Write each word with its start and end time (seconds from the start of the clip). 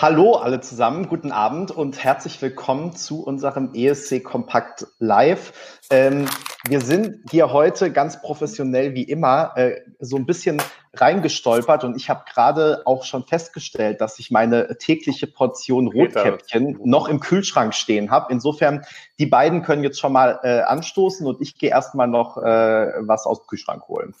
Hallo 0.00 0.36
alle 0.36 0.62
zusammen, 0.62 1.08
guten 1.08 1.30
Abend 1.30 1.70
und 1.70 2.02
herzlich 2.02 2.40
willkommen 2.40 2.96
zu 2.96 3.22
unserem 3.22 3.74
ESC 3.74 4.24
Kompakt 4.24 4.86
Live. 4.98 5.76
Ähm, 5.90 6.24
wir 6.66 6.80
sind 6.80 7.30
hier 7.30 7.52
heute 7.52 7.92
ganz 7.92 8.22
professionell 8.22 8.94
wie 8.94 9.02
immer 9.02 9.52
äh, 9.56 9.82
so 9.98 10.16
ein 10.16 10.24
bisschen 10.24 10.62
reingestolpert 10.94 11.84
und 11.84 11.96
ich 11.98 12.08
habe 12.08 12.24
gerade 12.32 12.80
auch 12.86 13.04
schon 13.04 13.26
festgestellt, 13.26 14.00
dass 14.00 14.18
ich 14.18 14.30
meine 14.30 14.78
tägliche 14.78 15.26
Portion 15.26 15.88
Rotkäppchen 15.88 16.78
noch 16.82 17.06
im 17.06 17.20
Kühlschrank 17.20 17.74
stehen 17.74 18.10
habe. 18.10 18.32
Insofern, 18.32 18.86
die 19.18 19.26
beiden 19.26 19.60
können 19.60 19.84
jetzt 19.84 20.00
schon 20.00 20.14
mal 20.14 20.40
äh, 20.42 20.62
anstoßen 20.62 21.26
und 21.26 21.42
ich 21.42 21.58
gehe 21.58 21.68
erstmal 21.68 22.08
noch 22.08 22.38
äh, 22.38 22.90
was 23.00 23.26
aus 23.26 23.40
dem 23.40 23.48
Kühlschrank 23.48 23.86
holen. 23.86 24.14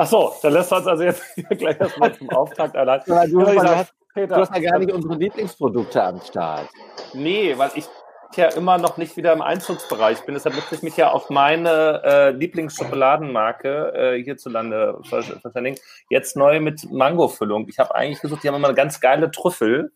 Ach 0.00 0.06
so, 0.06 0.32
dann 0.42 0.52
lässt 0.52 0.72
uns 0.72 0.86
also 0.86 1.02
jetzt 1.02 1.24
gleich 1.58 1.80
erstmal 1.80 2.14
zum 2.14 2.30
Auftakt 2.30 2.76
allein. 2.76 3.00
Ja, 3.06 3.26
du, 3.26 3.44
hast, 3.44 3.94
du 4.14 4.30
hast 4.30 4.54
ja 4.54 4.70
gar 4.70 4.78
nicht 4.78 4.92
unsere 4.92 5.16
Lieblingsprodukte 5.16 6.00
am 6.00 6.20
Start. 6.20 6.68
Nee, 7.14 7.58
weil 7.58 7.72
ich 7.74 7.88
ja 8.36 8.46
immer 8.50 8.78
noch 8.78 8.96
nicht 8.96 9.16
wieder 9.16 9.32
im 9.32 9.42
Einzugsbereich 9.42 10.20
bin. 10.24 10.34
Deshalb 10.34 10.54
möchte 10.54 10.76
ich 10.76 10.82
mich 10.82 10.96
ja 10.96 11.10
auf 11.10 11.30
meine 11.30 12.00
äh, 12.04 12.30
Lieblingsschokoladenmarke 12.30 13.92
äh, 13.92 14.22
hierzulande 14.22 15.00
verständigen. 15.02 15.76
Jetzt 16.10 16.36
neu 16.36 16.60
mit 16.60 16.88
Mangofüllung. 16.92 17.66
Ich 17.68 17.80
habe 17.80 17.92
eigentlich 17.96 18.20
gesucht, 18.20 18.44
die 18.44 18.48
haben 18.48 18.54
immer 18.54 18.68
eine 18.68 18.76
ganz 18.76 19.00
geile 19.00 19.32
Trüffel 19.32 19.92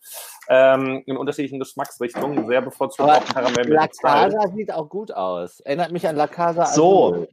ähm, 0.48 1.04
in 1.06 1.16
unterschiedlichen 1.16 1.60
Geschmacksrichtungen. 1.60 2.44
Sehr 2.48 2.60
bevorzugt 2.60 3.08
auch 3.08 3.24
Karamell 3.26 3.68
mit 3.68 3.74
La 3.74 3.86
Casa 3.86 4.48
sieht 4.48 4.74
auch 4.74 4.88
gut 4.88 5.12
aus. 5.12 5.60
Erinnert 5.60 5.92
mich 5.92 6.08
an 6.08 6.16
La 6.16 6.26
Casa 6.26 6.66
So, 6.66 7.28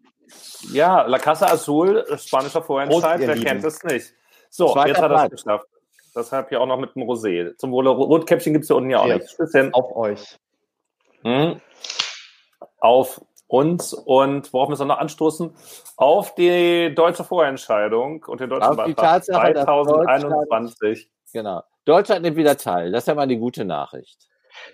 ja, 0.71 1.03
La 1.03 1.19
Casa 1.19 1.47
Azul, 1.47 2.05
spanischer 2.17 2.61
Vorentscheid, 2.61 3.19
wer 3.21 3.35
kennt 3.35 3.63
es 3.63 3.83
nicht. 3.83 4.13
So, 4.49 4.73
Zweiter 4.73 4.87
jetzt 4.89 5.01
hat 5.01 5.11
er 5.11 5.23
es 5.25 5.31
geschafft. 5.31 5.67
Deshalb 6.15 6.49
hier 6.49 6.59
auch 6.61 6.65
noch 6.65 6.79
mit 6.79 6.95
dem 6.95 7.03
Rosé. 7.03 7.55
Zum 7.57 7.71
Wohle 7.71 7.89
Rotkäppchen 7.89 8.53
gibt 8.53 8.63
es 8.63 8.69
hier 8.69 8.75
unten 8.75 8.89
ja 8.89 8.99
auch 8.99 9.05
nicht. 9.05 9.37
Bisschen. 9.37 9.73
Auf 9.73 9.95
euch. 9.95 10.37
Hm. 11.23 11.61
Auf 12.79 13.21
uns 13.47 13.93
und 13.93 14.51
worauf 14.53 14.69
müssen 14.69 14.81
wir 14.81 14.93
noch 14.93 14.99
anstoßen? 14.99 15.55
Auf 15.97 16.35
die 16.35 16.93
deutsche 16.93 17.23
Vorentscheidung 17.23 18.23
und 18.25 18.39
den 18.41 18.49
deutschen 18.49 18.75
Beitrag 18.75 19.23
2021. 19.23 21.09
Genau. 21.33 21.63
Deutschland 21.85 22.21
nimmt 22.21 22.37
wieder 22.37 22.57
teil. 22.57 22.91
Das 22.91 23.03
ist 23.03 23.07
ja 23.07 23.15
mal 23.15 23.27
die 23.27 23.37
gute 23.37 23.65
Nachricht. 23.65 24.27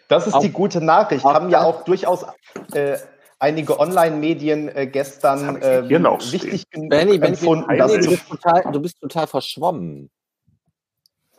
Das 0.08 0.28
ist 0.28 0.34
auch, 0.34 0.42
die 0.42 0.52
gute 0.52 0.82
Nachricht. 0.82 1.24
Haben 1.24 1.50
ja 1.50 1.64
auch 1.64 1.84
durchaus 1.84 2.26
äh, 2.74 2.98
einige 3.40 3.80
Online-Medien 3.80 4.70
äh, 4.70 4.88
gestern 4.88 5.62
äh, 5.62 5.90
wichtig 5.90 6.66
Benny, 6.72 7.18
empfunden. 7.18 7.68
Benny, 7.68 8.00
du, 8.00 8.10
bist 8.10 8.28
total, 8.28 8.72
du 8.72 8.82
bist 8.82 9.00
total 9.00 9.28
verschwommen. 9.28 10.10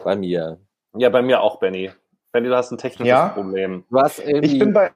Bei 0.02 0.16
mir. 0.16 0.58
Ja, 0.94 1.08
bei 1.08 1.22
mir 1.22 1.40
auch, 1.40 1.58
Benny. 1.58 1.90
Benny, 2.32 2.48
du 2.48 2.56
hast 2.56 2.70
ein 2.70 2.78
technisches 2.78 3.08
ja? 3.08 3.28
Problem. 3.28 3.84
Was 3.88 4.18
ich 4.18 4.58
bin 4.58 4.72
bei, 4.72 4.92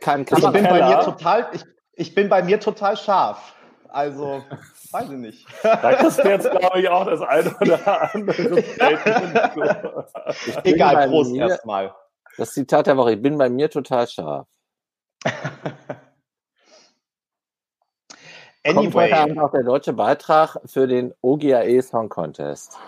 ich 0.00 0.26
bin 0.26 0.64
bei 0.64 0.88
mir 0.88 1.00
total, 1.00 1.48
ich, 1.52 1.64
ich 1.94 2.14
bin 2.14 2.28
bei 2.28 2.42
mir 2.42 2.58
total 2.58 2.96
scharf. 2.96 3.54
Also, 3.88 4.42
weiß 4.92 5.10
ich 5.10 5.18
nicht. 5.18 5.46
Da 5.62 5.94
kriegst 5.94 6.22
du 6.22 6.28
jetzt, 6.28 6.50
glaube 6.50 6.80
ich, 6.80 6.88
auch 6.88 7.06
das 7.06 7.20
eine 7.22 7.54
oder 7.60 8.14
andere 8.14 8.58
Egal, 10.64 11.08
Prost 11.08 11.34
erstmal. 11.34 11.92
Das 12.36 12.52
Zitat 12.52 12.86
der 12.86 12.96
Woche, 12.96 13.14
ich 13.14 13.22
bin 13.22 13.36
bei 13.36 13.50
mir 13.50 13.68
total 13.68 14.06
scharf. 14.06 14.46
Anyway. 18.62 18.82
Kommt 18.82 18.94
heute 18.94 19.16
Abend 19.16 19.38
auch 19.38 19.50
der 19.50 19.62
deutsche 19.62 19.92
Beitrag 19.94 20.58
für 20.66 20.86
den 20.86 21.14
OGAE 21.22 21.80
Song 21.80 22.08
Contest. 22.08 22.78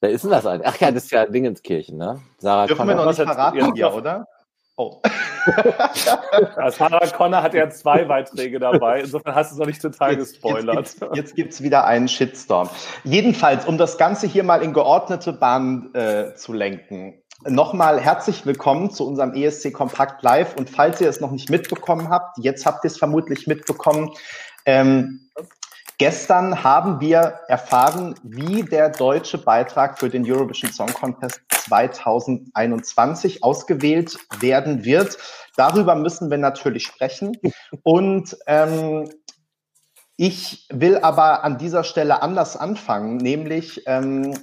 Wer 0.00 0.10
ist 0.10 0.24
denn 0.24 0.30
das 0.30 0.46
eigentlich? 0.46 0.66
Ach 0.66 0.78
ja, 0.78 0.90
das 0.90 1.04
ist 1.04 1.10
ja 1.10 1.26
Dingenskirchen, 1.26 1.98
ne? 1.98 2.22
Sarah 2.38 2.66
Dürfen 2.66 2.86
Connor. 2.86 2.96
wir 2.96 3.04
noch 3.04 3.10
nicht 3.10 3.22
verraten 3.22 3.74
hier, 3.74 3.92
oder? 3.92 4.26
Oh. 4.78 5.00
Sarah 6.70 7.06
Connor 7.08 7.42
hat 7.42 7.54
ja 7.54 7.68
zwei 7.70 8.04
Beiträge 8.04 8.58
dabei. 8.58 9.00
Insofern 9.00 9.34
hast 9.34 9.50
du 9.50 9.54
es 9.54 9.58
noch 9.58 9.66
nicht 9.66 9.80
total 9.80 10.12
jetzt, 10.12 10.32
gespoilert. 10.32 10.96
Jetzt 11.14 11.34
gibt 11.34 11.52
es 11.52 11.62
wieder 11.62 11.86
einen 11.86 12.08
Shitstorm. 12.08 12.68
Jedenfalls, 13.04 13.64
um 13.64 13.78
das 13.78 13.96
Ganze 13.96 14.26
hier 14.26 14.44
mal 14.44 14.62
in 14.62 14.74
geordnete 14.74 15.32
Bahnen 15.32 15.94
äh, 15.94 16.34
zu 16.34 16.52
lenken. 16.52 17.22
Nochmal 17.44 18.00
herzlich 18.00 18.46
willkommen 18.46 18.90
zu 18.90 19.06
unserem 19.06 19.34
ESC 19.34 19.72
Kompakt 19.72 20.22
Live. 20.22 20.56
Und 20.56 20.70
falls 20.70 21.00
ihr 21.02 21.08
es 21.08 21.20
noch 21.20 21.30
nicht 21.30 21.50
mitbekommen 21.50 22.08
habt, 22.08 22.38
jetzt 22.38 22.64
habt 22.64 22.82
ihr 22.84 22.88
es 22.88 22.96
vermutlich 22.96 23.46
mitbekommen. 23.46 24.10
Ähm, 24.64 25.28
gestern 25.98 26.64
haben 26.64 26.98
wir 27.00 27.40
erfahren, 27.48 28.14
wie 28.22 28.62
der 28.62 28.88
deutsche 28.88 29.36
Beitrag 29.36 29.98
für 29.98 30.08
den 30.08 30.24
Eurovision 30.30 30.72
Song 30.72 30.92
Contest 30.94 31.42
2021 31.50 33.44
ausgewählt 33.44 34.18
werden 34.40 34.84
wird. 34.84 35.18
Darüber 35.56 35.94
müssen 35.94 36.30
wir 36.30 36.38
natürlich 36.38 36.84
sprechen. 36.86 37.36
Und 37.82 38.34
ähm, 38.46 39.10
ich 40.16 40.66
will 40.72 40.96
aber 40.96 41.44
an 41.44 41.58
dieser 41.58 41.84
Stelle 41.84 42.22
anders 42.22 42.56
anfangen, 42.56 43.18
nämlich 43.18 43.82
ähm, 43.86 44.34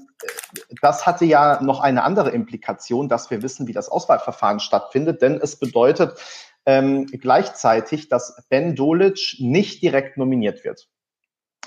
das 0.81 1.05
hatte 1.05 1.25
ja 1.25 1.61
noch 1.61 1.79
eine 1.79 2.03
andere 2.03 2.31
Implikation, 2.31 3.09
dass 3.09 3.29
wir 3.31 3.41
wissen, 3.41 3.67
wie 3.67 3.73
das 3.73 3.89
Auswahlverfahren 3.89 4.59
stattfindet, 4.59 5.21
denn 5.21 5.39
es 5.41 5.57
bedeutet 5.57 6.19
ähm, 6.65 7.07
gleichzeitig, 7.07 8.09
dass 8.09 8.43
Ben 8.49 8.75
Dolic 8.75 9.35
nicht 9.39 9.81
direkt 9.81 10.17
nominiert 10.17 10.63
wird. 10.63 10.87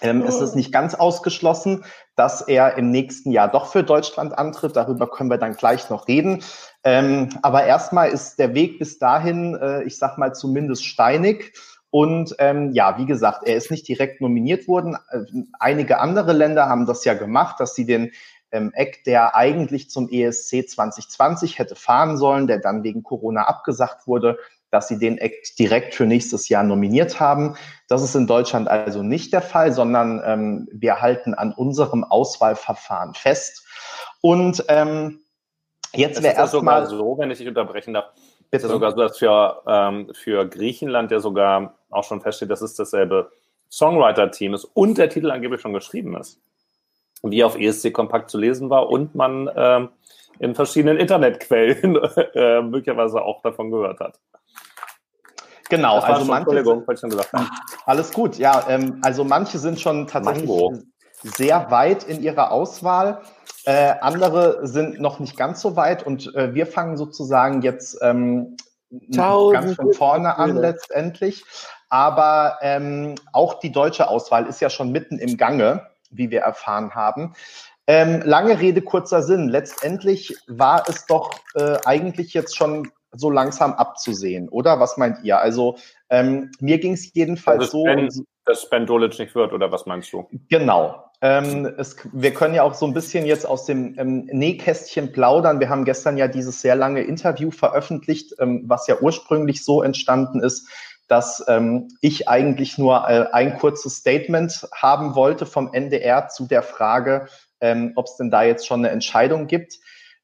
Ähm, 0.03 0.23
oh. 0.23 0.29
Es 0.29 0.41
ist 0.41 0.55
nicht 0.55 0.73
ganz 0.73 0.95
ausgeschlossen, 0.95 1.85
dass 2.17 2.43
er 2.43 2.77
im 2.77 2.91
nächsten 2.91 3.31
Jahr 3.31 3.49
doch 3.49 3.67
für 3.67 3.83
Deutschland 3.83 4.37
antritt. 4.37 4.77
Darüber 4.77 5.11
können 5.11 5.31
wir 5.31 5.39
dann 5.39 5.57
gleich 5.57 5.89
noch 5.89 6.07
reden. 6.09 6.43
Ähm, 6.85 7.31
aber 7.43 7.65
erstmal 7.65 8.11
ist 8.11 8.39
der 8.39 8.55
Weg 8.55 8.79
bis 8.79 8.99
dahin, 8.99 9.55
äh, 9.55 9.83
ich 9.85 9.99
sag 9.99 10.19
mal, 10.19 10.35
zumindest 10.35 10.85
steinig. 10.85 11.55
Und 11.91 12.35
ähm, 12.39 12.73
ja, 12.73 12.99
wie 12.99 13.07
gesagt, 13.07 13.47
er 13.47 13.57
ist 13.57 13.71
nicht 13.71 13.89
direkt 13.89 14.21
nominiert 14.21 14.69
worden. 14.69 14.99
Äh, 15.11 15.21
einige 15.59 15.99
andere 15.99 16.33
Länder 16.33 16.69
haben 16.69 16.85
das 16.85 17.05
ja 17.05 17.15
gemacht, 17.15 17.59
dass 17.59 17.75
sie 17.75 17.87
den 17.87 18.13
ähm, 18.53 18.73
Eck, 18.75 19.05
der 19.05 19.35
eigentlich 19.35 19.91
zum 19.91 20.09
ESC 20.09 20.69
2020 20.69 21.59
hätte 21.59 21.75
fahren 21.75 22.17
sollen, 22.17 22.47
der 22.47 22.59
dann 22.59 22.83
wegen 22.83 23.03
Corona 23.03 23.43
abgesagt 23.43 24.07
wurde, 24.07 24.39
dass 24.71 24.89
sie 24.89 24.99
den 24.99 25.19
Eck 25.19 25.55
direkt 25.59 25.95
für 25.95 26.07
nächstes 26.07 26.49
Jahr 26.49 26.63
nominiert 26.63 27.21
haben. 27.21 27.57
Das 27.89 28.03
ist 28.03 28.15
in 28.15 28.27
Deutschland 28.27 28.69
also 28.69 29.03
nicht 29.03 29.33
der 29.33 29.43
Fall, 29.43 29.73
sondern 29.73 30.23
ähm, 30.25 30.69
wir 30.73 31.01
halten 31.01 31.35
an 31.35 31.53
unserem 31.53 32.05
Auswahlverfahren 32.05 33.15
fest. 33.15 33.65
Und 34.21 34.65
ähm, 34.69 35.21
jetzt 35.95 36.23
wäre 36.23 36.35
erstmal 36.35 36.87
so, 36.87 37.17
wenn 37.19 37.31
ich 37.31 37.39
dich 37.39 37.49
unterbrechen 37.49 37.95
darf. 37.95 38.07
Bitte. 38.51 38.67
Ist 38.67 38.73
sogar 38.73 38.91
so, 38.93 38.97
dass 38.99 39.19
für, 39.19 39.63
ähm, 39.67 40.11
für 40.15 40.49
Griechenland 40.49 41.11
ja 41.11 41.21
sogar 41.21 41.79
auch 41.91 42.05
schon 42.05 42.21
feststeht, 42.21 42.51
dass 42.51 42.61
es 42.61 42.75
dasselbe 42.75 43.31
Songwriter-Team 43.71 44.55
ist 44.55 44.65
und 44.65 44.99
der 44.99 45.09
Titel 45.09 45.31
angeblich 45.31 45.61
schon 45.61 45.73
geschrieben 45.73 46.17
ist 46.17 46.41
wie 47.23 47.45
auf 47.45 47.59
ESC 47.59 47.93
Kompakt 47.93 48.31
zu 48.31 48.39
lesen 48.39 48.71
war 48.71 48.89
und 48.89 49.15
man 49.15 49.51
ähm, 49.55 49.89
in 50.39 50.55
verschiedenen 50.55 50.99
Internetquellen 50.99 51.97
äh, 52.35 52.63
möglicherweise 52.63 53.23
auch 53.23 53.43
davon 53.43 53.71
gehört 53.71 54.01
hat. 54.01 54.19
Genau, 55.69 55.99
also 55.99 56.21
schon, 56.21 56.29
manche, 56.29 56.51
Entschuldigung, 56.51 56.97
schon 56.97 57.11
gesagt 57.11 57.33
haben. 57.33 57.49
Alles 57.87 58.13
gut, 58.13 58.37
ja, 58.37 58.65
ähm, 58.69 59.01
also 59.03 59.25
manche 59.25 59.59
sind 59.59 59.81
schon 59.81 60.07
tatsächlich 60.07 60.49
Mango. 60.49 60.79
sehr 61.23 61.71
weit 61.71 62.05
in 62.05 62.23
ihrer 62.23 62.53
Auswahl. 62.53 63.23
Äh, 63.65 63.95
andere 64.01 64.65
sind 64.67 65.01
noch 65.01 65.19
nicht 65.19 65.37
ganz 65.37 65.61
so 65.61 65.75
weit 65.75 66.07
und 66.07 66.33
äh, 66.37 66.55
wir 66.55 66.69
fangen 66.69 66.97
sozusagen 66.97 67.63
jetzt 67.63 67.99
ähm, 68.01 68.57
ganz 69.11 69.75
von 69.75 69.93
vorne 69.93 70.39
an 70.39 70.57
letztendlich. 70.57 71.45
Aber 71.89 72.59
ähm, 72.63 73.17
auch 73.33 73.59
die 73.59 73.73
deutsche 73.73 74.09
Auswahl 74.09 74.47
ist 74.47 74.61
ja 74.61 74.71
schon 74.71 74.93
mitten 74.93 75.19
im 75.19 75.37
Gange 75.37 75.87
wie 76.11 76.31
wir 76.31 76.41
erfahren 76.41 76.95
haben. 76.95 77.35
Ähm, 77.87 78.23
lange 78.25 78.59
Rede, 78.59 78.83
kurzer 78.83 79.23
Sinn. 79.23 79.49
Letztendlich 79.49 80.37
war 80.49 80.89
es 80.89 81.07
doch 81.07 81.31
äh, 81.55 81.79
eigentlich 81.85 82.35
jetzt 82.35 82.57
schon 82.57 82.91
so 83.13 83.31
langsam 83.31 83.73
abzusehen, 83.75 84.49
oder? 84.49 84.81
Was 84.81 84.97
meint 84.97 85.23
ihr? 85.23 85.39
Also 85.39 85.77
ähm, 86.11 86.51
mir 86.61 86.79
ging 86.79 86.93
es 86.93 87.13
jedenfalls 87.15 87.61
also, 87.61 87.79
so. 87.79 87.85
Ben, 87.85 88.09
dass 88.45 88.69
Ben 88.69 88.87
Dolic 88.87 89.19
nicht 89.19 89.35
wird, 89.35 89.53
oder 89.53 89.73
was 89.73 89.87
meinst 89.87 90.13
du? 90.13 90.29
Genau. 90.49 91.03
Ähm, 91.23 91.67
es, 91.79 91.97
wir 92.13 92.35
können 92.35 92.55
ja 92.55 92.63
auch 92.63 92.75
so 92.75 92.87
ein 92.87 92.93
bisschen 92.93 93.25
jetzt 93.25 93.47
aus 93.47 93.65
dem 93.65 93.99
ähm, 93.99 94.29
Nähkästchen 94.31 95.13
plaudern. 95.13 95.61
Wir 95.61 95.69
haben 95.69 95.85
gestern 95.85 96.17
ja 96.17 96.29
dieses 96.29 96.61
sehr 96.61 96.77
lange 96.77 97.03
Interview 97.03 97.51
veröffentlicht, 97.51 98.35
ähm, 98.39 98.65
was 98.67 98.87
ja 98.87 99.01
ursprünglich 99.01 99.65
so 99.65 99.83
entstanden 99.83 100.41
ist, 100.41 100.69
dass 101.09 101.45
ähm, 101.49 101.89
ich 102.01 102.29
eigentlich 102.29 102.79
nur 102.79 103.09
äh, 103.09 103.27
ein 103.33 103.59
kurzes 103.59 103.97
Statement 103.97 104.67
haben 104.75 105.15
wollte 105.15 105.47
vom 105.47 105.73
NDR 105.73 106.29
zu 106.29 106.47
der 106.47 106.63
Frage, 106.63 107.29
ähm, 107.61 107.93
ob 107.97 108.07
es 108.07 108.17
denn 108.17 108.31
da 108.31 108.43
jetzt 108.43 108.67
schon 108.67 108.81
eine 108.81 108.91
Entscheidung 108.91 109.47
gibt, 109.47 109.79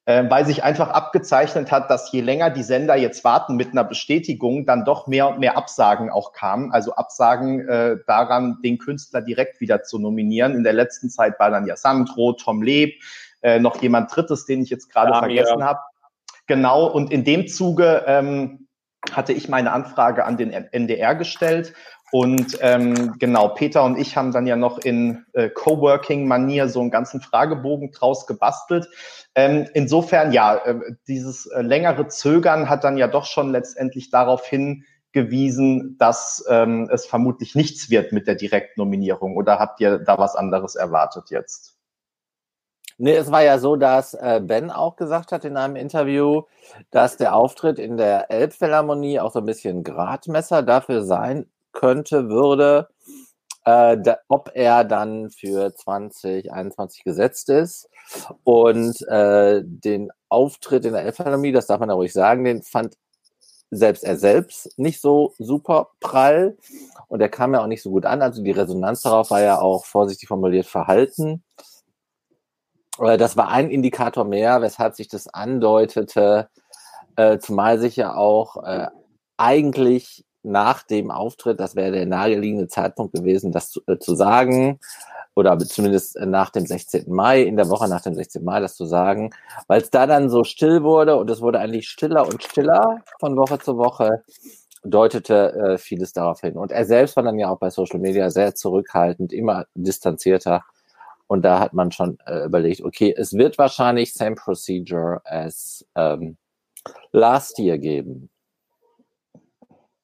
äh, 0.05 0.29
weil 0.29 0.45
sich 0.45 0.63
einfach 0.63 0.89
abgezeichnet 0.89 1.71
hat, 1.71 1.89
dass 1.89 2.11
je 2.11 2.21
länger 2.21 2.49
die 2.49 2.63
Sender 2.63 2.95
jetzt 2.95 3.23
warten 3.23 3.55
mit 3.55 3.71
einer 3.71 3.85
Bestätigung, 3.85 4.65
dann 4.65 4.83
doch 4.83 5.07
mehr 5.07 5.29
und 5.29 5.39
mehr 5.39 5.57
Absagen 5.57 6.09
auch 6.09 6.33
kamen. 6.33 6.71
Also 6.73 6.95
Absagen 6.95 7.67
äh, 7.67 7.97
daran, 8.05 8.57
den 8.63 8.77
Künstler 8.77 9.21
direkt 9.21 9.61
wieder 9.61 9.83
zu 9.83 9.99
nominieren. 9.99 10.55
In 10.55 10.63
der 10.63 10.73
letzten 10.73 11.09
Zeit 11.09 11.39
war 11.39 11.49
dann 11.49 11.65
ja 11.65 11.77
Sandro, 11.77 12.33
Tom 12.33 12.61
Leb, 12.61 13.01
äh, 13.41 13.59
noch 13.59 13.81
jemand 13.81 14.13
Drittes, 14.13 14.45
den 14.45 14.61
ich 14.61 14.69
jetzt 14.69 14.91
gerade 14.91 15.11
ja, 15.11 15.19
vergessen 15.19 15.63
habe. 15.63 15.79
Genau, 16.47 16.85
und 16.87 17.11
in 17.11 17.23
dem 17.23 17.47
Zuge 17.47 18.03
ähm, 18.05 18.62
hatte 19.11 19.33
ich 19.33 19.49
meine 19.49 19.71
Anfrage 19.71 20.25
an 20.25 20.37
den 20.37 20.51
NDR 20.51 21.15
gestellt 21.15 21.73
und 22.13 22.59
ähm, 22.61 23.15
genau, 23.17 23.47
Peter 23.47 23.83
und 23.83 23.97
ich 23.97 24.15
haben 24.15 24.31
dann 24.31 24.45
ja 24.45 24.55
noch 24.55 24.77
in 24.77 25.25
äh, 25.33 25.49
Coworking-Manier 25.49 26.69
so 26.69 26.79
einen 26.79 26.91
ganzen 26.91 27.21
Fragebogen 27.21 27.89
draus 27.89 28.27
gebastelt. 28.27 28.87
Ähm, 29.33 29.67
insofern, 29.73 30.31
ja, 30.31 30.57
äh, 30.57 30.79
dieses 31.07 31.47
äh, 31.47 31.63
längere 31.63 32.07
Zögern 32.09 32.69
hat 32.69 32.83
dann 32.83 32.97
ja 32.97 33.07
doch 33.07 33.25
schon 33.25 33.49
letztendlich 33.49 34.11
darauf 34.11 34.45
hingewiesen, 34.45 35.97
dass 35.97 36.45
ähm, 36.47 36.87
es 36.93 37.07
vermutlich 37.07 37.55
nichts 37.55 37.89
wird 37.89 38.11
mit 38.11 38.27
der 38.27 38.35
Direktnominierung. 38.35 39.35
Oder 39.35 39.57
habt 39.57 39.79
ihr 39.79 39.97
da 39.97 40.19
was 40.19 40.35
anderes 40.35 40.75
erwartet 40.75 41.31
jetzt? 41.31 41.72
Nee, 42.97 43.15
es 43.15 43.31
war 43.31 43.43
ja 43.43 43.57
so, 43.59 43.75
dass 43.75 44.13
äh, 44.13 44.41
Ben 44.43 44.69
auch 44.71 44.95
gesagt 44.95 45.31
hat 45.31 45.45
in 45.45 45.57
einem 45.57 45.75
Interview, 45.75 46.43
dass 46.91 47.17
der 47.17 47.35
Auftritt 47.35 47.79
in 47.79 47.97
der 47.97 48.29
Elbphilharmonie 48.31 49.19
auch 49.19 49.31
so 49.31 49.39
ein 49.39 49.45
bisschen 49.45 49.83
Gradmesser 49.83 50.61
dafür 50.63 51.03
sein 51.03 51.47
könnte, 51.71 52.29
würde, 52.29 52.89
äh, 53.65 53.97
da, 53.97 54.17
ob 54.27 54.51
er 54.53 54.83
dann 54.83 55.29
für 55.31 55.73
2021 55.73 57.03
gesetzt 57.03 57.49
ist. 57.49 57.89
Und 58.43 59.01
äh, 59.07 59.61
den 59.63 60.11
Auftritt 60.29 60.85
in 60.85 60.93
der 60.93 61.03
Elbphilharmonie, 61.03 61.51
das 61.51 61.67
darf 61.67 61.79
man 61.79 61.89
ja 61.89 61.95
ruhig 61.95 62.13
sagen, 62.13 62.43
den 62.43 62.61
fand 62.63 62.95
selbst 63.71 64.03
er 64.03 64.17
selbst 64.17 64.77
nicht 64.77 65.01
so 65.01 65.33
super 65.39 65.89
prall 65.99 66.57
und 67.07 67.21
er 67.21 67.29
kam 67.29 67.53
ja 67.53 67.61
auch 67.63 67.67
nicht 67.67 67.81
so 67.81 67.89
gut 67.89 68.05
an. 68.05 68.21
Also 68.21 68.43
die 68.43 68.51
Resonanz 68.51 69.01
darauf 69.01 69.31
war 69.31 69.41
ja 69.41 69.59
auch 69.59 69.85
vorsichtig 69.85 70.27
formuliert 70.27 70.67
verhalten. 70.67 71.43
Äh, 72.99 73.17
das 73.17 73.37
war 73.37 73.49
ein 73.49 73.69
Indikator 73.69 74.25
mehr, 74.25 74.61
weshalb 74.61 74.95
sich 74.95 75.07
das 75.07 75.27
andeutete, 75.27 76.49
äh, 77.15 77.37
zumal 77.39 77.79
sich 77.79 77.95
ja 77.95 78.15
auch 78.15 78.63
äh, 78.63 78.87
eigentlich 79.37 80.25
nach 80.43 80.83
dem 80.83 81.09
Auftritt, 81.11 81.59
das 81.59 81.75
wäre 81.75 81.91
der 81.91 82.05
naheliegende 82.05 82.67
Zeitpunkt 82.67 83.13
gewesen, 83.13 83.51
das 83.51 83.71
zu, 83.71 83.81
äh, 83.87 83.97
zu 83.97 84.15
sagen, 84.15 84.79
oder 85.35 85.57
zumindest 85.59 86.19
nach 86.19 86.51
dem 86.51 86.65
16. 86.65 87.11
Mai, 87.11 87.41
in 87.41 87.57
der 87.57 87.69
Woche 87.69 87.87
nach 87.87 88.01
dem 88.01 88.13
16. 88.13 88.43
Mai, 88.43 88.59
das 88.59 88.75
zu 88.75 88.85
sagen, 88.85 89.31
weil 89.67 89.81
es 89.81 89.89
da 89.89 90.05
dann 90.05 90.29
so 90.29 90.43
still 90.43 90.83
wurde 90.83 91.17
und 91.17 91.29
es 91.29 91.41
wurde 91.41 91.59
eigentlich 91.59 91.89
stiller 91.89 92.27
und 92.27 92.43
stiller 92.43 92.99
von 93.19 93.35
Woche 93.35 93.57
zu 93.59 93.77
Woche, 93.77 94.23
deutete 94.83 95.53
äh, 95.53 95.77
vieles 95.77 96.13
darauf 96.13 96.41
hin. 96.41 96.57
Und 96.57 96.71
er 96.71 96.85
selbst 96.85 97.15
war 97.15 97.23
dann 97.23 97.39
ja 97.39 97.49
auch 97.49 97.57
bei 97.57 97.69
Social 97.69 97.99
Media 97.99 98.29
sehr 98.29 98.53
zurückhaltend, 98.53 99.33
immer 99.33 99.65
distanzierter. 99.75 100.63
Und 101.33 101.41
da 101.41 101.59
hat 101.59 101.73
man 101.73 101.91
schon 101.91 102.19
äh, 102.27 102.45
überlegt, 102.45 102.83
okay, 102.83 103.11
es 103.17 103.33
wird 103.33 103.57
wahrscheinlich 103.57 104.13
same 104.13 104.35
procedure 104.35 105.19
as 105.25 105.83
ähm, 105.95 106.37
last 107.11 107.57
year 107.57 107.79
geben. 107.79 108.29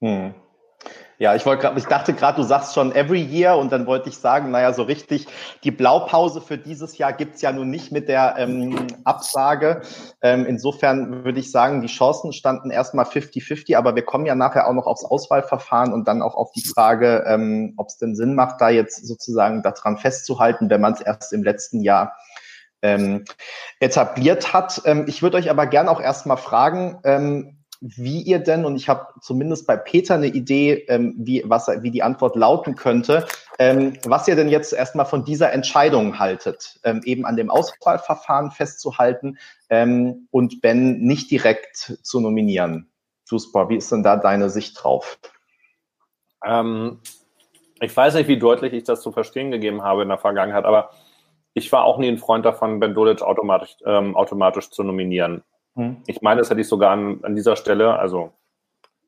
Hm. 0.01 0.33
Ja, 1.21 1.36
ich 1.36 1.45
wollte 1.45 1.69
ich 1.75 1.83
dachte 1.83 2.13
gerade, 2.13 2.38
du 2.38 2.48
sagst 2.48 2.74
schon 2.74 2.95
every 2.95 3.21
year 3.21 3.57
und 3.57 3.74
dann 3.74 3.86
wollte 3.86 4.07
ich 4.07 4.18
sagen, 4.18 4.51
naja, 4.51 4.71
so 4.71 4.83
richtig, 4.83 5.27
die 5.66 5.71
Blaupause 5.71 6.39
für 6.39 6.57
dieses 6.57 6.98
Jahr 6.98 7.12
gibt's 7.12 7.42
ja 7.42 7.51
nun 7.51 7.69
nicht 7.69 7.92
mit 7.92 8.07
der 8.07 8.36
ähm, 8.38 8.88
Absage. 9.04 9.81
Ähm, 10.21 10.45
insofern 10.45 11.25
würde 11.25 11.42
ich 11.42 11.51
sagen, 11.51 11.81
die 11.81 11.89
Chancen 11.89 12.31
standen 12.31 12.71
erstmal 12.71 13.04
50-50, 13.04 13.75
aber 13.75 13.95
wir 13.95 14.04
kommen 14.04 14.25
ja 14.25 14.36
nachher 14.36 14.66
auch 14.66 14.74
noch 14.74 14.88
aufs 14.88 15.04
Auswahlverfahren 15.04 15.92
und 15.92 16.07
dann 16.07 16.21
auch 16.21 16.36
auf 16.36 16.54
die 16.54 16.66
Frage, 16.66 17.25
ähm, 17.27 17.74
ob 17.75 17.88
es 17.89 17.98
denn 17.98 18.15
Sinn 18.15 18.33
macht, 18.33 18.62
da 18.62 18.69
jetzt 18.69 19.06
sozusagen 19.06 19.62
daran 19.62 19.98
festzuhalten, 19.98 20.69
wenn 20.69 20.80
man 20.80 20.94
es 20.94 21.01
erst 21.01 21.33
im 21.33 21.44
letzten 21.44 21.81
Jahr 21.81 22.13
ähm, 22.81 23.25
etabliert 23.81 24.54
hat. 24.54 24.83
Ähm, 24.86 25.04
ich 25.07 25.22
würde 25.22 25.36
euch 25.36 25.50
aber 25.50 25.68
gern 25.68 25.89
auch 25.89 26.00
erstmal 26.00 26.38
fragen, 26.38 27.00
ähm, 27.04 27.58
wie 27.81 28.21
ihr 28.21 28.39
denn, 28.39 28.65
und 28.65 28.75
ich 28.75 28.89
habe 28.89 29.07
zumindest 29.21 29.65
bei 29.65 29.77
Peter 29.77 30.15
eine 30.15 30.27
Idee, 30.27 30.85
ähm, 30.89 31.15
wie, 31.17 31.43
was, 31.45 31.67
wie 31.81 31.91
die 31.91 32.03
Antwort 32.03 32.35
lauten 32.35 32.75
könnte, 32.75 33.25
ähm, 33.57 33.97
was 34.05 34.27
ihr 34.27 34.35
denn 34.35 34.49
jetzt 34.49 34.73
erstmal 34.73 35.05
von 35.05 35.23
dieser 35.23 35.53
Entscheidung 35.53 36.19
haltet, 36.19 36.79
ähm, 36.83 37.01
eben 37.05 37.25
an 37.25 37.37
dem 37.37 37.49
Auswahlverfahren 37.49 38.51
festzuhalten 38.51 39.37
ähm, 39.69 40.27
und 40.31 40.61
Ben 40.61 40.99
nicht 40.99 41.31
direkt 41.31 41.97
zu 42.01 42.19
nominieren. 42.19 42.89
Super, 43.23 43.69
wie 43.69 43.77
ist 43.77 43.91
denn 43.91 44.03
da 44.03 44.17
deine 44.17 44.49
Sicht 44.49 44.83
drauf? 44.83 45.19
Ähm, 46.45 46.99
ich 47.79 47.95
weiß 47.95 48.15
nicht, 48.15 48.27
wie 48.27 48.39
deutlich 48.39 48.73
ich 48.73 48.83
das 48.83 49.01
zu 49.01 49.11
verstehen 49.11 49.51
gegeben 49.51 49.83
habe 49.83 50.01
in 50.01 50.09
der 50.09 50.17
Vergangenheit, 50.17 50.65
aber 50.65 50.89
ich 51.53 51.71
war 51.71 51.83
auch 51.83 51.97
nie 51.97 52.09
ein 52.09 52.17
Freund 52.17 52.45
davon, 52.45 52.79
Ben 52.79 52.93
Dolic 52.93 53.21
automatisch, 53.21 53.77
ähm, 53.85 54.15
automatisch 54.15 54.69
zu 54.69 54.83
nominieren. 54.83 55.43
Hm. 55.75 56.04
Ich 56.07 56.21
meine, 56.21 56.42
das 56.42 56.50
hätte 56.50 56.62
ich 56.62 56.68
sogar 56.68 56.92
an, 56.92 57.19
an 57.24 57.36
dieser 57.36 57.56
Stelle, 57.56 57.98
also, 57.98 58.31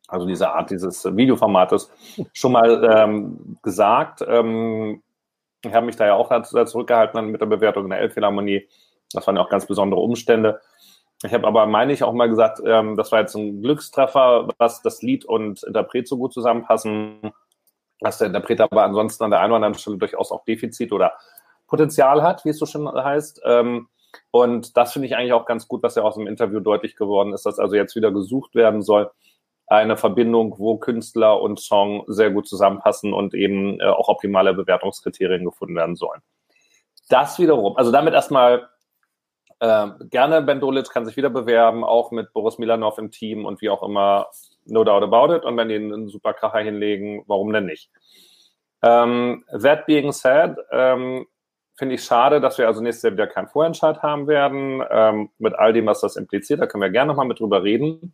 also 0.07 0.25
diese 0.25 0.51
Art 0.51 0.69
dieses 0.69 1.05
Videoformates, 1.05 1.91
schon 2.33 2.51
mal 2.51 2.83
ähm, 2.83 3.57
gesagt. 3.61 4.23
Ähm, 4.27 5.01
ich 5.63 5.73
habe 5.73 5.85
mich 5.85 5.95
da 5.95 6.07
ja 6.07 6.13
auch 6.15 6.29
dazu 6.29 6.63
zurückgehalten 6.63 7.27
mit 7.27 7.41
der 7.41 7.45
Bewertung 7.45 7.85
in 7.85 7.91
der 7.91 7.99
Elbphilharmonie. 7.99 8.67
Das 9.13 9.27
waren 9.27 9.35
ja 9.35 9.43
auch 9.43 9.49
ganz 9.49 9.65
besondere 9.65 10.01
Umstände. 10.01 10.61
Ich 11.23 11.33
habe 11.33 11.45
aber, 11.45 11.67
meine 11.67 11.93
ich, 11.93 12.03
auch 12.03 12.13
mal 12.13 12.29
gesagt, 12.29 12.61
ähm, 12.65 12.97
das 12.97 13.11
war 13.11 13.19
jetzt 13.19 13.35
ein 13.35 13.61
Glückstreffer, 13.61 14.47
dass 14.57 14.81
das 14.81 15.01
Lied 15.03 15.23
und 15.23 15.63
Interpret 15.63 16.07
so 16.07 16.17
gut 16.17 16.33
zusammenpassen, 16.33 17.31
dass 17.99 18.17
der 18.17 18.27
Interpret 18.27 18.59
aber 18.59 18.83
ansonsten 18.83 19.23
an 19.23 19.31
der 19.31 19.41
einen 19.41 19.51
oder 19.51 19.57
anderen 19.57 19.75
Stelle 19.75 19.97
durchaus 19.97 20.31
auch 20.31 20.43
Defizit 20.45 20.91
oder 20.91 21.13
Potenzial 21.67 22.23
hat, 22.23 22.43
wie 22.43 22.49
es 22.49 22.57
so 22.57 22.65
schön 22.65 22.87
heißt. 22.91 23.41
Ähm, 23.45 23.87
und 24.31 24.77
das 24.77 24.93
finde 24.93 25.07
ich 25.07 25.15
eigentlich 25.15 25.33
auch 25.33 25.45
ganz 25.45 25.67
gut, 25.67 25.83
was 25.83 25.95
ja 25.95 26.03
aus 26.03 26.15
dem 26.15 26.27
Interview 26.27 26.59
deutlich 26.59 26.95
geworden 26.95 27.33
ist, 27.33 27.45
dass 27.45 27.59
also 27.59 27.75
jetzt 27.75 27.95
wieder 27.95 28.11
gesucht 28.11 28.55
werden 28.55 28.81
soll, 28.81 29.09
eine 29.67 29.95
Verbindung, 29.95 30.55
wo 30.57 30.77
Künstler 30.77 31.41
und 31.41 31.59
Song 31.59 32.03
sehr 32.07 32.29
gut 32.29 32.47
zusammenpassen 32.47 33.13
und 33.13 33.33
eben 33.33 33.79
äh, 33.79 33.85
auch 33.85 34.09
optimale 34.09 34.53
Bewertungskriterien 34.53 35.45
gefunden 35.45 35.75
werden 35.75 35.95
sollen. 35.95 36.21
Das 37.07 37.39
wiederum, 37.39 37.77
also 37.77 37.91
damit 37.91 38.13
erstmal 38.13 38.67
äh, 39.59 39.87
gerne 40.09 40.41
Ben 40.41 40.59
Dolic 40.59 40.89
kann 40.89 41.05
sich 41.05 41.15
wieder 41.15 41.29
bewerben, 41.29 41.85
auch 41.85 42.11
mit 42.11 42.33
Boris 42.33 42.57
Milanov 42.57 42.97
im 42.97 43.11
Team 43.11 43.45
und 43.45 43.61
wie 43.61 43.69
auch 43.69 43.83
immer, 43.83 44.27
no 44.65 44.83
doubt 44.83 45.03
about 45.03 45.33
it. 45.33 45.45
Und 45.45 45.55
wenn 45.55 45.69
die 45.69 45.75
einen 45.75 46.09
super 46.09 46.33
Kracher 46.33 46.59
hinlegen, 46.59 47.23
warum 47.27 47.53
denn 47.53 47.65
nicht? 47.65 47.89
Ähm, 48.81 49.45
that 49.51 49.85
being 49.85 50.11
said, 50.11 50.57
ähm, 50.71 51.27
finde 51.75 51.95
ich 51.95 52.03
schade, 52.03 52.41
dass 52.41 52.57
wir 52.57 52.67
also 52.67 52.81
nächstes 52.81 53.03
Jahr 53.03 53.13
wieder 53.13 53.27
keinen 53.27 53.47
Vorentscheid 53.47 54.01
haben 54.01 54.27
werden. 54.27 54.83
Ähm, 54.89 55.29
mit 55.39 55.55
all 55.55 55.73
dem, 55.73 55.85
was 55.85 56.01
das 56.01 56.15
impliziert, 56.15 56.59
da 56.59 56.67
können 56.67 56.81
wir 56.83 56.89
gerne 56.89 57.09
nochmal 57.09 57.27
mit 57.27 57.39
drüber 57.39 57.63
reden. 57.63 58.13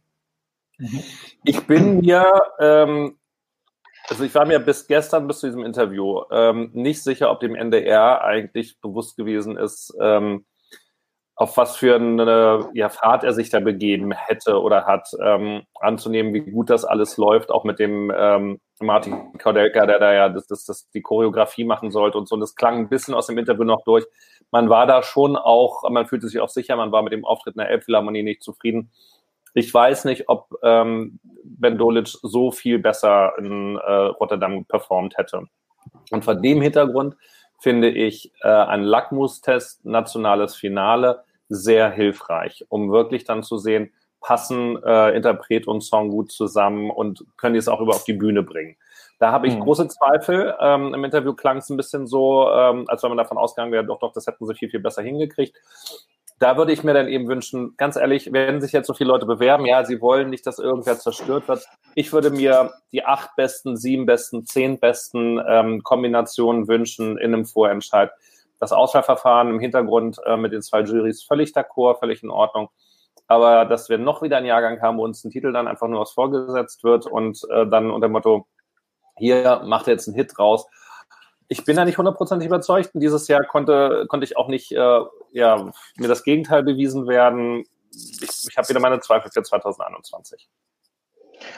Mhm. 0.78 1.04
Ich 1.44 1.66
bin 1.66 2.00
mir, 2.00 2.42
ähm, 2.60 3.18
also 4.08 4.24
ich 4.24 4.34
war 4.36 4.46
mir 4.46 4.60
bis 4.60 4.88
gestern, 4.88 5.28
bis 5.28 5.40
zu 5.40 5.48
diesem 5.48 5.66
Interview, 5.66 6.22
ähm, 6.32 6.70
nicht 6.74 7.04
sicher, 7.04 7.32
ob 7.32 7.40
dem 7.40 7.56
NDR 7.56 8.24
eigentlich 8.24 8.80
bewusst 8.80 9.18
gewesen 9.18 9.58
ist, 9.58 9.94
ähm, 10.00 10.46
auf 11.38 11.56
was 11.56 11.78
für 11.78 11.96
eine 11.96 12.68
ja, 12.74 12.90
Fahrt 12.90 13.24
er 13.24 13.32
sich 13.32 13.52
da 13.52 13.60
begeben 13.60 14.12
hätte 14.12 14.60
oder 14.60 14.86
hat, 14.86 15.08
ähm, 15.24 15.62
anzunehmen, 15.80 16.34
wie 16.34 16.40
gut 16.40 16.72
das 16.72 16.84
alles 16.84 17.16
läuft, 17.18 17.52
auch 17.52 17.64
mit 17.64 17.78
dem 17.78 18.12
ähm, 18.16 18.60
Martin 18.80 19.38
Kaudelka, 19.38 19.86
der 19.86 20.00
da 20.00 20.14
ja 20.14 20.30
das, 20.30 20.48
das, 20.48 20.66
das, 20.66 20.90
die 20.90 21.04
Choreografie 21.04 21.64
machen 21.64 21.92
sollte 21.92 22.18
und 22.18 22.28
so. 22.28 22.34
Und 22.34 22.42
das 22.42 22.56
klang 22.56 22.78
ein 22.80 22.90
bisschen 22.90 23.14
aus 23.14 23.28
dem 23.28 23.38
Interview 23.38 23.66
noch 23.66 23.84
durch. 23.84 24.04
Man 24.50 24.72
war 24.72 24.88
da 24.88 25.04
schon 25.04 25.36
auch, 25.36 25.88
man 25.88 26.08
fühlte 26.08 26.28
sich 26.28 26.40
auch 26.40 26.50
sicher, 26.50 26.76
man 26.76 26.92
war 26.92 27.04
mit 27.04 27.14
dem 27.14 27.24
Auftritt 27.24 27.54
in 27.54 27.60
der 27.60 27.70
Elbphilharmonie 27.70 28.24
nicht 28.24 28.42
zufrieden. 28.42 28.92
Ich 29.54 29.72
weiß 29.72 30.06
nicht, 30.06 30.30
ob 30.30 30.50
ähm, 30.64 31.20
Ben 31.44 31.78
Dolic 31.78 32.08
so 32.08 32.50
viel 32.50 32.80
besser 32.80 33.34
in 33.38 33.78
äh, 33.78 33.92
Rotterdam 33.92 34.66
performt 34.66 35.20
hätte. 35.20 35.44
Und 36.10 36.26
vor 36.26 36.34
dem 36.34 36.64
Hintergrund 36.64 37.16
finde 37.60 37.90
ich 37.90 38.32
äh, 38.42 38.48
ein 38.48 38.82
Lackmustest, 38.82 39.86
nationales 39.86 40.56
Finale, 40.56 41.24
sehr 41.50 41.90
hilfreich, 41.90 42.66
um 42.70 42.92
wirklich 42.92 43.24
dann 43.24 43.44
zu 43.44 43.58
sehen, 43.58 43.92
passen 44.22 44.82
äh, 44.84 45.12
Interpret 45.16 45.68
und 45.68 45.82
Song 45.82 46.10
gut 46.10 46.32
zusammen 46.32 46.90
und 46.90 47.26
können 47.38 47.54
die 47.54 47.60
es 47.60 47.68
auch 47.68 47.82
über 47.82 47.96
auf 47.96 48.04
die 48.04 48.14
Bühne 48.14 48.44
bringen. 48.44 48.78
Da 49.20 49.32
habe 49.32 49.48
ich 49.48 49.56
mhm. 49.56 49.62
große 49.62 49.88
Zweifel. 49.88 50.56
Ähm, 50.60 50.94
Im 50.94 51.04
Interview 51.04 51.34
klang 51.34 51.58
es 51.58 51.70
ein 51.70 51.78
bisschen 51.78 52.08
so, 52.08 52.50
ähm, 52.52 52.86
als 52.88 53.02
wenn 53.04 53.10
man 53.10 53.18
davon 53.18 53.38
ausgegangen 53.38 53.72
wäre, 53.72 53.86
doch, 53.86 54.00
doch, 54.00 54.12
das 54.12 54.28
hätten 54.28 54.46
sie 54.46 54.54
viel, 54.54 54.70
viel 54.70 54.80
besser 54.80 55.02
hingekriegt. 55.02 55.58
Da 56.40 56.56
würde 56.56 56.72
ich 56.72 56.84
mir 56.84 56.94
dann 56.94 57.08
eben 57.08 57.28
wünschen, 57.28 57.74
ganz 57.78 57.96
ehrlich, 57.96 58.32
wenn 58.32 58.62
sich 58.62 58.72
jetzt 58.72 58.86
so 58.86 58.94
viele 58.94 59.10
Leute 59.10 59.26
bewerben, 59.26 59.66
ja, 59.66 59.84
sie 59.86 60.02
wollen 60.02 60.30
nicht, 60.30 60.46
dass 60.46 60.60
irgendwer 60.60 61.00
zerstört 61.00 61.48
wird. 61.48 61.66
Ich 61.96 62.14
würde 62.14 62.30
mir 62.30 62.74
die 62.92 63.04
acht 63.04 63.36
besten, 63.36 63.76
sieben 63.76 64.06
besten, 64.06 64.46
zehn 64.46 64.80
besten 64.80 65.42
ähm, 65.48 65.82
Kombinationen 65.82 66.68
wünschen 66.68 67.18
in 67.18 67.34
einem 67.34 67.46
Vorentscheid. 67.46 68.12
Das 68.60 68.72
Auswahlverfahren 68.72 69.50
im 69.50 69.60
Hintergrund 69.60 70.20
äh, 70.26 70.38
mit 70.38 70.52
den 70.52 70.62
zwei 70.62 70.82
Juries 70.82 71.24
völlig 71.24 71.52
d'accord, 71.52 72.00
völlig 72.00 72.24
in 72.24 72.30
Ordnung. 72.30 72.70
Aber 73.28 73.66
dass 73.66 73.90
wir 73.90 73.98
noch 73.98 74.22
wieder 74.22 74.38
einen 74.38 74.46
Jahrgang 74.46 74.82
haben, 74.82 74.98
wo 74.98 75.04
uns 75.04 75.24
ein 75.24 75.32
Titel 75.32 75.52
dann 75.52 75.68
einfach 75.68 75.88
nur 75.88 76.02
was 76.02 76.12
vorgesetzt 76.12 76.84
wird 76.84 77.06
und 77.06 77.40
äh, 77.50 77.68
dann 77.68 77.92
unter 77.92 78.08
dem 78.08 78.14
Motto, 78.14 78.48
hier 79.18 79.62
macht 79.66 79.88
er 79.88 79.94
jetzt 79.94 80.08
einen 80.08 80.16
Hit 80.16 80.40
raus. 80.40 80.66
Ich 81.50 81.66
bin 81.66 81.76
da 81.76 81.86
nicht 81.86 81.98
hundertprozentig 81.98 82.48
überzeugt. 82.48 82.94
Und 82.94 83.02
dieses 83.02 83.28
Jahr 83.28 83.44
konnte, 83.44 84.06
konnte 84.08 84.26
ich 84.26 84.38
auch 84.38 84.48
nicht 84.48 84.72
äh, 84.72 85.00
ja, 85.32 85.72
mir 85.98 86.08
das 86.08 86.24
Gegenteil 86.24 86.64
bewiesen 86.64 87.08
werden. 87.08 87.64
Ich, 87.92 88.48
ich 88.50 88.58
habe 88.58 88.68
wieder 88.70 88.80
meine 88.80 89.00
Zweifel 89.00 89.32
für 89.32 89.44
2021. 89.44 90.50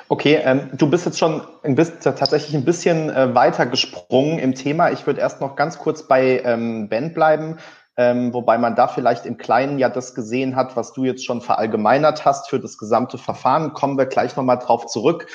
Okay, 0.07 0.39
ähm, 0.43 0.69
du 0.73 0.89
bist 0.89 1.05
jetzt 1.05 1.19
schon 1.19 1.41
ein 1.63 1.75
bisschen, 1.75 1.99
tatsächlich 2.01 2.55
ein 2.55 2.65
bisschen 2.65 3.09
äh, 3.09 3.33
weiter 3.35 3.65
gesprungen 3.65 4.39
im 4.39 4.55
Thema. 4.55 4.91
Ich 4.91 5.05
würde 5.05 5.21
erst 5.21 5.41
noch 5.41 5.55
ganz 5.55 5.77
kurz 5.77 6.07
bei 6.07 6.41
ähm, 6.43 6.89
Ben 6.89 7.13
bleiben, 7.13 7.57
ähm, 7.97 8.33
wobei 8.33 8.57
man 8.57 8.75
da 8.75 8.87
vielleicht 8.87 9.25
im 9.25 9.37
Kleinen 9.37 9.77
ja 9.79 9.89
das 9.89 10.15
gesehen 10.15 10.55
hat, 10.55 10.75
was 10.75 10.93
du 10.93 11.05
jetzt 11.05 11.25
schon 11.25 11.41
verallgemeinert 11.41 12.25
hast 12.25 12.49
für 12.49 12.59
das 12.59 12.77
gesamte 12.77 13.17
Verfahren. 13.17 13.73
Kommen 13.73 13.97
wir 13.97 14.05
gleich 14.05 14.35
nochmal 14.35 14.59
drauf 14.59 14.85
zurück. 14.87 15.27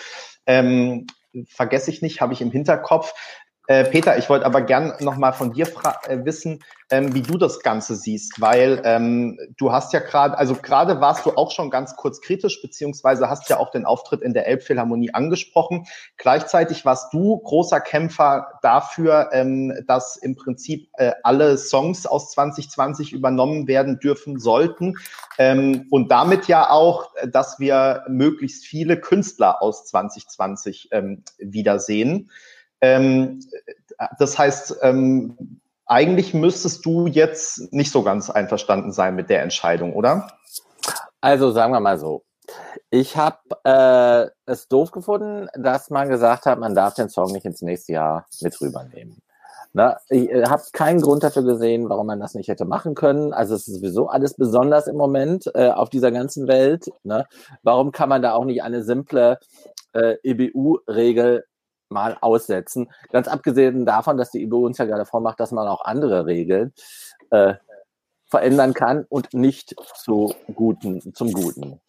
Ähm, 0.47 1.07
vergesse 1.49 1.91
ich 1.91 2.03
nicht, 2.03 2.21
habe 2.21 2.33
ich 2.33 2.41
im 2.41 2.51
Hinterkopf. 2.51 3.13
Äh, 3.67 3.85
Peter, 3.85 4.19
ich 4.19 4.29
wollte 4.29 4.45
aber 4.45 4.61
gern 4.61 4.93
nochmal 5.01 5.33
von 5.33 5.53
dir 5.53 5.67
äh, 6.07 6.19
wissen, 6.25 6.63
ähm, 6.91 7.15
wie 7.15 7.23
du 7.23 7.39
das 7.39 7.61
Ganze 7.61 7.97
siehst, 7.97 8.39
weil 8.39 8.83
ähm, 8.85 9.39
du 9.57 9.73
hast 9.73 9.95
ja 9.95 10.01
gerade, 10.01 10.37
also 10.37 10.55
gerade 10.55 11.01
warst 11.01 11.25
du 11.25 11.31
auch 11.31 11.51
schon 11.51 11.71
ganz 11.71 11.97
kurz 11.97 12.21
kritisch, 12.21 12.61
beziehungsweise 12.61 13.31
hast 13.31 13.49
ja 13.49 13.59
auch 13.59 13.71
den 13.71 13.87
Auftritt 13.87 14.21
in 14.21 14.35
der 14.35 14.47
Elbphilharmonie 14.47 15.15
angesprochen. 15.15 15.87
Gleichzeitig 16.19 16.85
warst 16.85 17.15
du 17.15 17.39
großer 17.39 17.81
Kämpfer 17.81 18.59
dafür, 18.61 19.31
ähm, 19.33 19.73
dass 19.87 20.19
im 20.19 20.37
Prinzip 20.37 20.91
äh, 20.99 21.13
alle 21.23 21.57
Songs 21.57 22.05
aus 22.05 22.33
2020 22.33 23.13
übernommen 23.13 23.67
werden 23.67 23.99
dürfen 23.99 24.39
sollten 24.39 24.97
ähm, 25.39 25.87
und 25.91 26.11
damit 26.11 26.49
ja 26.49 26.69
auch, 26.69 27.09
dass 27.27 27.59
wir 27.59 28.05
möglichst 28.09 28.67
viele 28.67 29.01
Künstler 29.01 29.63
aus 29.63 29.87
2020 29.87 30.89
ähm, 30.93 31.23
wiedersehen. 31.39 32.31
Ähm, 32.85 33.41
das 34.19 34.39
heißt, 34.39 34.79
ähm, 34.83 35.61
eigentlich 35.87 36.35
müsstest 36.35 36.85
du 36.85 37.07
jetzt 37.07 37.73
nicht 37.73 37.91
so 37.91 38.03
ganz 38.03 38.31
einverstanden 38.31 38.93
sein 38.93 39.15
mit 39.15 39.31
der 39.31 39.43
Entscheidung, 39.43 39.95
oder? 39.95 40.29
Also 41.21 41.51
sagen 41.51 41.73
wir 41.73 41.81
mal 41.81 41.99
so. 41.99 42.25
Ich 42.91 43.17
habe 43.17 43.39
äh, 43.65 44.31
es 44.45 44.69
doof 44.69 44.91
gefunden, 44.91 45.49
dass 45.55 45.89
man 45.89 46.09
gesagt 46.09 46.45
hat, 46.45 46.59
man 46.59 46.75
darf 46.75 46.95
den 46.95 47.09
Song 47.09 47.33
nicht 47.33 47.47
ins 47.47 47.63
nächste 47.63 47.95
Jahr 47.95 48.27
mit 48.43 48.61
rübernehmen. 48.61 49.19
Na, 49.73 49.99
ich 50.09 50.31
äh, 50.31 50.45
habe 50.45 50.63
keinen 50.73 51.01
Grund 51.01 51.25
dafür 51.25 51.43
gesehen, 51.43 51.89
warum 51.89 52.07
man 52.07 52.21
das 52.21 52.35
nicht 52.35 52.49
hätte 52.49 52.65
machen 52.65 52.95
können. 52.95 53.33
Also 53.33 53.55
es 53.55 53.67
ist 53.67 53.77
sowieso 53.77 54.09
alles 54.09 54.35
besonders 54.35 54.87
im 54.87 54.97
Moment 54.97 55.51
äh, 55.55 55.71
auf 55.71 55.89
dieser 55.91 56.13
ganzen 56.13 56.47
Welt. 56.47 56.91
Ne? 57.03 57.27
Warum 57.63 57.91
kann 57.91 58.09
man 58.09 58.23
da 58.23 58.35
auch 58.35 58.45
nicht 58.45 58.63
eine 58.63 58.85
simple 58.85 59.39
äh, 59.95 60.17
EBU-Regel 60.23 61.45
mal 61.89 62.17
aussetzen. 62.21 62.91
Ganz 63.11 63.29
abgesehen 63.29 63.87
davon, 63.87 64.17
dass 64.17 64.31
die 64.31 64.43
IBU 64.43 64.67
uns 64.67 64.79
ja 64.79 64.85
gerade 64.85 65.07
vormacht, 65.07 65.41
dass 65.41 65.53
man 65.53 65.69
auch 65.69 65.85
andere 65.85 66.27
Regeln 66.27 66.73
äh, 67.31 67.55
verändern 68.27 68.75
kann 68.75 69.05
und 69.09 69.33
nicht 69.35 69.75
zu 69.95 70.35
guten, 70.55 71.15
zum 71.15 71.33
Guten. 71.33 71.81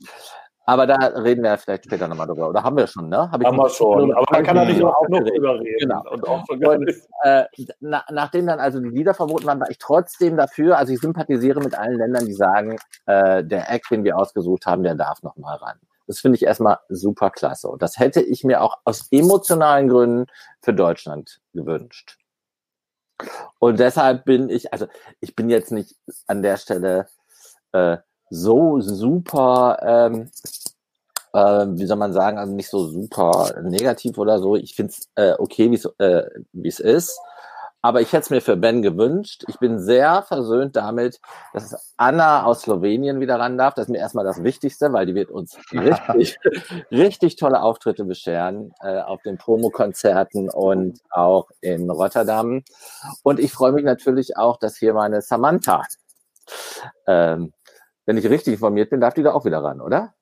Aber 0.68 0.88
da 0.88 0.96
reden 0.96 1.44
wir 1.44 1.58
vielleicht 1.58 1.86
später 1.86 2.08
nochmal 2.08 2.26
drüber. 2.26 2.50
Oder 2.50 2.64
haben 2.64 2.76
wir 2.76 2.88
schon, 2.88 3.08
ne? 3.08 3.30
Hab 3.32 3.44
haben 3.44 3.58
wir 3.58 3.70
schon. 3.70 4.12
Aber 4.12 4.26
man 4.32 4.44
kann 4.44 4.56
natürlich 4.56 4.84
auch 4.84 5.08
noch 5.10 5.20
drüber 5.20 5.60
reden. 5.60 5.78
Genau. 5.80 6.04
Und, 6.10 6.28
auch 6.28 6.44
und 6.50 6.90
äh, 7.22 7.46
na, 7.80 8.04
nachdem 8.12 8.48
dann 8.48 8.60
also 8.60 8.80
die 8.80 8.90
Lieder 8.90 9.14
verboten 9.14 9.46
waren, 9.46 9.60
war 9.60 9.70
ich 9.70 9.78
trotzdem 9.78 10.38
dafür. 10.38 10.78
Also 10.78 10.94
ich 10.94 11.00
sympathisiere 11.00 11.60
mit 11.60 11.78
allen 11.78 11.98
Ländern, 11.98 12.26
die 12.26 12.34
sagen, 12.34 12.78
äh, 13.06 13.44
der 13.44 13.72
Act, 13.72 13.92
den 13.92 14.04
wir 14.04 14.18
ausgesucht 14.18 14.66
haben, 14.66 14.82
der 14.82 14.96
darf 14.96 15.22
noch 15.22 15.38
mal 15.38 15.56
ran. 15.56 15.78
Das 16.08 16.20
finde 16.20 16.38
ich 16.38 16.44
erstmal 16.44 16.80
super 16.90 17.32
klasse. 17.32 17.68
Und 17.68 17.82
das 17.82 18.00
hätte 18.00 18.22
ich 18.22 18.44
mir 18.44 18.62
auch 18.62 18.78
aus 18.84 19.08
emotionalen 19.12 19.90
Gründen 19.90 20.28
für 20.62 20.74
Deutschland 20.74 21.42
gewünscht. 21.54 22.18
Und 23.60 23.80
deshalb 23.80 24.26
bin 24.26 24.50
ich, 24.50 24.74
also 24.74 24.88
ich 25.20 25.36
bin 25.36 25.50
jetzt 25.50 25.72
nicht 25.72 25.96
an 26.28 26.42
der 26.42 26.58
Stelle 26.58 27.08
äh, 27.72 27.98
so 28.30 28.82
super, 28.82 29.78
ähm, 29.82 30.32
äh, 31.34 31.66
wie 31.78 31.86
soll 31.86 31.98
man 31.98 32.14
sagen, 32.14 32.38
also 32.38 32.54
nicht 32.54 32.70
so 32.70 32.88
super 32.88 33.54
negativ 33.62 34.18
oder 34.18 34.40
so. 34.40 34.56
Ich 34.56 34.76
finde 34.76 34.94
es 34.94 35.10
äh, 35.16 35.36
okay, 35.38 35.72
wie 35.72 36.04
äh, 36.04 36.68
es 36.68 36.80
ist. 36.80 37.20
Aber 37.86 38.02
ich 38.02 38.14
hätte 38.14 38.24
es 38.24 38.30
mir 38.32 38.42
für 38.42 38.58
Ben 38.58 38.82
gewünscht. 38.82 39.44
Ich 39.48 39.60
bin 39.60 39.78
sehr 39.78 40.24
versöhnt 40.24 40.76
damit, 40.76 41.20
dass 41.54 41.94
Anna 41.98 42.44
aus 42.44 42.64
Slowenien 42.64 43.20
wieder 43.20 43.40
ran 43.40 43.60
darf. 43.60 43.76
Das 43.76 43.84
ist 43.84 43.90
mir 43.92 44.00
erstmal 44.00 44.26
das 44.26 44.44
Wichtigste, 44.44 44.92
weil 44.92 45.06
die 45.06 45.14
wird 45.14 45.30
uns 45.30 45.56
richtig, 45.72 46.40
richtig 46.90 47.36
tolle 47.36 47.62
Auftritte 47.62 48.04
bescheren 48.04 48.74
äh, 48.82 49.02
auf 49.02 49.22
den 49.22 49.38
Promokonzerten 49.38 50.50
und 50.50 51.00
auch 51.12 51.52
in 51.62 51.88
Rotterdam. 51.92 52.64
Und 53.22 53.40
ich 53.40 53.54
freue 53.54 53.72
mich 53.72 53.84
natürlich 53.84 54.36
auch, 54.36 54.58
dass 54.58 54.78
hier 54.78 54.96
meine 54.96 55.22
Samantha, 55.22 55.84
ähm, 57.06 57.54
wenn 58.08 58.18
ich 58.18 58.28
richtig 58.28 58.54
informiert 58.54 58.90
bin, 58.90 59.00
darf 59.00 59.14
die 59.14 59.22
da 59.22 59.34
auch 59.34 59.46
wieder 59.46 59.64
ran, 59.64 59.80
oder? 59.80 60.16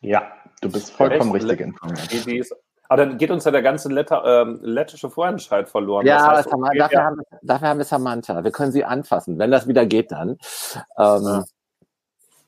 Ja, 0.00 0.32
du 0.62 0.72
bist 0.72 0.90
vollkommen 0.90 1.30
richtig 1.30 1.60
informiert. 1.60 2.10
Die, 2.10 2.18
die 2.22 2.38
ist 2.38 2.52
aber 2.88 3.04
dann 3.04 3.18
geht 3.18 3.30
uns 3.30 3.44
ja 3.44 3.50
der 3.50 3.62
ganze 3.62 3.90
Letter, 3.90 4.24
ähm, 4.24 4.60
lettische 4.62 5.10
Vorentscheid 5.10 5.68
verloren. 5.68 6.06
Ja, 6.06 6.16
das 6.16 6.46
heißt, 6.46 6.52
okay, 6.52 6.78
dafür, 6.78 6.98
ja. 6.98 7.04
Haben, 7.04 7.20
dafür, 7.42 7.68
haben, 7.68 7.78
wir 7.78 7.84
Samantha. 7.84 8.44
Wir 8.44 8.50
können 8.50 8.72
sie 8.72 8.84
anfassen, 8.84 9.38
wenn 9.38 9.50
das 9.50 9.68
wieder 9.68 9.84
geht 9.86 10.10
dann. 10.10 10.38
Ähm. 10.98 11.44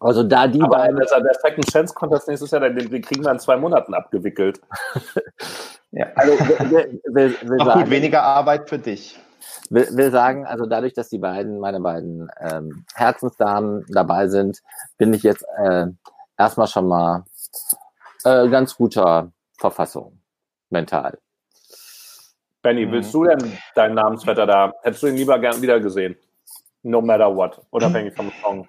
Also 0.02 0.22
da 0.22 0.48
die 0.48 0.62
Aber 0.62 0.78
beiden. 0.78 0.98
Also 0.98 1.16
der 1.16 1.34
Second 1.34 1.70
Chance 1.70 1.94
Contest 1.94 2.26
nächstes 2.26 2.50
Jahr, 2.52 2.62
den, 2.62 2.90
den 2.90 3.02
kriegen 3.02 3.22
wir 3.22 3.30
in 3.32 3.38
zwei 3.38 3.58
Monaten 3.58 3.92
abgewickelt. 3.92 4.62
ja. 5.90 6.06
Also 6.14 6.32
will, 6.32 7.02
will, 7.04 7.36
will 7.42 7.58
sagen, 7.58 7.80
gut, 7.82 7.90
weniger 7.90 8.22
Arbeit 8.22 8.70
für 8.70 8.78
dich. 8.78 9.20
Will, 9.68 9.88
will 9.92 10.10
sagen, 10.10 10.46
also 10.46 10.64
dadurch, 10.64 10.94
dass 10.94 11.10
die 11.10 11.18
beiden, 11.18 11.60
meine 11.60 11.80
beiden 11.80 12.30
ähm, 12.40 12.86
Herzensdamen 12.94 13.84
dabei 13.90 14.28
sind, 14.28 14.62
bin 14.96 15.12
ich 15.12 15.22
jetzt 15.22 15.44
äh, 15.58 15.88
erstmal 16.38 16.66
schon 16.66 16.88
mal 16.88 17.24
äh, 18.24 18.48
ganz 18.48 18.74
guter 18.76 19.32
Verfassung 19.58 20.19
mental. 20.70 21.18
Benny, 22.62 22.90
willst 22.90 23.14
mhm. 23.14 23.18
du 23.18 23.24
denn 23.24 23.58
deinen 23.74 23.94
Namensvetter 23.94 24.46
da? 24.46 24.72
Hättest 24.82 25.02
du 25.02 25.06
ihn 25.08 25.16
lieber 25.16 25.38
gern 25.38 25.62
wieder 25.62 25.80
gesehen? 25.80 26.16
No 26.82 27.00
matter 27.00 27.34
what, 27.34 27.60
unabhängig 27.70 28.14
vom 28.14 28.32
Song. 28.42 28.68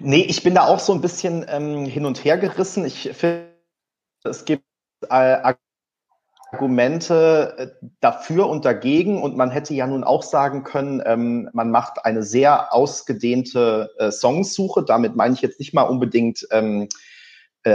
Nee, 0.00 0.22
ich 0.22 0.42
bin 0.42 0.54
da 0.54 0.66
auch 0.66 0.78
so 0.78 0.92
ein 0.92 1.00
bisschen 1.00 1.44
ähm, 1.48 1.84
hin 1.84 2.04
und 2.04 2.24
her 2.24 2.38
gerissen. 2.38 2.84
Ich 2.84 3.10
finde, 3.12 3.48
es 4.24 4.44
gibt 4.44 4.64
äh, 5.08 5.54
Argumente 6.52 7.54
äh, 7.58 7.86
dafür 8.00 8.48
und 8.48 8.64
dagegen 8.64 9.20
und 9.22 9.36
man 9.36 9.50
hätte 9.50 9.74
ja 9.74 9.86
nun 9.86 10.04
auch 10.04 10.22
sagen 10.22 10.62
können, 10.64 11.02
ähm, 11.04 11.50
man 11.52 11.70
macht 11.70 12.04
eine 12.04 12.22
sehr 12.22 12.72
ausgedehnte 12.72 13.90
äh, 13.98 14.10
Songsuche. 14.10 14.84
Damit 14.84 15.16
meine 15.16 15.34
ich 15.34 15.42
jetzt 15.42 15.58
nicht 15.58 15.74
mal 15.74 15.82
unbedingt 15.82 16.46
ähm, 16.50 16.82
äh, 16.82 16.88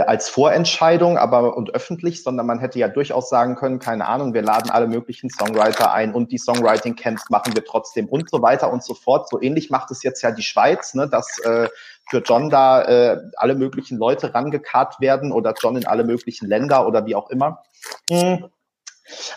als 0.00 0.28
Vorentscheidung, 0.28 1.18
aber 1.18 1.56
und 1.56 1.74
öffentlich, 1.74 2.22
sondern 2.22 2.46
man 2.46 2.58
hätte 2.58 2.78
ja 2.78 2.88
durchaus 2.88 3.28
sagen 3.28 3.56
können, 3.56 3.78
keine 3.78 4.06
Ahnung, 4.06 4.34
wir 4.34 4.42
laden 4.42 4.70
alle 4.70 4.86
möglichen 4.86 5.30
Songwriter 5.30 5.92
ein 5.92 6.14
und 6.14 6.32
die 6.32 6.38
Songwriting 6.38 6.96
Camps 6.96 7.30
machen 7.30 7.54
wir 7.54 7.64
trotzdem 7.64 8.08
und 8.08 8.30
so 8.30 8.42
weiter 8.42 8.72
und 8.72 8.82
so 8.82 8.94
fort. 8.94 9.28
So 9.28 9.40
ähnlich 9.40 9.70
macht 9.70 9.90
es 9.90 10.02
jetzt 10.02 10.22
ja 10.22 10.30
die 10.30 10.42
Schweiz, 10.42 10.94
ne, 10.94 11.08
dass 11.08 11.38
äh, 11.40 11.68
für 12.08 12.18
John 12.18 12.50
da 12.50 12.82
äh, 12.82 13.20
alle 13.36 13.54
möglichen 13.54 13.98
Leute 13.98 14.34
rangekarrt 14.34 15.00
werden 15.00 15.32
oder 15.32 15.54
John 15.60 15.76
in 15.76 15.86
alle 15.86 16.04
möglichen 16.04 16.48
Länder 16.48 16.86
oder 16.86 17.06
wie 17.06 17.14
auch 17.14 17.30
immer. 17.30 17.62
Mhm. 18.10 18.50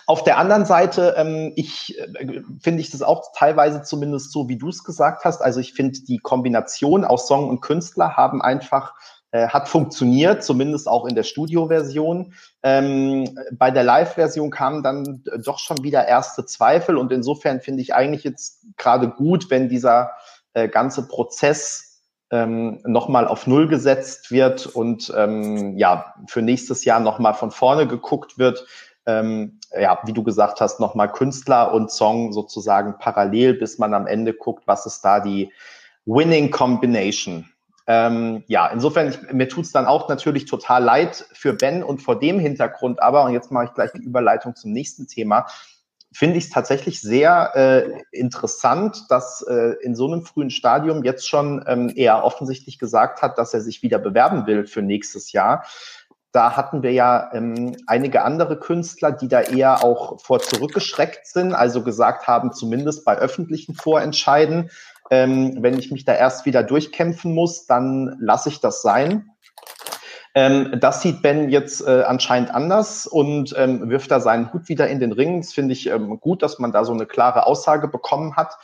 Auf 0.05 0.23
der 0.23 0.37
anderen 0.37 0.65
Seite, 0.65 1.15
ähm, 1.17 1.51
ich 1.55 1.97
äh, 1.99 2.41
finde 2.61 2.81
ich 2.81 2.89
das 2.89 3.01
auch 3.01 3.33
teilweise 3.35 3.83
zumindest 3.83 4.31
so, 4.31 4.47
wie 4.47 4.57
du 4.57 4.69
es 4.69 4.83
gesagt 4.83 5.25
hast. 5.25 5.41
Also 5.41 5.59
ich 5.59 5.73
finde 5.73 5.99
die 6.07 6.19
Kombination 6.19 7.03
aus 7.03 7.27
Song 7.27 7.49
und 7.49 7.61
Künstler 7.61 8.15
haben 8.15 8.41
einfach 8.41 8.93
äh, 9.31 9.48
hat 9.50 9.67
funktioniert, 9.67 10.43
zumindest 10.43 10.88
auch 10.88 11.05
in 11.05 11.15
der 11.15 11.24
Studio-Version. 11.24 12.34
Ähm, 12.63 13.38
bei 13.51 13.72
der 13.72 13.84
Live-Version 13.84 14.51
kamen 14.51 14.84
dann 14.84 15.24
doch 15.43 15.60
schon 15.60 15.84
wieder 15.84 16.07
erste 16.07 16.46
Zweifel 16.46 16.98
und 16.98 17.12
insofern 17.12 17.62
finde 17.62 17.81
ich 17.81 17.93
eigentlich 17.93 18.24
jetzt 18.24 18.65
gerade 18.77 19.10
gut, 19.10 19.50
wenn 19.50 19.69
dieser 19.69 20.12
äh, 20.53 20.69
ganze 20.69 21.07
Prozess 21.07 22.01
ähm, 22.31 22.79
nochmal 22.86 23.27
auf 23.27 23.48
Null 23.48 23.67
gesetzt 23.67 24.31
wird 24.31 24.65
und 24.65 25.13
ähm, 25.15 25.77
ja, 25.77 26.13
für 26.27 26.41
nächstes 26.41 26.84
Jahr 26.86 27.00
nochmal 27.00 27.34
von 27.34 27.51
vorne 27.51 27.88
geguckt 27.88 28.38
wird. 28.38 28.65
Ähm, 29.05 29.60
ja, 29.77 30.00
wie 30.05 30.13
du 30.13 30.24
gesagt 30.24 30.60
hast, 30.60 30.79
nochmal 30.79 31.12
Künstler 31.12 31.74
und 31.74 31.91
Song 31.91 32.34
sozusagen 32.34 32.98
parallel, 32.98 33.53
bis 33.53 33.77
man 33.77 33.93
am 33.93 34.07
Ende 34.07 34.34
guckt, 34.34 34.63
was 34.67 34.86
ist 34.86 35.01
da 35.01 35.19
die 35.22 35.51
Winning 36.05 36.51
Combination. 36.51 37.50
Ähm, 37.89 38.44
ja, 38.48 38.67
insofern, 38.67 39.08
ich, 39.08 39.32
mir 39.32 39.48
tut's 39.48 39.72
dann 39.72 39.86
auch 39.86 40.10
natürlich 40.10 40.46
total 40.46 40.84
leid 40.84 41.25
für 41.32 41.53
Ben 41.53 41.84
und 41.84 42.01
vor 42.01 42.20
dem 42.20 42.38
Hintergrund 42.38 43.01
aber, 43.01 43.24
und 43.24 43.32
jetzt 43.32 43.50
mache 43.50 43.65
ich 43.65 43.74
gleich 43.74 43.91
die 43.94 44.03
Überleitung 44.03 44.56
zum 44.56 44.74
nächsten 44.74 45.08
Thema, 45.08 45.48
finde 46.12 46.38
ich 46.38 46.46
es 46.46 46.50
tatsächlich 46.50 47.01
sehr 47.01 47.51
äh, 47.56 48.01
interessant, 48.12 49.06
dass 49.10 49.41
äh, 49.41 49.75
in 49.82 49.96
so 49.96 50.08
einem 50.08 50.24
frühen 50.24 50.50
Stadium 50.50 51.03
jetzt 51.03 51.27
schon 51.29 51.63
ähm, 51.67 51.94
er 51.96 52.24
offensichtlich 52.24 52.79
gesagt 52.79 53.22
hat, 53.22 53.38
dass 53.38 53.53
er 53.53 53.62
sich 53.62 53.84
wieder 53.84 54.00
bewerben 54.00 54.48
will 54.48 54.65
für 54.65 54.82
nächstes 54.82 55.32
Jahr. 55.32 55.65
Da 56.32 56.56
hatten 56.58 56.84
wir 56.84 56.91
ja 56.91 57.29
ähm, 57.34 57.75
einige 57.88 58.24
andere 58.24 58.60
Künstler, 58.60 59.12
die 59.12 59.27
da 59.27 59.41
eher 59.41 59.84
auch 59.84 60.20
vor 60.20 60.39
zurückgeschreckt 60.39 61.25
sind, 61.25 61.53
also 61.53 61.84
gesagt 61.84 62.27
haben, 62.27 62.51
zumindest 62.51 63.06
bei 63.06 63.17
öffentlichen 63.17 63.75
Vorentscheiden, 63.75 64.70
Ähm, 65.09 65.57
wenn 65.61 65.79
ich 65.79 65.91
mich 65.91 66.05
da 66.05 66.13
erst 66.13 66.45
wieder 66.45 66.63
durchkämpfen 66.63 67.33
muss, 67.33 67.65
dann 67.65 68.17
lasse 68.19 68.49
ich 68.49 68.59
das 68.59 68.81
sein. 68.81 69.31
Ähm, 70.35 70.77
das 70.79 71.01
sieht 71.01 71.23
Ben 71.23 71.49
jetzt 71.49 71.81
äh, 71.81 72.03
anscheinend 72.05 72.53
anders 72.53 73.07
und 73.07 73.55
ähm, 73.57 73.89
wirft 73.89 74.11
da 74.11 74.19
seinen 74.19 74.53
Hut 74.53 74.69
wieder 74.69 74.87
in 74.87 74.99
den 74.99 75.11
Ring. 75.11 75.41
Das 75.41 75.53
finde 75.53 75.73
ich 75.73 75.87
ähm, 75.87 76.19
gut, 76.19 76.43
dass 76.43 76.59
man 76.59 76.71
da 76.71 76.85
so 76.85 76.93
eine 76.93 77.07
klare 77.07 77.47
Aussage 77.47 77.87
bekommen 77.87 78.35
hat. 78.35 78.55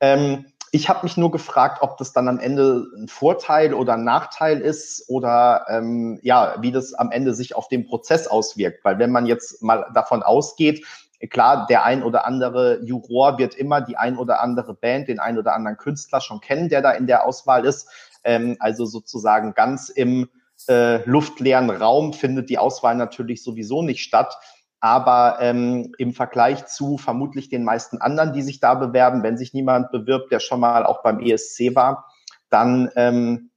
Ähm, 0.00 0.46
ich 0.72 0.88
habe 0.88 1.00
mich 1.02 1.16
nur 1.16 1.30
gefragt, 1.30 1.82
ob 1.82 1.98
das 1.98 2.12
dann 2.12 2.28
am 2.28 2.38
Ende 2.38 2.86
ein 2.96 3.08
Vorteil 3.08 3.74
oder 3.74 3.94
ein 3.94 4.04
Nachteil 4.04 4.60
ist 4.60 5.04
oder 5.08 5.66
ähm, 5.68 6.20
ja, 6.22 6.56
wie 6.60 6.70
das 6.70 6.94
am 6.94 7.10
Ende 7.10 7.34
sich 7.34 7.56
auf 7.56 7.68
den 7.68 7.86
Prozess 7.86 8.26
auswirkt. 8.26 8.84
Weil 8.84 8.98
wenn 8.98 9.10
man 9.10 9.26
jetzt 9.26 9.62
mal 9.62 9.86
davon 9.94 10.22
ausgeht, 10.22 10.84
klar, 11.28 11.66
der 11.66 11.84
ein 11.84 12.02
oder 12.02 12.26
andere 12.26 12.80
Juror 12.82 13.38
wird 13.38 13.54
immer 13.54 13.80
die 13.80 13.96
ein 13.96 14.16
oder 14.16 14.40
andere 14.40 14.74
Band, 14.74 15.08
den 15.08 15.20
ein 15.20 15.38
oder 15.38 15.54
anderen 15.54 15.76
Künstler 15.76 16.20
schon 16.20 16.40
kennen, 16.40 16.68
der 16.68 16.80
da 16.80 16.92
in 16.92 17.06
der 17.06 17.26
Auswahl 17.26 17.66
ist. 17.66 17.88
Ähm, 18.24 18.56
also 18.60 18.86
sozusagen 18.86 19.54
ganz 19.54 19.88
im 19.88 20.28
äh, 20.68 21.04
luftleeren 21.08 21.70
Raum 21.70 22.12
findet 22.12 22.50
die 22.50 22.58
Auswahl 22.58 22.94
natürlich 22.94 23.42
sowieso 23.42 23.82
nicht 23.82 24.02
statt. 24.02 24.36
Aber 24.80 25.38
ähm, 25.40 25.92
im 25.98 26.14
Vergleich 26.14 26.66
zu 26.66 26.96
vermutlich 26.96 27.50
den 27.50 27.64
meisten 27.64 27.98
anderen, 27.98 28.32
die 28.32 28.42
sich 28.42 28.60
da 28.60 28.74
bewerben, 28.74 29.22
wenn 29.22 29.36
sich 29.36 29.52
niemand 29.52 29.90
bewirbt, 29.90 30.32
der 30.32 30.40
schon 30.40 30.60
mal 30.60 30.86
auch 30.86 31.02
beim 31.02 31.20
ESC 31.20 31.74
war, 31.74 32.06
dann 32.48 32.90
ähm, 32.96 33.49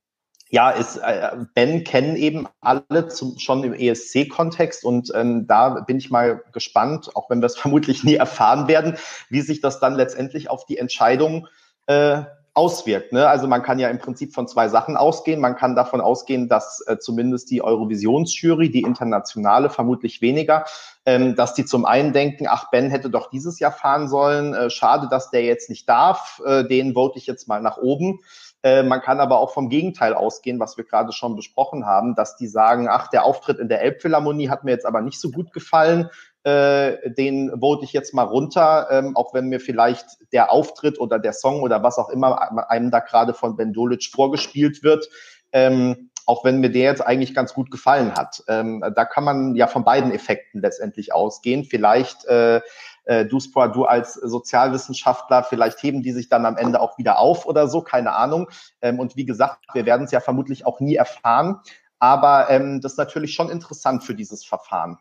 ja, 0.53 0.69
ist 0.69 0.97
äh, 0.97 1.31
Ben 1.55 1.83
kennen 1.83 2.15
eben 2.15 2.47
alle 2.61 3.07
zum, 3.07 3.39
schon 3.39 3.63
im 3.63 3.73
ESC-Kontext 3.73 4.85
und 4.85 5.11
ähm, 5.15 5.47
da 5.47 5.69
bin 5.69 5.97
ich 5.97 6.11
mal 6.11 6.43
gespannt, 6.51 7.09
auch 7.15 7.27
wenn 7.31 7.41
wir 7.41 7.47
es 7.47 7.57
vermutlich 7.59 8.03
nie 8.03 8.13
erfahren 8.13 8.67
werden, 8.67 8.95
wie 9.29 9.41
sich 9.41 9.61
das 9.61 9.79
dann 9.79 9.95
letztendlich 9.95 10.51
auf 10.51 10.67
die 10.67 10.77
Entscheidung 10.77 11.47
äh, 11.87 12.21
auswirkt. 12.53 13.13
Ne? 13.13 13.27
Also 13.27 13.47
man 13.47 13.63
kann 13.63 13.79
ja 13.79 13.89
im 13.89 13.97
Prinzip 13.97 14.35
von 14.35 14.47
zwei 14.47 14.69
Sachen 14.69 14.95
ausgehen. 14.95 15.41
Man 15.41 15.55
kann 15.55 15.75
davon 15.75 16.01
ausgehen, 16.01 16.47
dass 16.47 16.85
äh, 16.85 16.99
zumindest 16.99 17.49
die 17.49 17.63
Eurovisionsjury, 17.63 18.69
die 18.69 18.81
internationale, 18.81 19.71
vermutlich 19.71 20.21
weniger, 20.21 20.65
ähm, 21.07 21.35
dass 21.35 21.55
die 21.55 21.65
zum 21.65 21.83
einen 21.85 22.13
denken, 22.13 22.45
ach, 22.47 22.69
Ben 22.69 22.91
hätte 22.91 23.09
doch 23.09 23.31
dieses 23.31 23.57
Jahr 23.57 23.71
fahren 23.71 24.07
sollen, 24.07 24.53
äh, 24.53 24.69
schade, 24.69 25.07
dass 25.09 25.31
der 25.31 25.45
jetzt 25.45 25.71
nicht 25.71 25.89
darf, 25.89 26.43
äh, 26.45 26.63
den 26.63 26.93
vote 26.93 27.17
ich 27.17 27.25
jetzt 27.25 27.47
mal 27.47 27.59
nach 27.59 27.77
oben. 27.77 28.19
Äh, 28.63 28.83
man 28.83 29.01
kann 29.01 29.19
aber 29.19 29.39
auch 29.39 29.53
vom 29.53 29.69
Gegenteil 29.69 30.13
ausgehen, 30.13 30.59
was 30.59 30.77
wir 30.77 30.85
gerade 30.85 31.11
schon 31.11 31.35
besprochen 31.35 31.85
haben, 31.85 32.15
dass 32.15 32.37
die 32.37 32.47
sagen, 32.47 32.87
ach, 32.89 33.09
der 33.09 33.25
Auftritt 33.25 33.59
in 33.59 33.67
der 33.67 33.81
Elbphilharmonie 33.81 34.49
hat 34.49 34.63
mir 34.63 34.71
jetzt 34.71 34.85
aber 34.85 35.01
nicht 35.01 35.19
so 35.19 35.31
gut 35.31 35.51
gefallen, 35.51 36.09
äh, 36.43 37.11
den 37.11 37.51
vote 37.59 37.83
ich 37.83 37.93
jetzt 37.93 38.13
mal 38.13 38.23
runter, 38.23 38.87
ähm, 38.89 39.15
auch 39.15 39.33
wenn 39.33 39.49
mir 39.49 39.59
vielleicht 39.59 40.05
der 40.31 40.51
Auftritt 40.51 40.99
oder 40.99 41.19
der 41.19 41.33
Song 41.33 41.61
oder 41.61 41.83
was 41.83 41.97
auch 41.97 42.09
immer 42.09 42.69
einem 42.69 42.89
da 42.89 42.99
gerade 42.99 43.33
von 43.33 43.57
Ben 43.57 43.73
Dolic 43.73 44.09
vorgespielt 44.11 44.81
wird, 44.81 45.09
ähm, 45.51 46.09
auch 46.25 46.45
wenn 46.45 46.59
mir 46.59 46.69
der 46.69 46.83
jetzt 46.83 47.05
eigentlich 47.05 47.35
ganz 47.35 47.53
gut 47.53 47.69
gefallen 47.69 48.13
hat. 48.15 48.43
Ähm, 48.47 48.83
da 48.95 49.03
kann 49.03 49.25
man 49.25 49.55
ja 49.55 49.67
von 49.67 49.83
beiden 49.83 50.11
Effekten 50.11 50.61
letztendlich 50.61 51.13
ausgehen. 51.13 51.65
Vielleicht 51.65 52.25
äh, 52.25 52.61
äh, 53.05 53.25
Duspor, 53.25 53.69
du 53.69 53.85
als 53.85 54.13
Sozialwissenschaftler, 54.13 55.43
vielleicht 55.43 55.81
heben 55.83 56.01
die 56.01 56.11
sich 56.11 56.29
dann 56.29 56.45
am 56.45 56.57
Ende 56.57 56.81
auch 56.81 56.97
wieder 56.97 57.19
auf 57.19 57.45
oder 57.45 57.67
so, 57.67 57.81
keine 57.81 58.13
Ahnung. 58.13 58.49
Ähm, 58.81 58.99
und 58.99 59.15
wie 59.15 59.25
gesagt, 59.25 59.59
wir 59.73 59.85
werden 59.85 60.05
es 60.05 60.11
ja 60.11 60.19
vermutlich 60.19 60.65
auch 60.65 60.79
nie 60.79 60.95
erfahren. 60.95 61.59
Aber 61.99 62.49
ähm, 62.49 62.81
das 62.81 62.93
ist 62.93 62.97
natürlich 62.97 63.33
schon 63.33 63.49
interessant 63.49 64.03
für 64.03 64.15
dieses 64.15 64.45
Verfahren. 64.45 64.97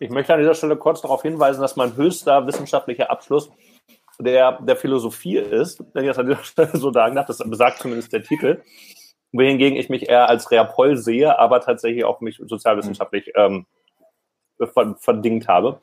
Ich 0.00 0.10
möchte 0.10 0.32
an 0.32 0.40
dieser 0.40 0.54
Stelle 0.54 0.76
kurz 0.76 1.00
darauf 1.00 1.22
hinweisen, 1.22 1.60
dass 1.60 1.76
mein 1.76 1.96
höchster 1.96 2.46
wissenschaftlicher 2.46 3.10
Abschluss 3.10 3.50
der, 4.18 4.60
der 4.62 4.76
Philosophie 4.76 5.38
ist, 5.38 5.82
wenn 5.92 6.04
ich 6.04 6.10
das 6.10 6.18
an 6.18 6.26
dieser 6.26 6.44
Stelle 6.44 6.76
so 6.76 6.92
sagen 6.92 7.16
darf, 7.16 7.26
das 7.26 7.38
besagt 7.38 7.78
zumindest 7.78 8.12
der 8.12 8.22
Titel, 8.22 8.62
wohingegen 9.32 9.78
ich 9.78 9.88
mich 9.88 10.08
eher 10.08 10.28
als 10.28 10.50
Reapol 10.50 10.96
sehe, 10.96 11.38
aber 11.38 11.60
tatsächlich 11.60 12.04
auch 12.04 12.20
mich 12.20 12.40
sozialwissenschaftlich 12.44 13.32
ähm, 13.36 13.66
verdingt 14.98 15.48
habe. 15.48 15.80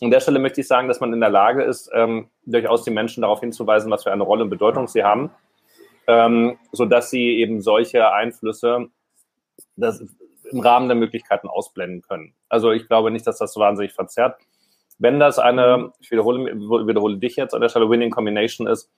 An 0.00 0.10
der 0.10 0.20
Stelle 0.20 0.38
möchte 0.38 0.60
ich 0.60 0.66
sagen, 0.66 0.88
dass 0.88 1.00
man 1.00 1.12
in 1.12 1.20
der 1.20 1.30
Lage 1.30 1.62
ist, 1.62 1.90
ähm, 1.94 2.28
durchaus 2.44 2.84
die 2.84 2.90
Menschen 2.90 3.22
darauf 3.22 3.40
hinzuweisen, 3.40 3.90
was 3.90 4.02
für 4.02 4.12
eine 4.12 4.24
Rolle 4.24 4.44
und 4.44 4.50
Bedeutung 4.50 4.88
sie 4.88 5.04
haben, 5.04 5.30
ähm, 6.06 6.58
sodass 6.72 7.10
sie 7.10 7.38
eben 7.38 7.60
solche 7.60 8.12
Einflüsse 8.12 8.88
das 9.76 10.04
im 10.50 10.60
Rahmen 10.60 10.88
der 10.88 10.96
Möglichkeiten 10.96 11.48
ausblenden 11.48 12.02
können. 12.02 12.34
Also 12.48 12.72
ich 12.72 12.86
glaube 12.86 13.10
nicht, 13.10 13.26
dass 13.26 13.38
das 13.38 13.52
so 13.52 13.60
wahnsinnig 13.60 13.92
verzerrt. 13.92 14.40
Wenn 14.98 15.18
das 15.18 15.38
eine, 15.38 15.92
ich 16.00 16.10
wiederhole, 16.10 16.54
wiederhole 16.86 17.16
dich 17.18 17.36
jetzt 17.36 17.54
an 17.54 17.60
der 17.60 17.68
Stelle, 17.68 17.88
Winning 17.88 18.10
Combination 18.10 18.66
ist, 18.66 18.90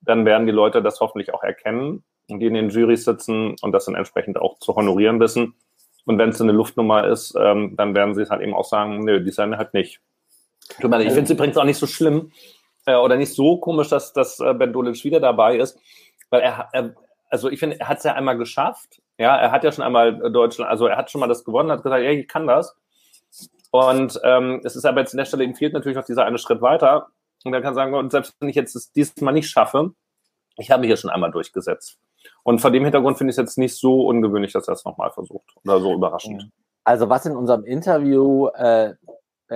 dann 0.00 0.24
werden 0.24 0.46
die 0.46 0.52
Leute 0.52 0.82
das 0.82 1.00
hoffentlich 1.00 1.34
auch 1.34 1.42
erkennen 1.42 2.04
die 2.28 2.46
in 2.46 2.54
den 2.54 2.70
Jurys 2.70 3.04
sitzen 3.04 3.56
und 3.60 3.72
das 3.72 3.86
dann 3.86 3.94
entsprechend 3.94 4.38
auch 4.38 4.58
zu 4.58 4.74
honorieren 4.74 5.20
wissen. 5.20 5.54
Und 6.04 6.18
wenn 6.18 6.30
es 6.30 6.40
eine 6.40 6.52
Luftnummer 6.52 7.06
ist, 7.06 7.34
ähm, 7.38 7.76
dann 7.76 7.94
werden 7.94 8.14
sie 8.14 8.22
es 8.22 8.30
halt 8.30 8.42
eben 8.42 8.54
auch 8.54 8.64
sagen, 8.64 9.04
nö, 9.04 9.22
die 9.22 9.30
sind 9.30 9.56
halt 9.56 9.74
nicht. 9.74 10.00
Ich 11.06 11.12
finde 11.12 11.24
es 11.24 11.30
übrigens 11.30 11.56
auch 11.56 11.64
nicht 11.64 11.78
so 11.78 11.86
schlimm 11.86 12.32
äh, 12.86 12.96
oder 12.96 13.16
nicht 13.16 13.34
so 13.34 13.58
komisch, 13.58 13.88
dass, 13.88 14.12
dass 14.12 14.40
äh, 14.40 14.54
Ben 14.54 14.72
Dolic 14.72 15.02
wieder 15.04 15.20
dabei 15.20 15.56
ist, 15.56 15.78
weil 16.30 16.40
er, 16.40 16.68
er 16.72 16.94
also 17.28 17.48
ich 17.48 17.58
finde, 17.58 17.80
er 17.80 17.88
hat 17.88 17.98
es 17.98 18.04
ja 18.04 18.14
einmal 18.14 18.36
geschafft. 18.36 19.00
Ja, 19.18 19.36
er 19.36 19.52
hat 19.52 19.64
ja 19.64 19.72
schon 19.72 19.84
einmal 19.84 20.18
Deutschland, 20.32 20.70
also 20.70 20.86
er 20.86 20.96
hat 20.96 21.10
schon 21.10 21.20
mal 21.20 21.28
das 21.28 21.44
gewonnen, 21.44 21.70
hat 21.70 21.82
gesagt, 21.82 22.02
ja, 22.02 22.10
ich 22.10 22.28
kann 22.28 22.46
das. 22.46 22.76
Und 23.70 24.20
ähm, 24.22 24.60
es 24.64 24.76
ist 24.76 24.84
aber 24.84 25.00
jetzt 25.00 25.14
an 25.14 25.18
der 25.18 25.24
Stelle, 25.24 25.44
ihm 25.44 25.54
fehlt 25.54 25.72
natürlich 25.72 25.96
noch 25.96 26.04
dieser 26.04 26.26
eine 26.26 26.38
Schritt 26.38 26.60
weiter. 26.60 27.08
Und 27.44 27.54
er 27.54 27.62
kann 27.62 27.74
sagen, 27.74 27.94
und 27.94 28.12
selbst 28.12 28.34
wenn 28.38 28.50
ich 28.50 28.56
jetzt 28.56 28.74
das 28.74 28.92
diesmal 28.92 29.32
nicht 29.32 29.48
schaffe, 29.48 29.92
ich 30.58 30.70
habe 30.70 30.82
mich 30.82 30.90
ja 30.90 30.96
schon 30.96 31.10
einmal 31.10 31.30
durchgesetzt. 31.30 31.98
Und 32.42 32.60
vor 32.60 32.70
dem 32.70 32.84
Hintergrund 32.84 33.16
finde 33.16 33.30
ich 33.30 33.34
es 33.34 33.42
jetzt 33.42 33.58
nicht 33.58 33.76
so 33.76 34.06
ungewöhnlich, 34.06 34.52
dass 34.52 34.68
er 34.68 34.74
es 34.74 34.84
nochmal 34.84 35.10
versucht 35.10 35.54
oder 35.64 35.80
so 35.80 35.94
überraschend. 35.94 36.50
Also 36.84 37.08
was 37.08 37.24
in 37.24 37.34
unserem 37.34 37.64
Interview 37.64 38.48
äh, 38.48 38.94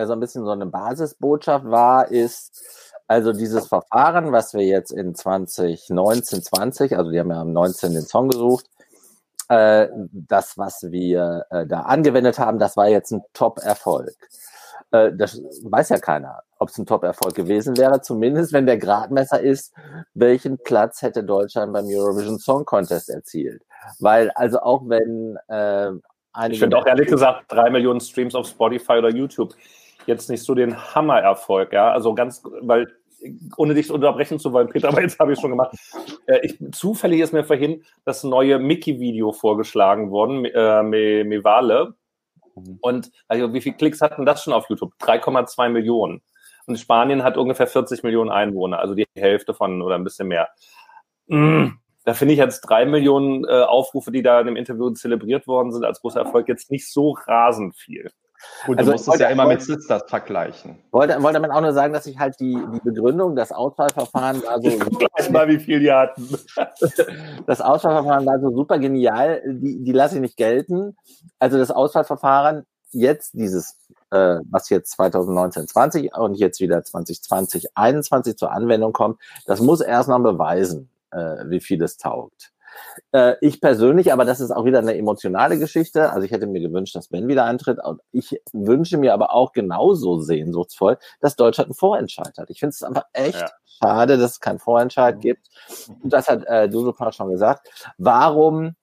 so 0.04 0.12
ein 0.12 0.20
bisschen 0.20 0.44
so 0.44 0.50
eine 0.50 0.66
Basisbotschaft 0.66 1.64
war, 1.64 2.10
ist, 2.10 2.62
also 3.08 3.32
dieses 3.32 3.68
Verfahren, 3.68 4.32
was 4.32 4.52
wir 4.52 4.64
jetzt 4.64 4.90
in 4.90 5.14
2019, 5.14 6.42
20, 6.42 6.96
also 6.96 7.10
die 7.10 7.20
haben 7.20 7.30
ja 7.30 7.40
am 7.40 7.52
19 7.52 7.92
den 7.92 8.02
Song 8.02 8.28
gesucht, 8.28 8.66
äh, 9.48 9.88
das, 10.10 10.58
was 10.58 10.90
wir 10.90 11.46
äh, 11.50 11.66
da 11.66 11.82
angewendet 11.82 12.38
haben, 12.38 12.58
das 12.58 12.76
war 12.76 12.88
jetzt 12.88 13.12
ein 13.12 13.22
Top-Erfolg. 13.32 14.16
Äh, 14.90 15.12
das 15.14 15.40
weiß 15.62 15.90
ja 15.90 15.98
keiner, 15.98 16.42
ob 16.58 16.68
es 16.68 16.78
ein 16.78 16.86
Top-Erfolg 16.86 17.34
gewesen 17.34 17.76
wäre, 17.76 18.00
zumindest 18.00 18.52
wenn 18.52 18.66
der 18.66 18.78
Gradmesser 18.78 19.40
ist, 19.40 19.72
welchen 20.14 20.58
Platz 20.58 21.02
hätte 21.02 21.22
Deutschland 21.22 21.72
beim 21.72 21.86
Eurovision 21.86 22.38
Song 22.38 22.64
Contest 22.64 23.08
erzielt. 23.08 23.62
Weil 24.00 24.30
also 24.30 24.60
auch 24.60 24.88
wenn 24.88 25.36
äh. 25.48 25.92
Ich 26.50 26.58
finde 26.58 26.76
auch 26.76 26.84
ehrlich 26.84 27.08
gesagt 27.08 27.44
drei 27.48 27.70
Millionen 27.70 28.00
Streams 28.00 28.34
auf 28.34 28.46
Spotify 28.46 28.98
oder 28.98 29.08
YouTube 29.08 29.54
jetzt 30.06 30.30
nicht 30.30 30.42
so 30.42 30.54
den 30.54 30.94
Hammererfolg, 30.94 31.72
ja. 31.72 31.90
Also 31.90 32.14
ganz, 32.14 32.42
weil 32.62 32.88
ohne 33.56 33.74
dich 33.74 33.90
unterbrechen 33.90 34.38
zu 34.38 34.52
wollen, 34.52 34.68
Peter, 34.68 34.88
aber 34.88 35.02
jetzt 35.02 35.18
habe 35.18 35.32
ich 35.32 35.40
schon 35.40 35.50
gemacht. 35.50 35.76
Äh, 36.26 36.40
ich, 36.42 36.58
zufällig 36.72 37.20
ist 37.20 37.32
mir 37.32 37.44
vorhin 37.44 37.82
das 38.04 38.24
neue 38.24 38.58
Mickey-Video 38.58 39.32
vorgeschlagen 39.32 40.10
worden, 40.10 40.44
äh, 40.44 40.82
Me, 40.82 41.24
Mevale. 41.24 41.94
Mhm. 42.54 42.78
Und 42.80 43.10
also, 43.28 43.52
wie 43.52 43.60
viele 43.60 43.76
Klicks 43.76 44.00
hatten 44.00 44.26
das 44.26 44.42
schon 44.42 44.52
auf 44.52 44.68
YouTube? 44.68 44.92
3,2 45.00 45.68
Millionen. 45.68 46.22
Und 46.66 46.78
Spanien 46.78 47.22
hat 47.22 47.36
ungefähr 47.36 47.66
40 47.66 48.02
Millionen 48.02 48.30
Einwohner, 48.30 48.80
also 48.80 48.94
die 48.94 49.06
Hälfte 49.14 49.54
von 49.54 49.82
oder 49.82 49.94
ein 49.94 50.04
bisschen 50.04 50.28
mehr. 50.28 50.48
Mm, 51.28 51.68
da 52.04 52.14
finde 52.14 52.34
ich 52.34 52.40
jetzt 52.40 52.62
drei 52.62 52.86
Millionen 52.86 53.44
äh, 53.44 53.62
Aufrufe, 53.62 54.10
die 54.10 54.22
da 54.22 54.40
in 54.40 54.46
dem 54.46 54.56
Interview 54.56 54.90
zelebriert 54.90 55.46
worden 55.46 55.72
sind, 55.72 55.84
als 55.84 56.00
großer 56.00 56.20
Erfolg 56.20 56.48
jetzt 56.48 56.70
nicht 56.72 56.90
so 56.90 57.16
rasend 57.26 57.76
viel. 57.76 58.10
Gut, 58.66 58.78
also, 58.78 58.90
du 58.90 58.96
musst 58.96 59.08
es 59.08 59.20
ja 59.20 59.28
immer 59.28 59.46
mit 59.46 59.62
Sitzdas 59.62 60.04
vergleichen. 60.08 60.78
Wollte, 60.90 61.22
wollte 61.22 61.40
man 61.40 61.50
auch 61.50 61.60
nur 61.60 61.72
sagen, 61.72 61.92
dass 61.92 62.06
ich 62.06 62.18
halt 62.18 62.38
die, 62.40 62.54
die 62.54 62.80
Begründung, 62.80 63.36
das 63.36 63.52
Auswahlverfahren 63.52 64.42
war 64.42 64.60
so. 64.60 64.70
Gleich 64.70 65.30
mal, 65.30 65.48
wie 65.48 65.58
viel 65.58 65.80
die 65.80 65.92
hatten. 65.92 66.28
das 67.46 67.60
Auswahlverfahren 67.60 68.26
war 68.26 68.40
so 68.40 68.50
super 68.54 68.78
genial, 68.78 69.42
die, 69.46 69.82
die 69.82 69.92
lasse 69.92 70.16
ich 70.16 70.20
nicht 70.20 70.36
gelten. 70.36 70.96
Also 71.38 71.58
das 71.58 71.70
Auswahlverfahren, 71.70 72.66
jetzt 72.92 73.34
dieses, 73.34 73.76
äh, 74.10 74.38
was 74.50 74.68
jetzt 74.70 74.92
2019, 74.92 75.68
20 75.68 76.14
und 76.16 76.34
jetzt 76.34 76.60
wieder 76.60 76.82
2020, 76.82 77.76
21 77.76 78.36
zur 78.36 78.52
Anwendung 78.52 78.92
kommt, 78.92 79.20
das 79.46 79.60
muss 79.60 79.80
erst 79.80 80.08
noch 80.08 80.18
beweisen, 80.20 80.88
äh, 81.10 81.44
wie 81.46 81.60
viel 81.60 81.82
es 81.82 81.96
taugt. 81.96 82.52
Äh, 83.12 83.34
ich 83.40 83.60
persönlich, 83.60 84.12
aber 84.12 84.24
das 84.24 84.40
ist 84.40 84.50
auch 84.50 84.64
wieder 84.64 84.78
eine 84.78 84.96
emotionale 84.96 85.58
Geschichte. 85.58 86.10
Also 86.10 86.24
ich 86.24 86.30
hätte 86.30 86.46
mir 86.46 86.60
gewünscht, 86.60 86.94
dass 86.96 87.08
Ben 87.08 87.28
wieder 87.28 87.44
eintritt. 87.44 87.78
Ich 88.12 88.40
wünsche 88.52 88.98
mir 88.98 89.14
aber 89.14 89.32
auch 89.32 89.52
genauso 89.52 90.20
sehnsuchtsvoll, 90.20 90.98
dass 91.20 91.36
Deutschland 91.36 91.68
einen 91.68 91.74
Vorentscheid 91.74 92.36
hat. 92.38 92.50
Ich 92.50 92.60
finde 92.60 92.70
es 92.74 92.82
einfach 92.82 93.04
echt 93.12 93.40
ja. 93.40 93.50
schade, 93.64 94.18
dass 94.18 94.32
es 94.32 94.40
keinen 94.40 94.58
Vorentscheid 94.58 95.16
mhm. 95.16 95.20
gibt. 95.20 95.48
Und 96.02 96.12
das 96.12 96.28
hat 96.28 96.44
äh, 96.46 96.68
Dusupa 96.68 97.12
schon 97.12 97.30
gesagt. 97.30 97.68
Warum 97.98 98.74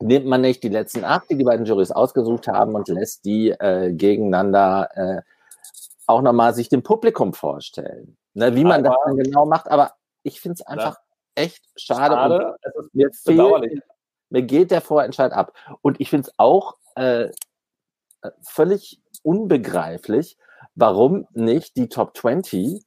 nimmt 0.00 0.26
man 0.26 0.40
nicht 0.40 0.62
die 0.62 0.68
letzten 0.68 1.04
acht, 1.04 1.28
die 1.30 1.36
die 1.36 1.44
beiden 1.44 1.66
Jurys 1.66 1.90
ausgesucht 1.90 2.48
haben 2.48 2.74
und 2.74 2.88
lässt 2.88 3.24
die 3.24 3.50
äh, 3.50 3.92
gegeneinander 3.92 4.88
äh, 4.94 5.22
auch 6.06 6.22
nochmal 6.22 6.54
sich 6.54 6.68
dem 6.68 6.82
Publikum 6.82 7.34
vorstellen? 7.34 8.16
Ne, 8.34 8.54
wie 8.54 8.62
man 8.62 8.86
aber, 8.86 8.94
das 8.94 8.96
dann 9.04 9.16
genau 9.16 9.46
macht, 9.46 9.68
aber 9.68 9.94
ich 10.22 10.40
finde 10.40 10.54
es 10.54 10.66
einfach 10.66 10.98
echt 11.38 11.64
schade. 11.76 12.14
Schade, 12.14 12.56
mir, 12.92 13.10
fehlt, 13.12 13.82
mir 14.30 14.42
geht 14.42 14.70
der 14.70 14.80
Vorentscheid 14.80 15.32
ab. 15.32 15.52
Und 15.82 16.00
ich 16.00 16.10
finde 16.10 16.28
es 16.28 16.34
auch 16.36 16.76
äh, 16.96 17.28
völlig 18.42 19.00
unbegreiflich, 19.22 20.36
warum 20.74 21.26
nicht 21.32 21.76
die 21.76 21.88
Top 21.88 22.16
20 22.16 22.84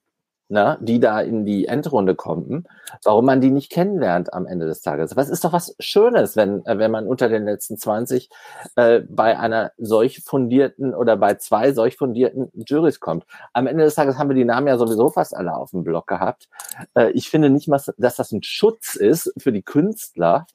ne, 0.52 0.78
die 0.82 1.00
da 1.00 1.22
in 1.22 1.46
die 1.46 1.66
Endrunde 1.66 2.14
kommen, 2.14 2.68
warum 3.04 3.26
man 3.26 3.40
die 3.40 3.52
nicht 3.52 3.72
kennenlernt 3.72 4.34
am 4.34 4.46
Ende 4.46 4.68
des 4.68 4.82
Tages. 4.82 5.16
Was 5.16 5.30
ist 5.30 5.46
doch 5.46 5.54
was 5.54 5.76
Schönes, 5.80 6.36
wenn, 6.36 6.66
äh, 6.66 6.78
wenn 6.78 6.92
man 6.92 7.08
unter 7.08 7.30
den 7.30 7.46
letzten 7.46 7.78
20 7.78 8.30
äh, 8.76 9.00
bei 9.10 9.40
einer 9.40 9.72
solch 9.78 10.22
fundierten 10.24 10.94
oder 10.94 11.16
bei 11.16 11.36
zwei 11.36 11.72
solch 11.72 11.96
fundierten 11.96 12.52
Juries 12.54 13.00
kommt. 13.00 13.26
Am 13.54 13.66
Ende 13.66 13.86
des 13.86 13.96
Tages 13.96 14.18
haben 14.18 14.30
wir 14.30 14.36
die 14.36 14.46
Namen 14.46 14.68
ja 14.68 14.78
sowieso 14.78 15.10
fast 15.10 15.36
alle 15.36 15.56
auf 15.56 15.72
dem 15.72 15.86
Block 15.86 16.08
gehabt. 16.08 16.50
Äh, 16.96 17.12
ich 17.12 17.30
finde 17.30 17.50
nicht 17.50 17.70
mal, 17.70 17.82
dass 17.98 18.16
das 18.18 18.32
ein 18.34 18.44
Schutz 18.44 18.96
ist 18.96 19.34
für 19.38 19.54
die 19.54 19.64
Künstler, 19.64 20.48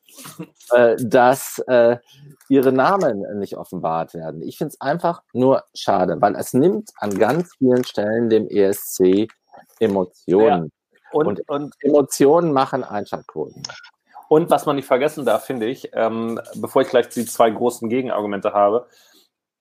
äh, 0.72 0.96
dass 1.00 1.59
äh, 1.68 1.96
ihre 2.50 2.72
Namen 2.72 3.24
nicht 3.38 3.56
offenbart 3.56 4.12
werden. 4.12 4.42
Ich 4.42 4.59
finde 4.59 4.74
es 4.74 4.80
einfach 4.80 5.22
nur 5.32 5.64
schade, 5.74 6.20
weil 6.20 6.37
es 6.37 6.52
nimmt 6.52 6.90
an 6.98 7.18
ganz 7.18 7.54
vielen 7.56 7.85
Stellen 7.85 8.28
dem 8.28 8.46
ESC 8.46 9.28
Emotionen. 9.80 10.64
Ja. 10.64 11.10
Und, 11.12 11.26
und, 11.26 11.48
und, 11.48 11.74
Emotionen 11.80 12.52
machen 12.52 12.84
Einschaltquoten. 12.84 13.62
Und 14.28 14.50
was 14.50 14.66
man 14.66 14.76
nicht 14.76 14.86
vergessen 14.86 15.24
darf, 15.24 15.44
finde 15.44 15.66
ich, 15.66 15.90
ähm, 15.92 16.40
bevor 16.56 16.82
ich 16.82 16.88
gleich 16.88 17.08
die 17.08 17.24
zwei 17.26 17.50
großen 17.50 17.88
Gegenargumente 17.88 18.52
habe, 18.52 18.88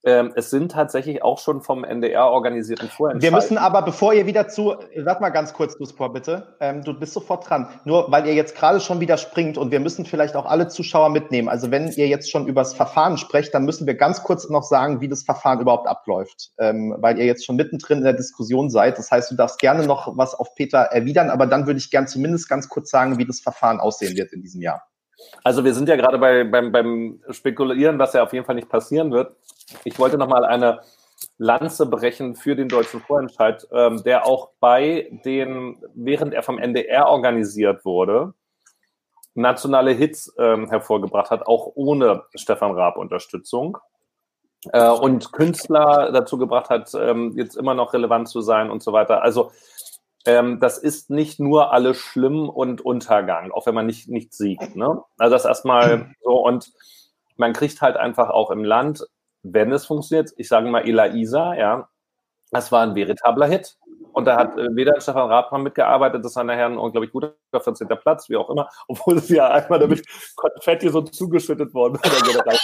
ähm, 0.05 0.33
es 0.35 0.51
sind 0.51 0.71
tatsächlich 0.71 1.23
auch 1.23 1.39
schon 1.39 1.61
vom 1.61 1.83
NDR 1.83 2.27
organisierten 2.27 2.89
Vorentscheid. 2.89 3.23
Wir 3.23 3.35
müssen 3.35 3.57
aber, 3.57 3.81
bevor 3.81 4.13
ihr 4.13 4.27
wieder 4.27 4.47
zu, 4.47 4.75
sag 5.03 5.19
mal 5.19 5.29
ganz 5.29 5.53
kurz, 5.53 5.77
Duspor, 5.77 6.13
bitte, 6.13 6.55
ähm, 6.59 6.83
du 6.83 6.93
bist 6.93 7.13
sofort 7.13 7.49
dran. 7.49 7.67
Nur 7.85 8.11
weil 8.11 8.27
ihr 8.27 8.35
jetzt 8.35 8.55
gerade 8.55 8.79
schon 8.79 8.99
wieder 8.99 9.17
springt 9.17 9.57
und 9.57 9.71
wir 9.71 9.79
müssen 9.79 10.05
vielleicht 10.05 10.35
auch 10.35 10.45
alle 10.45 10.67
Zuschauer 10.67 11.09
mitnehmen. 11.09 11.49
Also 11.49 11.71
wenn 11.71 11.91
ihr 11.91 12.07
jetzt 12.07 12.29
schon 12.29 12.47
über 12.47 12.61
das 12.61 12.75
Verfahren 12.75 13.17
sprecht, 13.17 13.53
dann 13.55 13.65
müssen 13.65 13.87
wir 13.87 13.95
ganz 13.95 14.21
kurz 14.21 14.47
noch 14.49 14.63
sagen, 14.63 15.01
wie 15.01 15.09
das 15.09 15.23
Verfahren 15.23 15.59
überhaupt 15.59 15.87
abläuft, 15.87 16.51
ähm, 16.59 16.95
weil 16.99 17.17
ihr 17.17 17.25
jetzt 17.25 17.43
schon 17.43 17.55
mittendrin 17.55 17.99
in 17.99 18.03
der 18.03 18.13
Diskussion 18.13 18.69
seid. 18.69 18.99
Das 18.99 19.09
heißt, 19.09 19.31
du 19.31 19.35
darfst 19.35 19.57
gerne 19.57 19.87
noch 19.87 20.15
was 20.15 20.35
auf 20.35 20.53
Peter 20.53 20.79
erwidern, 20.79 21.31
aber 21.31 21.47
dann 21.47 21.65
würde 21.65 21.79
ich 21.79 21.89
gern 21.89 22.07
zumindest 22.07 22.47
ganz 22.47 22.69
kurz 22.69 22.91
sagen, 22.91 23.17
wie 23.17 23.25
das 23.25 23.39
Verfahren 23.39 23.79
aussehen 23.79 24.15
wird 24.15 24.33
in 24.33 24.43
diesem 24.43 24.61
Jahr. 24.61 24.83
Also 25.43 25.63
wir 25.63 25.73
sind 25.73 25.89
ja 25.89 25.95
gerade 25.95 26.17
bei, 26.17 26.43
beim, 26.43 26.71
beim 26.71 27.21
Spekulieren, 27.29 27.99
was 27.99 28.13
ja 28.13 28.23
auf 28.23 28.33
jeden 28.33 28.45
Fall 28.45 28.55
nicht 28.55 28.69
passieren 28.69 29.11
wird. 29.11 29.35
Ich 29.83 29.97
wollte 29.99 30.17
nochmal 30.17 30.45
eine 30.45 30.81
Lanze 31.37 31.85
brechen 31.85 32.35
für 32.35 32.55
den 32.55 32.69
deutschen 32.69 33.01
Vorentscheid, 33.01 33.67
ähm, 33.71 34.03
der 34.03 34.25
auch 34.25 34.51
bei 34.59 35.09
den, 35.25 35.81
während 35.93 36.33
er 36.33 36.43
vom 36.43 36.59
NDR 36.59 37.07
organisiert 37.07 37.85
wurde, 37.85 38.33
nationale 39.33 39.91
Hits 39.91 40.33
ähm, 40.37 40.69
hervorgebracht 40.69 41.31
hat, 41.31 41.47
auch 41.47 41.71
ohne 41.75 42.23
Stefan 42.35 42.71
Raab 42.71 42.97
Unterstützung. 42.97 43.77
Äh, 44.71 44.89
und 44.89 45.31
Künstler 45.31 46.11
dazu 46.11 46.37
gebracht 46.37 46.69
hat, 46.69 46.91
ähm, 46.95 47.33
jetzt 47.35 47.55
immer 47.55 47.75
noch 47.75 47.93
relevant 47.93 48.27
zu 48.27 48.41
sein 48.41 48.71
und 48.71 48.81
so 48.81 48.93
weiter. 48.93 49.21
Also 49.21 49.51
ähm, 50.25 50.59
das 50.59 50.77
ist 50.77 51.09
nicht 51.09 51.39
nur 51.39 51.71
alles 51.71 51.97
schlimm 51.97 52.49
und 52.49 52.81
Untergang, 52.81 53.51
auch 53.51 53.67
wenn 53.67 53.75
man 53.75 53.85
nicht, 53.85 54.09
nicht 54.09 54.33
siegt. 54.33 54.75
Ne? 54.75 55.03
Also 55.17 55.35
das 55.35 55.45
erstmal 55.45 56.15
so 56.23 56.43
und 56.43 56.71
man 57.37 57.53
kriegt 57.53 57.81
halt 57.81 57.97
einfach 57.97 58.29
auch 58.29 58.49
im 58.49 58.63
Land, 58.63 59.05
wenn 59.53 59.71
es 59.71 59.85
funktioniert, 59.85 60.31
ich 60.37 60.47
sage 60.47 60.69
mal 60.69 60.87
Ela 60.87 61.13
Isa, 61.13 61.53
ja, 61.55 61.89
das 62.51 62.71
war 62.71 62.81
ein 62.83 62.95
veritabler 62.95 63.47
Hit. 63.47 63.77
Und 64.11 64.25
da 64.25 64.37
hat 64.37 64.57
äh, 64.57 64.73
weder 64.75 64.99
Stefan 65.01 65.29
Raab 65.29 65.51
mitgearbeitet, 65.57 66.23
das 66.23 66.35
war 66.35 66.43
nachher 66.45 66.67
ein 66.67 66.77
unglaublich 66.77 67.11
guter 67.11 67.35
14. 67.51 67.87
Platz, 67.87 68.29
wie 68.29 68.37
auch 68.37 68.49
immer, 68.49 68.69
obwohl 68.87 69.17
es 69.17 69.29
ja 69.29 69.49
einmal 69.49 69.79
damit 69.79 70.05
Konfetti 70.35 70.89
so 70.89 71.01
zugeschüttet 71.01 71.73
worden 71.73 71.95
war. 71.95 72.55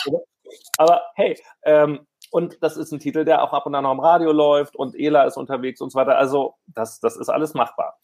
Aber 0.77 1.01
hey, 1.15 1.37
ähm, 1.63 2.07
und 2.31 2.63
das 2.63 2.77
ist 2.77 2.93
ein 2.93 2.99
Titel, 2.99 3.25
der 3.25 3.43
auch 3.43 3.51
ab 3.51 3.65
und 3.65 3.75
an 3.75 3.83
noch 3.83 3.91
im 3.91 3.99
Radio 3.99 4.31
läuft 4.31 4.75
und 4.77 4.95
Ela 4.97 5.23
ist 5.25 5.37
unterwegs 5.37 5.81
und 5.81 5.91
so 5.91 5.99
weiter. 5.99 6.17
Also 6.17 6.55
das, 6.67 7.01
das 7.01 7.17
ist 7.17 7.29
alles 7.29 7.53
machbar. 7.53 7.99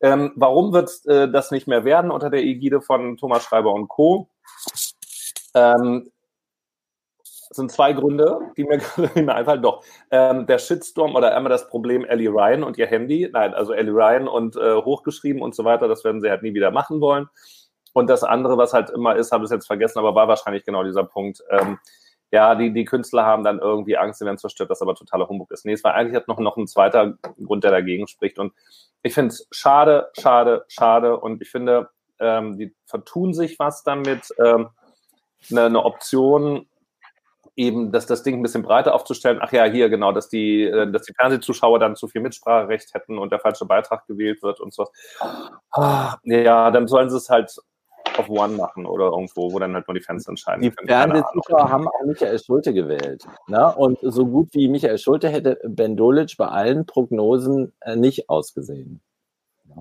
Ähm, 0.00 0.32
warum 0.36 0.72
wird 0.72 0.90
äh, 1.06 1.30
das 1.30 1.50
nicht 1.50 1.68
mehr 1.68 1.84
werden 1.84 2.10
unter 2.10 2.30
der 2.30 2.42
Ägide 2.42 2.80
von 2.80 3.16
Thomas 3.18 3.44
Schreiber 3.44 3.72
und 3.72 3.88
Co.? 3.88 4.30
Ähm, 5.54 6.10
sind 7.56 7.72
zwei 7.72 7.92
Gründe, 7.92 8.38
die 8.56 8.64
mir, 8.64 8.78
die 9.14 9.22
mir 9.22 9.34
einfallen. 9.34 9.62
Doch, 9.62 9.82
ähm, 10.10 10.46
der 10.46 10.58
Shitstorm 10.58 11.14
oder 11.14 11.34
einmal 11.36 11.50
das 11.50 11.68
Problem 11.68 12.04
Ellie 12.04 12.30
Ryan 12.30 12.62
und 12.62 12.78
ihr 12.78 12.86
Handy. 12.86 13.28
Nein, 13.32 13.54
also 13.54 13.72
Ellie 13.72 13.92
Ryan 13.92 14.28
und 14.28 14.56
äh, 14.56 14.76
hochgeschrieben 14.76 15.42
und 15.42 15.54
so 15.54 15.64
weiter, 15.64 15.88
das 15.88 16.04
werden 16.04 16.20
sie 16.20 16.30
halt 16.30 16.42
nie 16.42 16.54
wieder 16.54 16.70
machen 16.70 17.00
wollen. 17.00 17.28
Und 17.92 18.10
das 18.10 18.22
andere, 18.24 18.58
was 18.58 18.74
halt 18.74 18.90
immer 18.90 19.16
ist, 19.16 19.32
habe 19.32 19.44
ich 19.44 19.50
jetzt 19.50 19.66
vergessen, 19.66 19.98
aber 19.98 20.14
war 20.14 20.28
wahrscheinlich 20.28 20.64
genau 20.64 20.84
dieser 20.84 21.04
Punkt. 21.04 21.42
Ähm, 21.50 21.78
ja, 22.30 22.54
die, 22.54 22.72
die 22.72 22.84
Künstler 22.84 23.24
haben 23.24 23.44
dann 23.44 23.58
irgendwie 23.58 23.96
Angst, 23.96 24.18
sie 24.18 24.26
werden 24.26 24.36
zerstört, 24.36 24.70
das 24.70 24.82
aber 24.82 24.94
totaler 24.94 25.28
Humbug 25.28 25.50
ist. 25.50 25.64
Nee, 25.64 25.72
es 25.72 25.84
war 25.84 25.94
eigentlich 25.94 26.16
hat 26.16 26.28
noch, 26.28 26.38
noch 26.38 26.56
ein 26.56 26.66
zweiter 26.66 27.16
Grund, 27.42 27.64
der 27.64 27.70
dagegen 27.70 28.06
spricht. 28.08 28.38
Und 28.38 28.52
ich 29.02 29.14
finde 29.14 29.28
es 29.28 29.46
schade, 29.50 30.10
schade, 30.18 30.64
schade. 30.68 31.18
Und 31.18 31.40
ich 31.40 31.50
finde, 31.50 31.88
ähm, 32.18 32.58
die 32.58 32.74
vertun 32.84 33.32
sich 33.32 33.58
was 33.58 33.82
damit. 33.84 34.28
Ähm, 34.44 34.68
eine, 35.50 35.64
eine 35.64 35.84
Option, 35.84 36.66
eben, 37.56 37.90
dass 37.90 38.06
das 38.06 38.22
Ding 38.22 38.36
ein 38.36 38.42
bisschen 38.42 38.62
breiter 38.62 38.94
aufzustellen. 38.94 39.38
Ach 39.40 39.50
ja, 39.50 39.64
hier 39.64 39.88
genau, 39.88 40.12
dass 40.12 40.28
die, 40.28 40.64
äh, 40.64 40.90
dass 40.90 41.02
die 41.02 41.14
Fernsehzuschauer 41.14 41.78
dann 41.78 41.96
zu 41.96 42.06
viel 42.06 42.20
Mitspracherecht 42.20 42.94
hätten 42.94 43.18
und 43.18 43.32
der 43.32 43.40
falsche 43.40 43.64
Beitrag 43.64 44.06
gewählt 44.06 44.42
wird 44.42 44.60
und 44.60 44.74
sowas. 44.74 44.90
Ah, 45.70 46.16
ja, 46.22 46.70
dann 46.70 46.86
sollen 46.86 47.10
sie 47.10 47.16
es 47.16 47.30
halt 47.30 47.56
auf 48.18 48.28
One 48.28 48.54
machen 48.54 48.86
oder 48.86 49.06
irgendwo, 49.06 49.52
wo 49.52 49.58
dann 49.58 49.74
halt 49.74 49.88
nur 49.88 49.94
die 49.94 50.00
Fans 50.00 50.26
entscheiden. 50.28 50.62
Die 50.62 50.70
Fernsehzuschauer 50.70 51.70
haben 51.70 51.88
auch 51.88 52.02
Michael 52.04 52.38
Schulte 52.38 52.72
gewählt. 52.72 53.26
Ne? 53.48 53.74
Und 53.74 53.98
so 54.02 54.26
gut 54.26 54.48
wie 54.52 54.68
Michael 54.68 54.98
Schulte 54.98 55.28
hätte 55.28 55.58
Ben 55.64 55.96
Dolic 55.96 56.36
bei 56.36 56.46
allen 56.46 56.86
Prognosen 56.86 57.72
äh, 57.80 57.96
nicht 57.96 58.28
ausgesehen. 58.28 59.00
Ja. 59.64 59.76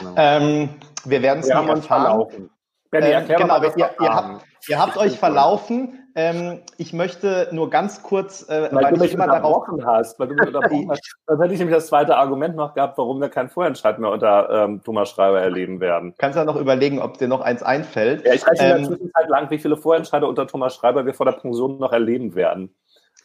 Genau. 0.00 0.14
Ähm, 0.16 0.68
wir 1.04 1.22
werden 1.22 1.40
es 1.40 1.46
nicht 1.46 1.56
erfahren. 1.56 2.50
Benny, 2.94 3.12
ähm, 3.12 3.26
genau, 3.26 3.60
ihr, 3.60 3.72
ihr, 3.76 4.14
habt, 4.14 4.44
ihr, 4.68 4.78
habt, 4.78 4.96
euch 4.96 5.18
verlaufen. 5.18 5.98
Ähm, 6.14 6.62
ich 6.78 6.92
möchte 6.92 7.48
nur 7.50 7.70
ganz 7.70 8.04
kurz, 8.04 8.48
äh, 8.48 8.68
weil, 8.70 8.84
weil 8.84 8.92
du 8.92 9.00
mich 9.00 9.14
immer 9.14 9.26
darauf 9.26 9.66
hast, 9.84 10.20
weil 10.20 10.28
du 10.28 10.34
mich 10.34 10.46
unterbrochen 10.46 10.88
hast. 10.90 11.16
Dann 11.26 11.40
hätte 11.40 11.54
ich 11.54 11.58
nämlich 11.58 11.74
das 11.74 11.88
zweite 11.88 12.16
Argument 12.16 12.54
noch 12.54 12.74
gehabt, 12.74 12.96
warum 12.96 13.20
wir 13.20 13.28
keinen 13.28 13.48
Vorentscheid 13.48 13.98
mehr 13.98 14.10
unter 14.10 14.48
ähm, 14.48 14.80
Thomas 14.84 15.10
Schreiber 15.10 15.40
erleben 15.40 15.80
werden. 15.80 16.14
Kannst 16.18 16.36
ja 16.36 16.44
noch 16.44 16.56
überlegen, 16.56 17.00
ob 17.00 17.18
dir 17.18 17.26
noch 17.26 17.40
eins 17.40 17.64
einfällt. 17.64 18.24
Ja, 18.24 18.34
ich 18.34 18.46
weiß 18.46 18.60
ähm, 18.60 18.64
in 18.64 18.68
der 18.68 18.76
ähm, 18.76 18.84
Zwischenzeit 18.84 19.28
lang, 19.28 19.50
wie 19.50 19.58
viele 19.58 19.76
Vorentscheide 19.76 20.26
unter 20.26 20.46
Thomas 20.46 20.76
Schreiber 20.76 21.04
wir 21.04 21.14
vor 21.14 21.26
der 21.26 21.32
Pension 21.32 21.78
noch 21.78 21.92
erleben 21.92 22.36
werden. 22.36 22.72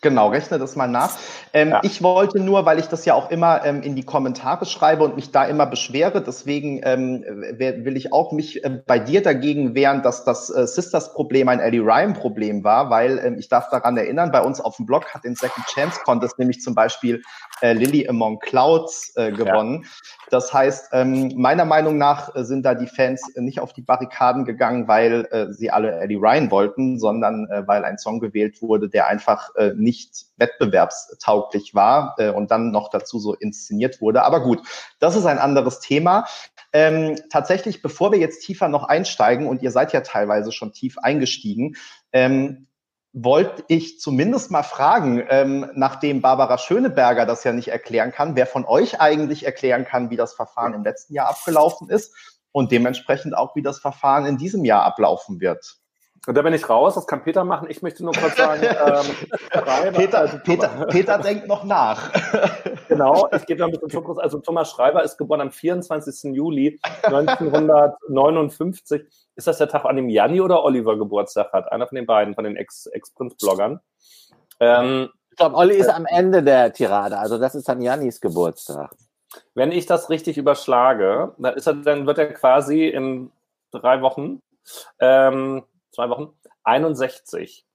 Genau, 0.02 0.30
rechne 0.30 0.60
das 0.60 0.78
mal 0.78 0.88
nach. 0.88 1.18
Ähm, 1.52 1.72
ja. 1.72 1.82
Ich 1.84 2.02
wollte 2.02 2.40
nur, 2.40 2.66
weil 2.66 2.80
ich 2.80 2.86
das 2.86 3.04
ja 3.04 3.16
auch 3.16 3.32
immer 3.32 3.66
ähm, 3.66 3.82
in 3.82 3.98
die 3.98 4.06
Kommentare 4.06 4.66
schreibe 4.66 5.04
und 5.04 5.18
mich 5.18 5.32
da 5.32 5.44
immer 5.44 5.66
beschwere, 5.66 6.22
deswegen 6.22 6.80
ähm, 6.84 7.26
will 7.26 7.98
ich 7.98 8.14
auch 8.14 8.32
mich 8.32 8.64
äh, 8.64 8.82
bei 8.86 8.98
dir 8.98 9.22
dagegen 9.22 9.76
wehren, 9.76 10.02
dass 10.02 10.24
das 10.24 10.50
äh, 10.50 10.66
Sisters-Problem 10.68 11.50
ein 11.50 11.60
Eddie 11.60 11.80
Ryan-Problem 11.80 12.64
war, 12.64 12.90
weil 12.90 13.20
ähm, 13.20 13.38
ich 13.40 13.50
darf 13.50 13.70
daran 13.72 13.98
erinnern, 13.98 14.32
bei 14.32 14.42
uns 14.42 14.62
auf 14.62 14.78
dem 14.78 14.86
Blog 14.86 15.14
hat 15.14 15.26
den 15.26 15.36
Second 15.36 15.66
Chance 15.68 16.00
Contest 16.06 16.40
nämlich 16.40 16.62
zum 16.62 16.76
Beispiel 16.76 17.22
äh, 17.60 17.74
Lily 17.74 18.08
Among 18.08 18.40
Clouds 18.40 19.12
äh, 19.18 19.34
gewonnen. 19.34 19.84
Ja. 19.84 19.90
Das 20.30 20.54
heißt, 20.54 20.92
ähm, 20.94 21.34
meiner 21.36 21.66
Meinung 21.66 21.98
nach 21.98 22.34
äh, 22.36 22.46
sind 22.46 22.64
da 22.64 22.74
die 22.74 22.88
Fans 22.88 23.34
nicht 23.36 23.60
auf 23.60 23.74
die 23.74 23.82
Barrikaden 23.82 24.46
gegangen, 24.46 24.88
weil 24.88 25.28
äh, 25.32 25.52
sie 25.52 25.72
alle 25.72 26.00
Eddie 26.00 26.16
Ryan 26.16 26.52
wollten, 26.52 27.00
sondern 27.00 27.48
weil 27.66 27.84
ein 27.84 27.98
Song 27.98 28.20
gewählt 28.20 28.62
wurde, 28.62 28.90
der 28.90 29.08
einfach 29.08 29.56
äh, 29.56 29.74
nicht 29.90 30.26
wettbewerbstauglich 30.38 31.74
war 31.74 32.16
äh, 32.20 32.30
und 32.30 32.52
dann 32.52 32.70
noch 32.70 32.90
dazu 32.90 33.18
so 33.18 33.34
inszeniert 33.34 34.02
wurde. 34.02 34.24
Aber 34.24 34.42
gut, 34.44 34.62
das 35.00 35.16
ist 35.16 35.26
ein 35.26 35.40
anderes 35.40 35.80
Thema. 35.80 36.28
Ähm, 36.72 37.20
tatsächlich, 37.32 37.82
bevor 37.82 38.12
wir 38.12 38.20
jetzt 38.20 38.42
tiefer 38.42 38.68
noch 38.68 38.84
einsteigen, 38.84 39.48
und 39.48 39.64
ihr 39.64 39.72
seid 39.72 39.92
ja 39.94 40.02
teilweise 40.02 40.52
schon 40.52 40.74
tief 40.74 41.00
eingestiegen, 41.00 41.76
ähm, 42.14 42.68
wollte 43.12 43.64
ich 43.68 44.00
zumindest 44.00 44.52
mal 44.52 44.62
fragen, 44.62 45.24
ähm, 45.30 45.72
nachdem 45.74 46.22
Barbara 46.22 46.60
Schöneberger 46.60 47.26
das 47.26 47.44
ja 47.44 47.52
nicht 47.52 47.70
erklären 47.70 48.12
kann, 48.12 48.36
wer 48.36 48.46
von 48.46 48.66
euch 48.66 49.02
eigentlich 49.02 49.44
erklären 49.44 49.84
kann, 49.86 50.12
wie 50.12 50.18
das 50.18 50.36
Verfahren 50.36 50.76
im 50.76 50.84
letzten 50.84 51.16
Jahr 51.16 51.30
abgelaufen 51.30 51.90
ist 51.90 52.14
und 52.52 52.72
dementsprechend 52.72 53.36
auch, 53.36 53.56
wie 53.56 53.64
das 53.64 53.80
Verfahren 53.80 54.28
in 54.28 54.38
diesem 54.38 54.64
Jahr 54.64 54.84
ablaufen 54.84 55.40
wird. 55.40 55.80
Und 56.28 56.36
da 56.36 56.42
bin 56.42 56.54
ich 56.54 56.70
raus, 56.70 56.96
das 56.96 57.08
kann 57.08 57.24
Peter 57.24 57.44
machen. 57.44 57.68
Ich 57.70 57.82
möchte 57.82 58.04
nur 58.04 58.14
kurz 58.14 58.36
sagen, 58.36 58.62
ähm, 58.64 59.94
Peter, 59.94 60.20
also 60.20 60.38
Peter, 60.44 60.68
Peter 60.88 61.18
denkt 61.18 61.48
noch 61.48 61.64
nach. 61.64 62.12
genau, 62.88 63.30
ich 63.36 63.46
gebe 63.46 63.62
noch 63.62 63.68
ein 63.68 63.72
bisschen 63.72 63.90
Fokus. 63.90 64.18
Also 64.18 64.40
Thomas 64.40 64.70
Schreiber 64.70 65.04
ist 65.04 65.18
geboren 65.18 65.42
am 65.42 65.52
24. 65.52 66.36
Juli 66.36 66.80
1959. 67.04 69.04
Ist 69.36 69.48
das 69.48 69.58
der 69.58 69.70
Tag, 69.70 69.86
an 69.86 69.96
dem 69.96 70.10
Janni 70.10 70.42
oder 70.42 70.64
Oliver 70.64 70.98
Geburtstag 70.98 71.54
hat? 71.54 71.72
Einer 71.72 71.88
von 71.88 71.96
den 71.96 72.06
beiden, 72.06 72.36
von 72.36 72.44
den 72.44 72.58
Ex-Prinz-Bloggern. 72.58 73.80
Ähm, 74.60 75.10
ich 75.32 75.38
glaube, 75.38 75.56
Olli 75.56 75.76
ist 75.76 75.90
am 75.90 76.06
Ende 76.06 76.44
der 76.44 76.74
Tirade, 76.74 77.18
also 77.18 77.38
das 77.38 77.56
ist 77.56 77.70
dann 77.70 77.82
Jannis 77.82 78.20
Geburtstag. 78.20 78.92
Wenn 79.54 79.72
ich 79.72 79.86
das 79.86 80.10
richtig 80.10 80.38
überschlage, 80.38 81.34
dann, 81.38 81.56
ist 81.56 81.68
er, 81.68 81.76
dann 81.76 82.06
wird 82.06 82.18
er 82.18 82.34
quasi 82.34 82.88
in 82.88 83.32
drei 83.72 84.02
Wochen, 84.02 84.42
ähm, 85.00 85.64
zwei 85.92 86.10
Wochen, 86.10 86.30
61. 86.64 87.66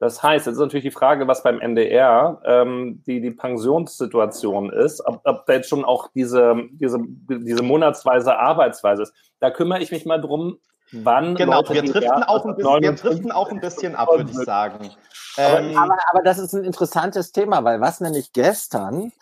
Das 0.00 0.22
heißt, 0.22 0.46
jetzt 0.46 0.56
ist 0.56 0.60
natürlich 0.60 0.84
die 0.84 0.90
Frage, 0.90 1.28
was 1.28 1.42
beim 1.42 1.60
NDR 1.60 2.40
ähm, 2.44 3.02
die, 3.06 3.20
die 3.20 3.30
Pensionssituation 3.30 4.70
ist, 4.70 5.00
ob, 5.06 5.20
ob 5.24 5.46
da 5.46 5.54
jetzt 5.54 5.68
schon 5.68 5.84
auch 5.84 6.08
diese, 6.14 6.56
diese, 6.72 6.98
diese 7.00 7.62
monatsweise 7.62 8.36
Arbeitsweise 8.36 9.04
ist. 9.04 9.14
Da 9.40 9.50
kümmere 9.50 9.80
ich 9.80 9.92
mich 9.92 10.04
mal 10.04 10.20
drum, 10.20 10.58
wann. 10.92 11.36
Genau, 11.36 11.58
Leute, 11.58 11.74
wir, 11.74 11.82
driften 11.84 12.22
auch 12.24 12.44
ein 12.44 12.56
bisschen, 12.56 12.82
wir 12.82 12.92
driften 12.92 13.32
auch 13.32 13.50
ein 13.50 13.60
bisschen 13.60 13.94
ab, 13.94 14.08
würde 14.10 14.30
ich 14.30 14.36
sagen. 14.36 14.90
Ähm, 15.36 15.76
aber, 15.76 15.96
aber, 16.12 16.22
das 16.22 16.38
ist 16.38 16.52
ein 16.54 16.64
interessantes 16.64 17.32
Thema, 17.32 17.64
weil 17.64 17.80
was 17.80 18.00
nämlich 18.00 18.32
gestern 18.32 19.12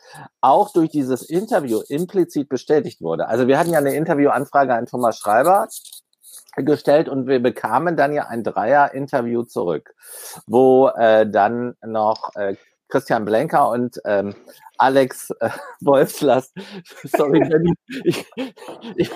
auch 0.40 0.72
durch 0.72 0.90
dieses 0.90 1.22
Interview 1.22 1.80
implizit 1.88 2.48
bestätigt 2.48 3.00
wurde. 3.00 3.28
Also 3.28 3.46
wir 3.46 3.58
hatten 3.58 3.70
ja 3.70 3.78
eine 3.78 3.94
Interviewanfrage 3.94 4.74
an 4.74 4.86
Thomas 4.86 5.18
Schreiber 5.18 5.68
gestellt 6.56 7.08
und 7.08 7.26
wir 7.26 7.42
bekamen 7.42 7.96
dann 7.96 8.12
ja 8.12 8.26
ein 8.26 8.44
Dreier-Interview 8.44 9.42
zurück, 9.44 9.94
wo 10.46 10.88
äh, 10.88 11.28
dann 11.28 11.76
noch 11.82 12.34
äh, 12.34 12.56
Christian 12.92 13.24
Blenker 13.24 13.70
und 13.70 13.98
ähm, 14.04 14.34
Alex 14.76 15.30
äh, 15.40 15.48
Wolfslast. 15.80 16.52
Sorry, 17.04 17.40
Benny. 17.48 17.72
Ich, 18.04 18.26
ich 18.96 19.10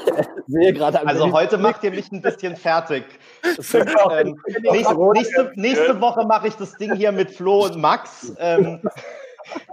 sehe 0.47 0.73
gerade. 0.73 1.07
Also 1.07 1.25
Benny 1.25 1.33
heute 1.33 1.59
macht 1.59 1.85
ihr 1.85 1.91
mich 1.91 2.11
ein 2.11 2.23
bisschen 2.23 2.57
fertig. 2.57 3.05
ähm, 3.45 4.41
nächste, 4.63 4.97
nächste, 5.13 5.53
nächste, 5.57 6.01
Woche 6.01 6.25
mache 6.27 6.49
ich 6.49 6.55
das 6.55 6.73
Ding 6.79 6.95
hier 6.95 7.13
mit 7.13 7.31
Flo 7.31 7.67
und 7.67 7.77
Max. 7.77 8.33
Ähm, 8.39 8.81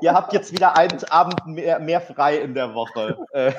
ihr 0.02 0.14
habt 0.14 0.34
jetzt 0.34 0.52
wieder 0.52 0.76
einen 0.76 1.02
Abend 1.06 1.46
mehr, 1.46 1.80
mehr 1.80 2.02
frei 2.02 2.40
in 2.40 2.54
der 2.54 2.74
Woche. 2.74 3.18
Äh. 3.32 3.54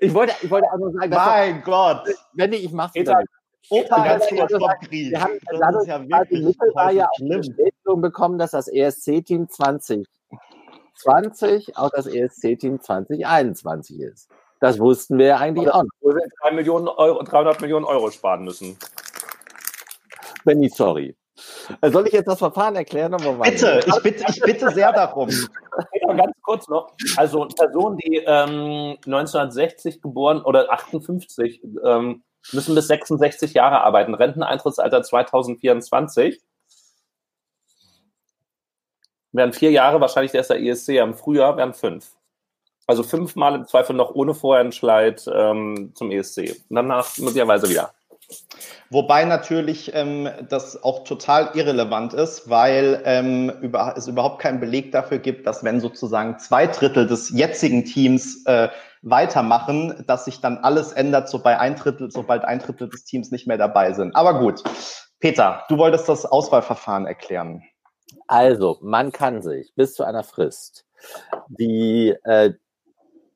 Ich 0.00 0.14
wollte, 0.14 0.34
ich 0.42 0.50
wollte 0.50 0.68
auch 0.72 0.78
nur 0.78 0.92
sagen, 0.92 1.10
mein 1.10 1.62
Gott. 1.62 2.08
Benny, 2.34 2.56
ich 2.56 2.72
mach's 2.72 2.94
wieder. 2.94 3.20
Opa 3.68 4.02
Herzog 4.04 4.50
vom 4.50 4.70
Krieg. 4.84 5.10
Wir 5.10 5.20
haben 5.20 5.32
dadurch 5.58 5.88
ja 5.88 6.00
wirklich 6.00 6.44
Mitteljahr 6.44 7.08
auch 7.10 7.20
eine 7.20 7.38
Bestätigung 7.38 8.00
bekommen, 8.00 8.38
dass 8.38 8.52
das 8.52 8.68
ESC-Team 8.68 9.48
20 9.48 10.06
20 10.96 11.76
auch 11.76 11.90
das 11.90 12.06
ESC-Team 12.06 12.80
2021 12.80 14.00
ist. 14.00 14.28
Das 14.60 14.78
wussten 14.78 15.18
wir 15.18 15.26
ja 15.26 15.36
eigentlich 15.36 15.70
auch. 15.70 15.84
Wo 16.00 16.14
wir 16.14 16.26
3 16.42 16.52
Millionen 16.52 16.88
Euro, 16.88 17.22
300 17.22 17.60
Millionen 17.60 17.84
Euro 17.84 18.10
sparen 18.10 18.44
müssen. 18.44 18.78
Benny, 20.44 20.68
sorry. 20.68 21.14
Äh, 21.80 21.90
soll 21.90 22.06
ich 22.06 22.12
jetzt 22.12 22.28
das 22.28 22.38
Verfahren 22.38 22.76
erklären? 22.76 23.12
Bitte, 23.42 23.80
ich 23.86 24.02
bitte, 24.02 24.24
ich 24.28 24.40
bitte 24.40 24.70
sehr 24.70 24.92
darum. 24.92 25.28
Ganz 26.06 26.32
kurz 26.42 26.68
noch. 26.68 26.94
Also 27.16 27.46
Personen, 27.46 27.98
die 27.98 28.16
ähm, 28.26 28.96
1960 29.04 30.00
geboren 30.00 30.42
oder 30.42 30.70
58 30.72 31.62
ähm, 31.84 32.22
müssen 32.52 32.74
bis 32.74 32.86
66 32.88 33.54
Jahre 33.54 33.80
arbeiten. 33.82 34.14
Renteneintrittsalter 34.14 35.02
2024 35.02 36.40
wären 39.32 39.52
vier 39.52 39.70
Jahre, 39.70 40.00
wahrscheinlich 40.00 40.32
der 40.32 40.42
der 40.42 40.62
ESC 40.62 40.90
im 40.90 41.14
Frühjahr, 41.14 41.56
wären 41.56 41.74
fünf. 41.74 42.12
Also 42.86 43.02
fünfmal 43.02 43.56
im 43.56 43.66
Zweifel 43.66 43.96
noch 43.96 44.14
ohne 44.14 44.34
Vorentscheid 44.34 45.28
ähm, 45.32 45.92
zum 45.94 46.10
ESC. 46.10 46.56
Und 46.68 46.76
danach 46.76 47.18
möglicherweise 47.18 47.68
wieder. 47.68 47.92
Wobei 48.90 49.24
natürlich 49.24 49.92
ähm, 49.94 50.28
das 50.48 50.82
auch 50.82 51.04
total 51.04 51.50
irrelevant 51.54 52.14
ist, 52.14 52.48
weil 52.48 53.02
ähm, 53.04 53.50
über, 53.60 53.94
es 53.96 54.06
überhaupt 54.06 54.40
keinen 54.40 54.60
Beleg 54.60 54.92
dafür 54.92 55.18
gibt, 55.18 55.46
dass 55.46 55.64
wenn 55.64 55.80
sozusagen 55.80 56.38
zwei 56.38 56.66
Drittel 56.66 57.06
des 57.06 57.30
jetzigen 57.30 57.84
Teams 57.84 58.44
äh, 58.46 58.68
weitermachen, 59.02 60.04
dass 60.06 60.24
sich 60.24 60.40
dann 60.40 60.58
alles 60.58 60.92
ändert, 60.92 61.28
sobald 61.28 61.58
ein 61.58 61.76
Drittel, 61.76 62.10
sobald 62.10 62.44
ein 62.44 62.60
Drittel 62.60 62.88
des 62.88 63.04
Teams 63.04 63.30
nicht 63.30 63.46
mehr 63.46 63.58
dabei 63.58 63.92
sind. 63.92 64.14
Aber 64.14 64.38
gut. 64.38 64.62
Peter, 65.18 65.64
du 65.68 65.78
wolltest 65.78 66.08
das 66.08 66.26
Auswahlverfahren 66.26 67.06
erklären. 67.06 67.62
Also, 68.28 68.78
man 68.82 69.12
kann 69.12 69.42
sich 69.42 69.72
bis 69.74 69.94
zu 69.94 70.04
einer 70.04 70.22
Frist, 70.22 70.84
die 71.48 72.14
äh, 72.24 72.52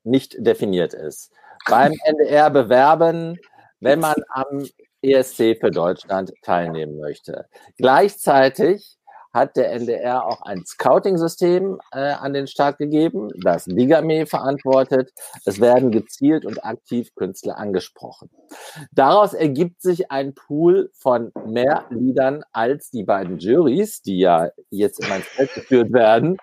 nicht 0.05 0.37
definiert 0.38 0.94
ist, 0.94 1.33
beim 1.68 1.92
NDR 2.05 2.50
bewerben, 2.50 3.38
wenn 3.80 4.00
man 4.00 4.16
am 4.28 4.66
ESC 5.02 5.58
für 5.58 5.70
Deutschland 5.70 6.32
teilnehmen 6.42 6.98
möchte. 6.98 7.46
Gleichzeitig 7.76 8.98
hat 9.32 9.56
der 9.56 9.72
NDR 9.72 10.26
auch 10.26 10.42
ein 10.42 10.64
Scouting-System 10.66 11.78
äh, 11.92 11.98
an 11.98 12.32
den 12.32 12.46
Start 12.46 12.78
gegeben, 12.78 13.30
das 13.42 13.64
Digame 13.64 14.26
verantwortet. 14.26 15.12
Es 15.44 15.60
werden 15.60 15.92
gezielt 15.92 16.44
und 16.44 16.64
aktiv 16.64 17.14
Künstler 17.14 17.56
angesprochen. 17.56 18.28
Daraus 18.90 19.32
ergibt 19.32 19.82
sich 19.82 20.10
ein 20.10 20.34
Pool 20.34 20.90
von 20.94 21.32
mehr 21.46 21.86
Liedern, 21.90 22.42
als 22.52 22.90
die 22.90 23.04
beiden 23.04 23.38
Juries, 23.38 24.02
die 24.02 24.18
ja 24.18 24.50
jetzt 24.70 25.00
in 25.00 25.08
mein 25.08 25.22
Feld 25.22 25.54
geführt 25.54 25.92
werden, 25.92 26.36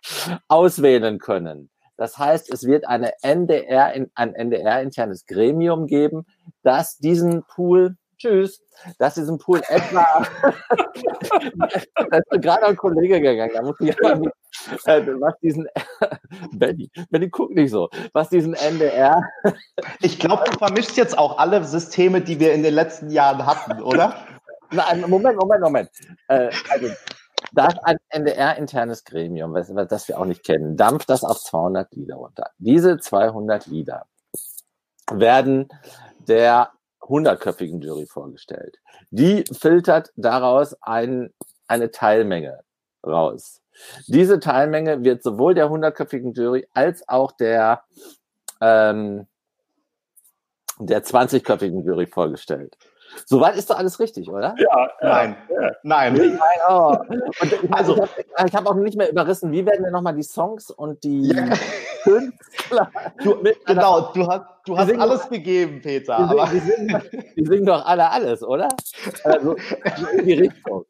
auswählen 0.48 1.20
können. 1.20 1.70
Das 1.98 2.18
heißt, 2.18 2.52
es 2.54 2.66
wird 2.66 2.88
eine 2.88 3.12
NDR, 3.24 3.94
ein 4.14 4.36
NDR-internes 4.36 5.26
Gremium 5.26 5.88
geben, 5.88 6.26
das 6.64 6.98
diesen 6.98 7.44
Pool 7.44 7.98
tschüss, 8.18 8.62
dass 8.98 9.16
diesen 9.16 9.38
Pool 9.38 9.62
etwa, 9.70 10.26
da 12.10 12.18
ist 12.18 12.42
gerade 12.42 12.66
ein 12.68 12.76
Kollege 12.76 13.22
gegangen, 13.22 13.52
da 13.54 13.62
muss 13.62 13.76
ich 13.80 13.88
nicht, 13.88 14.02
äh, 14.86 15.06
was 15.20 15.34
diesen, 15.42 15.68
Benny, 16.52 16.90
Benny, 17.10 17.30
guck 17.30 17.52
nicht 17.52 17.72
so, 17.72 17.90
was 18.14 18.30
diesen 18.30 18.54
NDR. 18.54 19.22
ich 20.02 20.20
glaube, 20.20 20.44
du 20.50 20.58
vermischst 20.58 20.98
jetzt 20.98 21.18
auch 21.18 21.38
alle 21.38 21.64
Systeme, 21.64 22.22
die 22.22 22.40
wir 22.40 22.54
in 22.54 22.64
den 22.64 22.74
letzten 22.74 23.10
Jahren 23.10 23.46
hatten, 23.46 23.82
oder? 23.82 24.16
Nein, 24.72 25.06
Moment, 25.08 25.38
Moment, 25.38 25.62
Moment. 25.62 25.90
Äh, 26.28 26.50
also, 26.70 26.90
da 27.54 27.68
ist 27.68 27.80
ein 27.84 27.98
NDR-internes 28.10 29.04
Gremium, 29.04 29.54
das 29.54 30.08
wir 30.08 30.20
auch 30.20 30.26
nicht 30.26 30.44
kennen, 30.44 30.78
dampft 30.78 31.10
das 31.10 31.24
auf 31.24 31.40
200 31.40 31.94
Lieder 31.96 32.16
runter. 32.16 32.52
Diese 32.58 32.98
200 32.98 33.68
Lieder 33.68 34.06
werden 35.12 35.70
der 36.28 36.72
hundertköpfigen 37.02 37.82
Jury 37.82 38.06
vorgestellt. 38.06 38.78
Die 39.12 39.44
filtert 39.52 40.12
daraus 40.16 40.76
ein, 40.82 41.34
eine 41.68 41.92
Teilmenge 41.92 42.60
raus. 43.06 43.62
Diese 44.08 44.40
Teilmenge 44.40 45.04
wird 45.04 45.24
sowohl 45.24 45.54
der 45.54 45.70
hundertköpfigen 45.70 46.34
Jury 46.34 46.68
als 46.74 47.08
auch 47.08 47.32
der, 47.32 47.84
ähm, 48.60 49.28
der 50.80 51.04
20-köpfigen 51.04 51.84
Jury 51.84 52.08
vorgestellt. 52.08 52.78
Soweit 53.26 53.56
ist 53.56 53.70
doch 53.70 53.78
alles 53.78 54.00
richtig, 54.00 54.30
oder? 54.30 54.56
Ja, 54.58 54.90
nein. 55.02 55.38
Ja. 55.50 55.72
Nein. 55.84 56.14
nein 56.14 56.38
oh. 56.70 56.98
ich, 57.42 57.74
also, 57.74 57.96
ich 57.96 58.38
habe 58.38 58.52
hab 58.54 58.66
auch 58.68 58.76
nicht 58.76 58.98
mehr 58.98 59.10
überrissen, 59.10 59.52
wie 59.52 59.66
werden 59.66 59.84
denn 59.84 59.94
nochmal 59.94 60.16
die 60.16 60.24
Songs 60.24 60.72
und 60.72 61.04
die 61.04 61.30
ja. 61.30 61.50
Künstler. 62.04 62.92
Du, 63.24 63.44
genau, 63.66 64.12
du 64.14 64.28
hast, 64.28 64.46
du 64.66 64.78
hast 64.78 64.92
alles 64.98 65.22
doch, 65.22 65.30
gegeben, 65.30 65.82
Peter. 65.82 66.18
Die, 66.18 66.24
aber. 66.24 66.50
Die, 66.52 66.60
singen, 66.60 67.04
die 67.36 67.46
singen 67.46 67.66
doch 67.66 67.86
alle 67.86 68.10
alles, 68.10 68.44
oder? 68.44 68.70
Also 69.24 69.56
in 70.14 70.26
die 70.26 70.34
Richtung. 70.34 70.86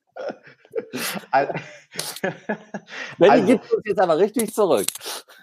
Benny 3.18 3.32
also, 3.32 3.46
gibt 3.46 3.72
uns 3.72 3.84
jetzt 3.86 4.00
aber 4.00 4.18
richtig 4.18 4.54
zurück. 4.54 4.88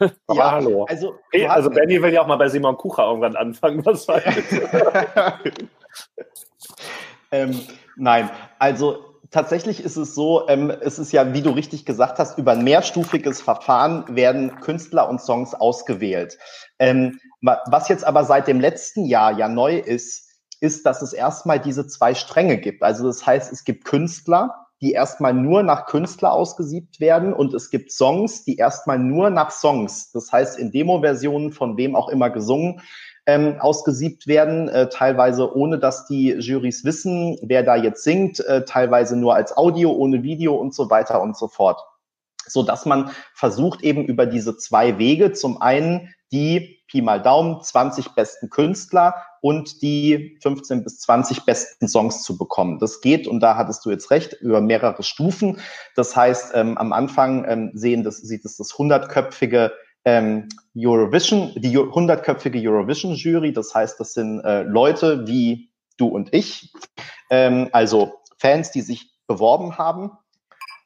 Ja, 0.32 0.50
hallo. 0.50 0.86
Also, 0.88 1.14
hey, 1.30 1.46
also 1.46 1.70
Benny 1.70 2.02
will 2.02 2.12
ja 2.12 2.22
auch 2.22 2.26
mal 2.26 2.36
bei 2.36 2.48
Simon 2.48 2.76
Kucher 2.76 3.06
irgendwann 3.06 3.36
anfangen. 3.36 3.86
Was 3.86 4.08
ähm, 7.30 7.60
nein, 7.96 8.28
also 8.58 9.04
tatsächlich 9.30 9.84
ist 9.84 9.96
es 9.96 10.16
so, 10.16 10.48
ähm, 10.48 10.70
es 10.70 10.98
ist 10.98 11.12
ja, 11.12 11.32
wie 11.32 11.42
du 11.42 11.50
richtig 11.50 11.84
gesagt 11.84 12.18
hast, 12.18 12.38
über 12.38 12.52
ein 12.52 12.64
mehrstufiges 12.64 13.40
Verfahren 13.40 14.16
werden 14.16 14.58
Künstler 14.60 15.08
und 15.08 15.20
Songs 15.20 15.54
ausgewählt. 15.54 16.38
Ähm, 16.78 17.20
was 17.40 17.88
jetzt 17.88 18.04
aber 18.04 18.24
seit 18.24 18.48
dem 18.48 18.60
letzten 18.60 19.04
Jahr 19.04 19.38
ja 19.38 19.48
neu 19.48 19.76
ist, 19.76 20.24
ist, 20.60 20.86
dass 20.86 21.02
es 21.02 21.12
erstmal 21.12 21.60
diese 21.60 21.86
zwei 21.86 22.14
Stränge 22.14 22.58
gibt. 22.58 22.82
Also 22.82 23.06
das 23.06 23.26
heißt, 23.26 23.52
es 23.52 23.64
gibt 23.64 23.84
Künstler, 23.84 24.63
die 24.84 24.92
erstmal 24.92 25.32
nur 25.32 25.62
nach 25.62 25.86
Künstler 25.86 26.30
ausgesiebt 26.32 27.00
werden 27.00 27.32
und 27.32 27.54
es 27.54 27.70
gibt 27.70 27.90
Songs, 27.90 28.44
die 28.44 28.56
erstmal 28.56 28.98
nur 28.98 29.30
nach 29.30 29.50
Songs, 29.50 30.12
das 30.12 30.30
heißt 30.30 30.58
in 30.58 30.72
Demo-Versionen 30.72 31.52
von 31.52 31.78
wem 31.78 31.96
auch 31.96 32.10
immer 32.10 32.28
gesungen, 32.28 32.82
ähm, 33.24 33.56
ausgesiebt 33.60 34.26
werden, 34.26 34.68
äh, 34.68 34.90
teilweise 34.90 35.56
ohne 35.56 35.78
dass 35.78 36.06
die 36.06 36.32
Jurys 36.32 36.84
wissen, 36.84 37.38
wer 37.40 37.62
da 37.62 37.76
jetzt 37.76 38.04
singt, 38.04 38.40
äh, 38.40 38.66
teilweise 38.66 39.16
nur 39.16 39.34
als 39.34 39.56
Audio, 39.56 39.90
ohne 39.90 40.22
Video 40.22 40.54
und 40.54 40.74
so 40.74 40.90
weiter 40.90 41.22
und 41.22 41.34
so 41.34 41.48
fort. 41.48 41.80
So 42.46 42.62
dass 42.62 42.84
man 42.84 43.10
versucht 43.32 43.82
eben 43.82 44.04
über 44.04 44.26
diese 44.26 44.58
zwei 44.58 44.98
Wege 44.98 45.32
zum 45.32 45.62
einen 45.62 46.14
die 46.34 46.82
Pi 46.88 47.00
mal 47.00 47.22
Daumen 47.22 47.62
20 47.62 48.10
besten 48.10 48.50
Künstler 48.50 49.14
und 49.40 49.82
die 49.82 50.36
15 50.42 50.82
bis 50.82 50.98
20 51.00 51.44
besten 51.44 51.86
Songs 51.86 52.24
zu 52.24 52.36
bekommen. 52.36 52.80
Das 52.80 53.00
geht, 53.00 53.28
und 53.28 53.38
da 53.40 53.56
hattest 53.56 53.86
du 53.86 53.90
jetzt 53.90 54.10
recht, 54.10 54.32
über 54.40 54.60
mehrere 54.60 55.02
Stufen. 55.04 55.60
Das 55.94 56.16
heißt, 56.16 56.52
ähm, 56.54 56.76
am 56.76 56.92
Anfang 56.92 57.44
ähm, 57.48 57.70
sehen 57.74 58.02
das, 58.02 58.16
sieht 58.18 58.44
es 58.44 58.56
das 58.56 58.76
hundertköpfige 58.76 59.72
ähm, 60.04 60.48
Eurovision, 60.76 61.52
die 61.54 61.76
hundertköpfige 61.78 62.58
Eurovision-Jury. 62.68 63.52
Das 63.52 63.72
heißt, 63.72 64.00
das 64.00 64.14
sind 64.14 64.40
äh, 64.40 64.62
Leute 64.62 65.28
wie 65.28 65.70
du 65.98 66.08
und 66.08 66.34
ich, 66.34 66.72
ähm, 67.30 67.68
also 67.72 68.14
Fans, 68.38 68.72
die 68.72 68.82
sich 68.82 69.14
beworben 69.28 69.78
haben 69.78 70.10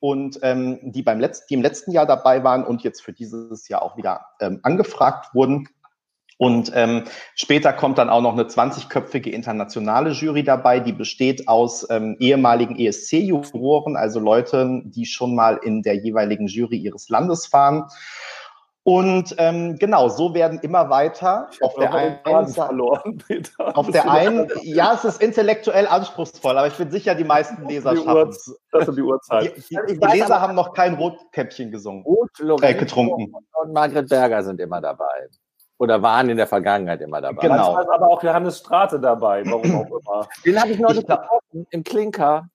und 0.01 0.39
ähm, 0.43 0.79
die 0.83 1.03
beim 1.03 1.21
letzten, 1.21 1.47
die 1.49 1.55
im 1.55 1.63
letzten 1.63 1.93
Jahr 1.93 2.07
dabei 2.07 2.45
waren 2.45 2.65
und 2.65 2.83
jetzt 2.83 3.03
für 3.03 3.13
dieses 3.13 3.69
Jahr 3.69 3.83
auch 3.83 3.97
wieder 3.97 4.27
ähm, 4.41 4.61
angefragt 4.63 5.35
wurden. 5.35 5.69
Und 6.41 6.71
ähm, 6.73 7.03
später 7.35 7.73
kommt 7.73 7.99
dann 7.99 8.09
auch 8.09 8.23
noch 8.23 8.33
eine 8.33 8.45
20-köpfige 8.45 9.29
internationale 9.29 10.11
Jury 10.11 10.45
dabei, 10.45 10.79
die 10.79 10.93
besteht 10.93 11.49
aus 11.49 11.85
ähm, 11.91 12.17
ehemaligen 12.21 12.79
ESC-Juroren, 12.79 13.97
also 13.97 14.21
Leute, 14.21 14.83
die 14.85 15.05
schon 15.05 15.35
mal 15.35 15.59
in 15.61 15.83
der 15.83 15.97
jeweiligen 15.97 16.47
Jury 16.47 16.77
ihres 16.77 17.09
Landes 17.09 17.53
waren. 17.53 17.87
Und 18.89 19.35
ähm, 19.37 19.79
genau, 19.79 20.09
so 20.09 20.33
werden 20.33 20.61
immer 20.61 20.89
weiter 20.89 21.51
auf 21.61 21.75
der 21.75 21.93
einen 21.93 22.49
verloren, 22.49 23.19
Peter. 23.29 23.77
Auf 23.77 23.91
der 23.91 24.11
einen, 24.11 24.51
ja, 24.63 24.95
es 24.95 25.05
ist 25.05 25.21
intellektuell 25.21 25.87
anspruchsvoll, 25.87 26.57
aber 26.57 26.69
ich 26.69 26.75
bin 26.75 26.91
sicher, 26.91 27.15
die 27.15 27.25
meisten 27.25 27.69
Leser 27.69 27.95
schaffen 27.95 28.31
es. 28.31 28.59
Das 28.73 28.87
sind 28.87 28.97
die 28.97 29.03
Uhrzeit. 29.03 29.55
Die, 29.59 29.77
die, 29.89 30.01
die 30.01 30.07
Leser 30.07 30.41
haben 30.41 30.55
noch 30.55 30.73
kein 30.73 30.95
Rotkäppchen 30.95 31.71
gesungen, 31.71 32.03
Rot, 32.03 32.31
äh, 32.63 32.73
getrunken. 32.73 33.31
Und 33.63 33.75
Margret 33.75 34.09
Berger 34.09 34.43
sind 34.43 34.59
immer 34.59 34.81
dabei. 34.81 35.29
Oder 35.77 36.01
waren 36.01 36.31
in 36.31 36.39
der 36.39 36.47
Vergangenheit 36.47 37.03
immer 37.03 37.21
dabei. 37.21 37.43
Genau. 37.43 37.75
Manchmal 37.75 37.95
aber 37.95 38.09
auch 38.09 38.23
Johannes 38.23 38.57
Strate 38.57 38.99
dabei, 38.99 39.45
warum 39.45 39.83
auch 39.83 39.87
immer. 39.87 40.27
Den 40.47 40.59
habe 40.59 40.71
ich 40.71 40.79
neulich 40.79 41.07
getroffen, 41.07 41.67
im 41.69 41.85
Klinker. 41.85 42.49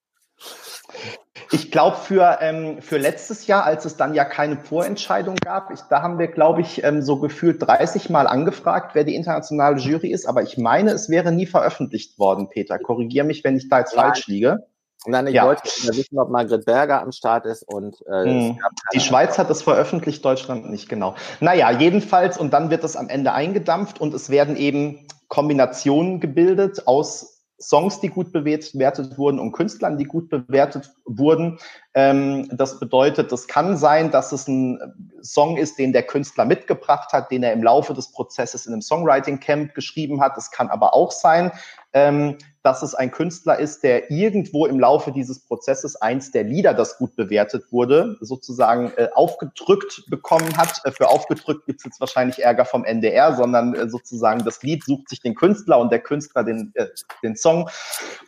Ich 1.51 1.71
glaube, 1.71 1.97
für, 1.97 2.39
ähm, 2.41 2.81
für 2.81 2.97
letztes 2.97 3.47
Jahr, 3.47 3.63
als 3.65 3.85
es 3.85 3.95
dann 3.97 4.13
ja 4.13 4.25
keine 4.25 4.57
Vorentscheidung 4.57 5.35
gab, 5.35 5.71
ich, 5.71 5.81
da 5.81 6.01
haben 6.01 6.19
wir, 6.19 6.27
glaube 6.27 6.61
ich, 6.61 6.83
ähm, 6.83 7.01
so 7.01 7.17
gefühlt 7.17 7.61
30 7.61 8.09
Mal 8.09 8.27
angefragt, 8.27 8.95
wer 8.95 9.03
die 9.03 9.15
internationale 9.15 9.77
Jury 9.77 10.11
ist. 10.11 10.27
Aber 10.27 10.41
ich 10.41 10.57
meine, 10.57 10.91
es 10.91 11.09
wäre 11.09 11.31
nie 11.31 11.45
veröffentlicht 11.45 12.17
worden, 12.19 12.49
Peter. 12.49 12.79
Korrigier 12.79 13.23
mich, 13.23 13.43
wenn 13.43 13.57
ich 13.57 13.69
da 13.69 13.79
jetzt 13.79 13.95
Nein. 13.95 14.05
falsch 14.05 14.27
liege. 14.27 14.65
Nein, 15.05 15.27
ich 15.27 15.33
ja. 15.33 15.45
wollte 15.45 15.63
wissen, 15.63 16.17
ob 16.17 16.29
Margret 16.29 16.65
Berger 16.65 17.01
am 17.01 17.11
Start 17.11 17.45
ist 17.45 17.63
und 17.63 18.01
äh, 18.07 18.23
hm. 18.23 18.59
die 18.93 19.01
Schweiz 19.01 19.37
hat 19.37 19.49
es 19.49 19.61
veröffentlicht, 19.61 20.23
Deutschland 20.23 20.69
nicht 20.69 20.87
genau. 20.87 21.15
Naja, 21.41 21.71
jedenfalls 21.71 22.37
und 22.37 22.53
dann 22.53 22.69
wird 22.69 22.83
es 22.85 22.95
am 22.95 23.09
Ende 23.09 23.33
eingedampft 23.33 23.99
und 23.99 24.13
es 24.13 24.29
werden 24.29 24.55
eben 24.55 25.05
Kombinationen 25.27 26.21
gebildet 26.21 26.87
aus 26.87 27.32
Songs, 27.67 27.99
die 27.99 28.09
gut 28.09 28.31
bewertet 28.31 29.17
wurden 29.17 29.39
und 29.39 29.51
Künstlern, 29.51 29.97
die 29.97 30.05
gut 30.05 30.29
bewertet 30.29 30.93
wurden. 31.05 31.59
Ähm, 31.93 32.49
das 32.51 32.79
bedeutet, 32.79 33.31
das 33.31 33.47
kann 33.47 33.77
sein, 33.77 34.11
dass 34.11 34.31
es 34.31 34.47
ein 34.47 34.79
Song 35.21 35.57
ist, 35.57 35.79
den 35.79 35.93
der 35.93 36.03
Künstler 36.03 36.45
mitgebracht 36.45 37.13
hat, 37.13 37.31
den 37.31 37.43
er 37.43 37.53
im 37.53 37.63
Laufe 37.63 37.93
des 37.93 38.11
Prozesses 38.11 38.65
in 38.65 38.73
einem 38.73 38.81
Songwriting 38.81 39.39
Camp 39.39 39.73
geschrieben 39.73 40.21
hat. 40.21 40.37
Es 40.37 40.51
kann 40.51 40.69
aber 40.69 40.93
auch 40.93 41.11
sein, 41.11 41.51
ähm, 41.93 42.37
dass 42.63 42.81
es 42.81 42.95
ein 42.95 43.11
Künstler 43.11 43.59
ist, 43.59 43.83
der 43.83 44.09
irgendwo 44.09 44.65
im 44.65 44.79
Laufe 44.79 45.11
dieses 45.11 45.45
Prozesses 45.45 45.97
eins 45.97 46.31
der 46.31 46.43
Lieder, 46.43 46.73
das 46.73 46.97
gut 46.97 47.15
bewertet 47.15 47.71
wurde, 47.71 48.17
sozusagen 48.21 48.91
äh, 48.95 49.09
aufgedrückt 49.13 50.03
bekommen 50.09 50.57
hat. 50.57 50.81
Äh, 50.85 50.91
für 50.91 51.09
aufgedrückt 51.09 51.65
gibt 51.65 51.81
es 51.81 51.85
jetzt 51.85 51.99
wahrscheinlich 51.99 52.41
Ärger 52.43 52.65
vom 52.65 52.85
NDR, 52.85 53.35
sondern 53.35 53.75
äh, 53.75 53.89
sozusagen 53.89 54.43
das 54.45 54.63
Lied 54.63 54.83
sucht 54.85 55.09
sich 55.09 55.21
den 55.21 55.35
Künstler 55.35 55.79
und 55.79 55.91
der 55.91 55.99
Künstler 55.99 56.43
den, 56.43 56.71
äh, 56.75 56.87
den 57.21 57.35
Song. 57.35 57.69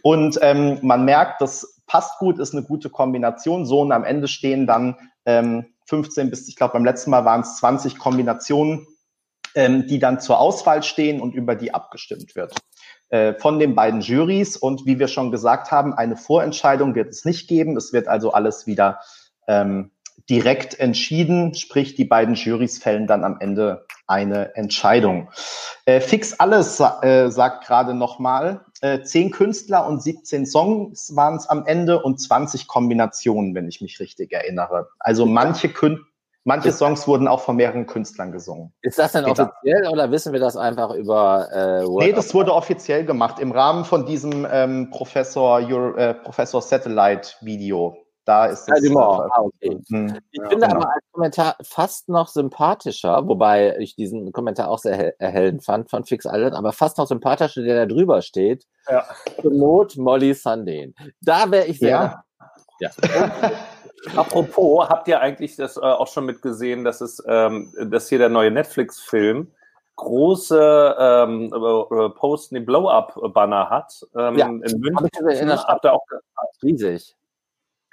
Und 0.04 0.38
ähm, 0.42 0.80
man 0.82 1.06
merkt, 1.06 1.42
das 1.42 1.82
passt 1.88 2.20
gut, 2.20 2.40
ist 2.40 2.54
eine 2.54 2.64
gute 2.64 2.90
Kombination. 2.90 3.66
So 3.66 3.82
und 3.82 3.92
am 3.92 4.04
Ende 4.04 4.28
stehen 4.28 4.68
dann 4.68 4.98
ähm, 5.26 5.66
15 5.86 6.30
bis, 6.30 6.48
ich 6.50 6.56
glaube, 6.56 6.74
beim 6.74 6.86
letzten 6.86 7.12
Mal 7.12 7.26
waren 7.26 7.42
es 7.42 7.58
20 7.58 7.98
Kombinationen, 7.98 8.86
ähm, 9.56 9.88
die 9.88 10.00
dann 10.00 10.20
zur 10.20 10.40
Auswahl 10.40 10.84
stehen 10.84 11.22
und 11.22 11.34
über 11.34 11.56
die 11.56 11.74
abgestimmt 11.74 12.36
wird. 12.36 12.54
Äh, 13.10 13.36
von 13.36 13.60
den 13.60 13.76
beiden 13.76 14.02
Juries. 14.02 14.58
Und 14.58 14.86
wie 14.86 14.98
wir 14.98 15.08
schon 15.08 15.32
gesagt 15.32 15.72
haben, 15.72 15.94
eine 15.94 16.18
Vorentscheidung 16.18 16.96
wird 16.96 17.10
es 17.10 17.24
nicht 17.24 17.48
geben. 17.48 17.78
Es 17.78 17.94
wird 17.94 18.08
also 18.08 18.32
alles 18.34 18.66
wieder 18.66 19.00
ähm, 19.48 19.92
direkt 20.30 20.80
entschieden, 20.80 21.54
sprich 21.54 21.94
die 21.94 22.06
beiden 22.06 22.34
Juries 22.34 22.80
fällen 22.80 23.06
dann 23.06 23.24
am 23.24 23.38
Ende 23.40 23.86
eine 24.08 24.56
Entscheidung. 24.56 25.30
Äh, 25.86 26.00
fix 26.00 26.34
alles 26.40 26.80
äh, 26.80 27.30
sagt 27.30 27.66
gerade 27.68 27.94
nochmal, 27.94 28.66
äh, 28.82 29.02
zehn 29.02 29.30
Künstler 29.30 29.86
und 29.88 30.02
17 30.02 30.48
Songs 30.48 31.16
waren 31.16 31.36
es 31.36 31.48
am 31.48 31.66
Ende 31.66 32.02
und 32.02 32.20
20 32.20 32.68
Kombinationen, 32.68 33.54
wenn 33.54 33.68
ich 33.68 33.82
mich 33.82 34.00
richtig 34.00 34.32
erinnere. 34.32 34.90
Also 35.00 35.28
manche 35.28 35.70
Künstler 35.70 36.06
Manche 36.48 36.72
Songs 36.72 37.08
wurden 37.08 37.28
auch 37.28 37.42
von 37.42 37.56
mehreren 37.56 37.88
Künstlern 37.88 38.32
gesungen. 38.32 38.72
Ist 38.82 39.00
das 39.00 39.14
denn 39.14 39.26
offiziell 39.26 39.88
oder 39.92 40.12
wissen 40.12 40.32
wir 40.32 40.40
das 40.40 40.56
einfach 40.56 40.94
über 40.94 41.50
äh, 41.52 41.88
Word 41.88 42.04
Nee, 42.04 42.14
das 42.14 42.32
wurde 42.36 42.54
offiziell 42.54 43.04
gemacht 43.04 43.40
im 43.40 43.52
Rahmen 43.52 43.84
von 43.84 44.06
diesem 44.06 44.46
ähm, 44.52 44.92
Professor, 44.92 45.56
Euro, 45.56 45.96
äh, 45.96 46.14
Professor 46.14 46.62
Satellite 46.62 47.30
Video. 47.42 47.98
Da 48.26 48.46
ist 48.46 48.70
es. 48.70 48.90
Ja, 48.90 49.00
ah, 49.00 49.42
okay. 49.42 49.80
Ich 49.82 49.90
ja, 49.90 50.48
finde 50.50 50.68
genau. 50.68 50.68
aber 50.68 50.94
als 50.94 51.04
Kommentar 51.12 51.56
fast 51.64 52.10
noch 52.10 52.28
sympathischer, 52.28 53.28
wobei 53.28 53.78
ich 53.80 53.96
diesen 53.96 54.32
Kommentar 54.32 54.70
auch 54.70 54.80
sehr 54.80 55.20
erhellend 55.20 55.64
fand 55.64 55.90
von 55.90 56.06
Fix 56.06 56.26
Island, 56.26 56.56
aber 56.56 56.74
fast 56.74 57.00
noch 57.00 57.08
sympathischer, 57.08 57.64
der 57.64 57.76
da 57.76 57.86
drüber 57.88 58.22
steht. 58.22 58.66
Ja. 58.88 59.04
Not 59.42 59.98
Molly 59.98 60.36
Sundin. 60.36 60.94
Da 61.22 61.50
wäre 61.50 61.66
ich 61.66 61.80
sehr. 61.80 62.24
Ja. 62.80 62.90
ja. 63.02 63.52
Apropos, 64.16 64.88
habt 64.88 65.08
ihr 65.08 65.20
eigentlich 65.20 65.56
das 65.56 65.78
äh, 65.78 65.82
auch 65.82 66.08
schon 66.08 66.26
mitgesehen, 66.26 66.84
dass 66.84 67.02
es, 67.02 67.24
ähm, 67.28 67.74
dass 67.90 68.10
hier 68.10 68.20
der 68.20 68.30
neue 68.30 68.52
Netflix-Film 68.52 69.52
große 69.96 70.96
ähm, 71.00 71.54
äh, 71.54 72.10
Posten, 72.10 72.56
den 72.56 72.66
Blow-Up-Banner 72.66 73.70
hat 73.70 74.06
ähm, 74.16 74.38
ja, 74.38 74.48
in 74.48 74.60
München. 74.80 75.10
Habt 75.52 75.86
ihr 75.86 75.94
auch 75.94 76.06
riesig. 76.62 77.16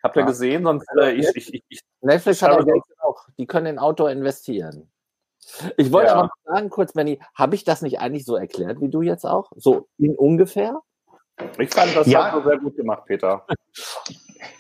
Habt 0.02 0.16
ihr 0.16 0.20
ja. 0.20 0.26
gesehen? 0.26 0.64
Sonst, 0.64 0.86
äh, 1.00 1.12
ich, 1.12 1.28
ich, 1.36 1.64
ich, 1.68 1.80
Netflix 2.00 2.42
hat 2.42 2.50
ja 2.66 2.74
auch. 3.02 3.28
Die 3.38 3.46
können 3.46 3.66
in 3.66 3.78
Outdoor 3.78 4.10
investieren. 4.10 4.90
Ich 5.76 5.92
wollte 5.92 6.08
ja. 6.08 6.14
aber 6.14 6.30
sagen, 6.44 6.70
kurz, 6.70 6.92
Benny, 6.92 7.20
habe 7.34 7.54
ich 7.54 7.64
das 7.64 7.82
nicht 7.82 8.00
eigentlich 8.00 8.24
so 8.24 8.36
erklärt 8.36 8.80
wie 8.80 8.88
du 8.88 9.02
jetzt 9.02 9.24
auch? 9.24 9.50
So 9.56 9.88
in 9.98 10.16
ungefähr? 10.16 10.80
Ich 11.58 11.70
fand 11.70 11.96
das 11.96 12.06
ja. 12.06 12.40
sehr 12.44 12.58
gut 12.58 12.76
gemacht, 12.76 13.04
Peter. 13.06 13.44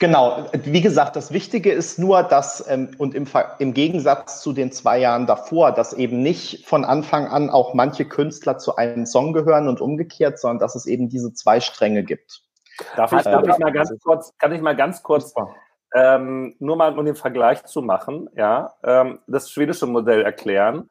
Genau, 0.02 0.48
wie 0.64 0.80
gesagt, 0.80 1.14
das 1.14 1.32
Wichtige 1.32 1.70
ist 1.70 1.96
nur, 1.96 2.24
dass 2.24 2.68
ähm, 2.68 2.90
und 2.98 3.14
im, 3.14 3.24
im 3.60 3.72
Gegensatz 3.72 4.42
zu 4.42 4.52
den 4.52 4.72
zwei 4.72 4.98
Jahren 4.98 5.28
davor, 5.28 5.70
dass 5.70 5.92
eben 5.92 6.22
nicht 6.22 6.66
von 6.66 6.84
Anfang 6.84 7.28
an 7.28 7.50
auch 7.50 7.72
manche 7.72 8.04
Künstler 8.04 8.58
zu 8.58 8.74
einem 8.74 9.06
Song 9.06 9.32
gehören 9.32 9.68
und 9.68 9.80
umgekehrt, 9.80 10.40
sondern 10.40 10.58
dass 10.58 10.74
es 10.74 10.86
eben 10.86 11.08
diese 11.08 11.32
zwei 11.34 11.60
Stränge 11.60 12.02
gibt. 12.02 12.42
Darf 12.96 13.12
ich, 13.12 13.22
darf 13.22 13.46
ich 13.46 13.58
mal 13.58 13.70
ganz 13.70 13.92
kurz, 14.02 14.36
kann 14.38 14.50
ich 14.52 14.60
mal 14.60 14.74
ganz 14.74 15.04
kurz 15.04 15.34
ähm, 15.94 16.56
nur 16.58 16.74
mal 16.74 16.98
um 16.98 17.06
den 17.06 17.14
Vergleich 17.14 17.62
zu 17.62 17.80
machen, 17.80 18.28
ja, 18.34 18.72
ähm, 18.82 19.20
das 19.28 19.52
schwedische 19.52 19.86
Modell 19.86 20.22
erklären. 20.22 20.90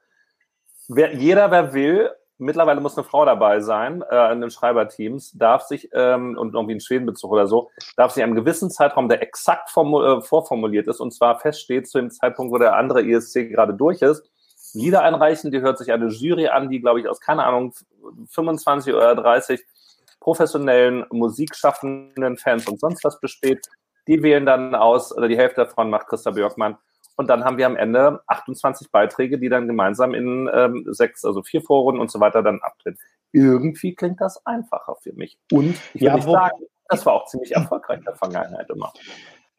Wer, 0.87 1.15
jeder, 1.15 1.51
wer 1.51 1.73
will, 1.73 2.11
mittlerweile 2.41 2.81
muss 2.81 2.97
eine 2.97 3.05
Frau 3.05 3.23
dabei 3.23 3.61
sein 3.61 4.03
äh, 4.09 4.31
in 4.33 4.41
den 4.41 4.49
Schreiberteams, 4.49 5.31
darf 5.33 5.63
sich, 5.63 5.89
ähm, 5.93 6.37
und 6.37 6.53
irgendwie 6.53 6.75
ein 6.75 6.81
Schwedenbezug 6.81 7.31
oder 7.31 7.47
so, 7.47 7.71
darf 7.95 8.11
sich 8.11 8.23
einem 8.23 8.35
gewissen 8.35 8.69
Zeitraum, 8.69 9.07
der 9.07 9.21
exakt 9.21 9.69
äh, 9.69 10.21
vorformuliert 10.21 10.87
ist, 10.87 10.99
und 10.99 11.11
zwar 11.11 11.39
feststeht 11.39 11.87
zu 11.87 11.99
dem 11.99 12.11
Zeitpunkt, 12.11 12.51
wo 12.51 12.57
der 12.57 12.75
andere 12.75 13.03
ESC 13.03 13.49
gerade 13.49 13.73
durch 13.73 14.01
ist, 14.01 14.29
Lieder 14.73 15.01
einreichen, 15.01 15.51
die 15.51 15.61
hört 15.61 15.77
sich 15.77 15.91
eine 15.91 16.07
Jury 16.07 16.47
an, 16.47 16.69
die, 16.69 16.79
glaube 16.79 17.01
ich, 17.01 17.07
aus, 17.07 17.19
keine 17.19 17.43
Ahnung, 17.43 17.73
25 18.29 18.93
oder 18.93 19.15
30 19.15 19.61
professionellen, 20.19 21.05
musikschaffenden 21.11 22.37
Fans 22.37 22.67
und 22.67 22.79
sonst 22.79 23.03
was 23.03 23.19
besteht. 23.19 23.67
Die 24.07 24.23
wählen 24.23 24.45
dann 24.45 24.75
aus, 24.75 25.15
oder 25.15 25.27
die 25.27 25.37
Hälfte 25.37 25.65
davon 25.65 25.89
macht 25.89 26.07
Christa 26.07 26.31
Björkmann 26.31 26.77
und 27.15 27.27
dann 27.29 27.43
haben 27.43 27.57
wir 27.57 27.65
am 27.65 27.75
Ende 27.75 28.21
28 28.27 28.91
Beiträge, 28.91 29.39
die 29.39 29.49
dann 29.49 29.67
gemeinsam 29.67 30.13
in 30.13 30.49
ähm, 30.53 30.85
sechs, 30.89 31.25
also 31.25 31.43
vier 31.43 31.61
Foren 31.61 31.99
und 31.99 32.11
so 32.11 32.19
weiter 32.19 32.41
dann 32.43 32.59
abtreten. 32.61 32.99
Irgendwie 33.31 33.95
klingt 33.95 34.19
das 34.21 34.45
einfacher 34.45 34.95
für 35.01 35.13
mich. 35.13 35.37
Und 35.51 35.75
ich 35.93 36.01
ja, 36.01 36.13
würde 36.13 36.31
sagen, 36.31 36.57
das 36.87 37.05
war 37.05 37.13
auch 37.13 37.25
ziemlich 37.25 37.53
erfolgreich 37.55 37.99
in 37.99 38.05
der 38.05 38.15
Vergangenheit 38.15 38.69
immer. 38.69 38.91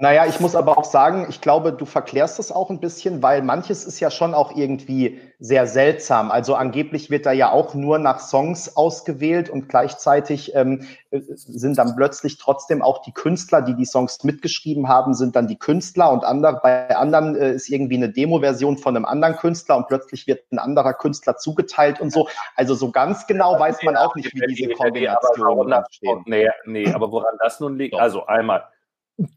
Naja, 0.02 0.26
ich 0.26 0.40
muss 0.40 0.56
aber 0.56 0.78
auch 0.78 0.84
sagen, 0.84 1.26
ich 1.28 1.40
glaube, 1.40 1.72
du 1.72 1.84
verklärst 1.84 2.40
das 2.40 2.50
auch 2.50 2.70
ein 2.70 2.80
bisschen, 2.80 3.22
weil 3.22 3.40
manches 3.40 3.84
ist 3.84 4.00
ja 4.00 4.10
schon 4.10 4.34
auch 4.34 4.56
irgendwie 4.56 5.20
sehr 5.38 5.68
seltsam. 5.68 6.32
Also 6.32 6.56
angeblich 6.56 7.08
wird 7.08 7.24
da 7.24 7.30
ja 7.30 7.52
auch 7.52 7.74
nur 7.74 8.00
nach 8.00 8.18
Songs 8.18 8.76
ausgewählt 8.76 9.48
und 9.48 9.68
gleichzeitig 9.68 10.56
ähm, 10.56 10.88
sind 11.12 11.78
dann 11.78 11.94
plötzlich 11.94 12.38
trotzdem 12.38 12.82
auch 12.82 13.02
die 13.02 13.12
Künstler, 13.12 13.62
die 13.62 13.76
die 13.76 13.84
Songs 13.84 14.24
mitgeschrieben 14.24 14.88
haben, 14.88 15.14
sind 15.14 15.36
dann 15.36 15.46
die 15.46 15.56
Künstler 15.56 16.10
und 16.10 16.24
andere, 16.24 16.58
bei 16.60 16.96
anderen 16.96 17.36
äh, 17.36 17.52
ist 17.52 17.68
irgendwie 17.68 17.94
eine 17.94 18.08
Demo-Version 18.08 18.78
von 18.78 18.96
einem 18.96 19.04
anderen 19.04 19.36
Künstler 19.36 19.76
und 19.76 19.86
plötzlich 19.86 20.26
wird 20.26 20.50
ein 20.50 20.58
anderer 20.58 20.94
Künstler 20.94 21.36
zugeteilt 21.36 22.00
und 22.00 22.12
so. 22.12 22.26
Also 22.56 22.74
so 22.74 22.90
ganz 22.90 23.28
genau 23.28 23.56
weiß 23.56 23.84
man 23.84 23.96
auch 23.96 24.16
nicht, 24.16 24.34
wie 24.34 24.44
diese 24.48 24.70
Kombinationen 24.70 25.70
entstehen. 25.70 26.24
Nee, 26.26 26.48
nee, 26.64 26.92
aber 26.92 27.12
woran 27.12 27.36
das 27.38 27.60
nun 27.60 27.78
liegt, 27.78 27.94
also 27.94 28.26
einmal, 28.26 28.64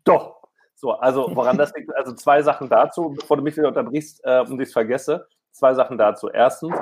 doch, 0.04 0.45
so, 0.76 0.92
also 0.92 1.32
woran 1.34 1.58
das 1.58 1.74
liegt, 1.74 1.96
also 1.96 2.14
zwei 2.14 2.42
Sachen 2.42 2.70
dazu, 2.70 3.16
bevor 3.18 3.38
du 3.38 3.44
mich 3.44 3.56
wieder 3.58 3.70
unterbrichst 3.70 4.22
äh, 4.24 4.42
und 4.42 4.60
ich 4.60 4.68
es 4.68 4.74
vergesse. 4.74 5.28
Zwei 5.52 5.74
Sachen 5.74 5.98
dazu. 5.98 6.30
Erstens, 6.30 6.76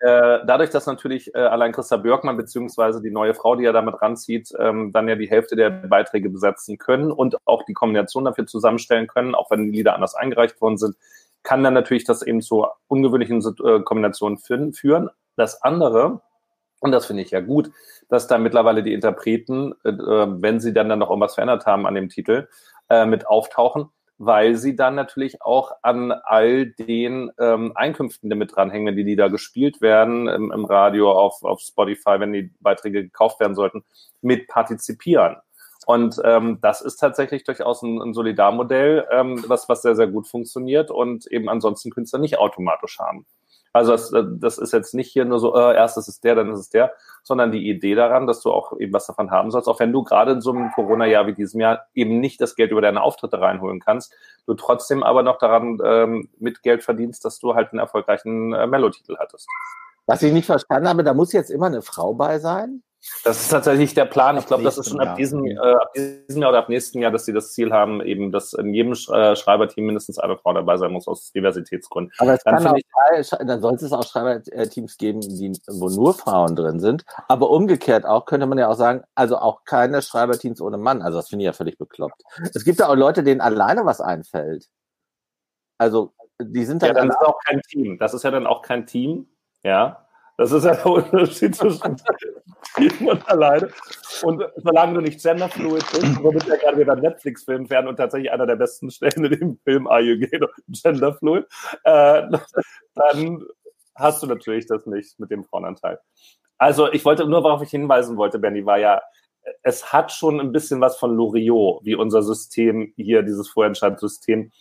äh, 0.00 0.38
dadurch, 0.46 0.70
dass 0.70 0.86
natürlich 0.86 1.34
äh, 1.34 1.38
allein 1.38 1.72
Christa 1.72 1.96
Björkmann 1.96 2.36
beziehungsweise 2.36 3.02
die 3.02 3.10
neue 3.10 3.34
Frau, 3.34 3.56
die 3.56 3.64
ja 3.64 3.72
damit 3.72 4.00
ranzieht, 4.00 4.52
ähm, 4.58 4.92
dann 4.92 5.08
ja 5.08 5.16
die 5.16 5.28
Hälfte 5.28 5.56
der 5.56 5.70
Beiträge 5.70 6.30
besetzen 6.30 6.78
können 6.78 7.10
und 7.10 7.36
auch 7.46 7.64
die 7.64 7.74
Kombination 7.74 8.24
dafür 8.24 8.46
zusammenstellen 8.46 9.08
können, 9.08 9.34
auch 9.34 9.50
wenn 9.50 9.64
die 9.64 9.76
Lieder 9.76 9.94
anders 9.94 10.14
eingereicht 10.14 10.60
worden 10.60 10.78
sind, 10.78 10.96
kann 11.42 11.64
dann 11.64 11.74
natürlich 11.74 12.04
das 12.04 12.22
eben 12.22 12.42
zu 12.42 12.66
ungewöhnlichen 12.86 13.42
äh, 13.64 13.80
Kombinationen 13.80 14.38
führen. 14.38 15.10
Das 15.36 15.62
andere, 15.62 16.20
und 16.80 16.92
das 16.92 17.06
finde 17.06 17.22
ich 17.22 17.30
ja 17.32 17.40
gut, 17.40 17.70
dass 18.08 18.28
da 18.28 18.38
mittlerweile 18.38 18.84
die 18.84 18.94
Interpreten, 18.94 19.72
äh, 19.84 19.92
wenn 19.92 20.60
sie 20.60 20.72
dann, 20.72 20.88
dann 20.88 21.00
noch 21.00 21.10
irgendwas 21.10 21.34
verändert 21.34 21.66
haben 21.66 21.86
an 21.86 21.94
dem 21.94 22.08
Titel, 22.08 22.48
äh, 22.88 23.06
mit 23.06 23.26
auftauchen 23.26 23.90
weil 24.18 24.56
sie 24.56 24.74
dann 24.74 24.96
natürlich 24.96 25.40
auch 25.42 25.72
an 25.82 26.10
all 26.10 26.66
den 26.66 27.30
ähm, 27.38 27.72
Einkünften, 27.76 28.28
die 28.28 28.36
mit 28.36 28.54
dranhängen, 28.54 28.88
wenn 28.88 28.96
die 28.96 29.04
Lieder 29.04 29.30
gespielt 29.30 29.80
werden 29.80 30.26
im, 30.26 30.50
im 30.50 30.64
Radio, 30.64 31.12
auf, 31.12 31.44
auf 31.44 31.60
Spotify, 31.60 32.18
wenn 32.18 32.32
die 32.32 32.52
Beiträge 32.60 33.04
gekauft 33.04 33.38
werden 33.38 33.54
sollten, 33.54 33.84
mit 34.20 34.48
partizipieren. 34.48 35.36
Und 35.86 36.20
ähm, 36.24 36.58
das 36.60 36.80
ist 36.80 36.96
tatsächlich 36.96 37.44
durchaus 37.44 37.82
ein, 37.82 38.02
ein 38.02 38.12
Solidarmodell, 38.12 39.06
ähm, 39.10 39.42
was, 39.46 39.68
was 39.68 39.82
sehr, 39.82 39.94
sehr 39.94 40.08
gut 40.08 40.26
funktioniert 40.26 40.90
und 40.90 41.26
eben 41.28 41.48
ansonsten 41.48 41.90
Künstler 41.90 42.18
nicht 42.18 42.38
automatisch 42.38 42.98
haben. 42.98 43.24
Also 43.72 43.92
das, 43.92 44.12
äh, 44.12 44.24
das 44.38 44.58
ist 44.58 44.72
jetzt 44.72 44.94
nicht 44.94 45.10
hier 45.10 45.24
nur 45.24 45.38
so, 45.38 45.54
äh, 45.54 45.74
erst 45.74 45.98
ist 45.98 46.08
es 46.08 46.20
der, 46.20 46.34
dann 46.34 46.50
ist 46.52 46.60
es 46.60 46.70
der, 46.70 46.92
sondern 47.22 47.52
die 47.52 47.68
Idee 47.68 47.94
daran, 47.94 48.26
dass 48.26 48.40
du 48.40 48.50
auch 48.50 48.78
eben 48.78 48.92
was 48.92 49.06
davon 49.06 49.30
haben 49.30 49.50
sollst, 49.50 49.68
auch 49.68 49.80
wenn 49.80 49.92
du 49.92 50.02
gerade 50.02 50.32
in 50.32 50.40
so 50.40 50.52
einem 50.52 50.70
Corona-Jahr 50.72 51.26
wie 51.26 51.34
diesem 51.34 51.60
Jahr 51.60 51.86
eben 51.94 52.20
nicht 52.20 52.40
das 52.40 52.56
Geld 52.56 52.70
über 52.70 52.80
deine 52.80 53.02
Auftritte 53.02 53.40
reinholen 53.40 53.80
kannst, 53.80 54.12
du 54.46 54.54
trotzdem 54.54 55.02
aber 55.02 55.22
noch 55.22 55.38
daran 55.38 55.78
ähm, 55.84 56.28
mit 56.38 56.62
Geld 56.62 56.82
verdienst, 56.82 57.24
dass 57.24 57.38
du 57.38 57.54
halt 57.54 57.72
einen 57.72 57.80
erfolgreichen 57.80 58.52
äh, 58.52 58.66
Mellotitel 58.66 59.16
hattest. 59.18 59.46
Was 60.06 60.22
ich 60.22 60.32
nicht 60.32 60.46
verstanden 60.46 60.88
habe, 60.88 61.04
da 61.04 61.12
muss 61.12 61.32
jetzt 61.32 61.50
immer 61.50 61.66
eine 61.66 61.82
Frau 61.82 62.14
bei 62.14 62.38
sein? 62.38 62.82
Das 63.24 63.40
ist 63.40 63.48
tatsächlich 63.48 63.94
der 63.94 64.06
Plan. 64.06 64.36
Ich 64.36 64.46
glaube, 64.46 64.64
das 64.64 64.76
ist 64.76 64.90
schon 64.90 65.00
ab 65.00 65.16
diesem, 65.16 65.44
äh, 65.44 65.56
ab 65.56 65.92
diesem 65.94 66.42
Jahr 66.42 66.50
oder 66.50 66.58
ab 66.58 66.68
nächsten 66.68 67.00
Jahr, 67.00 67.12
dass 67.12 67.24
sie 67.24 67.32
das 67.32 67.52
Ziel 67.52 67.72
haben, 67.72 68.00
eben, 68.00 68.32
dass 68.32 68.52
in 68.52 68.74
jedem 68.74 68.92
äh, 68.92 69.36
Schreiberteam 69.36 69.86
mindestens 69.86 70.18
eine 70.18 70.36
Frau 70.36 70.52
dabei 70.52 70.76
sein 70.76 70.92
muss 70.92 71.06
aus 71.06 71.30
Diversitätsgründen. 71.32 72.12
Aber 72.18 72.34
es 72.34 72.42
dann, 72.42 72.56
kann 72.56 72.66
auch, 72.66 73.38
dann 73.38 73.60
sollte 73.60 73.86
es 73.86 73.92
auch 73.92 74.04
Schreiberteams 74.04 74.96
geben, 74.96 75.20
die, 75.20 75.52
wo 75.68 75.88
nur 75.88 76.14
Frauen 76.14 76.56
drin 76.56 76.80
sind. 76.80 77.04
Aber 77.28 77.50
umgekehrt 77.50 78.04
auch 78.04 78.26
könnte 78.26 78.46
man 78.46 78.58
ja 78.58 78.68
auch 78.68 78.76
sagen, 78.76 79.04
also 79.14 79.38
auch 79.38 79.64
keine 79.64 80.02
Schreiberteams 80.02 80.60
ohne 80.60 80.78
Mann. 80.78 81.00
Also 81.00 81.18
das 81.18 81.28
finde 81.28 81.44
ich 81.44 81.46
ja 81.46 81.52
völlig 81.52 81.78
bekloppt. 81.78 82.22
Es 82.54 82.64
gibt 82.64 82.80
ja 82.80 82.88
auch 82.88 82.96
Leute, 82.96 83.22
denen 83.22 83.40
alleine 83.40 83.86
was 83.86 84.00
einfällt. 84.00 84.68
Also 85.78 86.12
die 86.40 86.64
sind 86.64 86.82
dann. 86.82 86.88
Ja, 86.88 86.94
dann 86.94 87.10
ist 87.10 87.20
auch 87.20 87.38
kein 87.46 87.60
Team. 87.62 87.98
Das 87.98 88.14
ist 88.14 88.24
ja 88.24 88.30
dann 88.30 88.46
auch 88.46 88.62
kein 88.62 88.86
Team. 88.86 89.28
Ja. 89.62 90.07
Das 90.38 90.52
ist 90.52 90.64
ja 90.64 90.74
der 90.74 90.86
Unterschied 90.90 91.54
zwischen 91.54 91.96
Team 92.76 93.08
und 93.08 93.28
alleine. 93.28 93.70
Und 94.22 94.42
solange 94.56 94.94
du 94.94 95.00
nicht 95.00 95.20
genderfluid 95.20 95.84
bist, 95.92 96.18
womit 96.22 96.46
wir 96.46 96.56
gerade 96.56 96.78
wieder 96.78 96.96
Netflix-Film 96.96 97.68
werden 97.68 97.88
und 97.88 97.96
tatsächlich 97.96 98.30
einer 98.30 98.46
der 98.46 98.56
besten 98.56 98.90
Stellen 98.90 99.24
in 99.24 99.38
dem 99.38 99.58
Film 99.64 99.86
Are 99.88 100.00
You 100.00 100.16
Gay 100.18 100.40
Genderfluid, 100.68 101.44
äh, 101.84 102.22
dann 102.94 103.44
hast 103.96 104.22
du 104.22 104.26
natürlich 104.28 104.66
das 104.66 104.86
nicht 104.86 105.18
mit 105.18 105.30
dem 105.32 105.44
Frauenanteil. 105.44 105.98
Also 106.56 106.90
ich 106.90 107.04
wollte 107.04 107.26
nur, 107.26 107.42
worauf 107.42 107.62
ich 107.62 107.70
hinweisen 107.70 108.16
wollte, 108.16 108.38
Benny, 108.38 108.64
war 108.64 108.78
ja, 108.78 109.02
es 109.62 109.92
hat 109.92 110.12
schon 110.12 110.40
ein 110.40 110.52
bisschen 110.52 110.80
was 110.80 110.98
von 110.98 111.16
Loriot, 111.16 111.84
wie 111.84 111.96
unser 111.96 112.22
System 112.22 112.92
hier, 112.96 113.22
dieses 113.22 113.48
Vorentscheidungssystem 113.48 114.52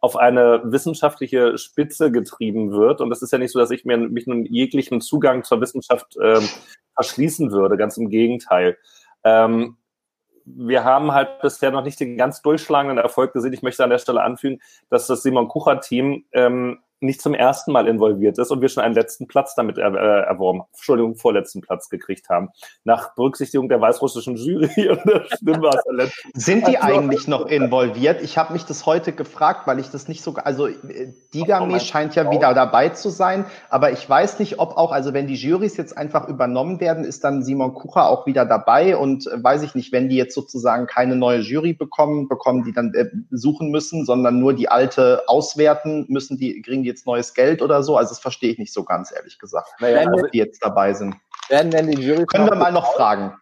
auf 0.00 0.16
eine 0.16 0.62
wissenschaftliche 0.64 1.58
Spitze 1.58 2.10
getrieben 2.10 2.72
wird. 2.72 3.00
Und 3.00 3.10
das 3.10 3.22
ist 3.22 3.32
ja 3.32 3.38
nicht 3.38 3.52
so, 3.52 3.58
dass 3.58 3.70
ich 3.70 3.84
mir 3.84 3.98
mich 3.98 4.26
nun 4.26 4.46
jeglichen 4.46 5.00
Zugang 5.00 5.44
zur 5.44 5.60
Wissenschaft 5.60 6.16
ähm, 6.22 6.48
verschließen 6.94 7.52
würde, 7.52 7.76
ganz 7.76 7.96
im 7.96 8.08
Gegenteil. 8.08 8.78
Ähm, 9.24 9.76
wir 10.44 10.84
haben 10.84 11.12
halt 11.12 11.40
bisher 11.40 11.70
noch 11.70 11.84
nicht 11.84 12.00
den 12.00 12.16
ganz 12.16 12.42
durchschlagenden 12.42 12.98
Erfolg 12.98 13.32
gesehen. 13.32 13.52
Ich 13.52 13.62
möchte 13.62 13.84
an 13.84 13.90
der 13.90 13.98
Stelle 13.98 14.22
anfügen, 14.22 14.60
dass 14.88 15.06
das 15.06 15.22
Simon 15.22 15.48
Kucher-Team 15.48 16.24
ähm, 16.32 16.78
nicht 17.00 17.22
zum 17.22 17.34
ersten 17.34 17.72
Mal 17.72 17.88
involviert 17.88 18.38
ist 18.38 18.50
und 18.50 18.60
wir 18.60 18.68
schon 18.68 18.82
einen 18.82 18.94
letzten 18.94 19.26
Platz 19.26 19.54
damit 19.54 19.78
er, 19.78 19.94
äh, 19.94 20.26
erworben, 20.26 20.62
Entschuldigung, 20.72 21.16
vorletzten 21.16 21.60
Platz 21.60 21.88
gekriegt 21.88 22.28
haben. 22.28 22.50
Nach 22.84 23.14
Berücksichtigung 23.14 23.68
der 23.68 23.80
weißrussischen 23.80 24.36
Jury 24.36 24.88
und 24.90 25.04
der 25.06 25.24
Stimmwasser. 25.36 25.80
Sind 26.34 26.66
die 26.66 26.78
also, 26.78 26.98
eigentlich 26.98 27.26
noch 27.26 27.46
involviert? 27.46 28.22
Ich 28.22 28.38
habe 28.38 28.52
mich 28.52 28.64
das 28.64 28.86
heute 28.86 29.12
gefragt, 29.12 29.66
weil 29.66 29.78
ich 29.78 29.90
das 29.90 30.08
nicht 30.08 30.22
so, 30.22 30.34
also 30.34 30.66
äh, 30.66 31.12
Digame 31.32 31.80
scheint 31.80 32.14
ja 32.14 32.30
wieder 32.30 32.52
dabei 32.54 32.90
zu 32.90 33.08
sein, 33.08 33.44
aber 33.70 33.92
ich 33.92 34.08
weiß 34.08 34.38
nicht, 34.38 34.58
ob 34.58 34.76
auch, 34.76 34.92
also 34.92 35.14
wenn 35.14 35.26
die 35.26 35.34
Jurys 35.34 35.76
jetzt 35.76 35.96
einfach 35.96 36.28
übernommen 36.28 36.80
werden, 36.80 37.04
ist 37.04 37.24
dann 37.24 37.42
Simon 37.42 37.74
Kucher 37.74 38.08
auch 38.08 38.26
wieder 38.26 38.44
dabei 38.44 38.96
und 38.96 39.26
äh, 39.26 39.42
weiß 39.42 39.62
ich 39.62 39.74
nicht, 39.74 39.92
wenn 39.92 40.08
die 40.08 40.16
jetzt 40.16 40.34
sozusagen 40.34 40.86
keine 40.86 41.16
neue 41.16 41.40
Jury 41.40 41.72
bekommen, 41.72 42.28
bekommen 42.28 42.64
die 42.64 42.72
dann 42.72 42.92
äh, 42.94 43.06
suchen 43.30 43.70
müssen, 43.70 44.04
sondern 44.04 44.38
nur 44.38 44.54
die 44.54 44.68
alte 44.68 45.22
auswerten 45.26 46.04
müssen, 46.08 46.36
die 46.36 46.60
kriegen 46.62 46.82
die 46.82 46.89
jetzt 46.90 47.06
neues 47.06 47.34
Geld 47.34 47.62
oder 47.62 47.82
so? 47.82 47.96
Also 47.96 48.10
das 48.10 48.20
verstehe 48.20 48.52
ich 48.52 48.58
nicht 48.58 48.72
so 48.72 48.84
ganz, 48.84 49.12
ehrlich 49.12 49.38
gesagt, 49.38 49.68
naja, 49.80 50.08
also, 50.08 50.26
die 50.26 50.38
jetzt 50.38 50.64
dabei 50.64 50.92
sind. 50.92 51.16
Werden 51.48 51.70
denn 51.70 51.90
die 51.90 52.00
Jurys 52.00 52.26
Können 52.26 52.48
wir 52.48 52.56
mal 52.56 52.72
noch 52.72 52.92
fragen. 52.94 53.34